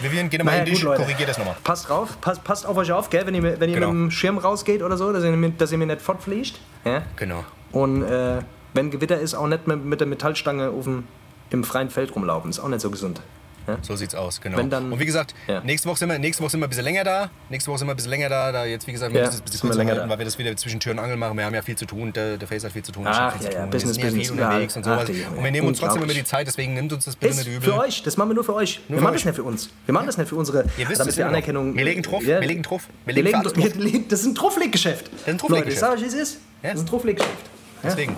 Vivian, 0.01 0.29
geh 0.29 0.37
doch 0.37 0.45
mal 0.45 0.51
Naja, 0.51 0.63
in 0.63 0.69
dich, 0.73 0.85
korrigier 0.85 1.27
das 1.27 1.37
nochmal. 1.37 1.57
Passt 1.65 1.89
drauf, 1.89 2.17
passt, 2.21 2.45
passt 2.45 2.65
auf 2.65 2.77
euch 2.77 2.93
auf, 2.93 3.09
gell, 3.09 3.25
wenn 3.27 3.35
ihr, 3.35 3.43
wenn 3.59 3.69
ihr 3.69 3.75
Genau. 3.75 3.91
mit 3.91 4.03
dem 4.05 4.11
Schirm 4.11 4.37
rausgeht 4.37 4.81
oder 4.81 4.95
so, 4.95 5.11
dass 5.11 5.25
ihr, 5.25 5.31
mir- 5.31 5.49
dass 5.49 5.73
ihr 5.73 5.77
mir 5.77 5.85
nicht 5.87 6.01
fortfliegt. 6.01 6.57
Ja? 6.85 7.01
Genau. 7.17 7.43
Und 7.73 8.03
äh, 8.03 8.37
wenn 8.73 8.89
Gewitter 8.89 9.19
ist, 9.19 9.35
auch 9.35 9.47
nicht 9.47 9.67
mit, 9.67 9.83
mit 9.83 9.99
der 9.99 10.07
Metallstange 10.07 10.69
auf 10.69 10.85
dem, 10.85 11.03
im 11.49 11.63
freien 11.63 11.89
Feld 11.89 12.15
rumlaufen. 12.15 12.49
Ist 12.49 12.59
auch 12.59 12.67
nicht 12.69 12.81
so 12.81 12.89
gesund. 12.91 13.21
Ja? 13.67 13.77
So 13.81 13.97
sieht's 13.97 14.15
aus, 14.15 14.39
genau. 14.39 14.61
Dann- 14.63 14.93
und 14.93 14.99
wie 15.01 15.05
gesagt, 15.05 15.35
Ja. 15.45 15.59
nächste, 15.61 15.89
Woche 15.89 15.97
sind 15.97 16.07
wir, 16.07 16.17
nächste 16.19 16.41
Woche 16.41 16.51
sind 16.51 16.61
wir 16.61 16.67
ein 16.67 16.69
bisschen 16.69 16.85
länger 16.85 17.03
da. 17.03 17.29
Nächste 17.49 17.69
Woche 17.69 17.79
sind 17.79 17.87
wir 17.89 17.93
ein 17.93 17.97
bisschen 17.97 18.11
länger 18.11 18.29
da. 18.29 18.53
da 18.53 18.63
jetzt, 18.63 18.87
wie 18.87 18.93
gesagt, 18.93 19.13
wir 19.13 19.19
Ja, 19.19 19.27
müssen 19.27 19.41
das 19.45 19.61
ein 19.61 19.71
länger 19.73 19.91
halten, 19.91 20.03
da. 20.05 20.09
weil 20.09 20.19
wir 20.19 20.25
das 20.25 20.37
wieder 20.37 20.55
zwischen 20.55 20.79
Tür 20.79 20.93
und 20.93 20.99
Angel 20.99 21.17
machen. 21.17 21.37
Wir 21.37 21.43
haben 21.43 21.53
ja 21.53 21.61
viel 21.61 21.75
zu 21.75 21.85
tun. 21.85 22.13
Der, 22.13 22.37
der 22.37 22.47
Face 22.47 22.63
hat 22.63 22.71
viel 22.71 22.83
zu 22.83 22.93
tun. 22.93 23.03
Ach, 23.05 23.33
ja, 23.35 23.39
zu 23.41 23.51
ja, 23.53 23.59
tun. 23.63 23.69
Business, 23.69 23.97
wir 23.97 24.03
sind 24.03 24.03
ja 24.03 24.07
Business, 24.09 24.27
viel 24.29 24.39
unterwegs 24.41 24.75
überall. 24.77 24.99
und 24.99 25.07
sowas. 25.07 25.27
Und 25.37 25.43
wir 25.43 25.51
nehmen 25.51 25.67
uns 25.67 25.79
trotzdem 25.79 26.01
immer 26.03 26.13
die 26.13 26.23
Zeit, 26.23 26.47
deswegen 26.47 26.75
nimmt 26.75 26.93
uns 26.93 27.03
das 27.03 27.17
bitte 27.17 27.31
Ist 27.31 27.37
nicht 27.39 27.49
für 27.49 27.55
übel. 27.57 27.73
euch, 27.73 28.03
das 28.03 28.15
machen 28.15 28.29
wir 28.29 28.35
nur 28.35 28.45
für 28.45 28.55
euch. 28.55 28.79
wir 28.87 28.95
für 28.97 29.03
machen 29.03 29.15
euch. 29.15 29.21
das 29.23 29.25
nicht 29.25 29.35
für 29.35 29.43
uns. 29.43 29.69
Wir 29.85 29.93
machen 29.93 30.05
das 30.05 30.17
nicht 30.17 30.29
für 30.29 30.35
unsere, 30.37 30.63
Ihr 30.77 30.87
wisst 30.87 31.01
damit 31.01 31.11
es 31.11 31.17
wir. 31.17 31.27
Anerkennung... 31.27 31.75
Wir 31.75 31.83
legen 31.83 32.03
Ja. 32.21 32.39
wir 32.39 32.47
legen 32.47 32.63
drauf, 32.63 32.83
wir 33.05 33.13
legen 33.15 33.27
für 33.27 33.99
das 34.07 34.21
ist 34.21 34.25
ein 34.27 34.35
Truffleggeschäft. 34.35 35.07
ist 35.09 35.13
ein 35.27 35.33
Leute, 35.33 35.37
Truffleggeschäft. 35.39 35.73
ich 35.73 35.79
sag 35.81 35.91
euch, 35.93 36.01
wie 36.03 36.05
es 36.05 36.13
ist. 36.13 36.33
Ja. 36.63 36.69
Das 36.69 36.75
ist 36.75 36.79
ein 36.85 36.87
Truffleggeschäft. 36.87 37.33
Ja? 37.83 37.89
Deswegen. 37.89 38.15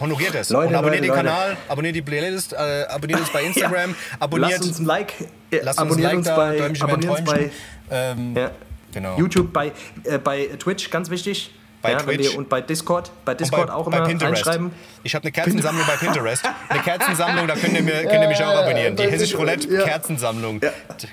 Honoriert 0.00 0.34
es. 0.34 0.50
Leute, 0.50 0.68
und 0.68 0.74
abonniert 0.74 1.02
Leute, 1.04 1.12
den 1.18 1.24
Leute. 1.24 1.28
Kanal, 1.28 1.56
abonniert 1.68 1.94
die 1.94 2.02
Playlist, 2.02 2.52
äh, 2.52 2.84
abonniert 2.88 3.20
uns 3.20 3.30
bei 3.30 3.42
Instagram, 3.44 3.94
abonniert, 4.18 4.50
Lasst 4.52 4.64
uns 4.64 4.78
ein 4.78 4.86
Like, 4.86 5.14
äh, 5.50 5.60
lasst 5.62 5.78
uns 5.78 5.78
ein 5.78 5.86
abonniert 5.86 6.08
Like 6.08 6.16
uns 6.16 6.26
da, 6.26 6.36
bei, 6.36 6.56
Däumchen 6.56 6.82
ein 6.82 6.90
abonniert 6.90 7.18
uns 7.20 7.30
bei. 7.30 7.50
Ähm, 7.90 8.36
ja, 8.36 8.50
Genau. 8.92 9.16
YouTube, 9.16 9.52
bei, 9.52 9.72
äh, 10.04 10.18
bei 10.18 10.46
Twitch, 10.58 10.90
ganz 10.90 11.10
wichtig. 11.10 11.52
Bei 11.82 11.92
ja, 11.92 11.98
Twitch. 11.98 12.32
ihr, 12.32 12.38
und 12.38 12.48
bei 12.48 12.60
Discord, 12.60 13.10
bei 13.24 13.34
Discord 13.34 13.70
auch 13.70 13.86
immer 13.86 14.00
reinschreiben. 14.00 14.72
Ich 15.02 15.14
habe 15.14 15.24
eine 15.24 15.32
Kerzensammlung 15.32 15.86
bei 15.86 15.96
Pinterest. 15.96 16.44
Eine 16.68 16.82
Kerzensammlung, 16.82 17.46
da 17.48 17.54
könnt 17.54 17.74
ihr, 17.74 17.82
mir, 17.82 18.04
könnt 18.04 18.22
ihr 18.22 18.28
mich 18.28 18.42
auch 18.42 18.54
abonnieren. 18.54 18.94
Die 18.96 19.04
bei 19.04 19.10
Hessisch 19.10 19.34
Roulette. 19.34 19.66
Kerzensammlung. 19.68 20.60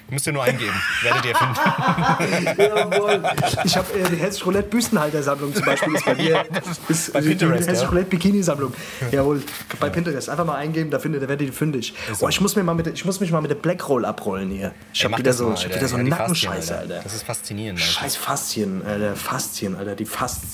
Müsst 0.09 0.27
ihr 0.27 0.33
nur 0.33 0.43
eingeben. 0.43 0.73
Werdet 1.01 1.25
ihr 1.25 1.35
finden. 1.35 1.55
Jawohl. 2.61 3.23
Ich 3.63 3.77
habe 3.77 3.93
äh, 3.93 4.09
die 4.09 4.17
Hessisch 4.17 4.45
Roulette 4.45 4.69
Büstenhalter-Sammlung 4.69 5.53
zum 5.53 5.65
Beispiel. 5.65 5.95
Ist 5.95 6.05
bei 6.05 6.15
mir 6.15 6.45
ist, 6.89 7.13
Bei 7.13 7.21
Pinterest, 7.21 7.67
Die 7.67 7.71
Hessisch. 7.71 7.89
Roulette 7.89 8.09
Bikini-Sammlung. 8.09 8.73
Jawohl. 9.11 9.41
Bei 9.79 9.89
Pinterest. 9.89 10.29
Einfach 10.29 10.45
mal 10.45 10.55
eingeben, 10.55 10.91
da 10.91 10.99
findet, 10.99 11.23
da 11.23 11.29
werdet 11.29 11.47
ihr 11.47 11.53
fündig. 11.53 11.93
Oh, 12.19 12.27
ich, 12.27 12.41
muss 12.41 12.55
mir 12.55 12.63
mal 12.63 12.75
mit, 12.75 12.87
ich 12.87 13.05
muss 13.05 13.19
mich 13.19 13.31
mal 13.31 13.41
mit 13.41 13.51
der 13.51 13.55
Blackroll 13.55 14.05
abrollen 14.05 14.51
hier. 14.51 14.73
Ich 14.93 15.03
habe 15.05 15.17
wieder 15.17 15.33
so, 15.33 15.49
mal, 15.49 15.53
ich 15.55 15.65
hab 15.65 15.75
wieder 15.75 15.87
so 15.87 15.97
die 15.97 16.03
Nackenscheiße, 16.03 16.73
Faszien, 16.73 16.91
Alter. 16.91 17.03
Das 17.03 17.13
ist 17.13 17.23
faszinierend. 17.23 17.79
Scheiß 17.79 18.15
Faszien, 18.15 18.81
Alter. 18.85 19.15
Faszien, 19.15 19.75
Alter. 19.75 19.95
Die 19.95 20.05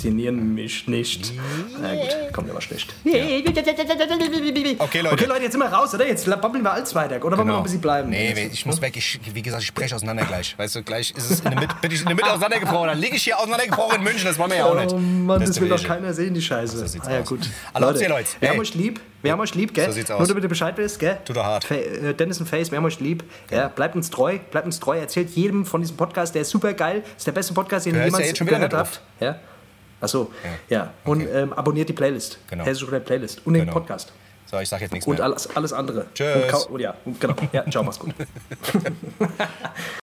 faszinieren 0.03 0.53
mich 0.53 0.87
nicht. 0.87 1.33
Na 1.81 1.95
gut, 1.95 2.33
kommt 2.33 2.49
aber 2.49 2.59
schlecht. 2.61 2.93
Okay, 3.05 3.45
Leute. 4.99 5.13
Okay, 5.13 5.25
Leute, 5.25 5.43
jetzt 5.43 5.51
sind 5.53 5.61
wir 5.61 5.67
raus, 5.67 5.93
oder? 5.93 6.05
Jetzt 6.05 6.25
babbeln 6.25 6.63
wir 6.63 6.73
alles 6.73 6.93
weiter. 6.93 7.23
Oder 7.23 7.37
wollen 7.37 7.47
wir 7.47 7.53
noch 7.53 7.57
ein 7.59 7.63
bisschen 7.63 7.79
bleiben? 7.79 8.11
Genau. 8.11 8.33
Nee, 8.33 8.49
ich 8.51 8.65
muss 8.65 8.81
weg. 8.81 8.97
Ich, 8.97 9.19
wie 9.33 9.41
gesagt, 9.41 9.63
ich 9.63 9.73
breche 9.73 9.95
auseinander 9.95 10.25
gleich. 10.25 10.57
Weißt 10.57 10.75
du, 10.75 10.83
gleich 10.83 11.11
ist 11.11 11.31
es 11.31 11.39
in 11.39 11.51
der 11.51 11.59
Mitte, 11.59 11.75
bin 11.81 11.91
ich 11.91 12.01
in 12.01 12.07
der 12.07 12.15
Mitte 12.15 12.29
auseinandergebrochen. 12.31 12.87
Dann 12.87 12.99
liege 12.99 13.15
ich 13.15 13.23
hier 13.23 13.39
auseinandergebrochen 13.39 13.97
in 13.97 14.03
München. 14.03 14.25
Das 14.25 14.37
wollen 14.37 14.51
wir 14.51 14.57
ja 14.57 14.65
auch 14.65 14.75
nicht. 14.75 14.93
Oh 14.93 14.97
Mann, 14.97 15.39
das, 15.39 15.51
ist 15.51 15.61
will 15.61 15.69
doch 15.69 15.83
keiner 15.83 16.13
sehen, 16.13 16.33
die 16.33 16.41
Scheiße. 16.41 16.85
sieht's 16.87 17.07
ah, 17.07 17.11
ja, 17.11 17.21
gut. 17.21 17.49
Habt 17.73 18.01
ihr, 18.01 18.09
Leute. 18.09 18.29
Wir 18.39 18.49
Hey. 18.49 18.55
haben 18.55 18.59
euch 18.59 18.73
lieb. 18.73 18.99
Wir 19.21 19.31
haben 19.31 19.39
euch 19.39 19.55
lieb, 19.55 19.73
gell? 19.73 19.85
So 19.85 19.93
sieht's 19.93 20.09
Nur 20.09 20.19
aus. 20.19 20.27
damit 20.27 20.43
ihr 20.43 20.49
Bescheid 20.49 20.75
wisst, 20.75 20.99
gell? 20.99 21.17
Tut 21.23 21.37
doch 21.37 21.45
hart. 21.45 21.63
Fa 21.63 21.75
äh, 21.75 22.13
Dennis 22.13 22.41
und 22.41 22.49
Face, 22.49 22.71
wir 22.71 22.77
haben 22.77 22.83
euch 22.83 22.99
lieb. 22.99 23.23
Ja, 23.49 23.69
bleibt 23.69 23.95
uns 23.95 24.09
treu, 24.09 24.37
bleibt 24.51 24.65
uns 24.65 24.81
treu. 24.81 24.97
Erzählt 24.97 25.29
jedem 25.29 25.65
von 25.65 25.79
diesem 25.79 25.95
Podcast, 25.95 26.35
der 26.35 26.41
ist 26.41 26.49
super 26.49 26.73
geil. 26.73 27.03
Ist 27.15 27.25
der 27.25 27.31
beste 27.31 27.53
Podcast, 27.53 27.85
den 27.85 27.93
ihr 27.93 28.01
ja 28.01 28.05
jemals 28.07 28.37
wieder 28.37 28.45
gehört 28.45 28.73
habt. 28.73 29.01
Ja. 29.21 29.39
Achso, 30.03 30.31
ja. 30.69 30.93
Und 31.05 31.21
ähm, 31.21 31.53
abonniert 31.53 31.89
die 31.89 31.93
Playlist. 31.93 32.37
Genau. 32.49 32.65
Hessische 32.65 32.85
Roulette 32.85 33.05
Playlist. 33.05 33.41
Und 33.45 33.53
den 33.53 33.61
Genau. 33.61 33.73
Podcast. 33.73 34.11
So, 34.45 34.59
ich 34.59 34.69
sag 34.69 34.81
jetzt 34.81 34.91
nichts 34.91 35.07
Und 35.07 35.15
mehr. 35.17 35.25
alles, 35.25 35.47
alles 35.55 35.73
andere. 35.73 36.05
Tschüss. 36.13 36.65
Und 36.65 36.75
oh, 36.75 36.77
ja, 36.77 36.93
genau. 37.19 37.33
Ja, 37.51 37.67
ciao, 37.71 37.83
mach's 37.83 37.97
gut. 37.97 38.13